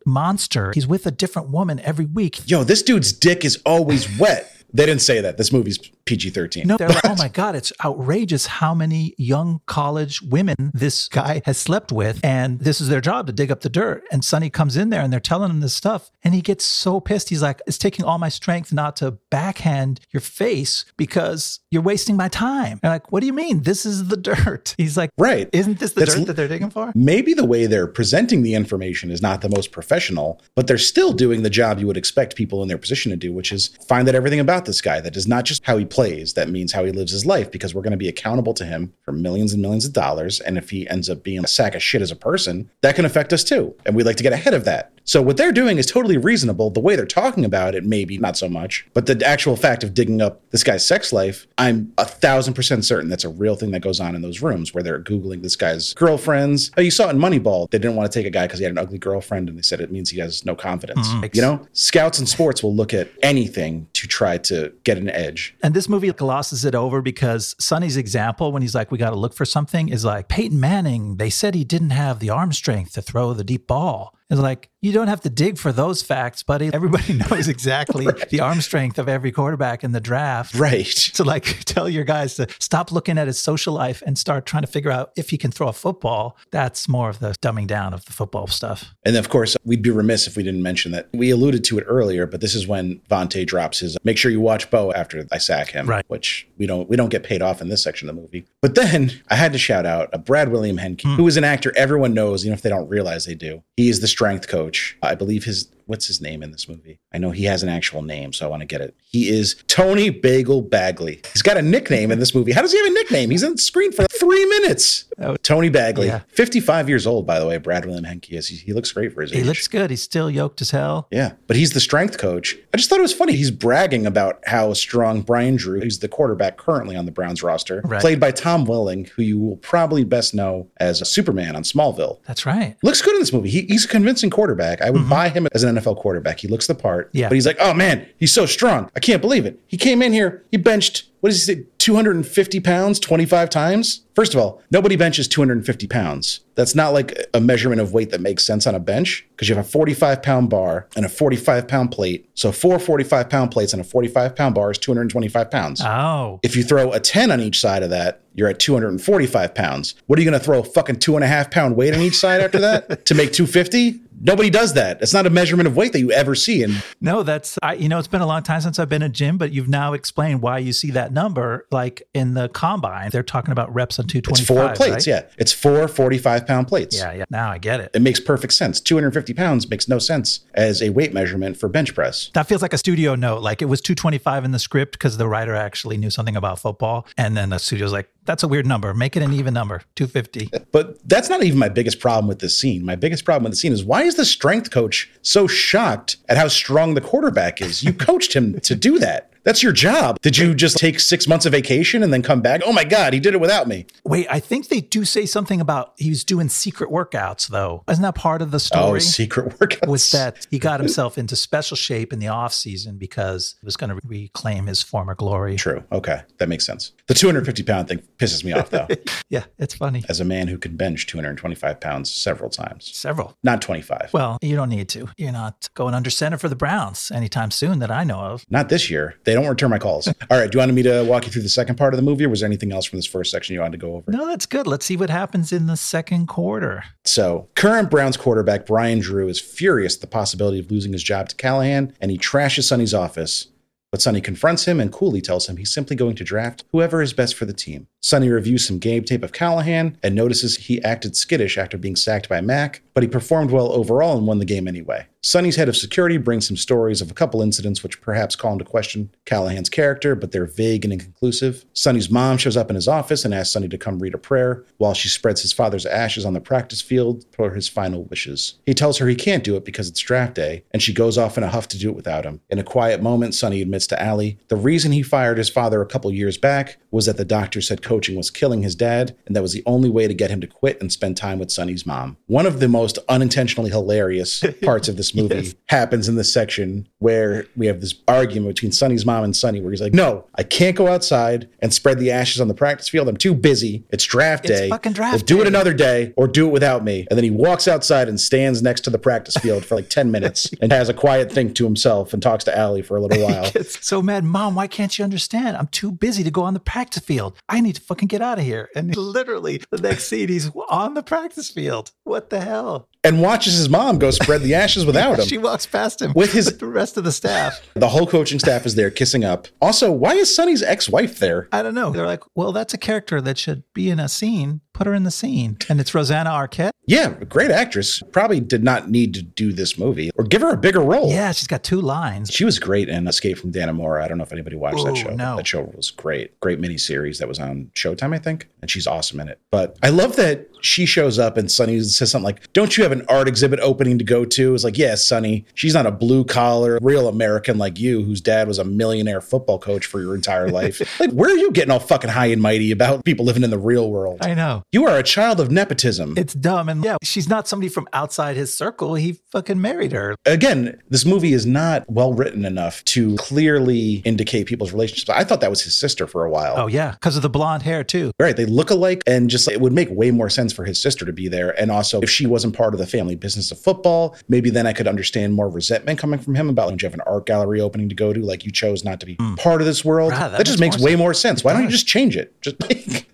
monster. 0.06 0.72
He's 0.74 0.88
with 0.88 1.06
a 1.06 1.12
different 1.12 1.50
woman 1.50 1.80
every 1.82 2.06
week. 2.06 2.41
Yo, 2.50 2.64
this 2.64 2.82
dude's 2.82 3.12
dick 3.14 3.46
is 3.46 3.62
always 3.66 4.18
wet. 4.18 4.50
They 4.74 4.86
didn't 4.88 5.02
say 5.04 5.22
that. 5.22 5.38
This 5.38 5.54
movie's 5.54 5.78
PG 6.06 6.32
13. 6.32 6.68
No, 6.68 6.78
they're 6.78 6.89
like, 6.89 7.06
oh 7.06 7.16
my 7.16 7.30
God, 7.30 7.56
it's 7.56 7.72
outrageous 7.84 8.45
how 8.45 8.74
many 8.76 9.16
young 9.18 9.62
college 9.68 10.22
women 10.22 10.72
this 10.74 11.08
guy 11.08 11.41
has 11.45 11.58
slept 11.58 11.91
with. 11.91 12.20
And 12.24 12.60
this 12.60 12.82
is 12.82 12.89
their 12.89 12.99
job 13.01 13.28
to 13.28 13.34
dig 13.34 13.51
up 13.51 13.62
the 13.62 13.70
dirt. 13.70 14.04
And 14.12 14.24
Sonny 14.24 14.49
comes 14.49 14.76
in 14.76 14.89
there 14.89 15.01
and 15.01 15.14
they're 15.14 15.20
telling 15.20 15.49
him 15.49 15.62
this 15.62 15.74
stuff. 15.74 16.12
And 16.24 16.34
he 16.34 16.41
gets 16.41 16.66
so 16.66 16.99
pissed. 16.99 17.30
He's 17.30 17.41
like, 17.41 17.62
it's 17.68 17.78
taking 17.78 18.04
all 18.06 18.18
my 18.18 18.30
strength 18.30 18.74
not 18.74 18.95
to 18.97 19.12
backhand 19.30 20.01
your 20.12 20.22
face 20.22 20.86
because 20.97 21.60
you're 21.72 21.82
wasting 21.82 22.18
my 22.18 22.28
time. 22.28 22.80
They're 22.82 22.91
like, 22.91 23.12
what 23.12 23.22
do 23.22 23.26
you 23.28 23.34
mean? 23.34 23.64
This 23.64 23.86
is 23.86 24.08
the 24.10 24.18
dirt. 24.18 24.76
He's 24.78 24.97
like, 24.97 25.10
Right. 25.18 25.49
Isn't 25.54 25.80
this 25.80 25.93
the 25.93 26.01
That's- 26.01 26.18
dirt 26.18 26.28
that 26.28 26.34
they're 26.36 26.47
digging 26.47 26.70
for? 26.70 26.91
Maybe 26.95 27.34
the 27.34 27.45
way 27.45 27.66
they're 27.66 27.88
presenting 27.88 28.43
the 28.43 28.56
information 28.56 29.10
is 29.12 29.22
not 29.22 29.41
the 29.41 29.49
most 29.49 29.72
professional, 29.72 30.41
but 30.56 30.68
they're 30.68 30.78
still 30.78 31.14
doing 31.14 31.43
the 31.43 31.49
job 31.49 31.80
you 31.80 31.88
would 31.88 31.97
expect 31.97 32.36
people 32.36 32.62
in 32.62 32.68
their 32.68 32.78
position 32.78 33.10
to 33.12 33.16
do, 33.16 33.32
which 33.32 33.51
is 33.51 33.68
find 33.88 34.08
out 34.10 34.16
everything 34.16 34.39
about 34.39 34.66
this 34.66 34.82
guy. 34.82 34.99
That 34.99 35.16
is 35.16 35.28
not 35.28 35.45
just 35.45 35.64
how 35.66 35.78
he 35.78 35.86
plays, 35.94 36.34
that 36.34 36.50
means 36.50 36.72
how 36.72 36.84
he 36.84 36.91
lives 36.91 37.12
his 37.12 37.26
life, 37.26 37.52
because 37.52 37.74
we're 37.74 37.84
going 37.84 37.91
to 37.91 37.98
be 37.98 38.10
accountable 38.10 38.54
to 38.56 38.66
him 38.66 38.94
for 39.04 39.12
millions 39.12 39.54
and 39.54 39.62
millions 39.62 39.86
of 39.86 39.94
dollars. 39.94 40.39
And 40.39 40.58
if 40.58 40.70
he 40.72 40.89
ends 40.89 41.10
up 41.10 41.24
being 41.24 41.44
a 41.44 41.48
sack 41.48 41.76
of 41.76 41.84
shit 41.84 42.02
as 42.02 42.12
a 42.12 42.16
person, 42.16 42.70
that 42.82 42.96
can 42.96 43.06
affect 43.06 43.32
us 43.32 43.44
too. 43.44 43.76
And 43.86 43.96
we'd 43.96 44.06
like 44.06 44.18
to 44.18 44.24
get 44.24 44.34
ahead 44.34 44.54
of 44.54 44.66
that. 44.66 44.91
So 45.06 45.22
what 45.22 45.38
they're 45.38 45.51
doing 45.51 45.78
is 45.78 45.86
totally 45.86 46.18
reasonable. 46.18 46.70
The 46.70 46.80
way 46.80 46.95
they're 46.95 47.06
talking 47.06 47.45
about 47.45 47.76
it, 47.76 47.84
maybe 47.84 48.18
not 48.18 48.38
so 48.38 48.47
much, 48.47 48.86
but 48.93 49.06
the 49.06 49.26
actual 49.26 49.56
fact 49.56 49.84
of 49.84 49.93
digging 49.93 50.22
up 50.22 50.41
this 50.51 50.64
guy's 50.64 50.88
sex 50.88 51.12
life, 51.12 51.47
I'm 51.58 51.93
a 51.97 52.06
thousand 52.06 52.54
percent 52.54 52.86
certain 52.86 53.10
that's 53.10 53.24
a 53.24 53.30
real 53.30 53.56
thing 53.56 53.72
that 53.72 53.82
goes 53.82 53.99
on 53.99 54.16
in 54.16 54.22
those 54.22 54.41
rooms 54.41 54.74
where 54.74 54.84
they're 54.84 55.01
Googling 55.01 55.41
this 55.41 55.56
guy's 55.56 55.93
girlfriends. 55.93 56.72
Oh, 56.78 56.82
you 56.82 56.91
saw 56.91 57.08
it 57.08 57.12
in 57.12 57.20
Moneyball. 57.20 57.70
They 57.70 57.80
didn't 57.80 57.95
want 57.95 58.12
to 58.12 58.18
take 58.18 58.26
a 58.26 58.30
guy 58.30 58.47
because 58.47 58.60
he 58.60 58.64
had 58.64 58.72
an 58.72 58.78
ugly 58.78 58.97
girlfriend 58.97 59.49
and 59.49 59.58
they 59.58 59.62
said 59.62 59.82
it 59.82 59.91
means 59.91 60.10
he 60.10 60.20
has 60.20 60.45
no 60.45 60.56
confidence. 60.56 61.08
Mm-hmm. 61.08 61.26
You 61.34 61.41
know, 61.41 61.68
scouts 61.74 62.20
in 62.20 62.26
sports 62.26 62.64
will 62.64 62.76
look 62.76 62.93
at 62.93 63.10
anything 63.22 63.88
to 63.93 64.08
try 64.08 64.38
to 64.39 64.74
get 64.84 64.97
an 64.97 65.10
edge. 65.10 65.56
And 65.62 65.74
this 65.74 65.89
movie 65.89 66.12
glosses 66.12 66.66
it 66.66 66.76
over 66.76 67.01
because 67.01 67.56
Sonny's 67.60 67.97
example, 67.97 68.51
when 68.51 68.62
he's 68.62 68.76
like, 68.76 68.91
we 68.91 68.97
got 68.97 69.10
to 69.10 69.16
look 69.16 69.34
for 69.34 69.45
something, 69.45 69.89
is 69.89 70.06
like 70.06 70.28
Peyton 70.28 70.60
Manning. 70.60 71.18
They 71.18 71.30
said 71.30 71.56
he 71.56 71.64
didn't 71.64 71.91
have 71.91 72.20
the 72.20 72.30
arm 72.30 72.54
strength 72.54 72.93
to 72.93 73.01
throw 73.01 73.34
the 73.34 73.43
deep 73.43 73.68
ball. 73.68 74.16
It's 74.34 74.42
like, 74.42 74.70
you 74.82 74.92
don't 74.92 75.08
have 75.08 75.22
to 75.22 75.30
dig 75.30 75.58
for 75.58 75.72
those 75.72 76.02
facts, 76.02 76.44
buddy. 76.44 76.70
Everybody 76.74 77.14
knows 77.14 77.48
exactly 77.48 78.06
the 78.30 78.42
arm 78.42 78.60
strength 78.60 79.00
of 79.00 79.08
every 79.08 79.32
quarterback 79.32 79.84
in 79.84 79.94
the 79.94 80.02
draft. 80.02 80.56
Right. 80.56 80.86
So 80.88 81.24
like 81.24 81.60
tell 81.66 81.88
your 81.88 82.04
guys 82.04 82.36
to 82.36 82.48
stop 82.60 82.92
looking 82.92 83.18
at 83.18 83.28
his 83.28 83.40
social 83.40 83.74
life 83.74 84.04
and 84.06 84.18
start 84.18 84.46
trying 84.46 84.64
to 84.64 84.68
figure 84.68 84.92
out 84.92 85.12
if 85.16 85.30
he 85.30 85.38
can 85.38 85.52
throw 85.52 85.70
a 85.70 85.74
football. 85.74 86.36
That's 86.52 86.90
more 86.90 87.10
of 87.10 87.20
the 87.20 87.30
dumbing 87.42 87.68
down 87.68 87.94
of 87.94 88.04
the 88.06 88.12
football 88.12 88.48
stuff. 88.48 88.94
And 89.06 89.16
of 89.16 89.30
course, 89.30 89.56
we'd 89.64 89.82
be 89.82 89.90
remiss 89.92 90.28
if 90.28 90.36
we 90.36 90.44
didn't 90.44 90.64
mention 90.64 90.92
that 90.92 91.08
we 91.14 91.30
alluded 91.30 91.64
to 91.66 91.78
it 91.78 91.86
earlier, 91.88 92.26
but 92.28 92.42
this 92.42 92.56
is 92.56 92.68
when 92.68 93.00
Vontae 93.10 93.46
drops 93.48 93.80
his 93.80 93.98
make 94.04 94.18
sure 94.18 94.32
you 94.32 94.42
watch 94.42 94.70
Bo 94.70 94.92
after 94.92 95.26
I 95.32 95.38
sack 95.38 95.70
him. 95.70 95.86
Right. 95.88 96.04
Which 96.10 96.46
we 96.58 96.66
don't 96.66 96.90
we 96.90 96.98
don't 96.98 97.10
get 97.10 97.24
paid 97.24 97.42
off 97.42 97.62
in 97.62 97.70
this 97.70 97.84
section 97.84 98.10
of 98.10 98.16
the 98.16 98.22
movie. 98.22 98.46
But 98.62 98.76
then 98.76 99.12
I 99.30 99.36
had 99.36 99.54
to 99.54 99.60
shout 99.60 99.86
out 99.86 100.10
a 100.12 100.18
Brad 100.18 100.50
William 100.50 100.78
Henke, 100.78 101.04
Hmm. 101.04 101.16
who 101.16 101.28
is 101.28 101.38
an 101.38 101.44
actor 101.44 101.72
everyone 101.78 102.14
knows, 102.14 102.46
even 102.46 102.54
if 102.54 102.62
they 102.64 102.70
don't 102.70 102.90
realize 102.90 103.26
they 103.26 103.36
do. 103.36 103.64
He 103.78 103.90
is 103.90 104.00
the 104.02 104.08
strength 104.24 104.48
coach. 104.48 104.98
I 105.04 105.16
believe 105.16 105.44
his 105.44 105.68
what's 105.86 106.08
his 106.08 106.22
name 106.22 106.44
in 106.44 106.52
this 106.52 106.68
movie? 106.68 107.00
I 107.14 107.18
know 107.18 107.32
he 107.32 107.46
has 107.46 107.64
an 107.64 107.70
actual 107.70 108.02
name, 108.02 108.34
so 108.34 108.46
I 108.46 108.50
want 108.50 108.62
to 108.62 108.66
get 108.66 108.82
it. 108.82 108.96
He 109.04 109.30
is 109.30 109.56
Tony 109.68 110.10
Bagel 110.10 110.62
Bagley. 110.62 111.22
He's 111.32 111.42
got 111.42 111.58
a 111.58 111.62
nickname 111.62 112.12
in 112.12 112.20
this 112.20 112.34
movie. 112.34 112.52
How 112.52 112.62
does 112.62 112.72
he 112.72 112.78
have 112.78 112.88
a 112.88 112.94
nickname? 112.94 113.30
He's 113.30 113.44
on 113.44 113.58
screen 113.58 113.92
for 113.92 114.06
three 114.12 114.46
minutes. 114.46 115.06
Oh. 115.20 115.36
Tony 115.38 115.70
Bagley, 115.70 116.08
Yeah. 116.08 116.22
55 116.30 116.90
years 116.90 117.06
old, 117.06 117.26
by 117.28 117.40
the 117.40 117.46
way. 117.48 117.58
Brad 117.58 117.86
William 117.86 118.04
Henke 118.04 118.32
is. 118.34 118.48
He, 118.48 118.56
he 118.56 118.74
looks 118.74 118.92
great 118.92 119.14
for 119.14 119.22
his 119.22 119.32
He 119.32 119.38
age. 119.38 119.44
He 119.44 119.48
looks 119.48 119.68
good. 119.68 119.90
He's 119.90 120.02
still 120.02 120.30
yoked 120.30 120.62
as 120.62 120.72
hell. 120.72 121.08
Yeah, 121.12 121.34
but 121.48 121.56
he's 121.56 121.72
the 121.74 121.80
strength 121.80 122.18
coach. 122.18 122.58
I 122.74 122.78
just 122.78 122.90
thought 122.90 123.00
it 123.00 123.04
was 123.04 123.14
funny. 123.14 123.36
He's 123.36 123.52
bragging 123.52 124.06
about 124.06 124.40
how 124.46 124.74
strong 124.74 125.22
Brian 125.22 125.56
Drew, 125.56 125.82
who's 125.82 126.00
the 126.00 126.08
quarterback 126.08 126.58
currently 126.58 126.96
on 126.96 127.06
the 127.06 127.12
Browns 127.12 127.44
roster, 127.44 127.82
Right. 127.86 128.02
played 128.02 128.20
by 128.20 128.32
Tom 128.32 128.66
Welling, 128.66 129.06
who 129.16 129.22
you 129.22 129.40
will 129.40 129.58
probably 129.58 130.04
best 130.04 130.34
know 130.34 130.68
as 130.78 131.02
a 131.02 131.06
Superman 131.06 131.56
on 131.56 131.64
Smallville. 131.64 132.20
That's 132.26 132.46
right. 132.46 132.76
Looks 132.84 133.02
good 133.02 133.14
in 133.14 133.20
this 133.20 133.34
movie. 133.34 133.50
He, 133.50 133.62
he's 133.64 133.86
a 133.86 133.88
convincing 133.88 134.30
quarterback. 134.30 134.82
I 134.82 134.90
would 134.90 135.02
mm-hmm. 135.02 135.10
buy 135.10 135.30
him 135.30 135.48
as 135.54 135.64
an 135.64 135.76
NFL 135.76 135.83
quarterback. 135.96 136.40
He 136.40 136.48
looks 136.48 136.68
the 136.68 136.76
part. 136.76 137.10
Yeah. 137.14 137.28
But 137.30 137.36
he's 137.36 137.46
like, 137.46 137.58
oh 137.60 137.74
man, 137.74 138.08
he's 138.18 138.34
so 138.34 138.46
strong. 138.46 138.90
I 138.96 139.00
can't 139.00 139.22
believe 139.22 139.46
it. 139.46 139.60
He 139.68 139.78
came 139.78 140.02
in 140.02 140.14
here, 140.14 140.44
he 140.52 140.58
benched, 140.58 141.06
what 141.20 141.30
does 141.30 141.46
he 141.46 141.54
say, 141.56 141.64
250 141.80 142.60
pounds 142.62 143.00
25 143.00 143.50
times? 143.50 144.02
First 144.16 144.34
of 144.34 144.40
all, 144.40 144.62
nobody 144.72 144.96
benches 144.96 145.28
250 145.28 145.88
pounds. 145.88 146.42
That's 146.56 146.76
not 146.76 146.94
like 146.94 147.18
a 147.34 147.42
measurement 147.42 147.82
of 147.82 147.94
weight 147.94 148.12
that 148.12 148.22
makes 148.22 148.46
sense 148.46 148.68
on 148.68 148.76
a 148.76 148.80
bench 148.80 149.26
because 149.32 149.50
you 149.50 149.56
have 149.56 149.66
a 149.66 149.68
45 149.68 150.22
pound 150.22 150.50
bar 150.50 150.88
and 150.96 151.06
a 151.06 151.10
45 151.10 151.68
pound 151.68 151.92
plate. 151.92 152.30
So 152.36 152.52
four 152.52 152.78
45 152.80 153.30
pound 153.30 153.52
plates 153.52 153.74
and 153.74 153.82
a 153.82 153.84
45 153.84 154.36
pound 154.36 154.54
bar 154.56 154.72
is 154.72 154.78
225 154.78 155.50
pounds. 155.50 155.82
Oh, 155.84 156.40
If 156.44 156.56
you 156.56 156.64
throw 156.64 156.92
a 156.92 157.00
10 157.00 157.32
on 157.32 157.40
each 157.42 157.60
side 157.60 157.84
of 157.84 157.90
that, 157.90 158.22
you're 158.36 158.48
at 158.50 158.60
245 158.60 159.54
pounds. 159.56 159.96
What 160.08 160.18
are 160.20 160.22
you 160.22 160.30
going 160.30 160.40
to 160.40 160.44
throw 160.46 160.60
a 160.60 160.64
fucking 160.64 160.98
two 161.00 161.16
and 161.16 161.24
a 161.24 161.28
half 161.28 161.52
pound 161.52 161.76
weight 161.76 161.94
on 161.94 162.02
each 162.02 162.18
side 162.18 162.42
after 162.42 162.60
that 162.60 163.06
to 163.06 163.16
make 163.16 163.32
250? 163.34 164.00
Nobody 164.26 164.50
does 164.50 164.74
that. 164.74 165.02
It's 165.02 165.14
not 165.14 165.26
a 165.26 165.30
measurement 165.30 165.68
of 165.68 165.76
weight 165.76 165.92
that 165.92 166.00
you 166.00 166.12
ever 166.12 166.34
see. 166.34 166.64
And 166.64 166.82
No, 167.02 167.24
that's 167.24 167.60
I. 167.62 167.74
You 167.74 167.90
know, 167.90 168.00
it's 168.00 168.08
been 168.08 168.22
a 168.22 168.26
long 168.26 168.42
time 168.42 168.62
since 168.62 168.80
I've 168.80 168.88
been 168.88 169.02
in 169.02 169.12
gym, 169.12 169.38
but 169.38 169.52
you've 169.52 169.68
now 169.68 169.92
explained 169.92 170.42
why 170.42 170.60
you 170.60 170.72
see 170.72 170.92
that 170.92 171.12
number. 171.12 171.68
Like 171.72 172.04
in 172.14 172.34
the 172.34 172.48
combine, 172.48 173.10
they're 173.10 173.22
talking 173.22 173.52
about 173.52 173.74
reps 173.74 174.00
on 174.00 174.08
two 174.08 174.20
it's 174.20 174.28
twenty 174.28 174.46
four 174.46 174.68
five. 174.68 174.76
plates. 174.78 175.06
Yeah. 175.06 175.24
It's 175.38 175.52
four 175.52 175.88
45 175.90 176.48
pound 176.48 176.68
plates. 176.70 176.98
yeah, 176.98 177.12
yeah. 177.12 177.26
Now 177.30 177.52
I 177.52 177.58
get 177.58 177.82
it. 177.82 177.92
It 177.94 178.02
makes 178.02 178.22
perfect 178.22 178.54
sense. 178.54 178.80
250 178.80 179.34
pounds 179.34 179.70
makes 179.70 179.90
no 179.90 180.00
sense 180.00 180.40
as 180.54 180.82
a 180.82 180.90
weight 180.90 181.14
measurement 181.14 181.58
for 181.58 181.68
bench 181.68 181.94
press. 181.94 182.32
That 182.34 182.48
feels 182.48 182.62
like 182.62 182.74
a 182.74 182.78
studio 182.78 183.16
note. 183.16 183.42
Like 183.42 183.62
it 183.62 183.66
was 183.66 183.82
two 183.82 183.96
twenty 183.96 184.18
five 184.18 184.46
in 184.46 184.52
the 184.52 184.60
script 184.60 184.94
because 184.94 185.18
the 185.18 185.28
writer 185.28 185.54
actually 185.54 185.98
knew 185.98 186.10
something 186.10 186.38
about 186.38 186.60
football, 186.60 187.06
and 187.18 187.36
then 187.36 187.50
the 187.50 187.58
studio's 187.58 187.92
like, 187.92 188.10
"That's 188.26 188.44
a 188.44 188.48
weird 188.48 188.66
number. 188.66 188.94
Make 188.94 189.16
it 189.18 189.24
an 189.24 189.34
even 189.34 189.54
number, 189.54 189.82
two 189.96 190.08
fifty. 190.08 190.50
But 190.72 190.98
that's 191.08 191.30
not 191.30 191.44
even 191.44 191.60
my 191.60 191.70
biggest 191.70 192.00
problem 192.00 192.28
with 192.28 192.40
this 192.40 192.58
scene. 192.58 192.86
My 192.86 192.96
biggest 192.96 193.26
problem 193.26 193.44
with 193.44 193.54
the 193.54 193.58
scene 193.58 193.74
is 193.74 193.84
why 193.84 194.04
is 194.04 194.16
the 194.16 194.26
strength 194.26 194.72
coach 194.72 195.10
so 195.22 195.48
shocked 195.48 196.18
at 196.30 196.38
how 196.38 196.48
strong 196.48 196.94
the 196.94 197.02
quarterback 197.02 197.62
is? 197.62 197.84
You 197.84 197.94
coached 197.94 198.34
him 198.34 198.60
to 198.62 198.76
do 198.76 199.00
that. 199.00 199.33
That's 199.44 199.62
your 199.64 199.72
job. 199.74 200.20
Did 200.22 200.38
you 200.38 200.54
just 200.56 200.78
take 200.78 201.00
six 201.00 201.28
months 201.28 201.46
of 201.46 201.52
vacation 201.52 202.04
and 202.04 202.14
then 202.14 202.22
come 202.22 202.41
back? 202.41 202.62
Oh 202.66 202.72
my 202.74 202.84
God, 202.84 203.14
he 203.14 203.20
did 203.20 203.34
it 203.34 203.39
without 203.41 203.68
me. 203.68 203.86
Wait, 204.06 204.28
I 204.30 204.39
think 204.39 204.70
they 204.70 204.82
do 204.82 205.06
say 205.06 205.26
something 205.26 205.60
about 205.62 205.94
he 205.98 206.10
was 206.10 206.24
doing 206.24 206.50
secret 206.50 206.89
workouts 206.89 207.48
though. 207.48 207.84
Isn't 207.89 208.04
that 208.04 208.16
part 208.16 208.41
of 208.41 208.52
the 208.52 208.60
story? 208.60 208.98
Oh, 208.98 209.00
secret 209.00 209.58
workouts. 209.60 209.88
was 209.88 210.12
that 210.12 210.48
he 210.50 210.60
got 210.60 210.80
himself 210.80 211.18
into 211.18 211.36
special 211.36 211.76
shape 211.76 212.14
in 212.14 212.20
the 212.20 212.28
off 212.30 212.54
season 212.54 212.98
because 212.98 213.56
he 213.60 213.66
was 213.66 213.76
going 213.76 213.89
to 213.89 214.00
reclaim 214.06 214.68
his 214.68 214.82
former 214.82 215.16
glory. 215.16 215.56
True. 215.56 215.84
Okay. 215.91 216.22
That 216.38 216.50
makes 216.50 216.66
sense. 216.66 216.91
The 217.08 217.14
250 217.14 217.64
pound 217.64 217.88
thing 217.89 218.00
pisses 218.18 218.44
me 218.44 218.54
off, 218.54 218.70
though, 218.70 218.88
Yeah, 219.30 219.44
it's 219.60 219.76
funny. 219.76 220.04
as 220.10 220.20
a 220.20 220.26
man 220.26 220.48
who 220.48 220.58
could 220.58 220.78
bench 220.78 221.08
225 221.08 221.80
pounds 221.80 222.12
several 222.12 222.50
times. 222.50 222.89
Several. 222.96 223.38
Not 223.44 223.62
25. 223.62 224.12
Well, 224.14 224.38
you 224.41 224.56
don't 224.56 224.70
need 224.70 224.89
to. 224.89 225.10
You're 225.18 225.32
not 225.32 225.70
going 225.74 225.94
under 225.94 226.10
center 226.10 226.38
for 226.38 226.48
the 226.50 226.56
Browns 226.56 227.12
anytime 227.14 227.52
soon 227.52 227.80
that 227.80 227.91
I 227.91 228.04
know 228.04 228.20
of. 228.20 228.46
Not 228.50 228.70
this 228.70 228.89
year. 228.89 229.16
They 229.26 229.33
They 229.34 229.40
don't 229.42 229.50
return 229.50 229.72
my 229.72 229.80
calls. 229.80 230.08
All 230.30 230.38
right. 230.38 230.52
Do 230.52 230.56
you 230.56 230.60
want 230.60 230.72
me 230.76 230.84
to 230.84 231.04
walk 231.06 231.26
you 231.26 231.32
through 231.32 231.42
the 231.42 231.50
second 231.50 231.76
part 231.76 231.92
of 231.92 231.98
the 231.98 232.04
movie, 232.04 232.24
or 232.24 232.30
was 232.30 232.42
there 232.42 232.48
anything 232.48 232.72
else 232.72 232.86
from 232.86 233.00
this 233.00 233.08
first 233.08 233.32
section 233.32 233.56
you 233.56 233.62
wanted 233.62 233.72
to 233.72 233.78
go 233.80 233.96
over? 233.96 234.12
No, 234.12 234.28
that's 234.28 234.46
good. 234.46 234.68
Let's 234.68 234.86
see 234.86 234.96
what 234.96 235.10
happens 235.10 235.52
in 235.52 235.66
the 235.66 235.76
second 235.76 236.28
quarter. 236.28 236.84
So, 237.04 237.50
current 237.56 237.90
Browns 237.90 238.16
quarterback 238.16 238.68
Brian 238.68 239.00
Drew 239.00 239.28
is 239.28 239.42
furious 239.42 239.96
at 239.96 240.02
the 240.02 240.08
possibility 240.08 240.60
of 240.60 240.70
losing 240.70 240.94
his 240.94 241.02
job 241.02 241.30
to 241.30 241.36
Callahan, 241.36 241.96
and 242.00 242.12
he 242.12 242.18
trashes 242.20 242.66
Sonny's 242.66 242.94
office. 242.94 243.48
But 243.90 244.04
Sonny 244.04 244.22
confronts 244.22 244.66
him 244.66 244.80
and 244.80 244.92
coolly 244.92 245.20
tells 245.20 245.50
him 245.50 245.58
he's 245.58 245.74
simply 245.74 245.96
going 245.96 246.16
to 246.18 246.24
draft 246.24 246.64
whoever 246.72 247.02
is 247.02 247.14
best 247.14 247.34
for 247.34 247.46
the 247.46 247.54
team. 247.54 247.88
Sonny 248.04 248.28
reviews 248.28 248.68
some 248.68 248.80
game 248.80 249.06
tape 249.06 249.24
of 249.24 249.32
Callahan 249.32 249.97
and 250.04 250.14
notices 250.14 250.58
he 250.58 250.84
acted 250.84 251.16
skittish 251.16 251.58
after 251.58 251.78
being 251.78 251.95
sacked 251.95 252.28
by 252.28 252.41
Mack, 252.41 252.82
but 252.93 253.01
he 253.01 253.08
performed 253.08 253.49
well 253.49 253.72
overall 253.72 254.18
and 254.18 254.28
won 254.28 254.39
the 254.39 254.45
game 254.45 254.68
anyway. 254.68 255.08
Sonny's 255.22 255.56
head 255.56 255.70
of 255.70 255.78
security 255.78 256.18
brings 256.18 256.45
some 256.45 256.58
stories 256.58 256.99
of 256.99 257.10
a 257.10 257.14
couple 257.14 257.41
incidents 257.41 257.82
which 257.82 258.01
perhaps 258.01 258.36
call 258.36 258.51
into 258.51 258.66
question 258.66 259.10
Callahan's 259.24 259.70
character, 259.70 260.16
but 260.16 260.34
they're 260.34 260.45
vague 260.45 260.84
and 260.84 260.91
inconclusive. 260.91 261.64
Sonny's 261.72 262.10
mom 262.10 262.38
shows 262.38 262.58
up 262.58 262.70
in 262.70 262.76
his 262.76 262.89
office 262.89 263.24
and 263.24 263.34
asks 263.34 263.54
Sonny 263.54 263.70
to 263.70 263.78
come 263.78 263.99
read 263.99 264.14
a 264.14 264.18
prayer 264.18 264.66
while 264.80 264.93
she 264.93 265.08
spreads 265.08 265.41
his 265.41 265.54
father's 265.54 265.86
ashes 265.86 266.26
on 266.26 266.34
the 266.34 266.41
practice 266.41 266.82
field 266.82 267.24
for 267.32 267.51
his 267.51 267.70
final 267.70 268.04
wishes. 268.04 268.56
He 268.66 268.74
tells 268.74 268.97
her 268.97 269.08
he 269.08 269.16
can't 269.16 269.45
do 269.45 269.56
it 269.56 269.64
because 269.64 269.88
it's 269.88 270.01
draft 270.01 270.36
day, 270.36 270.66
and 270.72 270.82
she 270.82 270.91
goes 270.91 271.18
off 271.18 271.38
in 271.38 271.43
a 271.45 271.49
huff 271.49 271.70
to 271.70 271.80
do 271.80 271.89
it 271.89 271.95
without 271.95 272.26
him. 272.26 272.41
In 272.49 272.60
a 272.60 272.64
quiet 272.64 273.01
moment, 273.01 273.34
Sonny 273.34 273.62
admits 273.62 273.88
to 273.88 274.01
Allie 274.01 274.39
the 274.49 274.58
reason 274.58 274.91
he 274.91 275.04
fired 275.04 275.38
his 275.38 275.49
father 275.49 275.82
a 275.82 275.88
couple 275.88 276.12
years 276.12 276.38
back 276.38 276.80
was 276.94 277.06
that 277.08 277.18
the 277.18 277.26
doctor 277.26 277.60
said 277.60 277.82
coaching 277.82 278.16
was 278.16 278.30
killing 278.30 278.62
his 278.62 278.76
dad, 278.76 279.16
and 279.26 279.36
that 279.36 279.41
was 279.41 279.52
the 279.54 279.64
only 279.66 279.89
way 279.89 280.08
to 280.08 280.14
get 280.14 280.30
him 280.30 280.39
to 280.39 280.48
quit 280.48 280.80
and 280.80 280.91
spend 280.91 281.18
time 281.18 281.39
with 281.39 281.52
Sonny's 281.52 281.86
mom. 281.86 282.16
One 282.28 282.46
of 282.46 282.60
the 282.60 282.68
most 282.68 283.00
unintentionally 283.10 283.70
hilarious 283.72 284.44
parts 284.64 284.88
of 284.88 284.96
this 284.96 285.14
movie 285.16 285.34
Yes. 285.36 285.56
happens 285.68 286.08
in 286.08 286.16
this 286.16 286.32
section 286.32 286.88
where 287.00 287.46
we 287.58 287.66
have 287.68 287.82
this 287.82 287.96
argument 288.08 288.56
between 288.56 288.72
Sonny's 288.72 289.06
mom 289.06 289.24
and 289.24 289.36
Sonny, 289.36 289.60
where 289.60 289.72
he's 289.72 289.82
like, 289.82 289.94
"No, 289.94 290.26
I 290.36 290.44
can't 290.44 290.76
go 290.76 290.88
outside 290.88 291.50
and 291.60 291.74
spread 291.74 291.98
the 292.00 292.12
ashes 292.12 292.39
on 292.39 292.48
the 292.48 292.54
practice 292.54 292.88
field. 292.89 293.10
I'm 293.10 293.18
too 293.18 293.34
busy. 293.34 293.84
It's 293.89 294.06
draft 294.06 294.48
It's 294.50 294.60
day. 294.60 294.70
fucking 294.70 294.94
draft 294.94 295.14
We'll 295.14 295.26
do 295.26 295.41
it 295.41 295.48
another 295.48 295.74
day, 295.74 296.14
or 296.16 296.28
do 296.28 296.48
it 296.48 296.52
without 296.52 296.84
me." 296.86 297.08
And 297.10 297.18
then 297.18 297.24
he 297.24 297.32
walks 297.32 297.68
outside 297.68 298.08
and 298.08 298.22
stands 298.22 298.62
next 298.62 298.82
to 298.82 298.89
the 298.91 299.00
practice 299.00 299.36
field 299.36 299.66
for 299.66 299.76
like 299.76 299.89
ten 299.89 300.12
minutes 300.12 300.52
and 300.62 300.72
has 300.72 300.89
a 300.89 300.94
quiet 300.94 301.32
think 301.32 301.56
to 301.56 301.64
himself 301.66 302.14
and 302.14 302.22
talks 302.22 302.44
to 302.44 302.56
Allie 302.58 302.84
for 302.84 302.98
a 302.98 303.02
little 303.02 303.24
while. 303.26 303.50
It's 303.56 303.84
so 303.86 304.02
mad. 304.02 304.24
Mom, 304.24 304.54
why 304.56 304.68
can't 304.68 304.96
you 305.00 305.04
understand? 305.04 305.58
I'm 305.58 305.68
too 305.68 305.91
busy 305.91 306.24
to 306.24 306.30
go 306.32 306.44
on 306.44 306.54
the 306.54 306.60
practice 306.60 306.83
field. 306.92 307.38
I 307.50 307.62
need 307.62 307.76
to 307.76 307.82
fucking 307.82 308.08
get 308.08 308.22
out 308.22 308.40
of 308.40 308.46
here. 308.46 308.70
And 308.76 308.96
literally, 308.98 309.62
the 309.72 309.78
next 309.82 310.06
scene, 310.08 310.28
he's 310.30 310.50
on 310.70 310.94
the 310.94 311.04
practice 311.04 311.50
field. 311.50 311.92
What 312.04 312.30
the 312.30 312.42
hell? 312.42 312.90
and 313.06 313.22
watches 313.22 313.58
his 313.58 313.68
mom 313.70 314.00
go 314.00 314.12
spread 314.12 314.42
the 314.42 314.54
ashes 314.56 314.86
without 314.86 315.20
him. 315.20 315.26
She 315.26 315.38
walks 315.38 315.66
past 315.66 316.02
him 316.02 316.14
With 316.16 316.32
his- 316.32 316.58
the 316.58 316.66
rest 316.66 316.96
of 316.98 317.04
the 317.04 317.12
staff. 317.12 317.62
The 317.74 317.90
whole 317.90 318.08
coaching 318.08 318.40
staff 318.40 318.66
is 318.66 318.76
there 318.76 318.90
kissing 318.90 319.26
up. 319.26 319.48
Also, 319.62 319.92
why 319.92 320.14
is 320.14 320.34
Sonny's 320.34 320.64
ex-wife 320.64 321.20
there? 321.20 321.50
I 321.52 321.62
don't 321.62 321.74
know. 321.76 321.92
They're 321.92 322.06
like, 322.06 322.24
well, 322.36 322.54
that's 322.54 322.74
a 322.74 322.78
character 322.78 323.20
that 323.22 323.38
should 323.38 323.64
be 323.74 323.90
in 323.90 324.00
a 324.00 324.08
scene. 324.08 324.62
Put 324.74 324.88
her 324.88 324.94
in 324.94 325.04
the 325.04 325.12
scene. 325.12 325.58
And 325.70 325.80
it's 325.80 325.94
Rosanna 325.94 326.32
Arquette. 326.32 326.72
Yeah, 326.86 327.12
great 327.30 327.52
actress. 327.52 328.02
Probably 328.12 328.40
did 328.40 328.64
not 328.64 328.90
need 328.90 329.14
to 329.14 329.22
do 329.22 329.54
this 329.54 329.78
movie 329.78 330.10
or 330.18 330.26
give 330.26 330.42
her 330.42 330.50
a 330.52 330.58
bigger 330.58 330.82
role. 330.82 331.10
Yeah, 331.12 331.32
she's 331.32 331.48
got 331.48 331.64
two 331.64 331.80
lines. 331.80 332.30
She 332.32 332.44
was 332.44 332.60
great 332.60 332.90
in 332.90 333.08
Escape 333.08 333.38
from 333.38 333.52
Dannemora. 333.52 334.02
I 334.02 334.08
don't 334.08 334.18
know 334.18 334.24
if 334.24 334.34
anybody 334.34 334.56
watched 334.56 334.80
Oh, 334.80 334.86
that 334.86 334.98
show. 334.98 335.10
no. 335.12 335.38
That 335.38 335.48
show 335.48 335.62
was 335.76 335.92
great. 335.92 336.38
Great 336.40 336.60
miniseries 336.60 337.20
that 337.20 337.28
was 337.28 337.40
on 337.40 337.72
Showtime, 337.76 338.14
I 338.14 338.18
think. 338.18 338.50
And 338.62 338.70
she's 338.70 338.88
awesome 338.88 339.20
in 339.20 339.30
it. 339.30 339.40
But 339.52 339.78
I 339.84 339.90
love 339.90 340.16
that 340.18 340.48
she 340.64 340.86
shows 340.86 341.20
up 341.20 341.38
and 341.38 341.51
Sonny 341.51 341.80
says 341.82 342.11
something 342.11 342.24
like, 342.24 342.51
Don't 342.53 342.78
you 342.78 342.84
have 342.84 342.91
an 342.91 343.03
art 343.09 343.28
exhibit 343.28 343.59
opening 343.59 343.97
to 343.99 344.03
go 344.03 344.26
to? 344.26 344.53
It's 344.55 344.64
like, 344.64 344.78
Yeah, 344.78 344.95
Sonny. 344.95 345.45
She's 345.53 345.74
not 345.74 345.86
a 345.86 345.91
blue 345.91 346.24
collar, 346.24 346.80
real 346.82 347.07
American 347.07 347.57
like 347.57 347.78
you, 347.80 348.01
whose 348.03 348.22
dad 348.22 348.47
was 348.47 348.59
a 348.59 348.64
millionaire 348.64 349.22
football 349.22 349.59
coach 349.59 349.86
for 349.86 350.01
your 350.01 350.16
entire 350.16 350.49
life. 350.49 350.82
like, 350.99 351.11
where 351.11 351.30
are 351.30 351.38
you 351.38 351.51
getting 351.51 351.72
all 351.72 351.80
fucking 351.80 352.09
high 352.09 352.28
and 352.28 352.41
mighty 352.41 352.72
about 352.72 353.03
people 353.03 353.26
living 353.26 353.43
in 353.43 353.49
the 353.49 353.59
real 353.59 353.91
world? 353.91 354.20
I 354.22 354.34
know. 354.34 354.64
You 354.72 354.88
are 354.88 354.97
a 354.97 355.03
child 355.03 355.39
of 355.39 355.51
nepotism. 355.51 356.14
It's 356.18 356.34
dumb. 356.34 356.70
And 356.70 356.84
yeah, 356.84 356.97
she's 357.03 357.28
not 357.28 357.47
somebody 357.47 357.70
from 357.70 357.88
outside 357.93 358.38
his 358.38 358.55
circle. 358.55 358.95
He 358.95 359.20
fucking 359.32 359.59
married 359.59 359.91
her. 359.91 360.16
again, 360.26 360.82
this 360.89 361.05
movie 361.05 361.34
is 361.34 361.45
not 361.45 361.84
well 361.89 362.14
written 362.14 362.45
enough 362.45 362.84
to 362.86 363.16
clearly 363.18 363.95
indicate 364.05 364.47
people's 364.47 364.72
relationships. 364.72 365.09
I 365.09 365.24
thought 365.26 365.41
that 365.41 365.49
was 365.49 365.61
his 365.61 365.76
sister 365.76 366.07
for 366.07 366.24
a 366.24 366.30
while. 366.30 366.53
Oh, 366.57 366.68
yeah. 366.68 366.91
Because 366.91 367.16
of 367.18 367.22
the 367.22 367.30
blonde 367.30 367.64
hair, 367.64 367.84
too. 367.84 368.11
Right. 368.20 368.36
They 368.36 368.45
look 368.45 368.70
alike 368.70 369.03
and 369.05 369.30
just 369.30 369.47
it 369.49 369.59
would 369.59 369.74
make 369.74 369.89
way 369.91 370.11
more 370.11 370.30
sense 370.30 370.53
for 370.54 370.66
his 370.66 370.82
sister 370.82 371.06
to 371.06 371.14
be 371.14 371.28
there. 371.28 371.58
And 371.60 371.72
also, 371.72 372.01
if 372.01 372.10
she 372.10 372.26
wasn't 372.26 372.56
part 372.56 372.74
of 372.74 372.80
the 372.80 372.88
family 372.88 373.16
business 373.16 373.51
of 373.51 373.60
football, 373.60 374.16
maybe 374.28 374.49
then 374.49 374.68
I 374.68 374.74
could 374.74 374.88
understand 374.88 375.34
more 375.34 375.49
resentment 375.49 375.99
coming 375.99 376.20
from 376.20 376.36
him 376.36 376.49
about 376.49 376.70
like, 376.70 376.82
you 376.82 376.86
have 376.86 376.93
an 376.93 377.01
art 377.06 377.26
gallery 377.26 377.62
opening 377.62 377.89
to 377.89 377.95
go 377.95 378.12
to, 378.12 378.20
like 378.20 378.43
you 378.45 378.51
chose 378.51 378.84
not 378.84 378.99
to 378.99 379.06
be 379.06 379.16
hmm. 379.16 379.36
part 379.36 379.62
of 379.62 379.68
this 379.68 379.86
world. 379.86 380.12
That, 380.12 380.32
that 380.32 380.45
just 380.45 380.60
makes 380.60 380.74
makes 380.74 380.82
more 380.82 380.86
way 380.86 380.91
sense. 380.91 380.99
more 380.99 381.14
sense. 381.14 381.43
Why 381.43 381.54
don't 381.54 381.64
you 381.64 381.70
just 381.70 381.88
change 381.88 382.18
it? 382.18 382.39
Just 382.41 382.58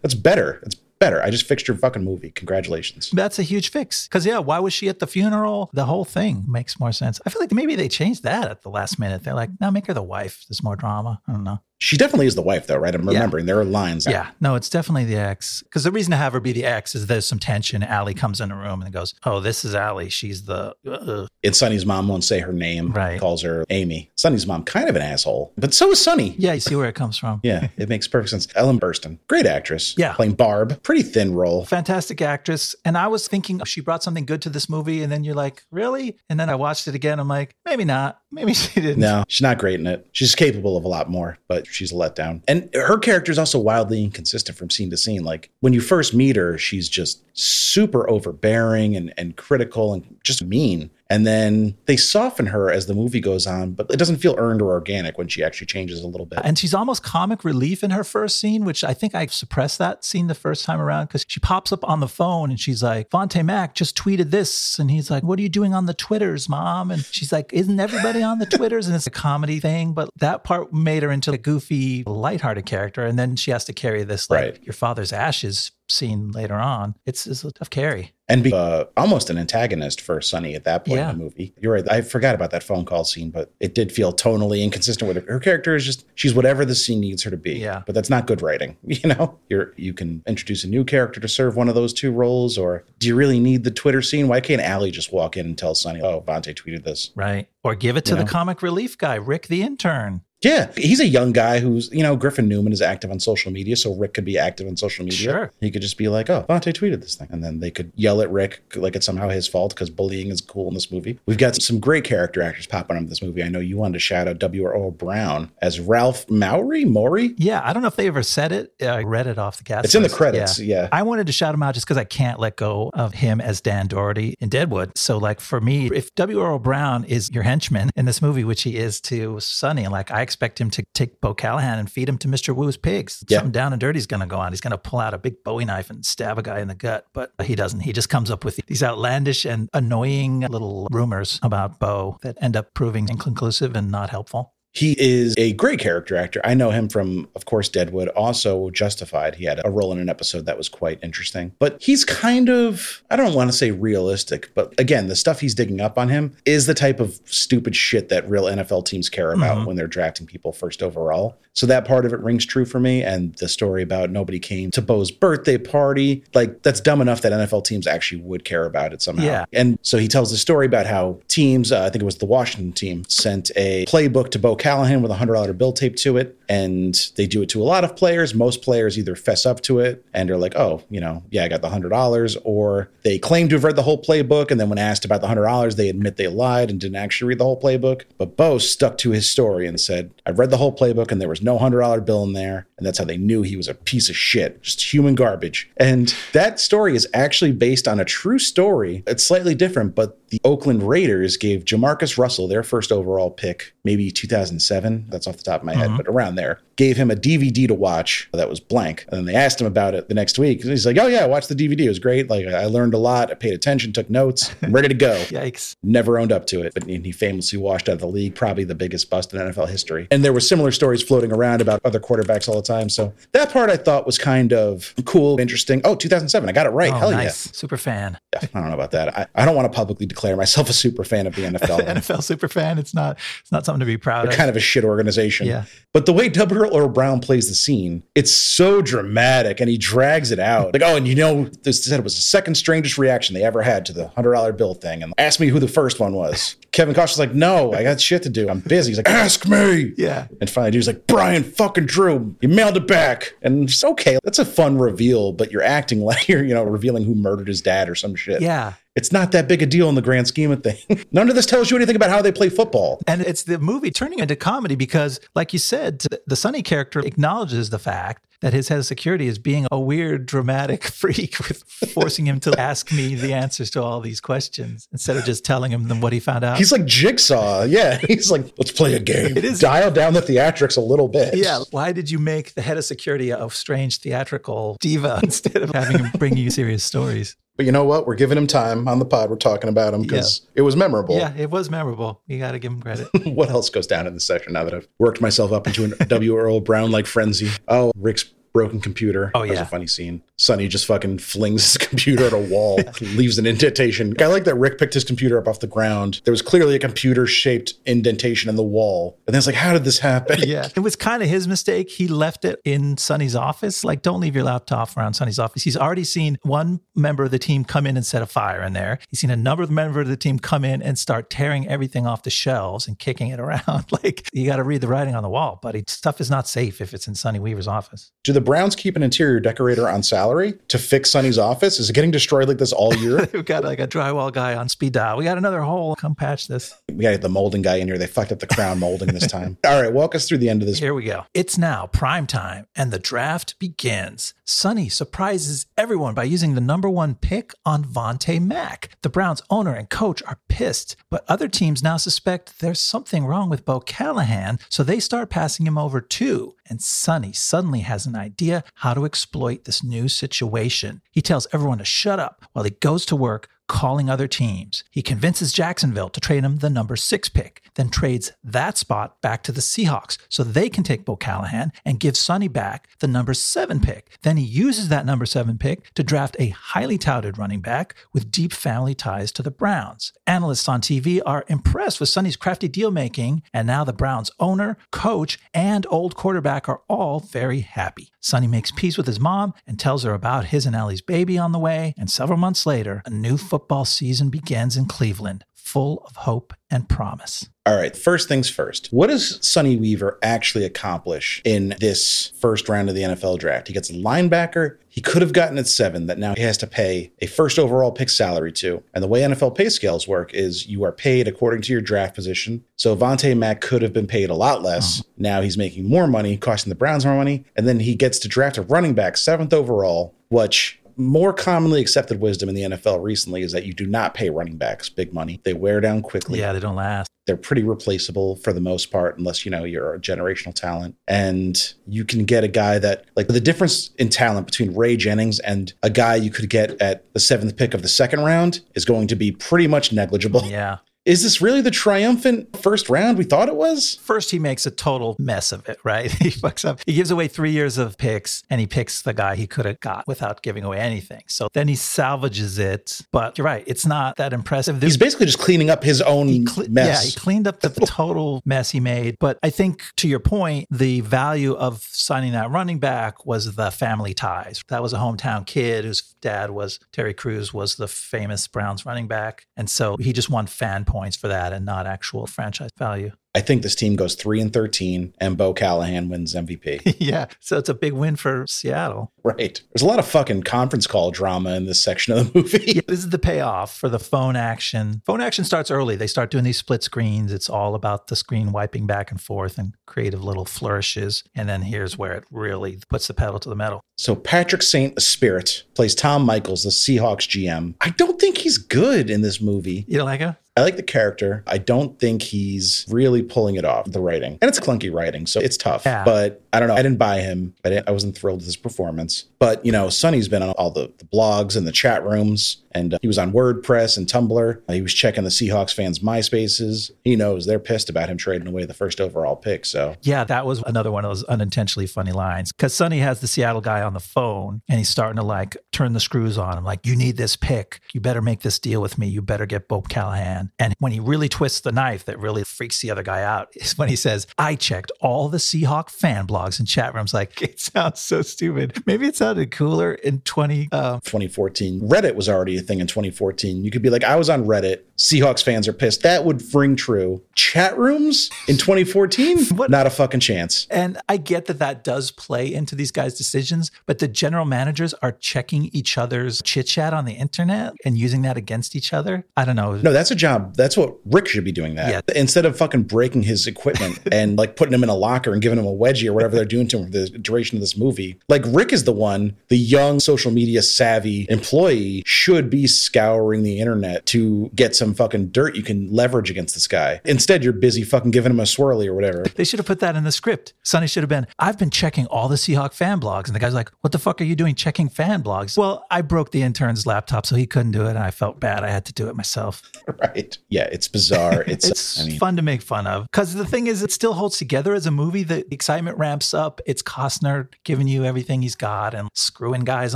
that's 0.02 0.14
better. 0.14 0.62
It's 0.64 0.76
better. 0.76 1.22
I 1.22 1.30
just 1.30 1.46
fixed 1.46 1.68
your 1.68 1.78
fucking 1.78 2.04
movie. 2.04 2.32
Congratulations. 2.32 3.10
That's 3.12 3.40
a 3.40 3.44
huge 3.44 3.72
fix. 3.72 4.08
Because, 4.08 4.26
yeah, 4.26 4.40
why 4.40 4.60
was 4.60 4.74
she 4.74 4.90
at 4.90 5.00
the 5.00 5.08
funeral? 5.08 5.70
The 5.74 5.86
whole 5.86 6.06
thing 6.06 6.44
makes 6.48 6.80
more 6.80 6.92
sense. 6.92 7.22
I 7.26 7.30
feel 7.30 7.42
like 7.42 7.54
maybe 7.54 7.76
they 7.76 7.88
changed 7.88 8.24
that 8.24 8.50
at 8.50 8.62
the 8.64 8.70
last 8.70 9.00
minute. 9.00 9.24
They're 9.24 9.34
like, 9.34 9.50
now 9.60 9.72
make 9.72 9.88
her 9.88 9.94
the 9.94 10.04
wife. 10.04 10.46
There's 10.48 10.64
more 10.64 10.76
drama. 10.76 11.22
I 11.28 11.32
don't 11.32 11.44
know. 11.44 11.62
She 11.82 11.96
definitely 11.98 12.28
is 12.28 12.36
the 12.36 12.42
wife, 12.42 12.68
though, 12.68 12.76
right? 12.78 12.94
I'm 12.94 13.04
Yeah. 13.08 13.14
remembering 13.14 13.46
there 13.46 13.60
are 13.60 13.64
lines. 13.66 14.06
Yeah, 14.06 14.32
no, 14.42 14.56
it's 14.56 14.70
definitely 14.70 15.06
the 15.06 15.16
ex. 15.16 15.64
Because 15.64 15.84
the 15.86 15.92
reason 15.92 16.12
to 16.12 16.18
have 16.18 16.34
her 16.34 16.40
be 16.42 16.52
the 16.52 16.66
ex 16.66 16.94
is 16.94 17.08
there's 17.08 17.26
some 17.26 17.40
tension. 17.40 17.84
Allie 17.84 18.14
comes 18.14 18.42
in 18.42 18.50
the 18.50 18.56
room 18.56 18.82
and 18.82 18.92
goes, 18.92 19.14
"Oh, 19.24 19.40
this 19.40 19.64
is 19.64 19.74
Allie. 19.74 20.10
She's 20.10 20.44
the." 20.44 20.76
Uh, 20.90 21.28
And 21.42 21.56
Sonny's 21.56 21.86
mom 21.86 22.10
won't 22.10 22.26
say 22.26 22.40
her 22.42 22.52
name. 22.52 22.92
Right. 22.92 23.18
Calls 23.20 23.42
her 23.44 23.64
Amy. 23.70 24.12
Sonny's 24.18 24.46
mom, 24.46 24.64
kind 24.66 24.90
of 24.90 24.96
an 24.98 25.02
asshole, 25.02 25.54
but 25.58 25.74
so 25.74 25.90
is 25.92 26.02
Sonny. 26.02 26.36
yeah, 26.38 26.52
you 26.52 26.60
see 26.60 26.76
where 26.76 26.90
it 26.90 26.96
comes 26.96 27.18
from. 27.18 27.40
Yeah, 27.50 27.70
it 27.78 27.88
makes 27.88 28.08
perfect 28.10 28.32
sense. 28.32 28.48
Ellen 28.56 28.78
Burstyn, 28.80 29.18
great 29.30 29.46
actress. 29.46 29.96
Yeah. 29.98 30.14
Playing 30.14 30.34
Barb, 30.34 30.84
pretty 30.84 31.02
thin 31.04 31.34
role. 31.34 31.64
Fantastic 31.66 32.22
actress. 32.22 32.76
And 32.84 32.98
I 32.98 33.08
was 33.08 33.28
thinking 33.28 33.62
she 33.66 33.80
brought 33.82 34.04
something 34.04 34.26
good 34.26 34.42
to 34.42 34.50
this 34.50 34.70
movie. 34.70 35.02
And 35.02 35.10
then 35.12 35.24
you're 35.24 35.34
like, 35.36 35.64
really? 35.72 36.18
And 36.30 36.38
then 36.40 36.50
I 36.50 36.56
watched 36.56 36.88
it 36.90 36.96
again. 36.96 37.20
I'm 37.20 37.30
like, 37.30 37.56
maybe 37.66 37.86
not. 37.86 38.20
Maybe 38.32 38.54
she 38.56 38.82
didn't. 38.82 39.00
No, 39.00 39.24
she's 39.30 39.42
not 39.42 39.58
great 39.58 39.80
in 39.80 39.88
it. 39.88 40.08
She's 40.12 40.36
capable 40.36 40.76
of 40.76 40.84
a 40.84 40.88
lot 40.90 41.10
more, 41.10 41.38
but 41.48 41.66
she's 41.72 41.92
a 41.92 41.96
letdown. 41.96 42.42
And 42.48 42.70
her 42.74 42.98
character 42.98 43.32
is 43.32 43.40
also 43.40 43.60
wildly 43.60 44.04
inconsistent 44.04 44.58
from 44.58 44.70
scene 44.70 44.90
to 44.90 44.98
scene. 44.98 45.24
Like 45.24 45.50
when 45.60 45.74
you 45.74 45.82
first 45.82 46.14
meet 46.14 46.36
her, 46.36 46.58
she's 46.58 46.90
just 46.90 47.24
super 47.34 48.10
overbearing 48.10 48.96
and, 48.96 49.14
and 49.18 49.36
critical 49.36 49.94
and 49.94 50.18
just 50.24 50.44
mean. 50.44 50.90
And 51.12 51.26
then 51.26 51.76
they 51.86 51.98
soften 51.98 52.46
her 52.48 52.70
as 52.72 52.86
the 52.86 52.94
movie 52.94 53.20
goes 53.20 53.48
on, 53.48 53.72
but 53.72 53.90
it 53.90 53.98
doesn't 53.98 54.18
feel 54.18 54.36
earned 54.38 54.62
or 54.62 54.70
organic 54.72 55.18
when 55.18 55.28
she 55.28 55.44
actually 55.44 55.66
changes 55.66 56.02
a 56.04 56.08
little 56.08 56.28
bit. 56.28 56.40
And 56.44 56.58
she's 56.58 56.74
almost 56.74 57.02
comic 57.02 57.44
relief 57.44 57.84
in 57.84 57.90
her 57.90 58.04
first 58.04 58.40
scene, 58.40 58.64
which 58.64 58.84
I 58.84 58.94
think 58.94 59.16
I 59.16 59.26
suppressed 59.26 59.80
that 59.80 60.06
scene 60.06 60.28
the 60.28 60.36
first 60.36 60.66
time 60.66 60.80
around 60.80 61.08
because 61.08 61.26
she 61.28 61.40
pops 61.40 61.72
up 61.72 61.84
on 61.84 62.00
the 62.00 62.08
phone 62.08 62.52
and 62.52 62.60
she's 62.60 62.84
like, 62.84 63.10
Vontae 63.10 63.44
Mack 63.44 63.74
just 63.74 63.98
tweeted 63.98 64.30
this. 64.30 64.78
And 64.78 64.92
he's 64.92 65.10
like, 65.10 65.24
What 65.24 65.40
are 65.40 65.42
you 65.42 65.50
doing 65.50 65.74
on 65.74 65.88
the 65.88 65.96
Twitters, 65.96 66.48
mom? 66.48 66.92
And 66.92 67.04
she's 67.04 67.32
like, 67.32 67.52
Isn't 67.54 67.80
everybody 67.80 68.22
on 68.22 68.38
the 68.38 68.46
Twitters? 68.58 68.86
And 68.86 68.96
it's 68.96 69.08
a 69.08 69.12
comedy 69.12 69.60
thing. 69.60 69.94
But 69.94 70.10
that 70.18 70.44
part 70.44 70.72
made 70.72 71.02
her 71.02 71.12
into 71.12 71.32
a 71.32 71.38
goofy, 71.40 72.04
lighthearted 72.06 72.68
character. 72.68 73.04
And 73.04 73.18
then 73.18 73.36
she 73.36 73.50
has 73.50 73.66
to 73.66 73.74
carry 73.74 74.04
this, 74.04 74.30
like, 74.30 74.40
Right. 74.42 74.64
your 74.64 74.74
father's 74.74 75.12
ashes 75.12 75.72
scene 75.92 76.32
later 76.32 76.56
on. 76.56 76.96
It's, 77.06 77.26
it's 77.28 77.44
a 77.44 77.52
tough 77.52 77.70
carry. 77.70 78.14
and 78.28 78.44
be 78.44 78.54
uh, 78.54 78.86
almost 78.96 79.30
an 79.30 79.38
antagonist 79.38 80.00
for 80.02 80.22
Sonny 80.22 80.54
at 80.54 80.64
that 80.66 80.86
point 80.86 81.00
Yeah. 81.00 81.10
in 81.12 81.18
the 81.18 81.24
movie. 81.24 81.54
You're 81.60 81.74
right. 81.74 81.92
I 81.92 82.02
forgot 82.02 82.36
about 82.36 82.52
that 82.52 82.62
phone 82.64 82.86
call 82.86 83.04
scene, 83.04 83.32
but 83.32 83.52
it 83.60 83.74
did 83.74 83.92
feel 83.92 84.14
tonally 84.14 84.62
inconsistent 84.64 85.08
with 85.08 85.26
her. 85.26 85.34
Her 85.34 85.40
character 85.40 85.76
is 85.76 85.86
just 85.86 86.06
she's 86.16 86.34
whatever 86.34 86.64
the 86.66 86.76
scene 86.76 87.00
needs 87.00 87.24
her 87.24 87.32
to 87.32 87.38
be. 87.38 87.54
Yeah. 87.54 87.82
But 87.86 87.96
that's 87.96 88.10
not 88.10 88.28
good 88.28 88.42
writing. 88.42 88.78
You 89.00 89.10
know, 89.16 89.40
you're 89.50 89.74
you 89.78 89.94
can 89.94 90.22
introduce 90.28 90.64
a 90.66 90.68
new 90.68 90.84
character 90.84 91.20
to 91.22 91.28
serve 91.28 91.56
one 91.56 91.70
of 91.70 91.76
those 91.76 91.94
two 91.94 92.12
roles, 92.12 92.58
or 92.58 92.84
do 92.98 93.08
you 93.08 93.16
really 93.16 93.40
need 93.40 93.64
the 93.64 93.72
Twitter 93.72 94.02
scene? 94.02 94.28
Why 94.28 94.42
can't 94.42 94.62
Allie 94.62 94.92
just 94.92 95.14
walk 95.14 95.38
in 95.38 95.46
and 95.46 95.58
tell 95.58 95.74
Sonny, 95.74 96.02
"Oh, 96.02 96.22
Vontae 96.22 96.54
tweeted 96.54 96.84
this"? 96.84 97.12
Right. 97.16 97.48
Or 97.64 97.76
give 97.76 97.96
it 97.98 98.04
to 98.06 98.12
You 98.12 98.18
the 98.18 98.24
know? 98.26 98.30
comic 98.32 98.62
relief 98.62 98.98
guy, 98.98 99.16
Rick 99.16 99.48
the 99.48 99.62
intern. 99.62 100.22
Yeah, 100.42 100.72
he's 100.78 101.02
a 101.02 101.08
young 101.08 101.34
guy 101.34 101.60
who's, 101.60 101.90
you 101.92 102.02
know, 102.02 102.16
Griffin 102.16 102.48
Newman 102.48 102.72
is 102.72 102.82
active 102.82 103.12
on 103.12 103.20
social 103.20 103.52
media, 103.52 103.76
so 103.76 103.94
Rick 103.94 104.14
could 104.14 104.24
be 104.24 104.38
active 104.38 104.68
on 104.68 104.78
social 104.78 105.04
media. 105.04 105.20
Sure. 105.20 105.52
He 105.60 105.70
could 105.70 105.82
just 105.82 105.98
be 105.98 106.08
like, 106.08 106.30
oh, 106.30 106.46
Vontae 106.48 106.74
tweeted 106.74 107.02
this 107.02 107.16
thing. 107.16 107.28
And 107.30 107.44
then 107.44 107.60
they 107.60 107.72
could 107.72 107.92
yell 107.96 108.22
at 108.22 108.32
Rick 108.32 108.62
like 108.76 108.96
it's 108.96 109.06
somehow 109.06 109.28
his 109.30 109.48
fault 109.48 109.76
because 109.76 109.90
bullying 109.90 110.30
is 110.30 110.40
cool 110.40 110.70
in 110.70 110.74
this 110.74 110.92
movie. 110.92 111.20
We've 111.26 111.38
got 111.38 111.56
some 111.62 111.80
great 111.80 112.06
character 112.06 112.42
actors 112.42 112.68
popping 112.68 112.96
up 112.96 113.04
in 113.04 113.10
this 113.10 113.22
movie. 113.22 113.44
I 113.44 113.50
know 113.50 113.60
you 113.60 113.76
wanted 113.76 113.94
to 113.94 114.00
shout 114.00 114.28
out 114.28 114.40
W. 114.40 114.66
Earl 114.66 114.92
Brown 114.92 115.52
as 115.62 115.80
Ralph 115.80 116.30
Maury? 116.30 116.86
Maury? 116.86 117.34
Yeah, 117.38 117.62
I 117.64 117.74
don't 117.74 117.82
know 117.82 117.90
if 117.90 117.98
they 117.98 118.08
ever 118.08 118.24
said 118.24 118.54
it. 118.54 118.74
I 118.82 119.04
read 119.04 119.28
it 119.28 119.38
off 119.38 119.58
the 119.58 119.64
cast. 119.64 119.86
It's 119.86 119.96
in 119.96 120.04
the 120.04 120.08
list. 120.08 120.16
credits, 120.16 120.60
yeah. 120.60 120.88
I 120.92 121.04
wanted 121.04 121.28
to 121.28 121.34
shout 121.34 121.54
him 121.54 121.64
out 121.64 121.74
just 121.74 121.86
because 121.86 121.98
I 121.98 122.06
can't 122.06 122.40
let 122.40 122.56
go 122.56 122.92
of 122.94 123.14
him 123.14 123.42
as 123.42 123.60
Dan 123.60 123.90
Dority 123.90 124.36
in 124.40 124.48
Deadwood. 124.48 124.98
So, 124.98 125.18
like 125.18 125.42
for 125.42 125.60
me, 125.60 125.90
if 125.94 126.16
W. 126.16 126.42
Earl 126.42 126.60
Brown 126.60 127.04
is 127.04 127.30
your 127.32 127.44
henchman 127.44 127.90
in 127.98 128.06
this 128.06 128.22
movie, 128.22 128.46
which 128.46 128.64
he 128.64 128.78
is 128.78 129.02
to 129.02 129.40
Sonny, 129.42 129.88
like 129.88 130.12
I 130.12 130.29
expect 130.30 130.62
him 130.62 130.70
to 130.70 130.84
take 130.94 131.20
Bo 131.22 131.34
Callahan 131.34 131.80
and 131.80 131.92
feed 131.92 132.08
him 132.08 132.20
to 132.20 132.28
Mr. 132.28 132.56
Wu's 132.56 132.78
pigs. 132.78 133.24
Yeah. 133.28 133.40
Something 133.40 133.52
down 133.52 133.74
and 133.74 133.80
dirty 133.80 133.98
is 133.98 134.06
going 134.06 134.20
to 134.20 134.28
go 134.28 134.38
on. 134.38 134.52
He's 134.52 134.62
going 134.62 134.72
to 134.72 134.78
pull 134.78 135.00
out 135.00 135.16
a 135.16 135.18
big 135.18 135.44
Bowie 135.44 135.66
knife 135.66 135.90
and 135.90 136.06
stab 136.06 136.38
a 136.38 136.44
guy 136.44 136.60
in 136.60 136.68
the 136.68 136.76
gut, 136.76 137.08
but 137.14 137.32
he 137.44 137.56
doesn't. 137.56 137.80
He 137.80 137.94
just 137.94 138.10
comes 138.10 138.30
up 138.30 138.46
with 138.46 138.60
these 138.68 138.84
outlandish 138.84 139.46
and 139.46 139.70
annoying 139.74 140.42
little 140.42 140.88
rumors 140.92 141.40
about 141.42 141.80
Bo 141.80 142.20
that 142.22 142.38
end 142.42 142.56
up 142.56 142.76
proving 142.76 143.10
inconclusive 143.10 143.76
and 143.76 143.90
not 143.90 144.12
helpful. 144.12 144.54
He 144.72 144.96
is 145.00 145.36
a 145.38 145.54
great 145.54 145.80
character 145.80 146.16
actor. 146.16 146.42
I 146.44 146.54
know 146.54 146.70
him 146.70 146.90
from, 146.90 147.28
of 147.36 147.46
course, 147.46 147.70
Deadwood, 147.70 148.08
also 148.10 148.70
Justified. 148.70 149.36
He 149.36 149.46
had 149.46 149.62
a 149.66 149.70
role 149.70 149.92
in 149.92 150.00
an 150.00 150.10
episode 150.10 150.46
that 150.46 150.58
was 150.58 150.70
quite 150.70 151.00
interesting. 151.02 151.54
But 151.60 151.82
he's 151.82 152.06
kind 152.06 152.50
of, 152.50 153.04
I 153.10 153.16
don't 153.16 153.34
want 153.34 153.52
to 153.52 153.58
say 153.58 153.72
realistic, 153.72 154.54
but 154.54 154.80
again, 154.80 155.08
the 155.08 155.16
stuff 155.16 155.40
he's 155.40 155.56
digging 155.56 155.82
up 155.82 155.98
on 155.98 156.10
him 156.10 156.36
is 156.46 156.68
the 156.68 156.74
type 156.74 157.00
of 157.00 157.20
stupid 157.26 157.76
shit 157.76 158.10
that 158.10 158.30
real 158.30 158.44
NFL 158.44 158.86
teams 158.86 159.10
care 159.10 159.34
about 159.34 159.66
when 159.66 159.76
they're 159.76 159.88
drafting 159.88 160.28
people 160.28 160.52
first 160.52 160.84
overall. 160.84 161.36
So 161.54 161.66
that 161.66 161.86
part 161.86 162.06
of 162.06 162.14
it 162.14 162.20
rings 162.20 162.46
true 162.46 162.66
for 162.66 162.80
me. 162.80 163.04
And 163.04 163.34
the 163.36 163.50
story 163.50 163.82
about 163.82 164.12
nobody 164.12 164.40
came 164.40 164.72
to 164.72 164.82
Bo's 164.82 165.12
birthday 165.12 165.58
party, 165.58 166.24
like 166.34 166.62
that's 166.62 166.80
dumb 166.80 167.02
enough 167.02 167.22
that 167.22 167.32
NFL 167.32 167.66
teams 167.66 167.88
actually 167.88 168.22
would 168.22 168.46
care 168.46 168.66
about 168.66 168.94
it 168.94 169.02
somehow. 169.02 169.26
Yeah. 169.26 169.46
And 169.52 169.78
so 169.82 169.98
he 169.98 170.08
tells 170.08 170.32
the 170.32 170.38
story 170.38 170.66
about 170.66 170.86
how 170.86 171.20
teams, 171.28 171.72
uh, 171.72 171.84
I 171.84 171.90
think 171.90 172.02
it 172.04 172.06
was 172.06 172.18
the 172.18 172.26
Washington 172.26 172.72
team, 172.72 173.04
sent 173.10 173.52
a 173.56 173.86
playbook 173.88 174.30
to 174.32 174.40
Bo 174.40 174.56
Callahan 174.60 175.02
with 175.02 175.12
a 175.12 175.16
hundred 175.16 175.34
dollar 175.34 175.54
bill 175.54 175.74
taped 175.74 175.98
to 176.00 176.18
it, 176.18 176.38
and 176.48 176.96
they 177.16 177.26
do 177.26 177.42
it 177.42 177.50
to 177.50 177.62
a 177.62 177.64
lot 177.64 177.84
of 177.84 177.96
players. 177.96 178.36
Most 178.36 178.62
players 178.62 178.98
either 178.98 179.16
fess 179.16 179.46
up 179.46 179.62
to 179.62 179.80
it 179.80 180.06
and 180.14 180.30
are 180.30 180.38
like, 180.38 180.56
"Oh, 180.56 180.84
you 180.90 181.00
know, 181.00 181.24
yeah, 181.32 181.46
I 181.46 181.48
got 181.48 181.62
the 181.62 181.70
hundred 181.70 181.90
dollars," 181.90 182.38
or 182.44 182.90
they 183.04 183.18
claim 183.18 183.50
to 183.50 183.56
have 183.56 183.64
read 183.64 183.76
the 183.76 183.84
whole 183.84 184.02
playbook, 184.02 184.52
and 184.52 184.60
then 184.60 184.70
when 184.70 184.78
asked 184.78 185.06
about 185.06 185.22
the 185.22 185.28
hundred 185.28 185.46
dollars, 185.46 185.76
they 185.76 185.90
admit 185.90 186.18
they 186.18 186.28
lied 186.28 186.70
and 186.70 186.80
didn't 186.80 186.98
actually 186.98 187.30
read 187.30 187.40
the 187.40 187.46
whole 187.46 187.60
playbook. 187.60 188.04
But 188.18 188.38
Bo 188.38 188.58
stuck 188.58 188.98
to 189.00 189.12
his 189.12 189.30
story 189.30 189.66
and 189.66 189.80
said, 189.80 190.12
"I 190.26 190.32
read 190.32 190.52
the 190.52 190.58
whole 190.58 190.76
playbook, 190.76 191.12
and 191.12 191.20
there 191.20 191.30
was 191.30 191.42
no 191.42 191.58
hundred 191.58 191.80
dollar 191.80 192.02
bill 192.02 192.24
in 192.24 192.34
there," 192.34 192.68
and 192.78 192.86
that's 192.86 193.00
how 193.00 193.06
they 193.06 193.18
knew 193.18 193.42
he 193.42 193.56
was 193.56 193.68
a 193.68 193.74
piece 193.74 194.10
of 194.10 194.16
shit, 194.16 194.62
just 194.62 194.94
human 194.94 195.16
garbage. 195.16 195.70
And 195.78 196.14
that 196.34 196.60
story 196.60 196.96
is 196.96 197.08
actually 197.14 197.54
based 197.54 197.88
on 197.88 198.00
a 198.00 198.06
true 198.06 198.40
story. 198.40 199.04
It's 199.08 199.26
slightly 199.26 199.56
different, 199.56 199.96
but 199.96 200.19
the 200.30 200.42
Oakland 200.44 200.84
Raiders 200.84 201.38
gave 201.38 201.66
Jamarcus 201.66 202.18
Russell 202.18 202.48
their 202.48 202.64
first 202.64 202.92
overall 202.92 203.32
pick, 203.32 203.74
maybe 203.84 204.12
2007. 204.12 205.06
That's 205.10 205.28
off 205.28 205.38
the 205.38 205.44
top 205.44 205.62
of 205.62 205.66
my 205.66 205.74
head, 205.74 205.88
mm-hmm. 205.88 205.98
but 205.98 206.08
around 206.08 206.36
there. 206.36 206.60
Gave 206.80 206.96
him 206.96 207.12
a 207.12 207.16
DVD 207.16 207.68
to 207.68 207.74
watch 207.74 208.30
that 208.32 208.50
was 208.50 208.62
blank. 208.62 209.04
And 209.10 209.18
then 209.18 209.26
they 209.26 209.36
asked 209.36 209.60
him 209.60 209.68
about 209.68 209.96
it 209.96 210.08
the 210.08 210.14
next 210.14 210.40
week. 210.40 210.62
And 210.62 210.70
he's 210.70 210.86
like, 210.86 210.98
Oh, 210.98 211.08
yeah, 211.08 211.26
I 211.26 211.28
watched 211.28 211.50
the 211.50 211.56
DVD. 211.56 211.82
It 211.82 211.90
was 211.90 212.00
great. 212.00 212.30
Like, 212.30 212.48
I 212.48 212.68
learned 212.68 212.94
a 212.94 212.98
lot. 212.98 213.30
I 213.30 213.34
paid 213.34 213.52
attention, 213.54 213.92
took 213.92 214.10
notes, 214.10 214.56
I'm 214.64 214.72
ready 214.72 214.88
to 214.88 214.94
go. 214.94 215.14
Yikes. 215.26 215.76
Never 215.84 216.18
owned 216.18 216.32
up 216.32 216.48
to 216.48 216.62
it, 216.62 216.74
but 216.74 216.86
he 216.86 217.12
famously 217.12 217.60
washed 217.60 217.90
out 217.90 217.96
of 217.96 218.00
the 218.00 218.08
league, 218.08 218.34
probably 218.34 218.64
the 218.64 218.76
biggest 218.76 219.10
bust 219.10 219.34
in 219.34 219.42
NFL 219.42 219.68
history. 219.68 220.08
And 220.10 220.24
there 220.24 220.32
were 220.32 220.40
similar 220.40 220.72
stories 220.72 221.04
floating 221.04 221.34
around 221.34 221.60
about 221.60 221.82
other 221.84 222.00
quarterbacks 222.00 222.48
all 222.48 222.56
the 222.56 222.62
time. 222.62 222.88
So 222.88 223.14
that 223.34 223.52
part 223.52 223.70
I 223.70 223.76
thought 223.76 224.06
was 224.06 224.18
kind 224.18 224.54
of 224.54 224.94
cool, 225.04 225.38
interesting. 225.38 225.82
Oh, 225.84 225.96
2007, 225.96 226.48
I 226.48 226.54
got 226.54 226.66
it 226.66 226.70
right. 226.70 226.94
Oh, 226.94 226.98
Hell 226.98 227.12
nice. 227.12 227.52
Super 227.52 227.76
fan. 227.76 228.18
yeah. 228.34 228.48
I 228.54 228.60
don't 228.62 228.70
know 228.70 228.74
about 228.74 228.92
that. 228.92 229.18
I, 229.18 229.28
I 229.36 229.44
don't 229.44 229.56
want 229.58 229.70
to 229.70 229.76
publicly 229.76 230.06
declare 230.06 230.38
myself 230.38 230.70
a 230.70 230.74
super 230.74 231.04
fan 231.04 231.28
of 231.28 231.36
the 231.36 231.42
NFL. 231.42 231.86
NFL 231.88 232.24
super 232.24 232.48
fan. 232.48 232.78
It's 232.80 232.94
not. 232.94 233.18
It's 233.42 233.52
not 233.52 233.66
something 233.66 233.82
to 233.82 233.86
be 233.86 233.98
proud 233.98 234.24
They're 234.24 234.32
of. 234.32 234.38
kind 234.38 234.50
of 234.50 234.56
a 234.56 234.62
shit 234.62 234.86
organization. 234.86 235.46
Yeah. 235.46 235.66
But 235.92 236.06
the 236.06 236.14
way 236.14 236.30
W. 236.30 236.69
Earl 236.76 236.90
Brown 236.90 237.20
plays 237.20 237.48
the 237.50 237.56
scene, 237.56 238.04
it's 238.16 238.32
so 238.32 238.82
dramatic 238.82 239.60
and 239.60 239.70
he 239.70 239.78
drags 239.78 240.32
it 240.32 240.40
out. 240.40 240.74
Like, 240.74 240.82
oh, 240.84 240.96
and 240.96 241.08
you 241.08 241.16
know, 241.16 241.46
this 241.64 241.84
said 241.84 242.00
it 242.00 242.04
was 242.04 242.16
the 242.16 242.22
second 242.22 242.56
strangest 242.56 242.98
reaction 242.98 243.34
they 243.34 243.44
ever 243.44 243.62
had 243.62 243.86
to 243.88 243.94
the 243.94 244.12
$100 244.18 244.58
bill 244.58 244.74
thing. 244.74 245.04
And 245.04 245.14
ask 245.18 245.40
me 245.40 245.48
who 245.48 245.60
the 245.60 245.68
first 245.68 246.00
one 246.00 246.14
was. 246.14 246.56
Kevin 246.72 246.94
Costner's 246.94 247.20
like, 247.20 247.34
no, 247.34 247.74
I 247.74 247.84
got 247.84 248.00
shit 248.00 248.24
to 248.24 248.30
do. 248.30 248.48
I'm 248.50 248.60
busy. 248.60 248.92
He's 248.92 248.98
like, 248.98 249.10
ask 249.10 249.48
me. 249.48 249.94
Yeah. 249.98 250.28
And 250.40 250.50
finally, 250.50 250.72
dude's 250.72 250.88
like, 250.88 251.08
Brian 251.08 251.44
fucking 251.44 251.88
Drew, 251.88 252.36
you 252.42 252.48
mailed 252.50 252.78
it 252.78 252.88
back. 252.88 253.34
And 253.42 253.68
it's 253.68 253.84
okay. 253.84 254.20
That's 254.24 254.40
a 254.40 254.46
fun 254.46 254.78
reveal, 254.78 255.34
but 255.34 255.52
you're 255.52 255.64
acting 255.64 256.02
like 256.10 256.28
you're, 256.28 256.44
you 256.44 256.54
know, 256.54 256.64
revealing 256.64 257.04
who 257.04 257.16
murdered 257.16 257.48
his 257.48 257.62
dad 257.62 257.90
or 257.90 257.96
some 257.96 258.16
shit. 258.16 258.42
Yeah. 258.42 258.74
It's 258.96 259.12
not 259.12 259.32
that 259.32 259.48
big 259.48 259.62
a 259.62 259.66
deal 259.66 259.88
in 259.88 259.96
the 259.96 260.02
grand 260.02 260.28
scheme 260.28 260.52
of 260.52 260.64
things. 260.64 261.06
None 261.12 261.30
of 261.30 261.36
this 261.36 261.46
tells 261.46 261.70
you 261.72 261.78
anything 261.78 261.96
about 261.96 262.10
how 262.10 262.22
they 262.22 262.32
play 262.32 262.50
football. 262.50 263.02
And 263.08 263.22
it's 263.22 263.44
the 263.44 263.60
movie 263.60 263.92
turning 263.92 264.20
into 264.20 264.36
comedy 264.36 264.76
because, 264.76 265.20
like 265.36 265.54
you 265.54 265.60
said, 265.60 266.04
the 266.26 266.36
Sonny 266.36 266.62
character 266.64 267.00
acknowledges 267.00 267.70
the 267.70 267.80
fact 267.80 268.26
that 268.42 268.54
his 268.54 268.70
head 268.70 268.80
of 268.80 268.86
security 268.86 269.28
is 269.28 269.38
being 269.38 269.68
a 269.72 269.80
weird, 269.80 270.26
dramatic 270.26 270.84
freak 271.02 271.38
with 271.40 271.62
forcing 271.94 272.26
him 272.26 272.40
to 272.40 272.58
ask 272.60 272.92
me 272.92 273.14
the 273.14 273.34
answers 273.34 273.70
to 273.72 273.84
all 273.84 274.00
these 274.02 274.20
questions 274.22 274.88
instead 274.92 275.18
of 275.18 275.24
just 275.26 275.44
telling 275.46 275.72
him 275.72 275.88
them 275.88 276.00
what 276.02 276.14
he 276.14 276.20
found 276.20 276.44
out. 276.44 276.58
He's 276.58 276.72
like 276.72 276.86
Jigsaw. 276.86 277.64
Yeah. 277.64 277.98
He's 278.08 278.32
like, 278.32 278.46
let's 278.58 278.72
play 278.72 278.96
a 278.96 279.00
game. 279.00 279.38
It 279.38 279.44
is- 279.46 279.60
Dial 279.60 279.92
down 279.92 280.14
the 280.14 280.22
theatrics 280.22 280.78
a 280.78 280.82
little 280.82 281.10
bit. 281.10 281.36
yeah. 281.36 281.60
Why 281.72 281.92
did 281.92 282.10
you 282.10 282.18
make 282.18 282.54
the 282.54 282.62
head 282.62 282.78
of 282.78 282.86
security 282.86 283.30
a 283.30 283.50
strange 283.50 284.00
theatrical 284.00 284.78
diva 284.80 285.20
instead 285.24 285.58
of 285.58 285.72
having 285.72 286.00
him 286.00 286.12
bring 286.18 286.38
you 286.38 286.50
serious 286.50 286.84
stories? 286.84 287.36
But 287.60 287.66
you 287.66 287.74
know 287.74 287.84
what? 287.84 288.08
We're 288.08 288.16
giving 288.16 288.38
him 288.38 288.48
time 288.48 288.88
on 288.88 289.00
the 289.00 289.06
pod. 289.06 289.30
We're 289.30 289.36
talking 289.36 289.70
about 289.70 289.94
him 289.94 290.04
because 290.04 290.48
it 290.56 290.62
was 290.62 290.78
memorable. 290.78 291.18
Yeah, 291.18 291.34
it 291.36 291.52
was 291.52 291.70
memorable. 291.70 292.22
You 292.26 292.40
got 292.40 292.54
to 292.54 292.60
give 292.60 292.72
him 292.72 292.82
credit. 292.82 293.10
what 293.26 293.50
else 293.50 293.70
goes 293.70 293.86
down 293.86 294.08
in 294.08 294.14
this 294.14 294.26
section 294.26 294.54
now 294.54 294.64
that 294.64 294.74
I've 294.74 294.88
worked 294.98 295.20
myself 295.20 295.52
up 295.52 295.68
into 295.68 295.84
a 295.84 296.06
W. 296.06 296.38
Earl 296.38 296.62
Brown 296.62 296.90
like 296.90 297.06
frenzy? 297.06 297.50
Oh, 297.68 297.92
Rick's 297.98 298.24
broken 298.54 298.80
computer. 298.80 299.32
Oh, 299.36 299.42
That 299.42 299.50
was 299.50 299.58
yeah. 299.58 299.64
a 299.64 299.68
funny 299.68 299.88
scene. 299.88 300.22
Sonny 300.38 300.68
just 300.68 300.86
fucking 300.86 301.20
flings 301.20 301.64
his 301.64 301.78
computer 301.88 302.26
at 302.26 302.34
a 302.34 302.38
wall, 302.38 302.80
leaves 303.02 303.38
an 303.38 303.46
indentation. 303.46 304.14
I 304.20 304.28
like 304.28 304.46
that 304.46 304.56
Rick 304.56 304.78
picked 304.78 304.94
his 304.94 305.04
computer 305.04 305.38
up 305.38 305.48
off 305.48 305.60
the 305.60 305.68
ground. 305.68 306.22
There 306.24 306.32
was 306.32 306.42
clearly 306.42 306.76
a 306.76 306.80
computer 306.80 307.28
shaped 307.28 307.74
indentation 307.86 308.50
in 308.50 308.56
the 308.56 308.64
wall. 308.64 309.18
And 309.28 309.34
then 309.34 309.38
it's 309.40 309.48
like, 309.48 309.56
how 309.56 309.74
did 309.74 309.84
this 309.84 310.00
happen? 310.00 310.40
Yeah. 310.44 310.70
It 310.76 310.80
was 310.80 310.96
kind 310.96 311.22
of 311.22 311.30
his 311.30 311.48
mistake. 311.48 311.90
He 311.90 312.08
left 312.08 312.46
it 312.46 312.60
in 312.64 312.98
Sonny's 312.98 313.36
office. 313.36 313.84
Like, 313.84 314.02
don't 314.02 314.22
leave 314.22 314.36
your 314.36 314.46
laptop 314.46 314.96
around 314.98 315.14
Sonny's 315.16 315.40
office. 315.40 315.64
He's 315.64 315.78
already 315.78 316.04
seen 316.04 316.38
one 316.44 316.80
member 316.96 317.24
of 317.24 317.32
the 317.32 317.40
team 317.40 317.66
come 317.66 317.86
in 317.86 317.98
and 317.98 318.06
set 318.06 318.22
a 318.22 318.26
fire 318.26 318.62
in 318.64 318.74
there. 318.74 319.00
He's 319.10 319.20
seen 319.20 319.30
a 319.30 319.36
number 319.36 319.64
of 319.64 319.70
members 319.70 320.04
of 320.04 320.08
the 320.08 320.18
team 320.18 320.40
come 320.40 320.64
in 320.64 320.82
and 320.82 320.98
start 320.98 321.30
tearing 321.30 321.68
everything 321.68 322.08
off 322.08 322.24
the 322.24 322.30
shelves 322.30 322.88
and 322.88 322.98
kicking 322.98 323.28
it 323.28 323.40
around. 323.40 323.86
like, 324.04 324.30
you 324.34 324.46
got 324.46 324.58
to 324.58 324.64
read 324.64 324.82
the 324.82 324.88
writing 324.88 325.16
on 325.16 325.24
the 325.24 325.30
wall, 325.30 325.60
buddy. 325.62 325.84
Stuff 325.88 326.22
is 326.22 326.30
not 326.30 326.48
safe 326.48 326.80
if 326.82 326.94
it's 326.94 327.08
in 327.08 327.16
Sonny 327.16 327.40
Weaver's 327.40 327.68
office. 327.68 328.12
Do 328.24 328.32
the 328.34 328.39
Browns 328.42 328.76
keep 328.76 328.96
an 328.96 329.04
interior 329.04 329.40
decorator 329.40 329.90
on 329.90 330.04
salary 330.04 330.54
to 330.68 330.78
fix 330.78 331.12
Sonny's 331.12 331.38
office? 331.38 331.80
Is 331.80 331.90
it 331.90 331.94
getting 331.94 332.12
destroyed 332.12 332.48
like 332.48 332.58
this 332.58 332.74
all 332.74 332.96
year? 332.96 333.28
We've 333.34 333.46
got 333.46 333.64
like 333.64 333.80
a 333.80 333.88
drywall 333.88 334.32
guy 334.32 334.56
on 334.56 334.70
speed 334.70 334.94
dial. 334.94 335.18
We 335.18 335.24
got 335.24 335.38
another 335.38 335.62
hole. 335.62 335.96
Come 335.96 336.16
patch 336.16 336.48
this. 336.48 336.74
we 336.92 337.04
got 337.04 337.22
the 337.22 337.30
molding 337.30 337.62
guy 337.62 337.76
in 337.78 337.88
here. 337.88 337.98
They 337.98 338.08
fucked 338.08 338.32
up 338.32 338.40
the 338.40 338.48
crown 338.48 338.80
molding 338.80 339.10
this 339.10 339.28
time. 339.28 339.58
All 339.66 339.82
right, 339.82 339.92
walk 339.92 340.16
us 340.16 340.28
through 340.28 340.40
the 340.40 340.50
end 340.50 340.62
of 340.62 340.68
this. 340.68 340.80
Here 340.80 340.94
we 340.94 341.04
go. 341.04 341.26
It's 341.34 341.58
now 341.58 341.88
prime 341.88 342.28
time 342.28 342.68
and 342.76 342.92
the 342.92 343.00
draft 343.00 343.58
begins. 343.60 344.34
Sonny 344.50 344.90
surprises 344.90 345.68
everyone 345.78 346.16
by 346.16 346.24
using 346.24 346.56
the 346.56 346.60
number 346.60 346.90
one 346.90 347.14
pick 347.14 347.54
on 347.68 347.84
Vontae 347.84 348.42
Mack. 348.42 348.90
The 349.04 349.10
Browns 349.10 349.44
owner 349.52 349.76
and 349.76 349.88
coach 349.92 350.24
are 350.24 350.40
pissed, 350.50 350.96
but 351.12 351.24
other 351.28 351.48
teams 351.48 351.84
now 351.84 351.98
suspect 351.98 352.60
there's 352.60 352.80
something 352.80 353.26
wrong 353.26 353.52
with 353.52 353.64
Bo 353.64 353.80
Callahan, 353.80 354.58
so 354.68 354.82
they 354.82 355.00
start 355.00 355.30
passing 355.30 355.68
him 355.68 355.78
over 355.78 356.02
too. 356.02 356.56
And 356.68 356.82
Sonny 356.82 357.32
suddenly 357.32 357.82
has 357.82 358.08
an 358.08 358.16
idea 358.16 358.64
how 358.74 358.96
to 358.96 359.06
exploit 359.06 359.66
this 359.66 359.84
new 359.84 360.08
situation. 360.08 361.04
He 361.12 361.22
tells 361.22 361.46
everyone 361.54 361.78
to 361.78 361.86
shut 361.86 362.20
up 362.20 362.44
while 362.54 362.66
he 362.66 362.72
goes 362.72 363.06
to 363.06 363.16
work 363.16 363.50
calling 363.70 364.10
other 364.10 364.28
teams. 364.28 364.84
He 364.92 365.02
convinces 365.02 365.54
Jacksonville 365.54 366.10
to 366.10 366.20
trade 366.20 366.44
him 366.44 366.58
the 366.58 366.70
number 366.70 366.98
six 366.98 367.30
pick, 367.30 367.62
then 367.76 367.90
trades 367.90 368.34
that 368.44 368.78
spot 368.78 369.22
back 369.22 369.44
to 369.44 369.54
the 369.54 369.62
Seahawks 369.62 370.18
so 370.28 370.44
they 370.44 370.68
can 370.68 370.84
take 370.84 371.06
Bo 371.06 371.16
Callahan 371.16 371.72
and 371.86 372.00
give 372.00 372.18
Sonny 372.18 372.50
back 372.50 372.90
the 373.00 373.08
number 373.08 373.34
seven 373.34 373.80
pick. 373.80 374.10
Then 374.24 374.36
he 374.36 374.44
uses 374.44 374.90
that 374.90 375.06
number 375.06 375.26
seven 375.26 375.58
pick 375.58 375.94
to 375.94 376.04
draft 376.04 376.36
a 376.40 376.50
highly 376.50 376.98
touted 376.98 377.38
running 377.38 377.62
back 377.62 377.96
with 378.12 378.32
deep 378.32 378.52
family 378.52 378.96
ties 378.96 379.32
to 379.34 379.44
the 379.44 379.52
Browns. 379.52 380.12
Analysts 380.28 380.68
on 380.68 380.82
TV 380.82 381.22
are 381.26 381.46
impressed 381.48 382.00
with 382.00 382.10
Sonny's 382.10 382.36
crafty 382.36 382.68
deal 382.68 382.92
making, 382.92 383.44
and 383.54 383.68
now 383.68 383.84
the 383.84 383.94
Browns 383.94 384.32
owner, 384.40 384.78
coach, 384.92 385.40
and 385.54 385.86
old 385.90 386.16
quarterback 386.16 386.68
are 386.68 386.82
all 386.90 387.20
very 387.20 387.62
happy. 387.62 388.10
Sonny 388.20 388.48
makes 388.48 388.72
peace 388.72 388.98
with 388.98 389.08
his 389.08 389.20
mom 389.20 389.54
and 389.68 389.80
tells 389.80 390.04
her 390.04 390.14
about 390.14 390.46
his 390.46 390.66
and 390.66 390.76
Allie's 390.76 391.02
baby 391.02 391.38
on 391.38 391.52
the 391.52 391.60
way, 391.60 391.94
and 391.98 392.10
several 392.10 392.38
months 392.38 392.66
later, 392.66 393.04
a 393.06 393.10
new 393.10 393.38
football 393.38 393.59
season 393.86 394.30
begins 394.30 394.78
in 394.78 394.86
Cleveland, 394.86 395.44
full 395.54 396.04
of 396.08 396.16
hope 396.16 396.54
and 396.72 396.90
promise. 396.90 397.50
All 397.66 397.76
right, 397.76 397.96
first 397.96 398.28
things 398.28 398.50
first. 398.50 398.88
What 398.88 399.08
does 399.08 399.38
Sonny 399.48 399.78
Weaver 399.78 400.18
actually 400.24 400.66
accomplish 400.66 401.40
in 401.46 401.76
this 401.80 402.34
first 402.40 402.68
round 402.68 402.90
of 402.90 402.96
the 402.96 403.04
NFL 403.04 403.38
draft? 403.38 403.68
He 403.68 403.76
gets 403.76 403.92
a 403.92 403.94
linebacker. 403.94 404.78
He 404.88 405.02
could 405.02 405.22
have 405.22 405.34
gotten 405.34 405.60
at 405.60 405.68
seven 405.68 406.08
that 406.08 406.18
now 406.18 406.34
he 406.34 406.42
has 406.42 406.58
to 406.60 406.68
pay 406.68 407.12
a 407.20 407.28
first 407.28 407.60
overall 407.60 407.92
pick 407.92 408.10
salary 408.10 408.52
to. 408.54 408.82
And 408.96 409.04
the 409.04 409.08
way 409.08 409.22
NFL 409.22 409.56
pay 409.56 409.70
scales 409.70 410.08
work 410.08 410.34
is 410.34 410.68
you 410.68 410.84
are 410.84 410.92
paid 410.92 411.28
according 411.28 411.62
to 411.62 411.72
your 411.72 411.82
draft 411.82 412.16
position. 412.16 412.64
So 412.76 412.96
Vontae 412.96 413.38
Mack 413.38 413.62
could 413.62 413.84
have 413.84 413.94
been 413.94 414.08
paid 414.08 414.32
a 414.32 414.36
lot 414.36 414.64
less. 414.64 415.02
Uh-huh. 415.02 415.10
Now 415.18 415.42
he's 415.42 415.58
making 415.58 415.88
more 415.88 416.08
money, 416.08 416.38
costing 416.38 416.72
the 416.72 416.76
Browns 416.76 417.06
more 417.06 417.16
money. 417.16 417.46
And 417.56 417.68
then 417.68 417.82
he 417.82 417.94
gets 417.94 418.18
to 418.20 418.28
draft 418.28 418.58
a 418.58 418.64
running 418.64 418.96
back 418.96 419.16
seventh 419.16 419.54
overall, 419.54 420.16
which 420.30 420.79
more 421.00 421.34
commonly 421.34 421.82
accepted 421.82 422.20
wisdom 422.20 422.50
in 422.50 422.56
the 422.56 422.62
NFL 422.62 423.02
recently 423.02 423.42
is 423.42 423.52
that 423.54 423.66
you 423.66 423.74
do 423.74 423.88
not 423.88 424.14
pay 424.14 424.30
running 424.30 424.58
backs 424.58 424.90
big 424.90 425.14
money. 425.14 425.40
They 425.44 425.54
wear 425.54 425.80
down 425.82 426.02
quickly 426.02 426.40
Yeah, 426.40 426.54
they 426.54 426.60
don't 426.60 426.76
last. 426.76 427.10
they're 427.26 427.38
pretty 427.38 427.64
replaceable 427.64 428.36
for 428.38 428.52
the 428.54 428.60
most 428.62 428.92
part 428.92 429.18
unless 429.18 429.46
you 429.46 429.52
know 429.52 429.64
you're 429.64 429.94
a 429.94 430.00
generational 430.00 430.54
talent 430.54 430.96
and 431.08 431.74
you 431.88 432.04
can 432.04 432.26
get 432.26 432.44
a 432.44 432.48
guy 432.48 432.80
that 432.80 433.06
like 433.16 433.28
the 433.28 433.40
difference 433.40 433.92
in 433.98 434.10
talent 434.10 434.46
between 434.46 434.76
ray 434.76 434.96
jennings 434.98 435.40
and 435.40 435.74
a 435.84 435.90
guy 435.90 436.16
you 436.16 436.30
could 436.32 436.50
get 436.50 436.80
at 436.82 437.06
the 437.14 437.20
seventh 437.20 437.56
pick 437.56 437.74
of 437.74 437.82
the 437.82 437.88
second 437.88 438.22
round 438.22 438.62
is 438.76 438.84
going 438.86 439.08
to 439.08 439.16
be 439.16 439.32
pretty 439.32 439.68
much 439.68 439.94
negligible 439.94 440.44
Yeah. 440.46 440.78
Is 441.10 441.24
this 441.24 441.42
really 441.42 441.62
the 441.62 441.72
triumphant 441.72 442.56
first 442.56 442.88
round 442.88 443.18
we 443.18 443.24
thought 443.24 443.48
it 443.48 443.56
was? 443.56 443.96
First, 443.96 444.30
he 444.30 444.38
makes 444.38 444.68
a 444.68 444.72
total 444.72 445.16
mess 445.18 445.52
of 445.52 445.68
it, 445.68 445.80
right? 445.84 446.12
He 446.20 446.30
fucks 446.30 446.66
up. 446.66 446.82
He 446.86 446.94
gives 446.94 447.10
away 447.10 447.28
three 447.28 447.50
years 447.52 447.78
of 447.78 447.98
picks 447.98 448.44
and 448.50 448.60
he 448.60 448.68
picks 448.68 449.02
the 449.02 449.14
guy 449.14 449.36
he 449.36 449.48
could 449.48 449.66
have 449.66 449.80
got 449.80 450.06
without 450.06 450.44
giving 450.44 450.64
away 450.64 450.78
anything. 450.78 451.24
So 451.28 451.48
then 451.54 451.68
he 451.68 451.76
salvages 451.76 452.60
it. 452.60 453.02
But 453.12 453.38
you're 453.38 453.46
right, 453.46 453.64
it's 453.66 453.86
not 453.86 454.18
that 454.18 454.34
impressive. 454.34 454.82
He's 454.82 454.98
basically 454.98 455.26
just 455.26 455.40
cleaning 455.40 455.70
up 455.70 455.84
his 455.84 456.02
own 456.02 456.46
cle- 456.46 456.70
mess. 456.70 457.04
Yeah, 457.04 457.10
he 457.10 457.16
cleaned 457.18 457.48
up 457.48 457.62
the 457.62 457.70
total 457.86 458.44
mess 458.46 458.70
he 458.70 458.80
made. 458.80 459.16
But 459.20 459.40
I 459.42 459.50
think 459.50 459.82
to 459.96 460.08
your 460.08 460.20
point, 460.20 460.68
the 460.70 461.02
value 461.02 461.54
of 461.54 461.82
signing 461.82 462.34
that 462.34 462.52
running 462.52 462.80
back 462.80 463.26
was 463.26 463.56
the 463.56 463.72
family 463.72 464.14
ties. 464.14 464.62
That 464.68 464.84
was 464.84 464.94
a 464.94 464.98
hometown 464.98 465.48
kid 465.48 465.86
whose 465.86 466.02
dad 466.22 466.52
was 466.52 466.80
Terry 466.92 467.14
Crews 467.14 467.54
was 467.54 467.78
the 467.78 467.88
famous 467.88 468.48
Browns 468.48 468.86
running 468.86 469.08
back. 469.08 469.46
And 469.58 469.70
so 469.70 469.96
he 469.98 470.14
just 470.14 470.30
won 470.30 470.46
fan 470.46 470.86
points 470.86 470.99
for 471.16 471.28
that 471.28 471.54
and 471.54 471.66
not 471.66 471.88
actual 471.88 472.28
franchise 472.28 472.72
value. 472.78 473.12
I 473.36 473.42
think 473.42 473.62
this 473.62 473.76
team 473.76 473.96
goes 473.96 474.16
three 474.16 474.42
and 474.42 474.52
thirteen, 474.52 475.14
and 475.20 475.38
Bo 475.38 475.54
Callahan 475.54 476.10
wins 476.10 476.34
MVP. 476.34 476.96
yeah. 477.00 477.28
So 477.40 477.60
it's 477.60 477.70
a 477.70 477.76
big 477.76 477.94
win 477.94 478.16
for 478.16 478.46
Seattle. 478.48 479.12
right. 479.24 479.62
There's 479.72 479.84
a 479.84 479.88
lot 479.88 480.00
of 480.00 480.08
fucking 480.08 480.44
conference 480.44 480.88
call 480.88 481.12
drama 481.12 481.52
in 481.52 481.66
this 481.68 481.82
section 481.84 482.18
of 482.18 482.34
the 482.34 482.40
movie. 482.40 482.64
Yeah, 482.66 482.82
this 482.88 483.00
is 483.00 483.10
the 483.10 483.20
payoff 483.20 483.78
for 483.78 483.88
the 483.88 484.00
phone 484.00 484.36
action. 484.36 485.04
Phone 485.06 485.22
action 485.22 485.46
starts 485.46 485.70
early. 485.70 485.96
They 485.96 486.08
start 486.08 486.32
doing 486.32 486.44
these 486.44 486.58
split 486.58 486.82
screens. 486.82 487.32
It's 487.32 487.50
all 487.50 487.76
about 487.76 488.08
the 488.08 488.16
screen 488.16 488.52
wiping 488.52 488.88
back 488.88 489.12
and 489.12 489.22
forth 489.22 489.60
and 489.60 489.76
creative 489.86 490.24
little 490.24 490.46
flourishes. 490.46 491.24
And 491.36 491.48
then 491.48 491.62
here's 491.62 492.00
where 492.00 492.14
it 492.14 492.24
really 492.32 492.80
puts 492.90 493.08
the 493.08 493.14
pedal 493.14 493.40
to 493.40 493.50
the 493.50 493.56
metal. 493.56 493.82
So 494.00 494.16
Patrick 494.16 494.64
St. 494.64 494.98
Esprit 494.98 495.64
plays 495.76 495.94
Tom 495.94 496.24
Michaels, 496.24 496.64
the 496.64 496.70
Seahawks 496.72 497.28
GM. 497.30 497.76
I 497.80 497.92
don't 497.92 498.20
think 498.20 498.40
he's 498.40 498.58
good 498.58 499.12
in 499.12 499.22
this 499.22 499.40
movie. 499.40 499.86
You 499.88 499.98
don't 499.98 500.08
like 500.08 500.22
him? 500.22 500.36
I 500.60 500.64
like 500.64 500.76
the 500.76 500.84
character. 500.84 501.44
I 501.48 501.58
don't 501.58 501.98
think 502.00 502.22
he's 502.22 502.86
really 502.90 503.24
pulling 503.24 503.56
it 503.56 503.64
off, 503.64 503.90
the 503.90 504.02
writing. 504.02 504.38
And 504.42 504.50
it's 504.50 504.60
clunky 504.60 504.94
writing, 504.94 505.26
so 505.26 505.40
it's 505.40 505.56
tough. 505.56 505.84
Yeah. 505.86 506.04
But 506.04 506.44
I 506.52 506.60
don't 506.60 506.68
know. 506.68 506.76
I 506.76 506.82
didn't 506.82 506.98
buy 506.98 507.22
him. 507.22 507.56
I, 507.64 507.70
didn't, 507.70 507.88
I 507.88 507.92
wasn't 507.92 508.18
thrilled 508.18 508.40
with 508.40 508.46
his 508.46 508.58
performance. 508.58 509.26
But, 509.40 509.66
you 509.66 509.72
know, 509.72 509.90
Sonny's 509.90 510.28
been 510.28 510.44
on 510.44 510.52
all 510.52 510.70
the, 510.70 510.92
the 510.98 511.06
blogs 511.06 511.56
and 511.56 511.66
the 511.66 511.72
chat 511.72 512.04
rooms, 512.04 512.58
and 512.72 512.94
uh, 512.94 513.00
he 513.02 513.08
was 513.08 513.18
on 513.18 513.32
WordPress 513.32 513.98
and 513.98 514.08
Tumblr. 514.08 514.62
Uh, 514.68 514.74
he 514.74 514.82
was 514.82 514.94
checking 514.94 515.24
the 515.24 515.30
Seahawks 515.30 515.74
fans' 515.74 516.00
MySpaces. 516.00 516.92
He 517.04 517.16
knows 517.16 517.46
they're 517.46 517.60
pissed 517.60 517.90
about 517.90 518.10
him 518.10 518.18
trading 518.18 518.48
away 518.48 518.66
the 518.66 518.74
first 518.74 519.02
overall 519.02 519.36
pick. 519.36 519.66
So 519.66 519.96
Yeah, 520.02 520.24
that 520.26 520.46
was 520.46 520.62
another 520.64 520.92
one 520.92 521.06
of 521.06 521.10
those 521.10 521.24
unintentionally 521.24 521.88
funny 521.88 522.12
lines. 522.12 522.52
Because 522.52 522.74
Sonny 522.74 523.00
has 523.00 523.22
the 523.22 523.28
Seattle 523.28 523.62
guy 523.62 523.82
on 523.82 523.94
the 523.94 524.00
phone 524.00 524.62
and 524.68 524.78
he's 524.78 524.90
starting 524.90 525.18
to 525.18 525.24
like 525.24 525.58
turn 525.72 525.94
the 525.94 526.00
screws 526.00 526.38
on 526.38 526.58
him, 526.58 526.64
like, 526.64 526.86
you 526.86 526.96
need 526.96 527.18
this 527.18 527.36
pick. 527.36 527.80
You 527.94 528.02
better 528.02 528.22
make 528.22 528.42
this 528.42 528.60
deal 528.60 528.82
with 528.82 528.98
me. 528.98 529.08
You 529.08 529.22
better 529.22 529.46
get 529.46 529.68
Bob 529.68 529.90
Callahan. 529.90 530.52
And 530.60 530.74
when 530.80 530.92
he 530.92 531.00
really 531.00 531.30
twists 531.30 531.62
the 531.62 531.72
knife 531.72 532.06
that 532.06 532.20
really 532.20 532.44
freaks 532.44 532.82
the 532.82 532.92
other 532.92 533.04
guy 533.04 533.24
out 533.24 533.50
is 533.56 533.78
when 533.78 533.90
he 533.90 533.96
says, 533.96 534.28
I 534.38 534.56
checked 534.56 534.92
all 535.02 535.30
the 535.30 535.38
Seahawk 535.38 535.90
fan 535.90 536.28
blogs 536.28 536.60
and 536.60 536.68
chat 536.68 536.94
rooms. 536.94 537.14
Like, 537.14 537.42
it 537.42 537.60
sounds 537.60 538.00
so 538.00 538.22
stupid. 538.22 538.84
Maybe 538.86 539.08
it 539.08 539.16
sounded 539.30 539.52
cooler 539.52 539.94
in 539.94 540.22
20. 540.22 540.70
Um, 540.72 541.02
2014. 541.02 541.82
Reddit 541.82 542.16
was 542.16 542.28
already 542.28 542.58
a 542.58 542.62
thing 542.62 542.80
in 542.80 542.88
2014. 542.88 543.64
You 543.64 543.72
could 543.72 543.82
be 543.82 543.90
like, 543.90 544.04
I 544.04 544.16
was 544.16 544.30
on 544.30 544.46
Reddit. 544.46 544.82
Seahawks 545.00 545.42
fans 545.42 545.66
are 545.68 545.74
pissed. 545.74 546.04
That 546.04 546.26
would 546.26 546.44
ring 546.54 546.76
true. 546.76 547.24
Chat 547.34 547.78
rooms 547.78 548.30
in 548.48 548.58
2014? 548.58 549.46
What- 549.56 549.70
Not 549.72 549.88
a 549.88 549.90
fucking 549.90 550.20
chance. 550.20 550.68
And 550.70 551.02
I 551.08 551.16
get 551.18 551.46
that 551.46 551.60
that 551.60 551.84
does 551.86 552.12
play 552.12 552.54
into 552.54 552.76
these 552.76 552.92
guys' 552.92 553.18
decisions, 553.18 553.72
but 553.86 554.00
the 554.00 554.08
general 554.08 554.46
managers 554.46 554.94
are 554.96 555.14
checking 555.14 555.66
each 555.72 555.98
other's 555.98 556.42
chit 556.44 556.68
chat 556.68 556.94
on 556.94 557.06
the 557.06 557.14
internet 557.14 557.74
and 557.86 557.98
using 557.98 558.22
that 558.24 558.36
against 558.38 558.76
each 558.76 558.92
other. 558.94 559.26
I 559.38 559.46
don't 559.46 559.56
know. 559.56 559.76
No, 559.78 559.94
that's 559.94 560.12
a 560.12 560.16
job. 560.16 560.56
That's 560.56 560.76
what 560.76 560.96
Rick 561.06 561.28
should 561.30 561.46
be 561.46 561.52
doing 561.54 561.76
that. 561.76 561.90
Yeah. 562.10 562.16
Instead 562.16 562.46
of 562.46 562.58
fucking 562.58 562.84
breaking 562.84 563.24
his 563.24 563.48
equipment 563.48 564.00
and 564.12 564.38
like 564.38 564.58
putting 564.58 564.74
him 564.74 564.84
in 564.84 564.90
a 564.90 564.96
locker 564.96 565.32
and 565.32 565.42
giving 565.42 565.58
him 565.58 565.66
a 565.66 565.74
wedgie 565.74 566.08
or 566.08 566.14
whatever 566.14 566.36
they're 566.36 566.46
doing 566.46 566.68
to 566.68 566.78
him 566.80 566.86
for 566.86 566.92
the 566.92 567.10
duration 567.10 567.58
of 567.58 567.62
this 567.62 567.78
movie. 567.78 568.20
Like 568.28 568.44
Rick 568.48 568.74
is 568.74 568.84
the 568.84 568.92
one, 568.94 569.36
the 569.48 569.58
young 569.58 570.00
social 570.02 570.32
media 570.32 570.62
savvy 570.62 571.26
employee 571.30 572.04
should 572.06 572.50
be 572.50 572.68
scouring 572.68 573.44
the 573.44 573.60
internet 573.60 574.06
to 574.08 574.50
get 574.56 574.76
some 574.76 574.89
fucking 574.94 575.30
dirt 575.30 575.56
you 575.56 575.64
can 575.64 575.92
leverage 575.92 576.30
against 576.30 576.54
this 576.56 576.68
guy. 576.68 577.02
Instead, 577.06 577.44
you're 577.44 577.54
busy 577.54 577.84
fucking 577.84 578.12
giving 578.12 578.32
him 578.32 578.40
a 578.40 578.44
swirly 578.44 578.88
or 578.88 578.94
whatever. 578.94 579.24
They 579.24 579.44
should 579.44 579.60
have 579.60 579.66
put 579.68 579.80
that 579.80 579.96
in 579.96 580.04
the 580.04 580.12
script. 580.12 580.54
Sonny 580.64 580.88
should 580.88 581.04
have 581.04 581.10
been, 581.10 581.28
I've 581.38 581.58
been 581.58 581.70
checking 581.70 582.06
all 582.08 582.28
the 582.28 582.36
Seahawk 582.36 582.74
fan 582.74 583.00
blogs. 583.00 583.28
And 583.28 583.36
the 583.36 583.40
guy's 583.40 583.54
like, 583.54 583.72
What 583.82 583.92
the 583.92 584.00
fuck 584.00 584.22
are 584.22 584.26
you 584.26 584.36
doing 584.36 584.56
checking 584.56 584.90
fan 584.90 585.24
blogs? 585.24 585.58
Well, 585.58 585.86
I 585.92 586.02
broke 586.02 586.32
the 586.32 586.42
intern's 586.42 586.86
laptop, 586.86 587.26
so 587.26 587.36
he 587.36 587.46
couldn't 587.46 587.72
do 587.72 587.86
it. 587.86 587.90
And 587.90 588.00
I 588.00 588.12
felt 588.12 588.40
bad. 588.40 588.64
I 588.64 588.70
had 588.70 588.86
to 588.86 588.94
do 588.94 589.08
it 589.10 589.16
myself. 589.16 589.62
Right. 590.00 590.38
Yeah, 590.50 590.70
it's 590.72 590.88
bizarre. 590.88 591.44
It's, 591.48 591.68
It's 591.68 592.00
I 592.00 592.06
mean, 592.06 592.20
fun 592.20 592.36
to 592.38 592.42
make 592.42 592.62
fun 592.62 592.88
of. 592.88 593.04
Because 593.12 593.34
the 593.34 593.46
thing 593.46 593.68
is, 593.68 593.84
it 593.84 593.92
still 593.92 594.14
holds 594.14 594.38
together 594.38 594.74
as 594.74 594.86
a 594.86 594.92
movie. 594.92 595.24
The 595.24 595.52
excitement 595.54 595.98
ramps 595.98 596.34
up. 596.34 596.62
It's 596.66 596.82
Costner 596.82 597.48
giving 597.66 597.88
you 597.88 598.06
everything 598.06 598.42
he's 598.42 598.56
got 598.56 598.94
and 598.94 599.10
screwing 599.14 599.66
guys 599.66 599.96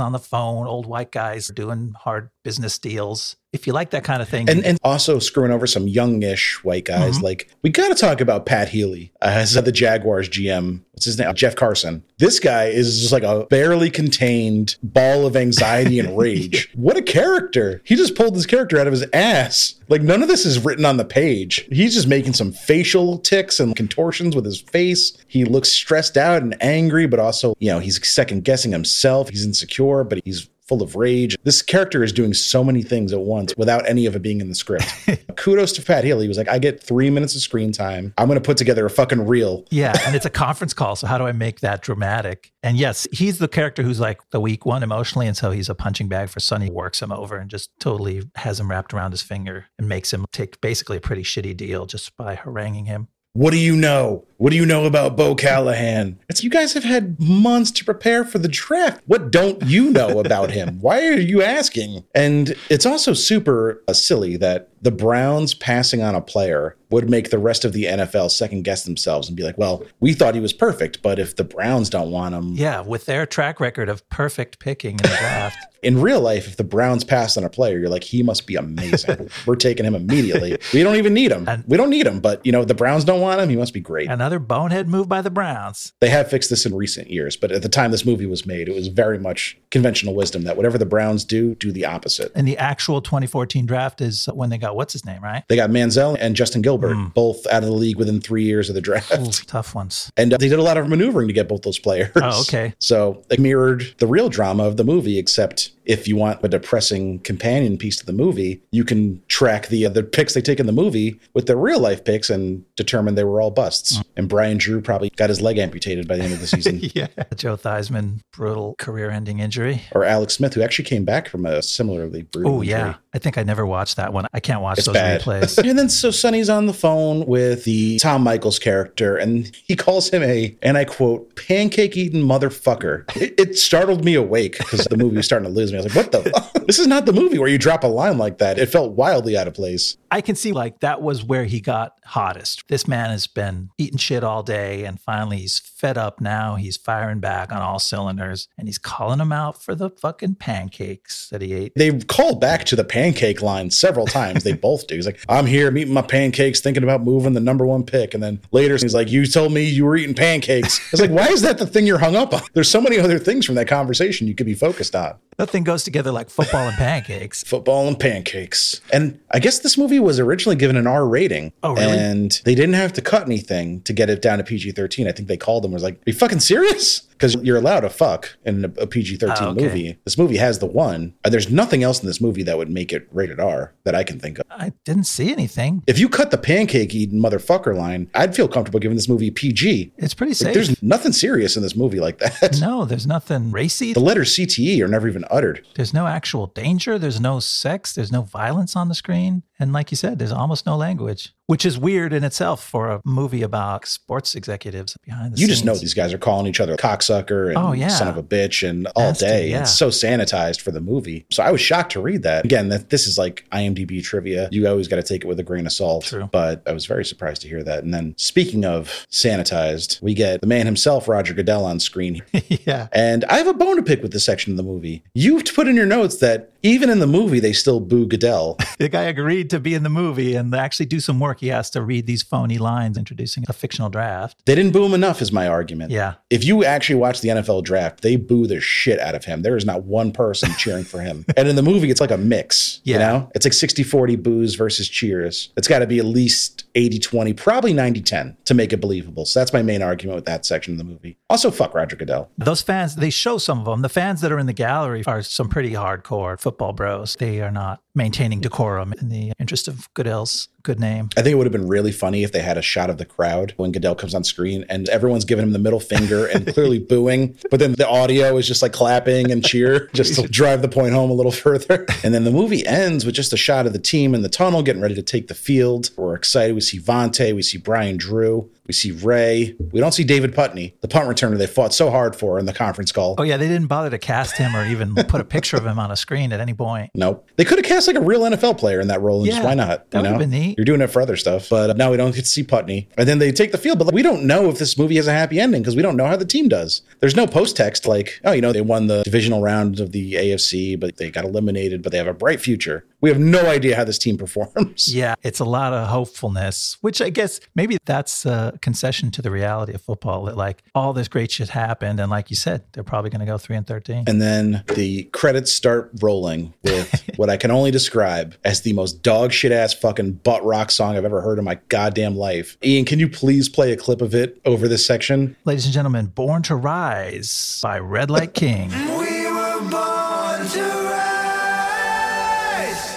on 0.00 0.12
the 0.12 0.18
phone, 0.18 0.66
old 0.66 0.86
white 0.86 1.10
guys 1.12 1.46
doing 1.48 1.94
hard 1.98 2.30
business 2.42 2.78
deals. 2.78 3.36
If 3.54 3.68
you 3.68 3.72
like 3.72 3.90
that 3.90 4.02
kind 4.02 4.20
of 4.20 4.28
thing, 4.28 4.50
and 4.50 4.64
and 4.64 4.78
also 4.82 5.20
screwing 5.20 5.52
over 5.52 5.66
some 5.66 5.86
youngish 5.86 6.62
white 6.64 6.84
guys. 6.84 7.14
Mm-hmm. 7.14 7.24
Like 7.24 7.50
we 7.62 7.70
got 7.70 7.88
to 7.88 7.94
talk 7.94 8.20
about 8.20 8.46
Pat 8.46 8.68
Healy 8.68 9.12
uh, 9.22 9.26
as 9.26 9.54
the 9.54 9.72
Jaguars 9.72 10.28
GM. 10.28 10.82
What's 10.90 11.04
his 11.04 11.18
name? 11.18 11.28
Uh, 11.28 11.32
Jeff 11.32 11.54
Carson. 11.54 12.04
This 12.18 12.40
guy 12.40 12.66
is 12.66 13.00
just 13.00 13.12
like 13.12 13.22
a 13.22 13.46
barely 13.46 13.90
contained 13.90 14.76
ball 14.82 15.24
of 15.24 15.36
anxiety 15.36 16.00
and 16.00 16.16
rage. 16.18 16.70
What 16.74 16.96
a 16.96 17.02
character! 17.02 17.80
He 17.84 17.94
just 17.94 18.16
pulled 18.16 18.34
this 18.34 18.46
character 18.46 18.78
out 18.78 18.86
of 18.86 18.92
his 18.92 19.06
ass. 19.12 19.76
Like 19.88 20.02
none 20.02 20.22
of 20.22 20.28
this 20.28 20.46
is 20.46 20.64
written 20.64 20.84
on 20.84 20.96
the 20.96 21.04
page. 21.04 21.66
He's 21.70 21.94
just 21.94 22.08
making 22.08 22.32
some 22.32 22.52
facial 22.52 23.18
ticks 23.18 23.60
and 23.60 23.76
contortions 23.76 24.34
with 24.34 24.44
his 24.44 24.60
face. 24.60 25.16
He 25.28 25.44
looks 25.44 25.68
stressed 25.70 26.16
out 26.16 26.42
and 26.42 26.60
angry, 26.62 27.06
but 27.06 27.20
also, 27.20 27.54
you 27.58 27.70
know, 27.70 27.78
he's 27.78 28.04
second 28.08 28.44
guessing 28.44 28.72
himself. 28.72 29.28
He's 29.28 29.44
insecure, 29.44 30.04
but 30.04 30.20
he's 30.24 30.48
full 30.66 30.82
of 30.82 30.96
rage. 30.96 31.36
This 31.44 31.62
character 31.62 32.02
is 32.02 32.12
doing 32.12 32.34
so 32.34 32.64
many 32.64 32.82
things 32.82 33.12
at 33.12 33.20
once 33.20 33.54
without 33.56 33.88
any 33.88 34.06
of 34.06 34.16
it 34.16 34.22
being 34.22 34.40
in 34.40 34.48
the 34.48 34.54
script. 34.54 34.86
Kudos 35.36 35.72
to 35.72 35.82
Pat 35.82 36.04
Healy. 36.04 36.24
He 36.24 36.28
was 36.28 36.38
like, 36.38 36.48
I 36.48 36.58
get 36.58 36.82
three 36.82 37.10
minutes 37.10 37.34
of 37.34 37.42
screen 37.42 37.72
time. 37.72 38.14
I'm 38.18 38.28
going 38.28 38.40
to 38.40 38.44
put 38.44 38.56
together 38.56 38.86
a 38.86 38.90
fucking 38.90 39.26
reel. 39.26 39.64
Yeah, 39.70 39.94
and 40.06 40.16
it's 40.16 40.26
a 40.26 40.30
conference 40.44 40.74
call. 40.74 40.96
So 40.96 41.06
how 41.06 41.18
do 41.18 41.26
I 41.26 41.32
make 41.32 41.60
that 41.60 41.82
dramatic? 41.82 42.52
And 42.62 42.76
yes, 42.76 43.06
he's 43.12 43.38
the 43.38 43.48
character 43.48 43.82
who's 43.82 44.00
like 44.00 44.20
the 44.30 44.40
weak 44.40 44.64
one 44.64 44.82
emotionally, 44.82 45.26
and 45.26 45.36
so 45.36 45.50
he's 45.50 45.68
a 45.68 45.74
punching 45.74 46.08
bag 46.08 46.28
for 46.28 46.40
Sonny. 46.40 46.70
Works 46.70 47.02
him 47.02 47.12
over 47.12 47.36
and 47.36 47.50
just 47.50 47.70
totally 47.78 48.22
has 48.36 48.58
him 48.58 48.70
wrapped 48.70 48.94
around 48.94 49.10
his 49.10 49.22
finger 49.22 49.66
and 49.78 49.88
makes 49.88 50.12
him 50.12 50.24
take 50.32 50.60
basically 50.60 50.96
a 50.96 51.00
pretty 51.00 51.22
shitty 51.22 51.56
deal 51.56 51.86
just 51.86 52.16
by 52.16 52.34
haranguing 52.34 52.86
him. 52.86 53.08
What 53.36 53.50
do 53.50 53.58
you 53.58 53.74
know? 53.74 54.24
What 54.36 54.50
do 54.50 54.56
you 54.56 54.64
know 54.64 54.84
about 54.84 55.16
Bo 55.16 55.34
Callahan? 55.34 56.20
It's 56.28 56.44
you 56.44 56.50
guys 56.50 56.72
have 56.74 56.84
had 56.84 57.20
months 57.20 57.72
to 57.72 57.84
prepare 57.84 58.24
for 58.24 58.38
the 58.38 58.46
draft. 58.46 59.02
What 59.06 59.32
don't 59.32 59.60
you 59.62 59.90
know 59.90 60.20
about 60.20 60.52
him? 60.52 60.80
Why 60.80 61.04
are 61.08 61.18
you 61.18 61.42
asking? 61.42 62.04
And 62.14 62.54
it's 62.70 62.86
also 62.86 63.12
super 63.12 63.82
uh, 63.88 63.92
silly 63.92 64.36
that 64.36 64.68
the 64.84 64.90
Browns 64.92 65.54
passing 65.54 66.02
on 66.02 66.14
a 66.14 66.20
player 66.20 66.76
would 66.90 67.08
make 67.10 67.30
the 67.30 67.38
rest 67.38 67.64
of 67.64 67.72
the 67.72 67.84
NFL 67.84 68.30
second 68.30 68.62
guess 68.62 68.84
themselves 68.84 69.28
and 69.28 69.36
be 69.36 69.42
like, 69.42 69.56
well, 69.58 69.82
we 69.98 70.12
thought 70.12 70.34
he 70.34 70.40
was 70.40 70.52
perfect, 70.52 71.02
but 71.02 71.18
if 71.18 71.34
the 71.36 71.42
Browns 71.42 71.90
don't 71.90 72.10
want 72.10 72.34
him, 72.34 72.52
Yeah, 72.52 72.82
with 72.82 73.06
their 73.06 73.24
track 73.26 73.58
record 73.58 73.88
of 73.88 74.08
perfect 74.10 74.58
picking 74.60 74.92
in 74.92 74.98
the 74.98 75.08
draft. 75.08 75.56
in 75.82 76.00
real 76.00 76.20
life, 76.20 76.46
if 76.46 76.56
the 76.56 76.64
Browns 76.64 77.02
pass 77.02 77.36
on 77.36 77.44
a 77.44 77.50
player, 77.50 77.78
you're 77.78 77.88
like, 77.88 78.04
he 78.04 78.22
must 78.22 78.46
be 78.46 78.54
amazing. 78.56 79.28
We're 79.46 79.56
taking 79.56 79.84
him 79.84 79.94
immediately. 79.94 80.56
We 80.72 80.82
don't 80.82 80.96
even 80.96 81.14
need 81.14 81.30
him. 81.30 81.48
And- 81.48 81.64
we 81.66 81.76
don't 81.76 81.90
need 81.90 82.06
him, 82.06 82.20
but 82.20 82.44
you 82.44 82.52
know, 82.52 82.64
the 82.64 82.74
Browns 82.74 83.04
don't 83.04 83.20
want 83.20 83.40
him. 83.40 83.48
He 83.48 83.56
must 83.56 83.72
be 83.72 83.80
great. 83.80 84.08
Another 84.10 84.38
bonehead 84.38 84.88
move 84.88 85.08
by 85.08 85.22
the 85.22 85.30
Browns. 85.30 85.92
They 86.00 86.10
have 86.10 86.28
fixed 86.28 86.50
this 86.50 86.66
in 86.66 86.74
recent 86.74 87.10
years, 87.10 87.36
but 87.36 87.52
at 87.52 87.62
the 87.62 87.68
time 87.68 87.90
this 87.90 88.04
movie 88.04 88.26
was 88.26 88.44
made, 88.44 88.68
it 88.68 88.74
was 88.74 88.88
very 88.88 89.18
much 89.18 89.56
conventional 89.70 90.14
wisdom 90.14 90.42
that 90.44 90.56
whatever 90.56 90.78
the 90.78 90.86
Browns 90.86 91.24
do, 91.24 91.54
do 91.56 91.70
the 91.72 91.84
opposite. 91.86 92.32
And 92.34 92.46
the 92.46 92.58
actual 92.58 93.00
2014 93.00 93.66
draft 93.66 94.00
is 94.00 94.26
when 94.34 94.50
they 94.50 94.58
got 94.58 94.73
what's 94.74 94.92
his 94.92 95.04
name, 95.04 95.22
right? 95.22 95.44
They 95.48 95.56
got 95.56 95.70
Manziel 95.70 96.16
and 96.20 96.36
Justin 96.36 96.62
Gilbert, 96.62 96.96
both 97.14 97.46
out 97.46 97.62
of 97.62 97.68
the 97.68 97.74
league 97.74 97.96
within 97.96 98.20
three 98.20 98.44
years 98.44 98.68
of 98.68 98.74
the 98.74 98.80
draft. 98.80 99.12
Ooh, 99.18 99.30
tough 99.46 99.74
ones. 99.74 100.10
And 100.16 100.32
uh, 100.32 100.36
they 100.36 100.48
did 100.48 100.58
a 100.58 100.62
lot 100.62 100.76
of 100.76 100.88
maneuvering 100.88 101.28
to 101.28 101.34
get 101.34 101.48
both 101.48 101.62
those 101.62 101.78
players. 101.78 102.10
Oh, 102.16 102.40
okay. 102.42 102.74
So 102.78 103.24
it 103.30 103.40
mirrored 103.40 103.94
the 103.98 104.06
real 104.06 104.28
drama 104.28 104.64
of 104.64 104.76
the 104.76 104.84
movie, 104.84 105.18
except 105.18 105.70
if 105.84 106.08
you 106.08 106.16
want 106.16 106.42
a 106.44 106.48
depressing 106.48 107.18
companion 107.20 107.76
piece 107.78 107.96
to 107.98 108.06
the 108.06 108.12
movie, 108.12 108.62
you 108.70 108.84
can 108.84 109.22
track 109.28 109.68
the 109.68 109.86
the 109.88 110.02
picks 110.02 110.34
they 110.34 110.40
take 110.40 110.58
in 110.60 110.66
the 110.66 110.72
movie 110.72 111.20
with 111.34 111.46
their 111.46 111.56
real 111.56 111.80
life 111.80 112.04
picks 112.04 112.30
and 112.30 112.64
determine 112.76 113.14
they 113.14 113.24
were 113.24 113.40
all 113.40 113.50
busts. 113.50 113.98
Mm. 113.98 114.04
And 114.16 114.28
Brian 114.28 114.58
Drew 114.58 114.80
probably 114.80 115.10
got 115.16 115.28
his 115.28 115.40
leg 115.40 115.58
amputated 115.58 116.08
by 116.08 116.16
the 116.16 116.24
end 116.24 116.32
of 116.32 116.40
the 116.40 116.46
season. 116.46 116.80
Yeah. 116.94 117.08
Joe 117.34 117.56
Theismann, 117.56 118.20
brutal 118.32 118.74
career 118.78 119.10
ending 119.10 119.40
injury. 119.40 119.82
or 119.92 120.04
Alex 120.04 120.34
Smith, 120.34 120.54
who 120.54 120.62
actually 120.62 120.84
came 120.84 121.04
back 121.04 121.28
from 121.28 121.44
a 121.46 121.60
similarly 121.62 122.22
brutal 122.22 122.56
Oh, 122.56 122.62
yeah. 122.62 122.94
I 123.12 123.18
think 123.18 123.36
I 123.38 123.42
never 123.42 123.66
watched 123.66 123.96
that 123.96 124.12
one. 124.12 124.26
I 124.32 124.40
can't 124.40 124.60
watch 124.60 124.78
It's 124.78 124.86
those 124.86 124.94
bad. 124.94 125.22
replays. 125.22 125.58
and 125.68 125.78
then 125.78 125.88
so 125.88 126.10
Sonny's 126.10 126.48
on 126.48 126.66
the 126.66 126.72
phone 126.74 127.26
with 127.26 127.64
the 127.64 127.98
Tom 127.98 128.22
Michaels 128.22 128.58
character, 128.58 129.16
and 129.16 129.50
he 129.64 129.74
calls 129.76 130.08
him 130.10 130.22
a, 130.22 130.56
and 130.62 130.76
I 130.78 130.84
quote, 130.84 131.34
pancake 131.36 131.96
eating 131.96 132.22
motherfucker. 132.22 133.04
It, 133.16 133.34
it 133.38 133.58
startled 133.58 134.04
me 134.04 134.14
awake 134.14 134.58
because 134.58 134.84
the 134.84 134.96
movie 134.96 135.16
was 135.16 135.26
starting 135.26 135.48
to 135.48 135.54
lose 135.54 135.72
me. 135.74 135.80
I 135.80 135.82
was 135.82 135.94
like, 135.94 136.12
what 136.12 136.12
the? 136.12 136.54
This 136.64 136.78
is 136.78 136.86
not 136.86 137.04
the 137.04 137.12
movie 137.12 137.38
where 137.38 137.48
you 137.48 137.58
drop 137.58 137.84
a 137.84 137.88
line 137.88 138.16
like 138.16 138.38
that. 138.38 138.58
It 138.58 138.70
felt 138.70 138.92
wildly 138.92 139.36
out 139.36 139.46
of 139.46 139.52
place. 139.52 139.98
I 140.10 140.22
can 140.22 140.34
see 140.34 140.52
like 140.52 140.80
that 140.80 141.02
was 141.02 141.22
where 141.22 141.44
he 141.44 141.60
got 141.60 141.98
hottest. 142.04 142.66
This 142.68 142.88
man 142.88 143.10
has 143.10 143.26
been 143.26 143.68
eating 143.76 143.98
shit 143.98 144.24
all 144.24 144.42
day 144.42 144.84
and 144.84 144.98
finally 144.98 145.38
he's 145.38 145.58
fed 145.58 145.98
up 145.98 146.22
now. 146.22 146.54
He's 146.54 146.78
firing 146.78 147.20
back 147.20 147.52
on 147.52 147.60
all 147.60 147.78
cylinders 147.78 148.48
and 148.56 148.66
he's 148.66 148.78
calling 148.78 149.20
him 149.20 149.32
out 149.32 149.62
for 149.62 149.74
the 149.74 149.90
fucking 149.90 150.36
pancakes 150.36 151.28
that 151.30 151.42
he 151.42 151.52
ate. 151.52 151.72
They 151.76 151.98
call 151.98 152.36
back 152.36 152.64
to 152.66 152.76
the 152.76 152.84
pancake 152.84 153.42
line 153.42 153.70
several 153.70 154.06
times. 154.06 154.42
They 154.42 154.52
both 154.54 154.86
do. 154.86 154.94
He's 154.94 155.04
like, 155.04 155.20
I'm 155.28 155.46
here, 155.46 155.68
I'm 155.68 155.76
eating 155.76 155.92
my 155.92 156.02
pancakes, 156.02 156.60
thinking 156.60 156.82
about 156.82 157.02
moving 157.02 157.34
the 157.34 157.40
number 157.40 157.66
one 157.66 157.84
pick. 157.84 158.14
And 158.14 158.22
then 158.22 158.40
later 158.52 158.78
he's 158.78 158.94
like, 158.94 159.10
You 159.10 159.26
told 159.26 159.52
me 159.52 159.64
you 159.64 159.84
were 159.84 159.96
eating 159.96 160.14
pancakes. 160.14 160.80
It's 160.92 161.02
like, 161.02 161.10
why 161.10 161.26
is 161.26 161.42
that 161.42 161.58
the 161.58 161.66
thing 161.66 161.86
you're 161.86 161.98
hung 161.98 162.16
up 162.16 162.32
on? 162.32 162.40
There's 162.54 162.70
so 162.70 162.80
many 162.80 162.98
other 162.98 163.18
things 163.18 163.44
from 163.44 163.56
that 163.56 163.68
conversation 163.68 164.28
you 164.28 164.34
could 164.34 164.46
be 164.46 164.54
focused 164.54 164.94
on. 164.94 165.16
Nothing 165.38 165.63
goes 165.64 165.82
together 165.84 166.12
like 166.12 166.30
football 166.30 166.68
and 166.68 166.76
pancakes. 166.76 167.42
Football 167.46 167.88
and 167.88 167.98
pancakes. 167.98 168.80
And 168.92 169.18
I 169.30 169.38
guess 169.38 169.60
this 169.60 169.76
movie 169.76 170.00
was 170.00 170.20
originally 170.20 170.56
given 170.56 170.76
an 170.76 170.86
R 170.86 171.06
rating. 171.06 171.52
Oh, 171.62 171.74
really? 171.74 171.98
And 171.98 172.40
they 172.44 172.54
didn't 172.54 172.74
have 172.74 172.92
to 172.94 173.02
cut 173.02 173.24
anything 173.26 173.80
to 173.82 173.92
get 173.92 174.10
it 174.10 174.22
down 174.22 174.38
to 174.38 174.44
PG 174.44 174.72
13. 174.72 175.08
I 175.08 175.12
think 175.12 175.28
they 175.28 175.36
called 175.36 175.64
them, 175.64 175.72
was 175.72 175.82
like, 175.82 175.94
Are 175.94 176.02
you 176.06 176.12
fucking 176.12 176.40
serious? 176.40 177.02
Because 177.16 177.34
you're 177.36 177.56
allowed 177.56 177.80
to 177.80 177.90
fuck 177.90 178.36
in 178.44 178.64
a, 178.78 178.86
PG 178.86 179.16
13 179.16 179.36
Oh, 179.40 179.50
okay. 179.50 179.62
movie. 179.62 179.98
This 180.04 180.18
movie 180.18 180.36
has 180.36 180.58
the 180.58 180.66
one. 180.66 181.14
Uh, 181.24 181.30
There's 181.30 181.50
nothing 181.50 181.82
else 181.82 182.00
in 182.00 182.06
this 182.06 182.20
movie 182.20 182.42
that 182.42 182.58
would 182.58 182.70
make 182.70 182.92
it 182.92 183.08
rated 183.12 183.40
R 183.40 183.72
that 183.84 183.94
I 183.94 184.04
can 184.04 184.18
think 184.20 184.38
of. 184.38 184.44
I 184.50 184.72
didn't 184.84 185.04
see 185.04 185.32
anything. 185.32 185.82
If 185.86 185.98
you 185.98 186.08
cut 186.08 186.30
the 186.30 186.38
pancake 186.38 186.94
eating 186.94 187.20
motherfucker 187.20 187.76
line, 187.76 188.10
I'd 188.14 188.34
feel 188.34 188.48
comfortable 188.48 188.80
giving 188.80 188.96
this 188.96 189.08
movie 189.08 189.30
PG. 189.30 189.92
It's 189.96 190.14
pretty 190.14 190.30
Like, 190.30 190.36
safe. 190.36 190.54
there's 190.54 190.82
nothing 190.82 191.12
serious 191.12 191.56
in 191.56 191.62
this 191.62 191.76
movie 191.76 192.00
like 192.00 192.18
that. 192.18 192.58
no, 192.60 192.84
there's 192.84 193.06
nothing 193.06 193.50
racy. 193.52 193.92
The 193.92 194.00
letters 194.00 194.34
CTE 194.36 194.80
are 194.82 194.88
never 194.88 195.08
even 195.08 195.24
uttered. 195.30 195.64
There's 195.76 195.94
no 195.94 196.06
actual 196.06 196.48
danger. 196.48 196.98
There's 196.98 197.20
no 197.20 197.40
sex. 197.40 197.94
There's 197.94 198.12
no 198.12 198.22
violence 198.22 198.76
on 198.76 198.88
the 198.88 198.94
screen. 198.94 199.42
And 199.58 199.72
like 199.72 199.90
you 199.92 199.96
said, 199.96 200.18
there's 200.18 200.32
almost 200.32 200.66
no 200.66 200.76
language, 200.76 201.32
which 201.46 201.64
is 201.64 201.78
weird 201.78 202.12
in 202.12 202.24
itself 202.24 202.62
for 202.64 202.88
a 202.90 203.00
movie 203.04 203.42
about 203.42 203.86
sports 203.86 204.34
executives 204.34 204.96
behind 205.04 205.32
the 205.34 205.38
You 205.40 205.46
scenes. 205.46 205.58
just 205.58 205.64
know 205.64 205.76
these 205.76 205.94
guys 205.94 206.12
are 206.12 206.18
calling 206.18 206.46
each 206.48 206.58
other 206.60 206.76
cocksucker 206.76 207.48
and 207.48 207.56
Oh, 207.58 207.72
yeah. 207.72 207.86
son 207.88 208.08
of 208.08 208.16
a 208.16 208.22
bitch 208.22 208.68
and 208.68 208.88
all 208.96 209.08
Nasty, 209.10 209.26
day. 209.26 209.50
yeah. 209.50 209.60
It's 209.60 209.78
so 209.78 209.88
sanitized 209.90 210.60
for 210.60 210.72
the 210.72 210.80
movie. 210.80 211.26
So 211.30 211.42
I 211.44 211.52
was 211.52 211.60
shocked 211.60 211.92
to 211.92 212.00
read 212.00 212.24
that. 212.24 212.44
Again, 212.44 212.68
that 212.70 212.90
this 212.90 213.06
is 213.06 213.16
like 213.16 213.44
IMDb 213.52 214.02
trivia. 214.02 214.48
You 214.50 214.66
always 214.66 214.88
got 214.88 214.96
to 214.96 215.02
take 215.04 215.22
it 215.24 215.28
with 215.28 215.38
a 215.38 215.44
grain 215.44 215.66
of 215.66 215.72
salt. 215.72 216.04
True. 216.06 216.28
But 216.32 216.62
I 216.66 216.72
was 216.72 216.86
very 216.86 217.04
surprised 217.04 217.42
to 217.42 217.48
hear 217.48 217.62
that. 217.62 217.84
And 217.84 217.94
then 217.94 218.14
speaking 218.18 218.64
of 218.64 219.06
sanitized, 219.10 220.00
we 220.02 220.14
get 220.14 220.40
the 220.40 220.46
man 220.46 220.66
himself, 220.66 221.08
Roger 221.08 221.34
Goodell, 221.34 221.64
on 221.64 221.80
screen. 221.80 222.22
yeah. 222.66 222.88
And 222.92 223.24
I 223.26 223.38
have 223.38 223.46
a 223.46 223.54
bone 223.54 223.76
to 223.76 223.82
pick 223.82 224.02
with 224.02 224.12
this 224.12 224.24
section 224.24 224.52
of 224.52 224.56
the 224.56 224.62
movie. 224.62 225.02
You've 225.14 225.44
put 225.54 225.68
in 225.68 225.76
your 225.76 225.86
notes 225.86 226.16
that 226.18 226.50
even 226.62 226.88
in 226.90 226.98
the 226.98 227.06
movie, 227.06 227.40
they 227.40 227.52
still 227.52 227.80
boo 227.80 228.06
Goodell. 228.06 228.58
The 228.78 228.88
guy 228.88 229.02
agreed 229.02 229.50
to 229.54 229.60
be 229.60 229.74
in 229.74 229.82
the 229.82 229.88
movie 229.88 230.34
and 230.34 230.54
actually 230.54 230.86
do 230.86 231.00
some 231.00 231.20
work. 231.20 231.40
He 231.40 231.48
has 231.48 231.70
to 231.70 231.82
read 231.82 232.06
these 232.06 232.22
phony 232.22 232.58
lines 232.58 232.98
introducing 232.98 233.44
a 233.48 233.52
fictional 233.52 233.88
draft. 233.88 234.44
they 234.46 234.54
didn't 234.54 234.72
boo 234.72 234.84
him 234.84 234.94
enough, 234.94 235.22
is 235.22 235.32
my 235.32 235.46
argument. 235.46 235.90
Yeah. 235.90 236.14
If 236.30 236.44
you 236.44 236.64
actually 236.64 236.96
watch 236.96 237.20
the 237.20 237.28
NFL 237.28 237.64
draft, 237.64 238.02
they 238.02 238.16
boo 238.16 238.46
the 238.46 238.60
shit 238.60 238.98
out 239.00 239.14
of 239.14 239.24
him. 239.24 239.42
There 239.42 239.56
is 239.56 239.64
not 239.64 239.84
one 239.84 240.12
person 240.12 240.52
cheering 240.58 240.84
for 240.84 241.00
him. 241.00 241.24
And 241.36 241.48
in 241.48 241.56
the 241.56 241.62
movie, 241.62 241.90
it's 241.90 242.00
like 242.00 242.10
a 242.10 242.18
mix. 242.18 242.80
You 242.84 242.98
know? 242.98 243.30
It's 243.34 243.46
like 243.46 243.52
60 243.52 243.82
40 243.82 244.16
boos 244.16 244.54
versus 244.54 244.88
cheers. 244.88 245.50
It's 245.56 245.68
got 245.68 245.80
to 245.80 245.86
be 245.86 245.98
at 245.98 246.04
least 246.04 246.64
80 246.74 246.98
20, 246.98 247.32
probably 247.34 247.72
90 247.72 248.02
10 248.02 248.36
to 248.44 248.54
make 248.54 248.72
it 248.72 248.80
believable. 248.80 249.24
So 249.24 249.40
that's 249.40 249.52
my 249.52 249.62
main 249.62 249.82
argument 249.82 250.16
with 250.16 250.24
that 250.26 250.44
section 250.44 250.74
of 250.74 250.78
the 250.78 250.84
movie. 250.84 251.16
Also, 251.30 251.50
fuck 251.50 251.74
Roger 251.74 251.96
Goodell. 251.96 252.30
Those 252.38 252.62
fans, 252.62 252.96
they 252.96 253.10
show 253.10 253.38
some 253.38 253.58
of 253.60 253.64
them. 253.64 253.82
The 253.82 253.88
fans 253.88 254.20
that 254.20 254.32
are 254.32 254.38
in 254.38 254.46
the 254.46 254.52
gallery 254.52 255.04
are 255.06 255.22
some 255.22 255.48
pretty 255.48 255.72
hardcore 255.72 256.38
football 256.40 256.72
bros. 256.72 257.16
They 257.18 257.40
are 257.40 257.50
not 257.50 257.80
maintaining 257.94 258.40
decorum 258.40 258.92
in 259.00 259.08
the 259.08 259.32
interest 259.38 259.68
of 259.68 259.92
Goodell's 259.94 260.48
good 260.64 260.80
name. 260.80 261.10
I 261.16 261.22
think 261.22 261.32
it 261.32 261.36
would 261.36 261.46
have 261.46 261.52
been 261.52 261.68
really 261.68 261.92
funny 261.92 262.24
if 262.24 262.32
they 262.32 262.40
had 262.40 262.58
a 262.58 262.62
shot 262.62 262.90
of 262.90 262.98
the 262.98 263.04
crowd 263.04 263.52
when 263.56 263.70
Goodell 263.70 263.94
comes 263.94 264.14
on 264.14 264.24
screen 264.24 264.64
and 264.68 264.88
everyone's 264.88 265.24
giving 265.24 265.44
him 265.44 265.52
the 265.52 265.58
middle 265.60 265.78
finger 265.78 266.26
and 266.26 266.46
clearly 266.54 266.78
booing, 266.80 267.36
but 267.50 267.60
then 267.60 267.72
the 267.74 267.88
audio 267.88 268.36
is 268.38 268.48
just 268.48 268.62
like 268.62 268.72
clapping 268.72 269.30
and 269.30 269.44
cheer 269.44 269.88
just 269.92 270.14
to 270.20 270.26
drive 270.26 270.62
the 270.62 270.68
point 270.68 270.92
home 270.92 271.10
a 271.10 271.14
little 271.14 271.30
further. 271.44 271.86
And 272.02 272.12
then 272.14 272.24
the 272.24 272.30
movie 272.32 272.66
ends 272.66 273.04
with 273.06 273.14
just 273.14 273.32
a 273.32 273.36
shot 273.36 273.66
of 273.66 273.72
the 273.72 273.78
team 273.78 274.14
in 274.14 274.22
the 274.22 274.28
tunnel 274.28 274.62
getting 274.62 274.82
ready 274.82 274.94
to 274.96 275.02
take 275.02 275.28
the 275.28 275.34
field. 275.34 275.90
We're 275.96 276.14
excited. 276.14 276.54
We 276.54 276.60
see 276.62 276.80
Vontae, 276.80 277.34
we 277.34 277.42
see 277.42 277.58
Brian 277.58 277.96
Drew, 277.98 278.50
we 278.66 278.72
see 278.72 278.92
Ray. 278.92 279.54
We 279.72 279.80
don't 279.80 279.92
see 279.92 280.04
David 280.04 280.34
Putney, 280.34 280.74
the 280.80 280.88
punt 280.88 281.06
returner 281.06 281.36
they 281.36 281.46
fought 281.46 281.74
so 281.74 281.90
hard 281.90 282.16
for 282.16 282.38
in 282.38 282.46
the 282.46 282.54
conference 282.54 282.92
call. 282.92 283.14
Oh, 283.18 283.22
yeah. 283.22 283.36
They 283.36 283.48
didn't 283.48 283.66
bother 283.66 283.90
to 283.90 283.98
cast 283.98 284.38
him 284.38 284.56
or 284.56 284.64
even 284.64 284.94
put 285.08 285.20
a 285.20 285.24
picture 285.24 285.58
of 285.58 285.66
him 285.66 285.78
on 285.78 285.90
a 285.90 285.96
screen 285.96 286.32
at 286.32 286.40
any 286.40 286.54
point. 286.54 286.90
Nope. 286.94 287.28
They 287.36 287.44
could 287.44 287.58
have 287.58 287.66
cast 287.66 287.86
like 287.86 287.96
a 287.96 288.00
real 288.00 288.22
NFL 288.22 288.56
player 288.56 288.80
in 288.80 288.88
that 288.88 289.02
role. 289.02 289.18
And 289.18 289.26
just 289.26 289.38
Yeah, 289.42 289.44
why 289.44 289.54
not? 289.54 289.90
that 289.90 290.02
would've 290.02 290.18
been 290.18 290.30
neat. 290.30 290.53
You're 290.56 290.64
doing 290.64 290.80
it 290.80 290.88
for 290.88 291.02
other 291.02 291.16
stuff, 291.16 291.48
but 291.48 291.70
uh, 291.70 291.72
now 291.74 291.90
we 291.90 291.96
don't 291.96 292.14
get 292.14 292.24
to 292.24 292.30
see 292.30 292.42
Putney. 292.42 292.88
And 292.96 293.08
then 293.08 293.18
they 293.18 293.32
take 293.32 293.52
the 293.52 293.58
field, 293.58 293.78
but 293.78 293.92
we 293.92 294.02
don't 294.02 294.24
know 294.24 294.48
if 294.48 294.58
this 294.58 294.78
movie 294.78 294.96
has 294.96 295.06
a 295.06 295.12
happy 295.12 295.40
ending 295.40 295.62
because 295.62 295.76
we 295.76 295.82
don't 295.82 295.96
know 295.96 296.06
how 296.06 296.16
the 296.16 296.24
team 296.24 296.48
does. 296.48 296.82
There's 297.00 297.16
no 297.16 297.26
post 297.26 297.56
text 297.56 297.86
like, 297.86 298.20
oh, 298.24 298.32
you 298.32 298.40
know, 298.40 298.52
they 298.52 298.60
won 298.60 298.86
the 298.86 299.02
divisional 299.02 299.42
round 299.42 299.80
of 299.80 299.92
the 299.92 300.14
AFC, 300.14 300.78
but 300.78 300.96
they 300.96 301.10
got 301.10 301.24
eliminated, 301.24 301.82
but 301.82 301.92
they 301.92 301.98
have 301.98 302.06
a 302.06 302.14
bright 302.14 302.40
future. 302.40 302.84
We 303.04 303.10
have 303.10 303.20
no 303.20 303.44
idea 303.50 303.76
how 303.76 303.84
this 303.84 303.98
team 303.98 304.16
performs. 304.16 304.88
Yeah, 304.94 305.14
it's 305.22 305.40
a 305.40 305.44
lot 305.44 305.72
of 305.72 305.88
hopefulness, 305.88 306.78
which 306.80 307.02
I 307.02 307.10
guess 307.10 307.40
maybe 307.54 307.78
that's 307.84 308.24
a 308.24 308.56
concession 308.62 309.10
to 309.10 309.22
the 309.22 309.30
reality 309.30 309.74
of 309.74 309.82
football 309.82 310.24
that 310.24 310.36
like 310.36 310.62
all 310.74 310.92
this 310.92 311.08
great 311.08 311.32
shit 311.32 311.48
happened. 311.50 312.00
And 312.00 312.10
like 312.10 312.30
you 312.30 312.36
said, 312.36 312.62
they're 312.72 312.84
probably 312.84 313.10
going 313.10 313.20
to 313.20 313.26
go 313.26 313.36
three 313.36 313.56
and 313.56 313.66
13. 313.66 314.04
And 314.06 314.22
then 314.22 314.62
the 314.74 315.04
credits 315.04 315.52
start 315.52 315.90
rolling 316.00 316.54
with 316.62 317.10
what 317.16 317.28
I 317.28 317.36
can 317.36 317.50
only 317.50 317.70
describe 317.70 318.36
as 318.44 318.62
the 318.62 318.72
most 318.72 319.02
dog 319.02 319.32
shit 319.32 319.52
ass 319.52 319.74
fucking 319.74 320.12
butt 320.12 320.44
rock 320.44 320.70
song 320.70 320.96
I've 320.96 321.04
ever 321.04 321.20
heard 321.20 321.38
in 321.38 321.44
my 321.44 321.58
goddamn 321.68 322.16
life. 322.16 322.56
Ian, 322.62 322.84
can 322.84 323.00
you 323.00 323.08
please 323.08 323.48
play 323.48 323.72
a 323.72 323.76
clip 323.76 324.00
of 324.00 324.14
it 324.14 324.40
over 324.46 324.68
this 324.68 324.86
section? 324.86 325.36
Ladies 325.44 325.66
and 325.66 325.74
gentlemen, 325.74 326.06
Born 326.06 326.42
to 326.44 326.56
Rise 326.56 327.60
by 327.62 327.78
Red 327.80 328.10
Light 328.10 328.32
King. 328.32 328.70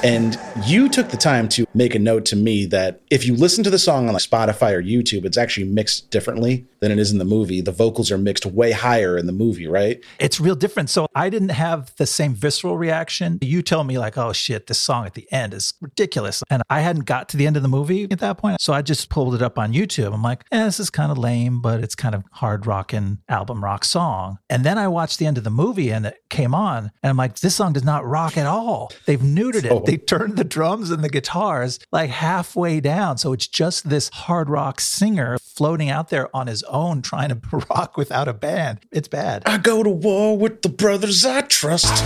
And 0.04 0.40
you 0.66 0.90
took 0.90 1.10
the 1.10 1.18
time 1.18 1.50
to 1.50 1.66
make 1.74 1.96
a 1.96 2.00
note 2.00 2.26
to 2.26 2.36
me 2.36 2.66
that 2.68 3.02
if 3.10 3.26
you 3.26 3.36
listen 3.36 3.64
to 3.64 3.70
the 3.70 3.80
song 3.80 4.08
on 4.08 4.14
like 4.14 4.22
Spotify 4.22 4.74
or 4.74 4.82
YouTube, 4.82 5.26
it's 5.26 5.38
actually 5.38 5.68
mixed 5.68 6.12
differently 6.12 6.66
than 6.80 6.92
it 6.92 7.00
is 7.00 7.12
in 7.12 7.18
the 7.18 7.26
movie. 7.26 7.62
The 7.62 7.72
vocals 7.72 8.12
are 8.12 8.18
mixed 8.18 8.46
way 8.46 8.72
higher 8.72 9.18
in 9.18 9.26
the 9.26 9.34
movie, 9.34 9.68
right? 9.68 10.04
it's 10.20 10.40
real 10.40 10.56
different. 10.56 10.90
So 10.90 11.08
I 11.16 11.30
didn't 11.30 11.50
have 11.50 11.94
the 11.98 12.06
same 12.06 12.34
visceral 12.34 12.78
reaction. 12.78 13.40
You 13.42 13.62
tell 13.62 13.84
me 13.84 13.98
like, 13.98 14.18
oh 14.18 14.34
shit, 14.34 14.68
this 14.68 14.80
song 14.80 15.06
at 15.06 15.14
the 15.14 15.32
end 15.32 15.54
is 15.54 15.74
ridiculous. 15.82 16.44
And 16.50 16.64
I 16.70 16.82
hadn't 16.82 17.06
got 17.06 17.30
to 17.30 17.38
the 17.38 17.48
end 17.48 17.56
of 17.56 17.64
the 17.64 17.70
movie 17.70 18.08
at 18.12 18.20
that 18.20 18.38
point. 18.38 18.62
So 18.62 18.74
I 18.74 18.82
just 18.82 19.10
pulled 19.10 19.36
it 19.36 19.42
up 19.42 19.58
on 19.58 19.74
YouTube. 19.74 20.14
I'm 20.14 20.22
like, 20.22 20.44
eh, 20.52 20.66
this 20.66 20.80
is 20.80 20.90
kind 20.90 21.12
of 21.12 21.18
lame, 21.18 21.62
but 21.62 21.82
it's 21.82 21.96
kind 21.96 22.16
of 22.16 22.24
hard 22.32 22.66
rocking 22.66 23.20
album 23.30 23.64
rock 23.64 23.86
song. 23.86 24.38
And 24.50 24.64
then 24.64 24.78
I 24.78 24.88
watched 24.88 25.20
the 25.20 25.26
end 25.26 25.38
of 25.38 25.44
the 25.44 25.50
movie 25.50 25.90
and 25.92 26.06
it 26.06 26.18
came 26.30 26.54
on 26.54 26.92
and 27.04 27.10
I'm 27.10 27.18
like, 27.18 27.40
this 27.40 27.56
song 27.56 27.74
does 27.74 27.84
not 27.84 28.06
rock 28.06 28.38
at 28.38 28.46
all. 28.46 28.92
They've 29.06 29.20
neutered 29.20 29.66
it. 29.66 29.86
They 29.86 29.98
turned 29.98 30.38
the 30.38 30.44
drums 30.44 30.92
and 30.92 31.04
the 31.04 31.10
guitars 31.10 31.80
like 31.92 32.10
halfway 32.10 32.80
down. 32.80 33.18
So 33.18 33.34
it's 33.34 33.48
just 33.48 33.90
this 33.90 34.10
hard 34.10 34.50
rock 34.50 34.82
singer 34.82 35.38
floating 35.58 35.90
out 35.90 36.10
there 36.10 36.34
on 36.36 36.46
his 36.46 36.62
own 36.64 37.02
trying 37.02 37.30
to 37.30 37.40
rock 37.72 37.98
without 37.98 38.28
a 38.28 38.34
band. 38.34 38.80
It's 38.92 39.08
bad. 39.08 39.42
I 39.48 39.58
go 39.58 39.82
to 39.82 39.90
war 39.90 40.38
with 40.38 40.62
the 40.62 40.70
brothers 40.70 41.26
I 41.26 41.42
trust. 41.42 42.04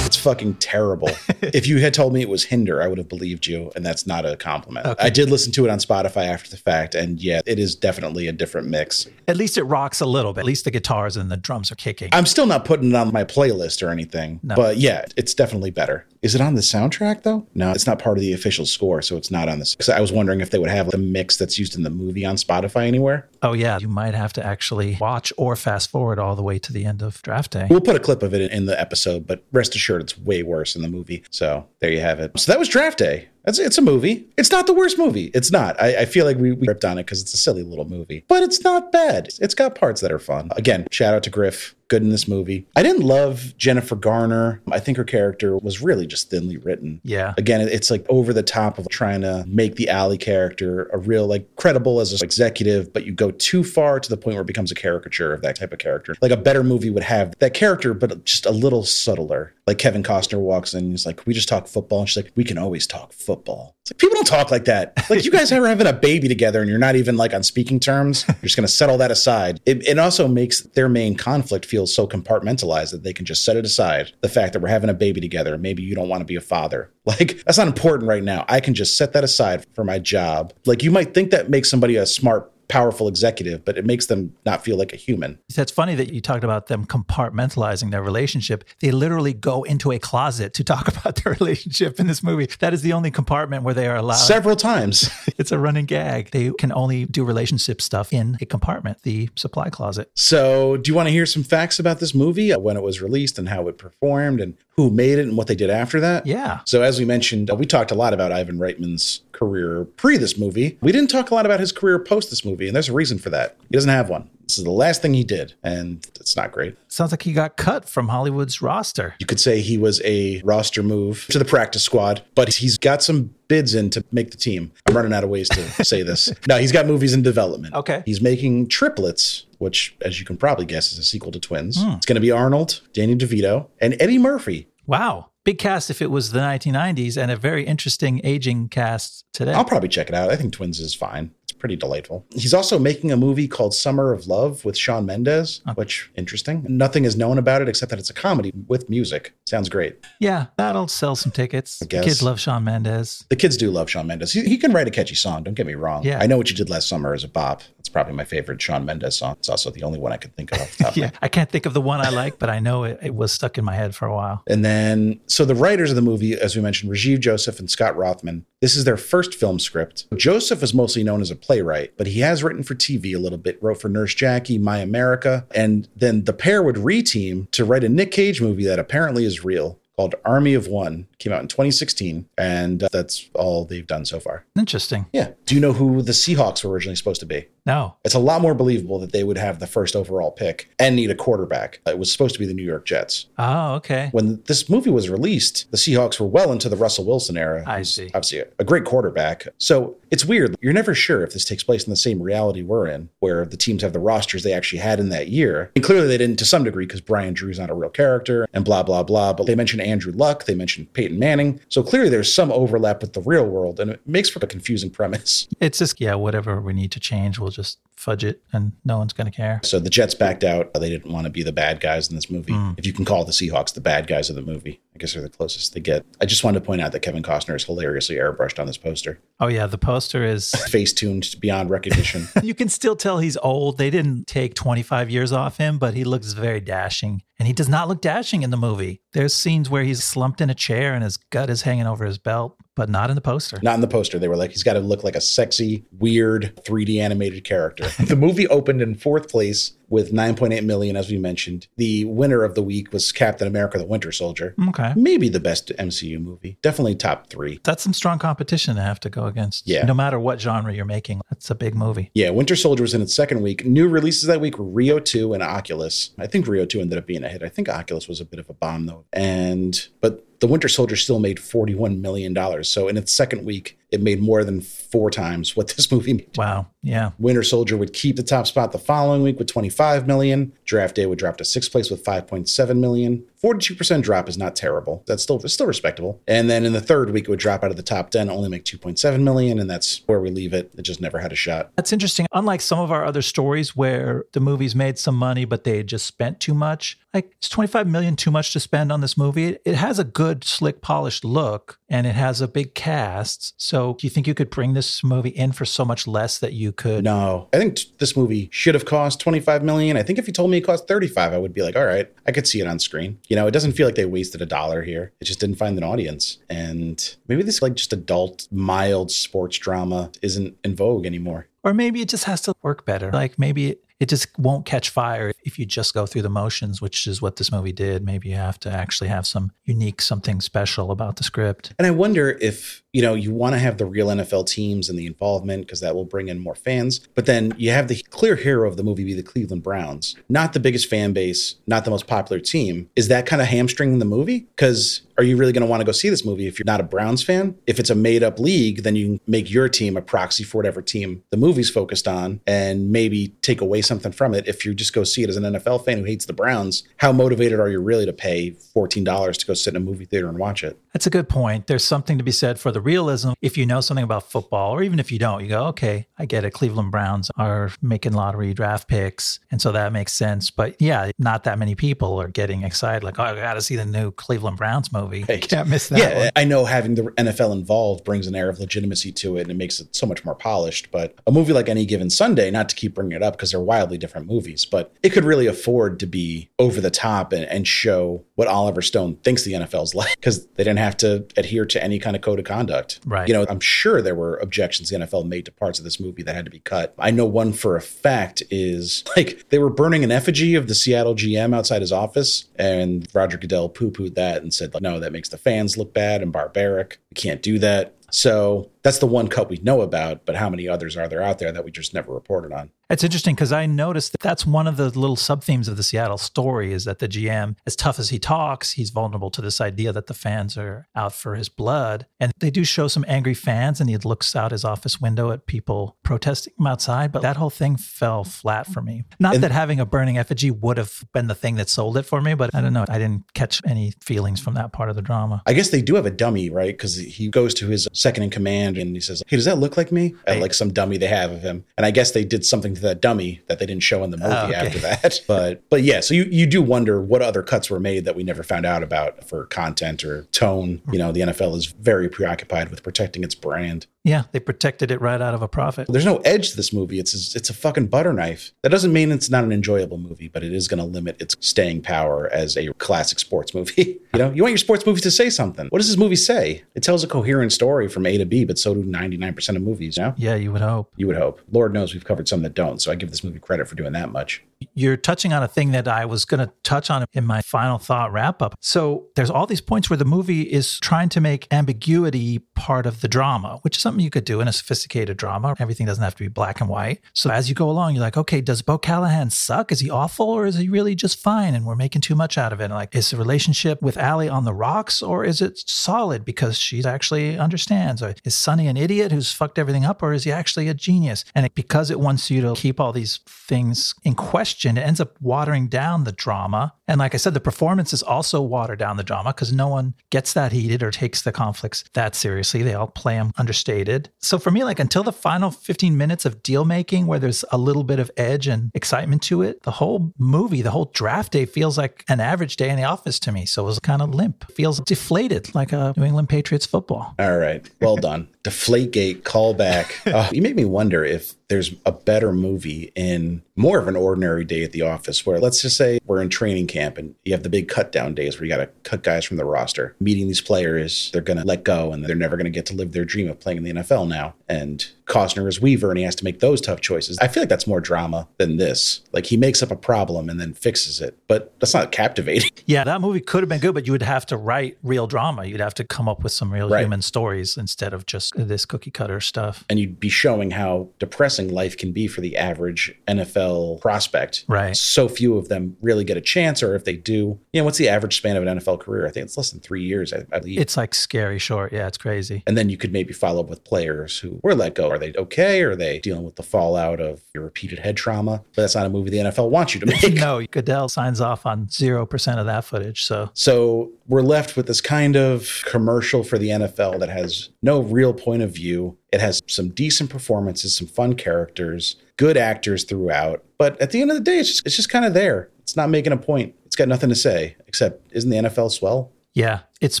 It's 0.04 0.16
fucking 0.16 0.54
terrible. 0.54 1.10
if 1.42 1.66
you 1.66 1.78
had 1.78 1.92
told 1.94 2.12
me 2.14 2.22
it 2.22 2.28
was 2.28 2.44
Hinder, 2.44 2.82
I 2.82 2.88
would 2.88 2.98
have 2.98 3.08
believed 3.08 3.46
you, 3.46 3.70
and 3.76 3.84
that's 3.86 4.06
not 4.06 4.24
a 4.26 4.36
compliment. 4.36 4.86
Okay. 4.86 5.04
I 5.06 5.10
did 5.10 5.30
listen 5.30 5.52
to 5.52 5.64
it 5.66 5.70
on 5.70 5.78
Spotify 5.78 6.26
after 6.26 6.50
the 6.50 6.56
fact, 6.56 6.94
and 6.94 7.20
yeah, 7.22 7.40
it 7.46 7.58
is 7.58 7.76
definitely 7.76 8.26
a 8.26 8.32
different 8.32 8.68
mix. 8.68 9.06
At 9.28 9.36
least 9.36 9.58
it 9.58 9.64
rocks 9.64 10.00
a 10.00 10.06
little 10.06 10.32
bit. 10.32 10.40
At 10.40 10.46
least 10.46 10.64
the 10.64 10.70
guitars 10.70 11.16
and 11.16 11.30
the 11.30 11.36
drums 11.36 11.70
are 11.70 11.74
kicking. 11.76 12.08
I'm 12.12 12.26
still 12.26 12.46
not 12.46 12.64
putting 12.64 12.90
it 12.90 12.94
on 12.96 13.12
my 13.12 13.24
playlist 13.24 13.86
or 13.86 13.90
anything, 13.90 14.40
No. 14.42 14.56
but 14.56 14.78
yeah, 14.78 15.04
it's 15.16 15.34
definitely 15.34 15.70
better. 15.70 16.06
Is 16.22 16.34
it 16.34 16.40
on 16.40 16.54
the 16.54 16.60
soundtrack 16.60 17.22
though? 17.22 17.46
No, 17.54 17.70
it's 17.70 17.86
not 17.86 17.98
part 17.98 18.18
of 18.18 18.22
the 18.22 18.32
official 18.32 18.66
score, 18.66 19.02
so 19.02 19.16
it's 19.16 19.30
not 19.30 19.48
on 19.48 19.58
this. 19.58 19.74
Because 19.74 19.88
I 19.88 20.00
was 20.00 20.12
wondering 20.12 20.40
if 20.40 20.50
they 20.50 20.58
would 20.58 20.70
have 20.70 20.90
the 20.90 20.98
mix 20.98 21.36
that's 21.36 21.58
used 21.58 21.76
in 21.76 21.82
the 21.82 21.90
movie 21.90 22.24
on 22.24 22.36
Spotify 22.36 22.86
anywhere. 22.86 23.28
oh, 23.42 23.52
yeah. 23.52 23.78
You 23.78 23.88
might 23.88 24.14
have 24.14 24.32
to 24.34 24.44
actually 24.44 24.96
watch 25.00 25.32
or 25.36 25.54
fast 25.56 25.90
forward 25.90 26.18
all 26.18 26.34
the 26.34 26.42
way 26.42 26.58
to 26.58 26.72
the 26.72 26.84
end 26.84 27.02
of 27.02 27.22
draft 27.22 27.52
day. 27.52 27.66
We'll 27.70 27.80
put 27.80 27.96
a 27.96 28.00
clip 28.00 28.22
of 28.22 28.34
it 28.34 28.50
in 28.50 28.66
the 28.66 28.78
episode, 28.78 29.26
but 29.26 29.44
rest 29.52 29.74
assured 29.74 30.02
it's 30.02 30.18
way 30.18 30.42
worse 30.42 30.74
in 30.74 30.82
the 30.82 30.88
movie. 30.88 31.24
So 31.30 31.66
there 31.80 31.90
you 31.90 32.00
have 32.00 32.18
it. 32.18 32.38
So 32.38 32.50
that 32.52 32.58
was 32.58 32.68
draft 32.68 32.98
day. 32.98 33.28
It's, 33.48 33.58
it's 33.58 33.78
a 33.78 33.82
movie. 33.82 34.26
It's 34.36 34.50
not 34.50 34.66
the 34.66 34.74
worst 34.74 34.98
movie. 34.98 35.30
It's 35.34 35.50
not. 35.50 35.80
I, 35.80 36.02
I 36.02 36.04
feel 36.04 36.26
like 36.26 36.36
we, 36.36 36.52
we 36.52 36.68
ripped 36.68 36.84
on 36.84 36.98
it 36.98 37.04
because 37.04 37.22
it's 37.22 37.32
a 37.32 37.38
silly 37.38 37.62
little 37.62 37.88
movie, 37.88 38.24
but 38.28 38.42
it's 38.42 38.62
not 38.62 38.92
bad. 38.92 39.28
It's 39.40 39.54
got 39.54 39.74
parts 39.74 40.02
that 40.02 40.12
are 40.12 40.18
fun. 40.18 40.50
Again, 40.56 40.86
shout 40.90 41.14
out 41.14 41.22
to 41.24 41.30
Griff. 41.30 41.74
Good 41.88 42.02
in 42.02 42.10
this 42.10 42.28
movie. 42.28 42.66
I 42.76 42.82
didn't 42.82 43.00
love 43.02 43.54
Jennifer 43.56 43.96
Garner. 43.96 44.60
I 44.70 44.78
think 44.78 44.98
her 44.98 45.04
character 45.04 45.56
was 45.56 45.80
really 45.80 46.06
just 46.06 46.28
thinly 46.28 46.58
written. 46.58 47.00
Yeah. 47.02 47.32
Again, 47.38 47.62
it's 47.62 47.90
like 47.90 48.04
over 48.10 48.34
the 48.34 48.42
top 48.42 48.78
of 48.78 48.86
trying 48.90 49.22
to 49.22 49.42
make 49.46 49.76
the 49.76 49.88
Ali 49.88 50.18
character 50.18 50.90
a 50.92 50.98
real, 50.98 51.26
like, 51.26 51.56
credible 51.56 52.00
as 52.00 52.12
an 52.12 52.22
executive, 52.22 52.92
but 52.92 53.06
you 53.06 53.12
go 53.12 53.30
too 53.30 53.64
far 53.64 54.00
to 54.00 54.08
the 54.10 54.18
point 54.18 54.34
where 54.34 54.42
it 54.42 54.46
becomes 54.46 54.70
a 54.70 54.74
caricature 54.74 55.32
of 55.32 55.40
that 55.40 55.56
type 55.56 55.72
of 55.72 55.78
character. 55.78 56.14
Like 56.20 56.30
a 56.30 56.36
better 56.36 56.62
movie 56.62 56.90
would 56.90 57.04
have 57.04 57.34
that 57.38 57.54
character, 57.54 57.94
but 57.94 58.22
just 58.26 58.44
a 58.44 58.50
little 58.52 58.84
subtler. 58.84 59.54
Like 59.66 59.78
Kevin 59.78 60.02
Costner 60.02 60.40
walks 60.40 60.74
in 60.74 60.80
and 60.84 60.90
he's 60.90 61.06
like, 61.06 61.26
we 61.26 61.32
just 61.32 61.48
talk 61.48 61.68
football? 61.68 62.00
And 62.00 62.08
she's 62.10 62.22
like, 62.22 62.32
We 62.36 62.44
can 62.44 62.58
always 62.58 62.86
talk 62.86 63.14
football. 63.14 63.37
It's 63.82 63.92
like, 63.92 63.98
people 63.98 64.14
don't 64.14 64.26
talk 64.26 64.50
like 64.50 64.64
that. 64.66 64.92
Like, 65.08 65.24
you 65.24 65.30
guys 65.30 65.50
are 65.52 65.66
having 65.66 65.86
a 65.86 65.92
baby 65.92 66.28
together 66.28 66.60
and 66.60 66.68
you're 66.68 66.78
not 66.78 66.96
even 66.96 67.16
like 67.16 67.34
on 67.34 67.42
speaking 67.42 67.80
terms. 67.80 68.24
You're 68.26 68.36
just 68.42 68.56
going 68.56 68.66
to 68.66 68.72
set 68.72 68.90
all 68.90 68.98
that 68.98 69.10
aside. 69.10 69.60
It, 69.66 69.86
it 69.86 69.98
also 69.98 70.28
makes 70.28 70.62
their 70.62 70.88
main 70.88 71.16
conflict 71.16 71.64
feel 71.64 71.86
so 71.86 72.06
compartmentalized 72.06 72.92
that 72.92 73.02
they 73.02 73.12
can 73.12 73.24
just 73.24 73.44
set 73.44 73.56
it 73.56 73.64
aside. 73.64 74.12
The 74.20 74.28
fact 74.28 74.52
that 74.52 74.60
we're 74.60 74.68
having 74.68 74.90
a 74.90 74.94
baby 74.94 75.20
together, 75.20 75.56
maybe 75.58 75.82
you 75.82 75.94
don't 75.94 76.08
want 76.08 76.20
to 76.20 76.26
be 76.26 76.36
a 76.36 76.40
father. 76.40 76.92
Like, 77.08 77.42
that's 77.44 77.56
not 77.56 77.68
important 77.68 78.06
right 78.06 78.22
now. 78.22 78.44
I 78.50 78.60
can 78.60 78.74
just 78.74 78.98
set 78.98 79.14
that 79.14 79.24
aside 79.24 79.64
for 79.74 79.82
my 79.82 79.98
job. 79.98 80.52
Like, 80.66 80.82
you 80.82 80.90
might 80.90 81.14
think 81.14 81.30
that 81.30 81.48
makes 81.48 81.70
somebody 81.70 81.96
a 81.96 82.04
smart, 82.04 82.52
powerful 82.68 83.08
executive, 83.08 83.64
but 83.64 83.78
it 83.78 83.84
makes 83.84 84.06
them 84.06 84.34
not 84.44 84.62
feel 84.62 84.76
like 84.76 84.92
a 84.92 84.96
human. 84.96 85.38
That's 85.54 85.72
funny 85.72 85.94
that 85.94 86.12
you 86.12 86.20
talked 86.20 86.44
about 86.44 86.66
them 86.66 86.84
compartmentalizing 86.84 87.90
their 87.90 88.02
relationship. 88.02 88.64
They 88.80 88.90
literally 88.90 89.32
go 89.32 89.62
into 89.62 89.90
a 89.90 89.98
closet 89.98 90.54
to 90.54 90.64
talk 90.64 90.88
about 90.96 91.16
their 91.16 91.34
relationship 91.34 91.98
in 91.98 92.06
this 92.06 92.22
movie. 92.22 92.48
That 92.60 92.74
is 92.74 92.82
the 92.82 92.92
only 92.92 93.10
compartment 93.10 93.64
where 93.64 93.74
they 93.74 93.86
are 93.86 93.96
allowed. 93.96 94.16
Several 94.16 94.56
times. 94.56 95.10
it's 95.38 95.52
a 95.52 95.58
running 95.58 95.86
gag. 95.86 96.30
They 96.30 96.50
can 96.58 96.72
only 96.72 97.06
do 97.06 97.24
relationship 97.24 97.80
stuff 97.80 98.12
in 98.12 98.36
a 98.40 98.46
compartment, 98.46 99.02
the 99.02 99.30
supply 99.34 99.70
closet. 99.70 100.10
So, 100.14 100.76
do 100.76 100.90
you 100.90 100.94
want 100.94 101.08
to 101.08 101.12
hear 101.12 101.26
some 101.26 101.42
facts 101.42 101.78
about 101.78 102.00
this 102.00 102.14
movie, 102.14 102.52
uh, 102.52 102.58
when 102.58 102.76
it 102.76 102.82
was 102.82 103.00
released 103.00 103.38
and 103.38 103.48
how 103.48 103.68
it 103.68 103.78
performed 103.78 104.40
and 104.40 104.56
who 104.78 104.90
made 104.90 105.18
it 105.18 105.22
and 105.22 105.36
what 105.36 105.48
they 105.48 105.56
did 105.56 105.70
after 105.70 105.98
that? 105.98 106.24
Yeah. 106.24 106.60
So, 106.64 106.82
as 106.82 107.00
we 107.00 107.04
mentioned, 107.04 107.50
uh, 107.50 107.56
we 107.56 107.66
talked 107.66 107.90
a 107.90 107.96
lot 107.96 108.14
about 108.14 108.30
Ivan 108.30 108.58
Reitman's 108.58 109.22
career 109.32 109.84
pre 109.96 110.16
this 110.16 110.38
movie. 110.38 110.78
We 110.80 110.92
didn't 110.92 111.10
talk 111.10 111.32
a 111.32 111.34
lot 111.34 111.44
about 111.46 111.58
his 111.58 111.72
career 111.72 111.98
post 111.98 112.30
this 112.30 112.44
movie, 112.44 112.68
and 112.68 112.76
there's 112.76 112.88
a 112.88 112.92
reason 112.92 113.18
for 113.18 113.28
that. 113.30 113.56
He 113.68 113.72
doesn't 113.72 113.90
have 113.90 114.08
one. 114.08 114.30
This 114.46 114.56
is 114.56 114.62
the 114.64 114.70
last 114.70 115.02
thing 115.02 115.14
he 115.14 115.24
did, 115.24 115.54
and 115.64 116.06
it's 116.20 116.36
not 116.36 116.52
great. 116.52 116.76
Sounds 116.86 117.10
like 117.10 117.22
he 117.22 117.32
got 117.32 117.56
cut 117.56 117.88
from 117.88 118.06
Hollywood's 118.08 118.62
roster. 118.62 119.16
You 119.18 119.26
could 119.26 119.40
say 119.40 119.60
he 119.60 119.76
was 119.76 120.00
a 120.04 120.40
roster 120.42 120.84
move 120.84 121.26
to 121.30 121.40
the 121.40 121.44
practice 121.44 121.82
squad, 121.82 122.22
but 122.36 122.54
he's 122.54 122.78
got 122.78 123.02
some 123.02 123.34
bids 123.48 123.74
in 123.74 123.90
to 123.90 124.04
make 124.12 124.30
the 124.30 124.36
team. 124.36 124.70
I'm 124.86 124.96
running 124.96 125.12
out 125.12 125.24
of 125.24 125.28
ways 125.28 125.48
to 125.50 125.84
say 125.84 126.02
this. 126.02 126.32
No, 126.46 126.56
he's 126.56 126.72
got 126.72 126.86
movies 126.86 127.14
in 127.14 127.22
development. 127.22 127.74
Okay. 127.74 128.02
He's 128.06 128.22
making 128.22 128.68
Triplets, 128.68 129.44
which, 129.58 129.96
as 130.02 130.18
you 130.18 130.26
can 130.26 130.36
probably 130.36 130.64
guess, 130.64 130.92
is 130.92 130.98
a 130.98 131.04
sequel 131.04 131.32
to 131.32 131.40
Twins. 131.40 131.82
Hmm. 131.82 131.92
It's 131.92 132.06
going 132.06 132.14
to 132.14 132.20
be 132.20 132.30
Arnold, 132.30 132.80
Danny 132.92 133.16
DeVito, 133.16 133.68
and 133.80 133.96
Eddie 134.00 134.18
Murphy. 134.18 134.68
Wow. 134.86 135.30
Big 135.44 135.58
cast 135.58 135.90
if 135.90 136.02
it 136.02 136.10
was 136.10 136.32
the 136.32 136.40
1990s 136.40 137.16
and 137.16 137.30
a 137.30 137.36
very 137.36 137.64
interesting 137.64 138.20
aging 138.24 138.68
cast 138.68 139.24
today. 139.32 139.52
I'll 139.52 139.64
probably 139.64 139.88
check 139.88 140.08
it 140.08 140.14
out. 140.14 140.30
I 140.30 140.36
think 140.36 140.52
Twins 140.52 140.80
is 140.80 140.94
fine. 140.94 141.30
Pretty 141.58 141.76
delightful. 141.76 142.24
He's 142.30 142.54
also 142.54 142.78
making 142.78 143.10
a 143.12 143.16
movie 143.16 143.48
called 143.48 143.74
Summer 143.74 144.12
of 144.12 144.26
Love 144.26 144.64
with 144.64 144.76
Shawn 144.76 145.06
Mendes, 145.06 145.60
which 145.74 146.10
interesting. 146.16 146.64
Nothing 146.68 147.04
is 147.04 147.16
known 147.16 147.38
about 147.38 147.62
it 147.62 147.68
except 147.68 147.90
that 147.90 147.98
it's 147.98 148.10
a 148.10 148.14
comedy 148.14 148.52
with 148.66 148.88
music. 148.88 149.34
Sounds 149.46 149.68
great. 149.68 149.96
yeah, 150.20 150.46
that'll 150.56 150.88
sell 150.88 151.16
some 151.16 151.32
tickets. 151.32 151.82
guess. 151.88 152.04
Kids 152.04 152.22
love 152.22 152.38
Shawn 152.38 152.64
Mendes. 152.64 153.24
The 153.28 153.36
kids 153.36 153.56
do 153.56 153.70
love 153.70 153.90
Shawn 153.90 154.06
Mendes. 154.06 154.32
He, 154.32 154.42
he 154.42 154.56
can 154.56 154.72
write 154.72 154.86
a 154.86 154.90
catchy 154.90 155.14
song. 155.14 155.42
Don't 155.42 155.54
get 155.54 155.66
me 155.66 155.74
wrong. 155.74 156.04
Yeah. 156.04 156.18
I 156.20 156.26
know 156.26 156.36
what 156.36 156.50
you 156.50 156.56
did 156.56 156.70
last 156.70 156.88
summer 156.88 157.12
as 157.14 157.24
a 157.24 157.28
bop. 157.28 157.62
It's 157.78 157.88
probably 157.88 158.12
my 158.12 158.24
favorite 158.24 158.60
Shawn 158.60 158.84
Mendes 158.84 159.16
song. 159.16 159.36
It's 159.38 159.48
also 159.48 159.70
the 159.70 159.82
only 159.82 159.98
one 159.98 160.12
I 160.12 160.16
could 160.18 160.34
think 160.36 160.52
of 160.52 160.60
off 160.60 160.76
the 160.76 160.92
Yeah, 161.00 161.10
I 161.22 161.28
can't 161.28 161.50
think 161.50 161.64
of 161.66 161.74
the 161.74 161.80
one 161.80 162.00
I 162.00 162.10
like, 162.10 162.38
but 162.38 162.50
I 162.50 162.58
know 162.58 162.84
it, 162.84 162.98
it 163.02 163.14
was 163.14 163.32
stuck 163.32 163.56
in 163.58 163.64
my 163.64 163.74
head 163.74 163.94
for 163.94 164.06
a 164.06 164.14
while. 164.14 164.42
And 164.46 164.64
then, 164.64 165.20
so 165.26 165.44
the 165.44 165.54
writers 165.54 165.90
of 165.90 165.96
the 165.96 166.02
movie, 166.02 166.34
as 166.34 166.54
we 166.56 166.62
mentioned, 166.62 166.92
Rajiv 166.92 167.20
Joseph 167.20 167.58
and 167.58 167.70
Scott 167.70 167.96
Rothman, 167.96 168.44
this 168.60 168.76
is 168.76 168.84
their 168.84 168.96
first 168.96 169.34
film 169.34 169.58
script. 169.58 170.06
Joseph 170.16 170.62
is 170.62 170.74
mostly 170.74 171.04
known 171.04 171.20
as 171.20 171.30
a 171.30 171.36
playwright, 171.36 171.96
but 171.96 172.08
he 172.08 172.20
has 172.20 172.42
written 172.42 172.62
for 172.62 172.74
TV 172.74 173.14
a 173.14 173.18
little 173.18 173.38
bit, 173.38 173.62
wrote 173.62 173.80
for 173.80 173.88
Nurse 173.88 174.14
Jackie, 174.14 174.58
My 174.58 174.78
America. 174.78 175.46
And 175.54 175.88
then 175.94 176.24
the 176.24 176.32
pair 176.32 176.62
would 176.62 176.76
reteam 176.76 177.50
to 177.52 177.64
write 177.64 177.84
a 177.84 177.88
Nick 177.88 178.10
Cage 178.10 178.40
movie 178.40 178.64
that 178.64 178.78
apparently 178.78 179.24
is 179.24 179.44
real 179.44 179.78
called 179.98 180.14
Army 180.24 180.54
of 180.54 180.68
One. 180.68 181.08
Came 181.18 181.32
out 181.32 181.42
in 181.42 181.48
2016. 181.48 182.28
And 182.38 182.84
uh, 182.84 182.88
that's 182.92 183.28
all 183.34 183.64
they've 183.64 183.86
done 183.86 184.04
so 184.04 184.20
far. 184.20 184.44
Interesting. 184.56 185.06
Yeah. 185.12 185.32
Do 185.44 185.56
you 185.56 185.60
know 185.60 185.72
who 185.72 186.02
the 186.02 186.12
Seahawks 186.12 186.62
were 186.62 186.70
originally 186.70 186.94
supposed 186.94 187.18
to 187.20 187.26
be? 187.26 187.48
No. 187.68 187.94
It's 188.04 188.14
a 188.14 188.18
lot 188.18 188.40
more 188.40 188.54
believable 188.54 188.98
that 189.00 189.12
they 189.12 189.22
would 189.22 189.36
have 189.38 189.60
the 189.60 189.66
first 189.66 189.94
overall 189.94 190.32
pick 190.32 190.70
and 190.78 190.96
need 190.96 191.10
a 191.10 191.14
quarterback. 191.14 191.80
It 191.86 191.98
was 191.98 192.10
supposed 192.10 192.32
to 192.34 192.38
be 192.40 192.46
the 192.46 192.54
New 192.54 192.64
York 192.64 192.86
Jets 192.86 193.26
Oh, 193.38 193.74
okay. 193.74 194.08
when 194.12 194.42
this 194.46 194.68
movie 194.70 194.90
was 194.90 195.08
released, 195.10 195.70
the 195.70 195.76
Seahawks 195.76 196.18
were 196.18 196.26
well 196.26 196.50
into 196.50 196.68
the 196.70 196.76
Russell 196.76 197.04
Wilson 197.04 197.36
era. 197.36 197.62
I 197.66 197.82
see. 197.82 198.06
Obviously, 198.14 198.42
a, 198.58 198.64
great 198.64 198.84
quarterback. 198.86 199.46
So 199.58 199.96
it's 200.10 200.24
weird. 200.24 200.56
You're 200.62 200.72
never 200.72 200.94
sure 200.94 201.22
if 201.22 201.32
this 201.34 201.44
takes 201.44 201.62
place 201.62 201.84
in 201.84 201.90
the 201.90 201.96
same 201.96 202.22
reality 202.22 202.62
we're 202.62 202.86
in, 202.86 203.10
where 203.20 203.44
the 203.44 203.56
teams 203.58 203.82
have 203.82 203.92
the 203.92 204.00
rosters 204.00 204.42
they 204.42 204.52
actually 204.54 204.78
had 204.80 204.98
in 204.98 205.10
that 205.10 205.28
year. 205.28 205.70
And 205.76 205.84
clearly 205.84 206.06
they 206.06 206.16
didn't 206.18 206.38
to 206.38 206.46
some 206.46 206.64
degree 206.64 206.86
because 206.86 207.02
Brian 207.02 207.34
Drew's 207.34 207.58
not 207.58 207.68
a 207.70 207.74
real 207.74 207.90
character 207.90 208.46
and 208.54 208.64
blah, 208.64 208.82
blah, 208.82 209.02
blah. 209.02 209.34
But 209.34 209.46
they 209.46 209.54
mentioned 209.54 209.82
Andrew 209.82 210.12
Luck, 210.12 210.46
they 210.46 210.54
mentioned 210.54 210.90
Peyton 210.94 211.18
Manning. 211.18 211.60
So 211.68 211.82
clearly 211.82 212.08
there's 212.08 212.32
some 212.34 212.50
overlap 212.50 213.02
with 213.02 213.12
the 213.12 213.20
real 213.20 213.44
world, 213.46 213.78
and 213.78 213.90
it 213.90 214.00
makes 214.06 214.30
for 214.30 214.38
a 214.42 214.46
confusing 214.46 214.88
premise. 214.90 215.46
It's 215.60 215.78
just, 215.78 216.00
yeah, 216.00 216.14
whatever 216.14 216.60
we 216.60 216.72
need 216.72 216.92
to 216.92 217.00
change, 217.00 217.38
we'll 217.38 217.50
just 217.58 217.80
fudge 217.96 218.22
it 218.22 218.40
and 218.52 218.70
no 218.84 218.98
one's 218.98 219.12
going 219.12 219.26
to 219.26 219.36
care. 219.36 219.60
So 219.64 219.80
the 219.80 219.90
Jets 219.90 220.14
backed 220.14 220.44
out. 220.44 220.72
They 220.74 220.88
didn't 220.88 221.12
want 221.12 221.24
to 221.24 221.30
be 221.30 221.42
the 221.42 221.52
bad 221.52 221.80
guys 221.80 222.08
in 222.08 222.14
this 222.14 222.30
movie. 222.30 222.52
Hmm. 222.52 222.72
If 222.76 222.86
you 222.86 222.92
can 222.92 223.04
call 223.04 223.24
the 223.24 223.32
Seahawks 223.32 223.74
the 223.74 223.80
bad 223.80 224.06
guys 224.06 224.30
of 224.30 224.36
the 224.36 224.42
movie, 224.42 224.80
I 224.98 225.00
guess 225.00 225.12
they're 225.12 225.22
the 225.22 225.28
closest 225.28 225.74
they 225.74 225.80
get. 225.80 226.04
I 226.20 226.26
just 226.26 226.42
wanted 226.42 226.58
to 226.58 226.66
point 226.66 226.80
out 226.80 226.90
that 226.90 227.00
Kevin 227.00 227.22
Costner 227.22 227.54
is 227.54 227.62
hilariously 227.62 228.16
airbrushed 228.16 228.58
on 228.58 228.66
this 228.66 228.76
poster. 228.76 229.20
Oh, 229.38 229.46
yeah, 229.46 229.68
the 229.68 229.78
poster 229.78 230.24
is. 230.24 230.50
Face 230.70 230.92
tuned 230.92 231.36
beyond 231.38 231.70
recognition. 231.70 232.26
you 232.42 232.52
can 232.52 232.68
still 232.68 232.96
tell 232.96 233.18
he's 233.20 233.36
old. 233.36 233.78
They 233.78 233.90
didn't 233.90 234.26
take 234.26 234.54
25 234.54 235.08
years 235.08 235.30
off 235.30 235.56
him, 235.56 235.78
but 235.78 235.94
he 235.94 236.02
looks 236.02 236.32
very 236.32 236.60
dashing. 236.60 237.22
And 237.38 237.46
he 237.46 237.52
does 237.52 237.68
not 237.68 237.86
look 237.86 238.00
dashing 238.00 238.42
in 238.42 238.50
the 238.50 238.56
movie. 238.56 239.00
There's 239.12 239.32
scenes 239.32 239.70
where 239.70 239.84
he's 239.84 240.02
slumped 240.02 240.40
in 240.40 240.50
a 240.50 240.54
chair 240.54 240.94
and 240.94 241.04
his 241.04 241.16
gut 241.16 241.48
is 241.48 241.62
hanging 241.62 241.86
over 241.86 242.04
his 242.04 242.18
belt, 242.18 242.56
but 242.74 242.88
not 242.88 243.08
in 243.08 243.14
the 243.14 243.20
poster. 243.20 243.60
Not 243.62 243.76
in 243.76 243.80
the 243.80 243.86
poster. 243.86 244.18
They 244.18 244.26
were 244.26 244.36
like, 244.36 244.50
he's 244.50 244.64
got 244.64 244.72
to 244.72 244.80
look 244.80 245.04
like 245.04 245.14
a 245.14 245.20
sexy, 245.20 245.84
weird 245.92 246.60
3D 246.64 246.98
animated 247.00 247.44
character. 247.44 247.88
the 248.04 248.16
movie 248.16 248.48
opened 248.48 248.82
in 248.82 248.96
fourth 248.96 249.28
place 249.28 249.77
with 249.88 250.12
9.8 250.12 250.64
million, 250.64 250.96
as 250.96 251.10
we 251.10 251.18
mentioned. 251.18 251.66
The 251.76 252.04
winner 252.04 252.44
of 252.44 252.54
the 252.54 252.62
week 252.62 252.92
was 252.92 253.12
Captain 253.12 253.46
America: 253.46 253.78
The 253.78 253.86
Winter 253.86 254.12
Soldier. 254.12 254.54
Okay. 254.68 254.92
Maybe 254.96 255.28
the 255.28 255.40
best 255.40 255.72
MCU 255.78 256.20
movie. 256.20 256.58
Definitely 256.62 256.96
top 256.96 257.28
three. 257.28 257.60
That's 257.64 257.82
some 257.82 257.92
strong 257.92 258.18
competition 258.18 258.76
to 258.76 258.82
have 258.82 259.00
to 259.00 259.10
go 259.10 259.26
against. 259.26 259.66
Yeah. 259.66 259.84
No 259.84 259.94
matter 259.94 260.18
what 260.18 260.40
genre 260.40 260.74
you're 260.74 260.84
making, 260.84 261.20
that's 261.30 261.50
a 261.50 261.54
big 261.54 261.74
movie. 261.74 262.10
Yeah, 262.14 262.30
Winter 262.30 262.56
Soldier 262.56 262.82
was 262.82 262.94
in 262.94 263.02
its 263.02 263.14
second 263.14 263.42
week. 263.42 263.64
New 263.64 263.88
releases 263.88 264.24
that 264.24 264.40
week 264.40 264.58
were 264.58 264.64
Rio 264.64 264.98
2 264.98 265.34
and 265.34 265.42
Oculus. 265.42 266.10
I 266.18 266.26
think 266.26 266.46
Rio 266.46 266.64
2 266.64 266.80
ended 266.80 266.98
up 266.98 267.06
being 267.06 267.24
a 267.24 267.28
hit. 267.28 267.42
I 267.42 267.48
think 267.48 267.68
Oculus 267.68 268.08
was 268.08 268.20
a 268.20 268.24
bit 268.24 268.40
of 268.40 268.48
a 268.48 268.54
bomb 268.54 268.86
though. 268.86 269.04
And 269.12 269.88
but 270.00 270.24
the 270.40 270.46
Winter 270.46 270.68
Soldier 270.68 270.96
still 270.96 271.18
made 271.18 271.38
$41 271.38 272.00
million. 272.00 272.64
So 272.64 272.88
in 272.88 272.96
its 272.96 273.12
second 273.12 273.44
week, 273.44 273.77
it 273.90 274.02
made 274.02 274.20
more 274.20 274.44
than 274.44 274.60
four 274.60 275.10
times 275.10 275.56
what 275.56 275.68
this 275.76 275.90
movie 275.90 276.14
made. 276.14 276.36
Wow. 276.36 276.68
Yeah. 276.82 277.10
Winter 277.18 277.42
Soldier 277.42 277.76
would 277.76 277.92
keep 277.92 278.16
the 278.16 278.22
top 278.22 278.46
spot 278.46 278.72
the 278.72 278.78
following 278.78 279.22
week 279.22 279.38
with 279.38 279.48
25 279.48 280.06
million. 280.06 280.52
Draft 280.64 280.94
Day 280.94 281.06
would 281.06 281.18
drop 281.18 281.36
to 281.38 281.44
sixth 281.44 281.72
place 281.72 281.90
with 281.90 282.04
5.7 282.04 282.78
million. 282.78 283.24
42% 283.42 284.02
drop 284.02 284.28
is 284.28 284.36
not 284.36 284.56
terrible. 284.56 285.04
That's 285.06 285.22
still 285.22 285.38
it's 285.38 285.54
still 285.54 285.66
respectable. 285.66 286.20
And 286.26 286.50
then 286.50 286.64
in 286.64 286.72
the 286.72 286.80
third 286.80 287.10
week, 287.10 287.24
it 287.24 287.30
would 287.30 287.38
drop 287.38 287.62
out 287.62 287.70
of 287.70 287.76
the 287.76 287.82
top 287.82 288.10
10, 288.10 288.28
only 288.28 288.48
make 288.48 288.64
2.7 288.64 289.20
million, 289.22 289.58
and 289.58 289.70
that's 289.70 290.02
where 290.06 290.20
we 290.20 290.30
leave 290.30 290.52
it. 290.52 290.72
It 290.76 290.82
just 290.82 291.00
never 291.00 291.18
had 291.18 291.32
a 291.32 291.36
shot. 291.36 291.70
That's 291.76 291.92
interesting. 291.92 292.26
Unlike 292.32 292.62
some 292.62 292.80
of 292.80 292.90
our 292.90 293.04
other 293.04 293.22
stories 293.22 293.76
where 293.76 294.24
the 294.32 294.40
movies 294.40 294.74
made 294.74 294.98
some 294.98 295.14
money, 295.14 295.44
but 295.44 295.64
they 295.64 295.82
just 295.82 296.06
spent 296.06 296.40
too 296.40 296.54
much, 296.54 296.98
like 297.14 297.32
it's 297.36 297.48
25 297.48 297.86
million 297.86 298.16
too 298.16 298.30
much 298.30 298.52
to 298.52 298.60
spend 298.60 298.90
on 298.90 299.00
this 299.00 299.16
movie. 299.16 299.58
It 299.64 299.74
has 299.74 299.98
a 299.98 300.04
good, 300.04 300.44
slick, 300.44 300.80
polished 300.80 301.24
look 301.24 301.77
and 301.88 302.06
it 302.06 302.14
has 302.14 302.40
a 302.40 302.48
big 302.48 302.74
cast. 302.74 303.54
So 303.56 303.94
do 303.94 304.06
you 304.06 304.10
think 304.10 304.26
you 304.26 304.34
could 304.34 304.50
bring 304.50 304.74
this 304.74 305.02
movie 305.02 305.30
in 305.30 305.52
for 305.52 305.64
so 305.64 305.84
much 305.84 306.06
less 306.06 306.38
that 306.38 306.52
you 306.52 306.72
could? 306.72 307.04
No, 307.04 307.48
I 307.52 307.58
think 307.58 307.76
t- 307.76 307.92
this 307.98 308.16
movie 308.16 308.48
should 308.52 308.74
have 308.74 308.84
cost 308.84 309.20
25 309.20 309.62
million. 309.62 309.96
I 309.96 310.02
think 310.02 310.18
if 310.18 310.26
you 310.26 310.32
told 310.32 310.50
me 310.50 310.58
it 310.58 310.62
cost 310.62 310.86
35, 310.86 311.32
I 311.32 311.38
would 311.38 311.54
be 311.54 311.62
like, 311.62 311.76
all 311.76 311.86
right, 311.86 312.12
I 312.26 312.32
could 312.32 312.46
see 312.46 312.60
it 312.60 312.66
on 312.66 312.78
screen. 312.78 313.18
You 313.28 313.36
know, 313.36 313.46
it 313.46 313.52
doesn't 313.52 313.72
feel 313.72 313.86
like 313.86 313.94
they 313.94 314.04
wasted 314.04 314.42
a 314.42 314.46
dollar 314.46 314.82
here. 314.82 315.12
It 315.20 315.24
just 315.24 315.40
didn't 315.40 315.56
find 315.56 315.76
an 315.78 315.84
audience. 315.84 316.38
And 316.50 317.16
maybe 317.26 317.42
this 317.42 317.62
like 317.62 317.74
just 317.74 317.92
adult, 317.92 318.48
mild 318.50 319.10
sports 319.10 319.58
drama 319.58 320.10
isn't 320.22 320.56
in 320.64 320.76
vogue 320.76 321.06
anymore. 321.06 321.48
Or 321.64 321.74
maybe 321.74 322.00
it 322.00 322.08
just 322.08 322.24
has 322.24 322.40
to 322.42 322.54
work 322.62 322.84
better. 322.84 323.10
Like 323.12 323.38
maybe 323.38 323.78
it, 324.00 324.08
just 324.08 324.38
won't 324.38 324.64
catch 324.66 324.90
fire 324.90 325.32
if 325.44 325.58
you 325.58 325.66
just 325.66 325.94
go 325.94 326.06
through 326.06 326.22
the 326.22 326.30
motions, 326.30 326.80
which 326.80 327.06
is 327.06 327.20
what 327.20 327.36
this 327.36 327.52
movie 327.52 327.72
did. 327.72 328.04
Maybe 328.04 328.28
you 328.28 328.36
have 328.36 328.58
to 328.60 328.70
actually 328.70 329.08
have 329.08 329.26
some 329.26 329.52
unique, 329.64 330.00
something 330.00 330.40
special 330.40 330.90
about 330.90 331.16
the 331.16 331.24
script. 331.24 331.74
And 331.78 331.86
I 331.86 331.90
wonder 331.90 332.38
if, 332.40 332.82
you 332.92 333.02
know, 333.02 333.14
you 333.14 333.32
want 333.32 333.54
to 333.54 333.58
have 333.58 333.78
the 333.78 333.86
real 333.86 334.08
NFL 334.08 334.46
teams 334.46 334.88
and 334.88 334.98
the 334.98 335.06
involvement 335.06 335.66
because 335.66 335.80
that 335.80 335.94
will 335.94 336.04
bring 336.04 336.28
in 336.28 336.38
more 336.38 336.54
fans. 336.54 337.00
But 337.14 337.26
then 337.26 337.52
you 337.56 337.70
have 337.70 337.88
the 337.88 338.02
clear 338.10 338.36
hero 338.36 338.68
of 338.68 338.76
the 338.76 338.82
movie 338.82 339.04
be 339.04 339.14
the 339.14 339.22
Cleveland 339.22 339.62
Browns, 339.62 340.16
not 340.28 340.52
the 340.52 340.60
biggest 340.60 340.88
fan 340.88 341.12
base, 341.12 341.56
not 341.66 341.84
the 341.84 341.90
most 341.90 342.06
popular 342.06 342.40
team. 342.40 342.88
Is 342.96 343.08
that 343.08 343.26
kind 343.26 343.42
of 343.42 343.48
hamstringing 343.48 343.98
the 343.98 344.04
movie? 344.04 344.40
Because 344.40 345.02
are 345.18 345.24
you 345.24 345.36
really 345.36 345.52
going 345.52 345.62
to 345.62 345.68
want 345.68 345.80
to 345.80 345.84
go 345.84 345.92
see 345.92 346.08
this 346.08 346.24
movie 346.24 346.46
if 346.46 346.58
you're 346.58 346.64
not 346.64 346.80
a 346.80 346.84
Browns 346.84 347.24
fan? 347.24 347.58
If 347.66 347.80
it's 347.80 347.90
a 347.90 347.94
made 347.94 348.22
up 348.22 348.38
league, 348.38 348.84
then 348.84 348.94
you 348.94 349.06
can 349.06 349.20
make 349.26 349.50
your 349.50 349.68
team 349.68 349.96
a 349.96 350.00
proxy 350.00 350.44
for 350.44 350.58
whatever 350.58 350.80
team 350.80 351.24
the 351.30 351.36
movie's 351.36 351.68
focused 351.68 352.06
on 352.06 352.40
and 352.46 352.92
maybe 352.92 353.34
take 353.42 353.60
away 353.60 353.82
something 353.88 354.12
from 354.12 354.34
it. 354.34 354.46
If 354.46 354.64
you 354.64 354.74
just 354.74 354.92
go 354.92 355.02
see 355.02 355.24
it 355.24 355.28
as 355.28 355.36
an 355.36 355.42
NFL 355.42 355.84
fan 355.84 355.98
who 355.98 356.04
hates 356.04 356.26
the 356.26 356.32
Browns, 356.32 356.84
how 356.98 357.10
motivated 357.10 357.58
are 357.58 357.68
you 357.68 357.80
really 357.80 358.06
to 358.06 358.12
pay 358.12 358.52
$14 358.52 359.36
to 359.38 359.46
go 359.46 359.54
sit 359.54 359.72
in 359.72 359.76
a 359.76 359.80
movie 359.80 360.04
theater 360.04 360.28
and 360.28 360.38
watch 360.38 360.62
it? 360.62 360.78
That's 360.92 361.06
a 361.06 361.10
good 361.10 361.28
point. 361.28 361.66
There's 361.66 361.84
something 361.84 362.18
to 362.18 362.24
be 362.24 362.32
said 362.32 362.58
for 362.58 362.72
the 362.72 362.80
realism. 362.80 363.32
If 363.42 363.56
you 363.56 363.66
know 363.66 363.80
something 363.80 364.04
about 364.04 364.30
football, 364.30 364.74
or 364.74 364.82
even 364.82 364.98
if 364.98 365.12
you 365.12 365.18
don't, 365.18 365.42
you 365.42 365.48
go, 365.48 365.66
okay, 365.66 366.06
I 366.18 366.26
get 366.26 366.44
it. 366.44 366.52
Cleveland 366.52 366.90
Browns 366.90 367.30
are 367.36 367.70
making 367.82 368.12
lottery 368.12 368.54
draft 368.54 368.88
picks. 368.88 369.40
And 369.50 369.60
so 369.60 369.72
that 369.72 369.92
makes 369.92 370.12
sense. 370.12 370.50
But 370.50 370.80
yeah, 370.80 371.10
not 371.18 371.44
that 371.44 371.58
many 371.58 371.74
people 371.74 372.20
are 372.20 372.28
getting 372.28 372.62
excited, 372.62 373.04
like, 373.04 373.18
oh, 373.18 373.24
I 373.24 373.34
got 373.34 373.54
to 373.54 373.62
see 373.62 373.76
the 373.76 373.84
new 373.84 374.10
Cleveland 374.12 374.56
Browns 374.56 374.92
movie. 374.92 375.24
Right. 375.28 375.46
Can't 375.46 375.68
miss 375.68 375.88
that. 375.88 375.98
yeah, 375.98 376.18
one. 376.18 376.30
I 376.36 376.44
know 376.44 376.64
having 376.64 376.94
the 376.94 377.02
NFL 377.02 377.52
involved 377.52 378.04
brings 378.04 378.26
an 378.26 378.34
air 378.34 378.48
of 378.48 378.58
legitimacy 378.58 379.12
to 379.12 379.36
it 379.36 379.42
and 379.42 379.50
it 379.50 379.56
makes 379.56 379.80
it 379.80 379.94
so 379.94 380.06
much 380.06 380.24
more 380.24 380.34
polished. 380.34 380.90
But 380.90 381.14
a 381.26 381.32
movie 381.32 381.52
like 381.52 381.68
Any 381.68 381.84
Given 381.84 382.10
Sunday, 382.10 382.50
not 382.50 382.68
to 382.70 382.76
keep 382.76 382.94
bringing 382.94 383.12
it 383.12 383.22
up 383.22 383.36
because 383.36 383.50
they're 383.50 383.60
wildly 383.60 383.98
different 383.98 384.26
movies, 384.26 384.64
but 384.64 384.94
it 385.02 385.10
could 385.10 385.24
really 385.24 385.46
afford 385.46 386.00
to 386.00 386.06
be 386.06 386.50
over 386.58 386.80
the 386.80 386.90
top 386.90 387.32
and, 387.32 387.44
and 387.44 387.66
show 387.66 388.24
what 388.34 388.48
Oliver 388.48 388.82
Stone 388.82 389.16
thinks 389.16 389.44
the 389.44 389.52
NFL's 389.52 389.94
like 389.98 390.16
because 390.16 390.46
they 390.48 390.64
didn't 390.64 390.77
have 390.78 390.96
to 390.98 391.26
adhere 391.36 391.64
to 391.66 391.82
any 391.82 391.98
kind 391.98 392.16
of 392.16 392.22
code 392.22 392.38
of 392.38 392.44
conduct. 392.44 393.00
Right. 393.04 393.28
You 393.28 393.34
know, 393.34 393.46
I'm 393.48 393.60
sure 393.60 394.02
there 394.02 394.14
were 394.14 394.36
objections 394.36 394.90
the 394.90 394.96
NFL 394.96 395.26
made 395.26 395.44
to 395.46 395.52
parts 395.52 395.78
of 395.78 395.84
this 395.84 396.00
movie 396.00 396.22
that 396.22 396.34
had 396.34 396.44
to 396.44 396.50
be 396.50 396.60
cut. 396.60 396.94
I 396.98 397.10
know 397.10 397.26
one 397.26 397.52
for 397.52 397.76
a 397.76 397.80
fact 397.80 398.42
is 398.50 399.04
like 399.16 399.48
they 399.50 399.58
were 399.58 399.70
burning 399.70 400.04
an 400.04 400.10
effigy 400.10 400.54
of 400.54 400.68
the 400.68 400.74
Seattle 400.74 401.14
GM 401.14 401.54
outside 401.54 401.82
his 401.82 401.92
office, 401.92 402.46
and 402.56 403.06
Roger 403.14 403.36
Goodell 403.36 403.68
poo 403.68 403.90
pooed 403.90 404.14
that 404.14 404.42
and 404.42 404.52
said, 404.52 404.74
like, 404.74 404.82
no, 404.82 405.00
that 405.00 405.12
makes 405.12 405.28
the 405.28 405.38
fans 405.38 405.76
look 405.76 405.92
bad 405.92 406.22
and 406.22 406.32
barbaric. 406.32 406.98
We 407.10 407.14
can't 407.14 407.42
do 407.42 407.58
that. 407.58 407.94
So 408.10 408.70
that's 408.82 408.98
the 408.98 409.06
one 409.06 409.28
cut 409.28 409.48
we 409.48 409.56
know 409.58 409.80
about, 409.80 410.24
but 410.26 410.36
how 410.36 410.48
many 410.48 410.68
others 410.68 410.96
are 410.96 411.08
there 411.08 411.22
out 411.22 411.38
there 411.38 411.52
that 411.52 411.64
we 411.64 411.70
just 411.70 411.94
never 411.94 412.12
reported 412.12 412.52
on? 412.52 412.70
It's 412.90 413.04
interesting 413.04 413.34
because 413.34 413.52
I 413.52 413.66
noticed 413.66 414.12
that 414.12 414.20
that's 414.20 414.46
one 414.46 414.66
of 414.66 414.78
the 414.78 414.86
little 414.86 415.16
sub 415.16 415.44
themes 415.44 415.68
of 415.68 415.76
the 415.76 415.82
Seattle 415.82 416.16
story 416.16 416.72
is 416.72 416.84
that 416.86 417.00
the 417.00 417.08
GM, 417.08 417.56
as 417.66 417.76
tough 417.76 417.98
as 417.98 418.08
he 418.08 418.18
talks, 418.18 418.72
he's 418.72 418.88
vulnerable 418.88 419.30
to 419.32 419.42
this 419.42 419.60
idea 419.60 419.92
that 419.92 420.06
the 420.06 420.14
fans 420.14 420.56
are 420.56 420.88
out 420.96 421.12
for 421.12 421.34
his 421.34 421.50
blood. 421.50 422.06
And 422.18 422.32
they 422.38 422.50
do 422.50 422.64
show 422.64 422.88
some 422.88 423.04
angry 423.06 423.34
fans, 423.34 423.78
and 423.80 423.90
he 423.90 423.96
looks 423.98 424.34
out 424.34 424.52
his 424.52 424.64
office 424.64 425.00
window 425.00 425.30
at 425.32 425.46
people 425.46 425.98
protesting 426.02 426.54
him 426.58 426.66
outside. 426.66 427.12
But 427.12 427.20
that 427.22 427.36
whole 427.36 427.50
thing 427.50 427.76
fell 427.76 428.24
flat 428.24 428.66
for 428.66 428.80
me. 428.80 429.04
Not 429.20 429.34
And- 429.34 429.44
that 429.44 429.52
having 429.52 429.80
a 429.80 429.86
burning 429.86 430.16
effigy 430.16 430.50
would 430.50 430.78
have 430.78 431.04
been 431.12 431.26
the 431.26 431.34
thing 431.34 431.56
that 431.56 431.68
sold 431.68 431.98
it 431.98 432.04
for 432.04 432.22
me, 432.22 432.32
but 432.32 432.54
I 432.54 432.62
don't 432.62 432.72
know. 432.72 432.86
I 432.88 432.98
didn't 432.98 433.34
catch 433.34 433.60
any 433.66 433.92
feelings 434.02 434.40
from 434.40 434.54
that 434.54 434.72
part 434.72 434.88
of 434.88 434.96
the 434.96 435.02
drama. 435.02 435.42
I 435.46 435.52
guess 435.52 435.68
they 435.68 435.82
do 435.82 435.96
have 435.96 436.06
a 436.06 436.10
dummy, 436.10 436.48
right? 436.48 436.72
Because 436.72 436.96
he 436.96 437.28
goes 437.28 437.52
to 437.54 437.68
his 437.68 437.86
second 437.92 438.22
in 438.22 438.30
command 438.30 438.77
and 438.86 438.96
he 438.96 439.00
says, 439.00 439.22
Hey, 439.26 439.36
does 439.36 439.44
that 439.44 439.58
look 439.58 439.76
like 439.76 439.90
me? 439.92 440.14
Right. 440.26 440.40
like 440.40 440.54
some 440.54 440.72
dummy 440.72 440.96
they 440.96 441.06
have 441.08 441.30
of 441.32 441.42
him. 441.42 441.64
And 441.76 441.84
I 441.84 441.90
guess 441.90 442.12
they 442.12 442.24
did 442.24 442.44
something 442.44 442.74
to 442.74 442.80
that 442.82 443.00
dummy 443.00 443.40
that 443.48 443.58
they 443.58 443.66
didn't 443.66 443.82
show 443.82 444.04
in 444.04 444.10
the 444.10 444.16
movie 444.16 444.32
Oh, 444.34 444.46
okay. 444.46 444.54
after 444.54 444.78
that. 444.80 445.20
But 445.26 445.68
but 445.68 445.82
yeah, 445.82 446.00
so 446.00 446.14
you, 446.14 446.24
you 446.30 446.46
do 446.46 446.62
wonder 446.62 447.00
what 447.00 447.22
other 447.22 447.42
cuts 447.42 447.68
were 447.70 447.80
made 447.80 448.04
that 448.04 448.14
we 448.16 448.22
never 448.22 448.42
found 448.42 448.64
out 448.66 448.82
about 448.82 449.24
for 449.28 449.46
content 449.46 450.04
or 450.04 450.22
tone. 450.32 450.80
Hmm. 450.84 450.92
You 450.92 450.98
know, 450.98 451.12
the 451.12 451.20
NFL 451.20 451.56
is 451.56 451.66
very 451.66 452.08
preoccupied 452.08 452.70
with 452.70 452.82
protecting 452.82 453.24
its 453.24 453.34
brand. 453.34 453.86
Yeah, 454.08 454.24
they 454.32 454.40
protected 454.40 454.90
it 454.90 455.00
right 455.00 455.20
out 455.20 455.34
of 455.34 455.42
a 455.42 455.48
profit. 455.48 455.86
There's 455.88 456.04
no 456.04 456.18
edge 456.18 456.50
to 456.50 456.56
this 456.56 456.72
movie. 456.72 456.98
It's 456.98 457.34
it's 457.34 457.50
a 457.50 457.54
fucking 457.54 457.88
butter 457.88 458.12
knife. 458.12 458.52
That 458.62 458.70
doesn't 458.70 458.92
mean 458.92 459.12
it's 459.12 459.30
not 459.30 459.44
an 459.44 459.52
enjoyable 459.52 459.98
movie, 459.98 460.28
but 460.28 460.42
it 460.42 460.52
is 460.52 460.68
going 460.68 460.78
to 460.78 460.84
limit 460.84 461.20
its 461.20 461.36
staying 461.40 461.82
power 461.82 462.28
as 462.32 462.56
a 462.56 462.72
classic 462.74 463.18
sports 463.18 463.54
movie. 463.54 464.00
you 464.14 464.18
know, 464.18 464.30
you 464.30 464.42
want 464.42 464.52
your 464.52 464.58
sports 464.58 464.86
movie 464.86 465.00
to 465.02 465.10
say 465.10 465.30
something. 465.30 465.68
What 465.68 465.78
does 465.78 465.88
this 465.88 465.96
movie 465.98 466.16
say? 466.16 466.64
It 466.74 466.82
tells 466.82 467.04
a 467.04 467.06
coherent 467.08 467.52
story 467.52 467.88
from 467.88 468.06
A 468.06 468.16
to 468.18 468.24
B, 468.24 468.44
but 468.44 468.58
so 468.58 468.74
do 468.74 468.82
99% 468.82 469.56
of 469.56 469.62
movies. 469.62 469.96
You 469.96 470.04
know, 470.04 470.14
Yeah, 470.16 470.34
you 470.36 470.52
would 470.52 470.62
hope. 470.62 470.92
you 470.96 471.06
would 471.06 471.16
hope. 471.16 471.40
Lord 471.50 471.72
knows 471.72 471.92
we've 471.94 472.04
covered 472.04 472.28
some 472.28 472.42
that 472.42 472.54
don't, 472.54 472.80
so 472.80 472.90
I 472.90 472.94
give 472.94 473.10
this 473.10 473.22
movie 473.24 473.38
credit 473.38 473.68
for 473.68 473.74
doing 473.74 473.92
that 473.92 474.10
much. 474.10 474.42
You're 474.74 474.96
touching 474.96 475.32
on 475.32 475.42
a 475.42 475.48
thing 475.48 475.72
that 475.72 475.88
I 475.88 476.04
was 476.04 476.24
going 476.24 476.46
to 476.46 476.52
touch 476.62 476.90
on 476.90 477.04
in 477.12 477.24
my 477.24 477.42
final 477.42 477.78
thought 477.78 478.12
wrap 478.12 478.42
up. 478.42 478.56
So 478.60 479.06
there's 479.14 479.30
all 479.30 479.46
these 479.46 479.60
points 479.60 479.88
where 479.88 479.96
the 479.96 480.04
movie 480.04 480.42
is 480.42 480.78
trying 480.80 481.08
to 481.10 481.20
make 481.20 481.46
ambiguity 481.50 482.40
part 482.54 482.86
of 482.86 483.00
the 483.00 483.08
drama, 483.08 483.58
which 483.62 483.76
is 483.76 483.82
something 483.82 484.02
you 484.02 484.10
could 484.10 484.24
do 484.24 484.40
in 484.40 484.48
a 484.48 484.52
sophisticated 484.52 485.16
drama. 485.16 485.54
Everything 485.58 485.86
doesn't 485.86 486.02
have 486.02 486.14
to 486.16 486.24
be 486.24 486.28
black 486.28 486.60
and 486.60 486.68
white. 486.68 487.00
So 487.12 487.30
as 487.30 487.48
you 487.48 487.54
go 487.54 487.70
along, 487.70 487.94
you're 487.94 488.02
like, 488.02 488.16
okay, 488.16 488.40
does 488.40 488.62
Bo 488.62 488.78
Callahan 488.78 489.30
suck? 489.30 489.70
Is 489.72 489.80
he 489.80 489.90
awful 489.90 490.28
or 490.28 490.46
is 490.46 490.56
he 490.56 490.68
really 490.68 490.94
just 490.94 491.20
fine? 491.20 491.54
And 491.54 491.64
we're 491.64 491.76
making 491.76 492.02
too 492.02 492.14
much 492.14 492.36
out 492.36 492.52
of 492.52 492.60
it. 492.60 492.70
Like, 492.70 492.94
is 492.94 493.10
the 493.10 493.16
relationship 493.16 493.80
with 493.80 493.96
Ali 493.96 494.28
on 494.28 494.44
the 494.44 494.54
rocks 494.54 495.02
or 495.02 495.24
is 495.24 495.40
it 495.40 495.58
solid 495.68 496.24
because 496.24 496.58
she 496.58 496.84
actually 496.84 497.38
understands? 497.38 498.02
Or 498.02 498.14
is 498.24 498.34
Sonny 498.34 498.66
an 498.66 498.76
idiot 498.76 499.12
who's 499.12 499.32
fucked 499.32 499.58
everything 499.58 499.84
up 499.84 500.02
or 500.02 500.12
is 500.12 500.24
he 500.24 500.32
actually 500.32 500.68
a 500.68 500.74
genius? 500.74 501.24
And 501.34 501.46
it, 501.46 501.54
because 501.54 501.90
it 501.90 502.00
wants 502.00 502.30
you 502.30 502.40
to 502.42 502.54
keep 502.54 502.80
all 502.80 502.92
these 502.92 503.20
things 503.26 503.94
in 504.04 504.14
question, 504.14 504.47
it 504.64 504.78
ends 504.78 505.00
up 505.00 505.20
watering 505.20 505.68
down 505.68 506.04
the 506.04 506.12
drama. 506.12 506.74
And 506.86 506.98
like 506.98 507.14
I 507.14 507.18
said, 507.18 507.34
the 507.34 507.40
performances 507.40 508.02
also 508.02 508.40
water 508.40 508.76
down 508.76 508.96
the 508.96 509.04
drama 509.04 509.30
because 509.30 509.52
no 509.52 509.68
one 509.68 509.94
gets 510.10 510.32
that 510.32 510.52
heated 510.52 510.82
or 510.82 510.90
takes 510.90 511.22
the 511.22 511.32
conflicts 511.32 511.84
that 511.94 512.14
seriously. 512.14 512.62
They 512.62 512.74
all 512.74 512.86
play 512.86 513.14
them 513.14 513.32
understated. 513.36 514.10
So 514.18 514.38
for 514.38 514.50
me, 514.50 514.64
like 514.64 514.78
until 514.78 515.02
the 515.02 515.12
final 515.12 515.50
15 515.50 515.96
minutes 515.96 516.24
of 516.24 516.42
deal 516.42 516.64
making, 516.64 517.06
where 517.06 517.18
there's 517.18 517.44
a 517.52 517.58
little 517.58 517.84
bit 517.84 517.98
of 517.98 518.10
edge 518.16 518.46
and 518.46 518.70
excitement 518.74 519.22
to 519.24 519.42
it, 519.42 519.62
the 519.62 519.70
whole 519.70 520.12
movie, 520.18 520.62
the 520.62 520.70
whole 520.70 520.90
draft 520.94 521.32
day 521.32 521.44
feels 521.44 521.76
like 521.76 522.04
an 522.08 522.20
average 522.20 522.56
day 522.56 522.70
in 522.70 522.76
the 522.76 522.84
office 522.84 523.18
to 523.20 523.32
me. 523.32 523.44
So 523.44 523.62
it 523.62 523.66
was 523.66 523.78
kind 523.78 524.02
of 524.02 524.14
limp, 524.14 524.50
feels 524.52 524.80
deflated 524.80 525.54
like 525.54 525.72
a 525.72 525.92
New 525.96 526.04
England 526.04 526.28
Patriots 526.28 526.66
football. 526.66 527.14
All 527.18 527.36
right. 527.36 527.68
Well 527.80 527.96
done. 527.96 528.28
Deflategate 528.44 529.22
callback. 529.22 529.92
Oh, 530.18 530.28
you 530.32 530.40
make 530.42 530.56
me 530.56 530.64
wonder 530.64 531.04
if 531.04 531.34
there's 531.48 531.74
a 531.86 531.92
better 531.92 532.32
movie 532.32 532.92
in 532.94 533.42
more 533.56 533.78
of 533.78 533.88
an 533.88 533.96
ordinary 533.96 534.44
day 534.44 534.62
at 534.62 534.72
the 534.72 534.82
office 534.82 535.24
where 535.26 535.40
let's 535.40 535.62
just 535.62 535.76
say 535.76 535.98
we're 536.06 536.20
in 536.22 536.28
training 536.28 536.66
camp 536.66 536.96
and 536.98 537.14
you 537.24 537.32
have 537.32 537.42
the 537.42 537.48
big 537.48 537.68
cut 537.68 537.90
down 537.90 538.14
days 538.14 538.36
where 538.38 538.44
you 538.44 538.50
got 538.50 538.58
to 538.58 538.66
cut 538.84 539.02
guys 539.02 539.24
from 539.24 539.36
the 539.36 539.44
roster. 539.44 539.96
Meeting 539.98 540.26
these 540.28 540.40
players, 540.40 541.10
they're 541.12 541.22
going 541.22 541.38
to 541.38 541.44
let 541.44 541.64
go 541.64 541.92
and 541.92 542.04
they're 542.04 542.14
never 542.14 542.36
going 542.36 542.44
to 542.44 542.50
get 542.50 542.66
to 542.66 542.74
live 542.74 542.92
their 542.92 543.04
dream 543.04 543.28
of 543.28 543.40
playing 543.40 543.58
in 543.58 543.64
the 543.64 543.72
NFL 543.72 544.06
now. 544.08 544.34
And 544.48 544.86
Costner 545.06 545.48
is 545.48 545.60
Weaver 545.60 545.90
and 545.90 545.98
he 545.98 546.04
has 546.04 546.14
to 546.16 546.24
make 546.24 546.40
those 546.40 546.60
tough 546.60 546.80
choices. 546.82 547.18
I 547.18 547.28
feel 547.28 547.42
like 547.42 547.48
that's 547.50 547.66
more 547.66 547.80
drama 547.80 548.28
than 548.36 548.58
this. 548.58 549.00
Like 549.12 549.26
he 549.26 549.36
makes 549.36 549.62
up 549.62 549.70
a 549.70 549.76
problem 549.76 550.28
and 550.28 550.38
then 550.38 550.52
fixes 550.54 551.00
it, 551.00 551.18
but 551.26 551.52
that's 551.60 551.74
not 551.74 551.92
captivating. 551.92 552.50
Yeah, 552.68 552.84
that 552.84 553.00
movie 553.00 553.20
could 553.20 553.42
have 553.42 553.48
been 553.48 553.60
good, 553.60 553.72
but 553.72 553.86
you 553.86 553.92
would 553.92 554.02
have 554.02 554.26
to 554.26 554.36
write 554.36 554.76
real 554.82 555.06
drama. 555.06 555.46
You'd 555.46 555.60
have 555.60 555.72
to 555.74 555.84
come 555.84 556.06
up 556.06 556.22
with 556.22 556.32
some 556.32 556.52
real 556.52 556.68
Right. 556.68 556.82
human 556.82 557.00
stories 557.00 557.56
instead 557.56 557.94
of 557.94 558.04
just 558.04 558.34
this 558.36 558.66
cookie 558.66 558.90
cutter 558.90 559.20
stuff. 559.20 559.64
and 559.70 559.78
you'd 559.78 559.98
be 559.98 560.10
showing 560.10 560.50
how 560.50 560.90
depressing 560.98 561.37
life 561.46 561.76
can 561.76 561.92
be 561.92 562.08
for 562.08 562.20
the 562.20 562.36
average 562.36 562.92
NFL 563.06 563.80
prospect. 563.80 564.44
Right. 564.48 564.76
So 564.76 565.08
few 565.08 565.36
of 565.38 565.48
them 565.48 565.76
really 565.80 566.02
get 566.02 566.16
a 566.16 566.20
chance, 566.20 566.60
or 566.60 566.74
if 566.74 566.84
they 566.84 566.96
do, 566.96 567.38
you 567.52 567.60
know, 567.60 567.64
what's 567.64 567.78
the 567.78 567.88
average 567.88 568.16
span 568.16 568.36
of 568.36 568.44
an 568.44 568.58
NFL 568.58 568.80
career? 568.80 569.06
I 569.06 569.10
think 569.10 569.26
it's 569.26 569.36
less 569.36 569.50
than 569.50 569.60
three 569.60 569.84
years, 569.84 570.12
I, 570.12 570.24
I 570.32 570.40
believe. 570.40 570.58
It's 570.58 570.76
like 570.76 570.94
scary 570.94 571.38
short. 571.38 571.72
Yeah, 571.72 571.86
it's 571.86 571.98
crazy. 571.98 572.42
and 572.46 572.58
then 572.58 572.68
you 572.68 572.76
could 572.76 572.92
maybe 572.92 573.12
follow 573.12 573.40
up 573.40 573.48
with 573.48 573.62
players 573.62 574.18
who 574.18 574.40
were 574.42 574.56
let 574.56 574.74
go. 574.74 574.88
Are 574.88 574.98
they 574.98 575.12
okay? 575.16 575.62
Are 575.62 575.76
they 575.76 576.00
dealing 576.00 576.24
with 576.24 576.34
the 576.36 576.42
fallout 576.42 577.00
of 577.00 577.22
your 577.34 577.44
repeated 577.44 577.78
head 577.78 577.96
trauma? 577.96 578.42
But 578.56 578.62
that's 578.62 578.74
not 578.74 578.86
a 578.86 578.88
movie 578.88 579.10
the 579.10 579.18
NFL 579.18 579.50
wants 579.50 579.74
you 579.74 579.80
to 579.80 579.86
make. 579.86 580.12
no, 580.14 580.44
Goodell 580.50 580.88
signs 580.88 581.20
off 581.20 581.46
on 581.46 581.66
0% 581.66 582.38
of 582.38 582.46
that 582.46 582.64
footage. 582.64 583.04
So 583.04 583.30
So 583.34 583.92
we're 584.06 584.22
left 584.22 584.56
with 584.56 584.66
this 584.66 584.80
kind 584.80 585.16
of 585.16 585.62
commercial 585.66 586.24
for 586.24 586.38
the 586.38 586.48
NFL 586.48 586.98
that 587.00 587.10
has 587.10 587.50
no 587.62 587.80
real 587.80 588.14
point 588.14 588.42
of 588.42 588.50
view. 588.54 588.96
It 589.12 589.20
has 589.20 589.40
some 589.46 589.70
decent 589.70 590.10
performances, 590.10 590.76
some 590.76 590.86
fun 590.86 591.14
characters, 591.14 591.96
good 592.16 592.36
actors 592.36 592.84
throughout. 592.84 593.44
But 593.56 593.80
at 593.80 593.90
the 593.90 594.02
end 594.02 594.10
of 594.10 594.16
the 594.16 594.22
day, 594.22 594.38
it's 594.38 594.48
just, 594.48 594.66
it's 594.66 594.76
just 594.76 594.90
kind 594.90 595.04
of 595.04 595.14
there. 595.14 595.50
It's 595.60 595.76
not 595.76 595.90
making 595.90 596.12
a 596.12 596.16
point. 596.16 596.54
It's 596.66 596.76
got 596.76 596.88
nothing 596.88 597.08
to 597.08 597.14
say 597.14 597.56
except, 597.66 598.12
isn't 598.12 598.30
the 598.30 598.36
NFL 598.36 598.70
swell? 598.70 599.12
yeah, 599.38 599.60
it's 599.80 600.00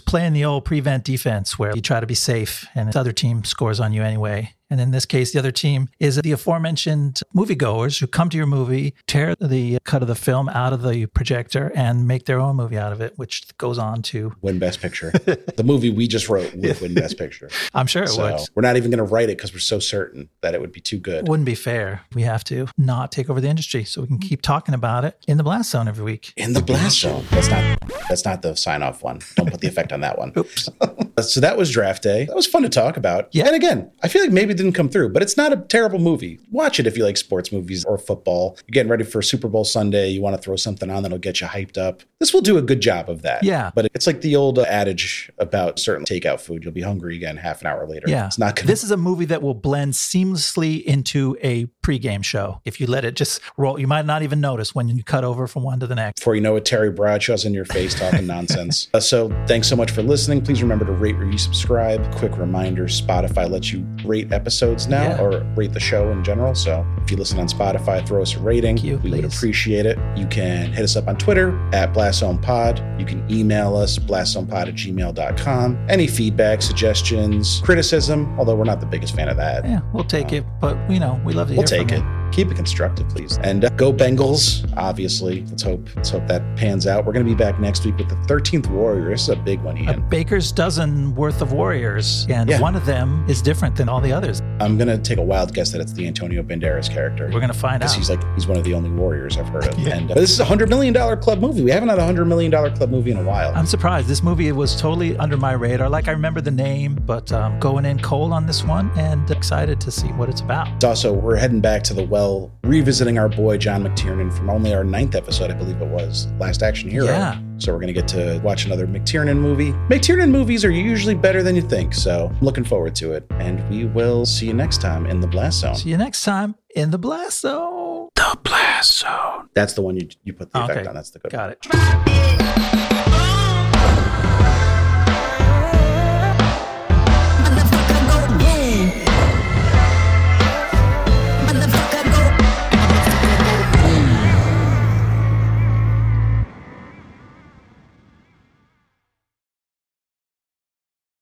playing 0.00 0.32
the 0.32 0.44
old 0.44 0.64
prevent 0.64 1.04
defense 1.04 1.56
where 1.56 1.72
you 1.72 1.80
try 1.80 2.00
to 2.00 2.06
be 2.08 2.14
safe 2.14 2.66
and 2.74 2.92
the 2.92 2.98
other 2.98 3.12
team 3.12 3.44
scores 3.44 3.78
on 3.78 3.92
you 3.92 4.02
anyway. 4.02 4.52
And 4.70 4.80
in 4.80 4.90
this 4.90 5.06
case, 5.06 5.32
the 5.32 5.38
other 5.38 5.50
team 5.52 5.88
is 5.98 6.16
the 6.16 6.32
aforementioned 6.32 7.20
moviegoers 7.34 8.00
who 8.00 8.06
come 8.06 8.28
to 8.30 8.36
your 8.36 8.46
movie, 8.46 8.94
tear 9.06 9.34
the 9.40 9.78
cut 9.84 10.02
of 10.02 10.08
the 10.08 10.14
film 10.14 10.48
out 10.50 10.72
of 10.72 10.82
the 10.82 11.06
projector, 11.06 11.72
and 11.74 12.06
make 12.06 12.26
their 12.26 12.38
own 12.40 12.56
movie 12.56 12.76
out 12.78 12.92
of 12.92 13.00
it, 13.00 13.14
which 13.16 13.44
goes 13.58 13.78
on 13.78 14.02
to, 14.02 14.32
Win 14.42 14.58
Best 14.58 14.80
Picture. 14.80 15.10
the 15.12 15.62
movie 15.64 15.90
we 15.90 16.06
just 16.06 16.28
wrote 16.28 16.54
would 16.54 16.80
win 16.80 16.94
Best 16.94 17.16
Picture. 17.18 17.48
I'm 17.74 17.86
sure 17.86 18.02
it 18.04 18.08
So 18.08 18.22
would. 18.22 18.40
we're 18.54 18.62
not 18.62 18.76
even 18.76 18.90
going 18.90 18.98
to 18.98 19.04
write 19.10 19.30
it 19.30 19.36
because 19.38 19.52
we're 19.52 19.58
so 19.60 19.78
certain 19.78 20.28
that 20.42 20.54
it 20.54 20.60
would 20.60 20.72
be 20.72 20.80
too 20.80 20.98
good. 20.98 21.28
Wouldn't 21.28 21.46
be 21.46 21.54
fair. 21.54 22.02
We 22.14 22.22
have 22.22 22.44
to 22.44 22.66
not 22.76 23.10
take 23.12 23.30
over 23.30 23.40
the 23.40 23.48
industry 23.48 23.84
so 23.84 24.02
we 24.02 24.06
can 24.08 24.18
keep 24.18 24.42
talking 24.42 24.74
about 24.74 25.04
it 25.04 25.16
in 25.26 25.36
the 25.38 25.44
blast 25.44 25.70
zone 25.70 25.88
every 25.88 26.04
week. 26.04 26.32
In 26.36 26.52
the 26.52 26.62
blast 26.62 27.00
zone. 27.00 27.24
That's 27.30 27.48
not 27.48 27.78
that's 28.08 28.24
not 28.24 28.42
the 28.42 28.54
sign 28.56 28.82
off 28.82 29.02
one. 29.02 29.20
Don't 29.36 29.50
put 29.50 29.60
the 29.60 29.68
effect 29.68 29.92
on 29.92 30.00
that 30.00 30.18
one. 30.18 30.32
Oops. 30.36 30.68
so 31.20 31.40
that 31.40 31.56
was 31.56 31.70
draft 31.70 32.02
day. 32.02 32.24
That 32.26 32.36
was 32.36 32.46
fun 32.46 32.62
to 32.62 32.68
talk 32.68 32.96
about. 32.96 33.28
Yeah. 33.32 33.46
And 33.46 33.56
again, 33.56 33.90
I 34.02 34.08
feel 34.08 34.22
like 34.22 34.30
maybe 34.32 34.54
didn't 34.58 34.72
come 34.72 34.88
through, 34.88 35.10
but 35.10 35.22
it's 35.22 35.36
not 35.36 35.52
a 35.52 35.56
terrible 35.56 35.98
movie. 35.98 36.38
Watch 36.50 36.78
it 36.78 36.86
if 36.86 36.96
you 36.96 37.04
like 37.04 37.16
sports 37.16 37.50
movies 37.52 37.84
or 37.84 37.96
football. 37.96 38.56
You're 38.66 38.74
getting 38.74 38.90
ready 38.90 39.04
for 39.04 39.22
Super 39.22 39.48
Bowl 39.48 39.64
Sunday. 39.64 40.08
You 40.08 40.20
want 40.20 40.36
to 40.36 40.42
throw 40.42 40.56
something 40.56 40.90
on 40.90 41.02
that'll 41.02 41.18
get 41.18 41.40
you 41.40 41.46
hyped 41.46 41.78
up. 41.78 42.02
This 42.20 42.34
will 42.34 42.40
do 42.40 42.58
a 42.58 42.62
good 42.62 42.80
job 42.80 43.08
of 43.08 43.22
that. 43.22 43.44
Yeah. 43.44 43.70
But 43.74 43.86
it's 43.94 44.06
like 44.06 44.20
the 44.20 44.36
old 44.36 44.58
adage 44.58 45.30
about 45.38 45.78
certain 45.78 46.04
takeout 46.04 46.40
food. 46.40 46.64
You'll 46.64 46.72
be 46.74 46.82
hungry 46.82 47.16
again 47.16 47.36
half 47.36 47.60
an 47.60 47.68
hour 47.68 47.86
later. 47.86 48.08
Yeah. 48.08 48.26
It's 48.26 48.38
not 48.38 48.56
to 48.56 48.66
This 48.66 48.82
is 48.84 48.90
a 48.90 48.96
movie 48.96 49.24
that 49.26 49.40
will 49.40 49.54
blend 49.54 49.92
seamlessly 49.92 50.82
into 50.82 51.36
a 51.42 51.66
pregame 51.82 52.24
show. 52.24 52.60
If 52.64 52.80
you 52.80 52.86
let 52.86 53.04
it 53.04 53.14
just 53.14 53.40
roll, 53.56 53.78
you 53.78 53.86
might 53.86 54.04
not 54.04 54.22
even 54.22 54.40
notice 54.40 54.74
when 54.74 54.88
you 54.88 55.02
cut 55.04 55.24
over 55.24 55.46
from 55.46 55.62
one 55.62 55.78
to 55.80 55.86
the 55.86 55.94
next. 55.94 56.20
before 56.20 56.34
you 56.34 56.40
know 56.40 56.56
it, 56.56 56.64
Terry 56.64 56.90
Bradshaw's 56.90 57.44
in 57.44 57.54
your 57.54 57.64
face 57.64 57.94
talking 57.94 58.26
nonsense. 58.26 58.88
Uh, 58.92 59.00
so 59.00 59.28
thanks 59.46 59.68
so 59.68 59.76
much 59.76 59.92
for 59.92 60.02
listening. 60.02 60.42
Please 60.42 60.60
remember 60.60 60.84
to 60.84 60.92
rate, 60.92 61.16
review, 61.16 61.38
subscribe. 61.38 62.12
Quick 62.16 62.36
reminder, 62.36 62.84
Spotify 62.84 63.48
lets 63.48 63.72
you 63.72 63.86
rate 64.04 64.32
episodes 64.32 64.47
now 64.88 65.02
Yeah. 65.02 65.20
or 65.20 65.42
rate 65.56 65.72
the 65.72 65.80
show 65.80 66.10
in 66.10 66.22
general. 66.24 66.54
So 66.54 66.84
if 67.02 67.10
you 67.10 67.16
listen 67.16 67.38
on 67.38 67.48
Spotify, 67.48 68.06
throw 68.06 68.22
us 68.22 68.34
a 68.36 68.40
rating. 68.40 68.76
You, 68.78 68.98
we 68.98 69.10
would 69.10 69.24
appreciate 69.24 69.86
it. 69.86 69.98
You 70.16 70.26
can 70.26 70.72
hit 70.72 70.84
us 70.84 70.96
up 70.96 71.08
on 71.08 71.16
Twitter 71.16 71.58
at 71.74 71.92
BlastZonePod. 71.94 72.98
You 73.00 73.06
can 73.06 73.24
email 73.30 73.76
us, 73.76 73.98
blastzonepod 73.98 74.68
at 74.68 74.74
gmail.com. 74.74 75.86
Any 75.88 76.06
feedback, 76.06 76.62
suggestions, 76.62 77.60
criticism, 77.64 78.38
although 78.38 78.54
we're 78.56 78.64
not 78.64 78.80
the 78.80 78.86
biggest 78.86 79.14
fan 79.14 79.28
of 79.28 79.36
that. 79.36 79.64
Yeah, 79.64 79.80
we'll 79.92 80.04
take 80.04 80.32
it, 80.32 80.44
but 80.60 80.76
we 80.88 80.98
know 80.98 81.20
we 81.24 81.32
love 81.32 81.48
to 81.48 81.54
We'll 81.54 81.64
take 81.66 81.92
it. 81.92 81.98
you. 81.98 82.14
Keep 82.30 82.50
it 82.50 82.56
constructive, 82.56 83.08
please. 83.08 83.38
And 83.38 83.64
uh, 83.64 83.70
go 83.70 83.90
Bengals, 83.90 84.70
obviously. 84.76 85.46
Let's 85.46 85.62
hope 85.62 85.88
let's 85.96 86.10
hope 86.10 86.26
that 86.28 86.42
pans 86.58 86.86
out. 86.86 87.06
We're 87.06 87.14
going 87.14 87.24
to 87.24 87.30
be 87.30 87.34
back 87.36 87.58
next 87.58 87.86
week 87.86 87.96
with 87.96 88.10
the 88.10 88.16
13th 88.32 88.66
Warrior. 88.70 89.08
This 89.08 89.22
is 89.22 89.28
a 89.30 89.36
big 89.36 89.62
one, 89.62 89.78
A 89.88 89.98
baker's 89.98 90.52
dozen 90.52 91.14
worth 91.14 91.40
of 91.40 91.52
warriors, 91.52 92.26
and 92.28 92.50
Yeah. 92.50 92.60
one 92.60 92.76
of 92.76 92.84
them 92.84 93.24
is 93.28 93.40
different 93.40 93.76
than 93.76 93.88
all 93.88 94.02
the 94.02 94.12
others. 94.12 94.37
I'm 94.60 94.76
going 94.76 94.88
to 94.88 94.98
take 94.98 95.18
a 95.18 95.22
wild 95.22 95.54
guess 95.54 95.72
that 95.72 95.80
it's 95.80 95.92
the 95.92 96.06
Antonio 96.06 96.42
Banderas 96.42 96.92
character. 96.92 97.26
We're 97.26 97.40
going 97.40 97.52
to 97.52 97.58
find 97.58 97.82
out 97.82 97.90
because 97.90 97.92
out. 97.92 97.98
he's 97.98 98.10
like 98.10 98.34
he's 98.34 98.46
one 98.46 98.58
of 98.58 98.64
the 98.64 98.74
only 98.74 98.90
warriors 98.90 99.36
I've 99.36 99.48
heard 99.48 99.66
of. 99.66 99.78
Yeah. 99.78 99.96
And 99.96 100.10
uh, 100.10 100.14
this 100.14 100.30
is 100.30 100.40
a 100.40 100.44
hundred 100.44 100.68
million 100.68 100.92
dollar 100.94 101.16
club 101.16 101.40
movie. 101.40 101.62
We 101.62 101.70
haven't 101.70 101.88
had 101.88 101.98
a 101.98 102.04
hundred 102.04 102.26
million 102.26 102.50
dollar 102.50 102.74
club 102.74 102.90
movie 102.90 103.10
in 103.10 103.18
a 103.18 103.22
while. 103.22 103.54
I'm 103.54 103.66
surprised. 103.66 104.08
This 104.08 104.22
movie 104.22 104.50
was 104.52 104.80
totally 104.80 105.16
under 105.18 105.36
my 105.36 105.52
radar. 105.52 105.88
Like 105.88 106.08
I 106.08 106.12
remember 106.12 106.40
the 106.40 106.50
name, 106.50 106.96
but 107.06 107.32
um, 107.32 107.58
going 107.60 107.84
in 107.84 107.98
cold 108.00 108.32
on 108.32 108.46
this 108.46 108.64
one 108.64 108.90
and 108.96 109.30
excited 109.30 109.80
to 109.82 109.90
see 109.90 110.08
what 110.08 110.28
it's 110.28 110.40
about. 110.40 110.68
It's 110.76 110.84
also 110.84 111.12
we're 111.12 111.36
heading 111.36 111.60
back 111.60 111.82
to 111.84 111.94
the 111.94 112.04
well, 112.04 112.52
revisiting 112.64 113.18
our 113.18 113.28
boy 113.28 113.58
John 113.58 113.84
McTiernan 113.84 114.32
from 114.36 114.50
only 114.50 114.74
our 114.74 114.84
ninth 114.84 115.14
episode, 115.14 115.50
I 115.50 115.54
believe 115.54 115.80
it 115.80 115.88
was, 115.88 116.26
Last 116.38 116.62
Action 116.62 116.90
Hero. 116.90 117.06
Yeah. 117.06 117.40
So 117.58 117.72
we're 117.72 117.80
gonna 117.80 117.92
get 117.92 118.08
to 118.08 118.40
watch 118.44 118.66
another 118.66 118.86
McTiernan 118.86 119.36
movie. 119.38 119.72
McTiernan 119.88 120.30
movies 120.30 120.64
are 120.64 120.70
usually 120.70 121.14
better 121.14 121.42
than 121.42 121.56
you 121.56 121.62
think, 121.62 121.92
so 121.94 122.28
I'm 122.32 122.40
looking 122.40 122.64
forward 122.64 122.94
to 122.96 123.12
it. 123.12 123.26
And 123.30 123.68
we 123.68 123.84
will 123.84 124.24
see 124.26 124.46
you 124.46 124.54
next 124.54 124.80
time 124.80 125.06
in 125.06 125.20
the 125.20 125.26
Blast 125.26 125.60
Zone. 125.60 125.74
See 125.74 125.90
you 125.90 125.96
next 125.96 126.22
time 126.22 126.54
in 126.76 126.90
the 126.90 126.98
blast 126.98 127.40
zone. 127.40 128.08
The 128.14 128.38
Blast 128.44 128.98
Zone. 128.98 129.48
That's 129.54 129.72
the 129.74 129.82
one 129.82 129.96
you 129.96 130.08
you 130.24 130.32
put 130.32 130.52
the 130.52 130.62
effect 130.62 130.80
Okay. 130.80 130.88
on. 130.88 130.94
That's 130.94 131.10
the 131.10 131.18
good 131.18 131.32
Got 131.32 131.40
one. 131.42 131.50
it. 131.52 131.60
Drop 131.62 132.02
it. 132.06 132.77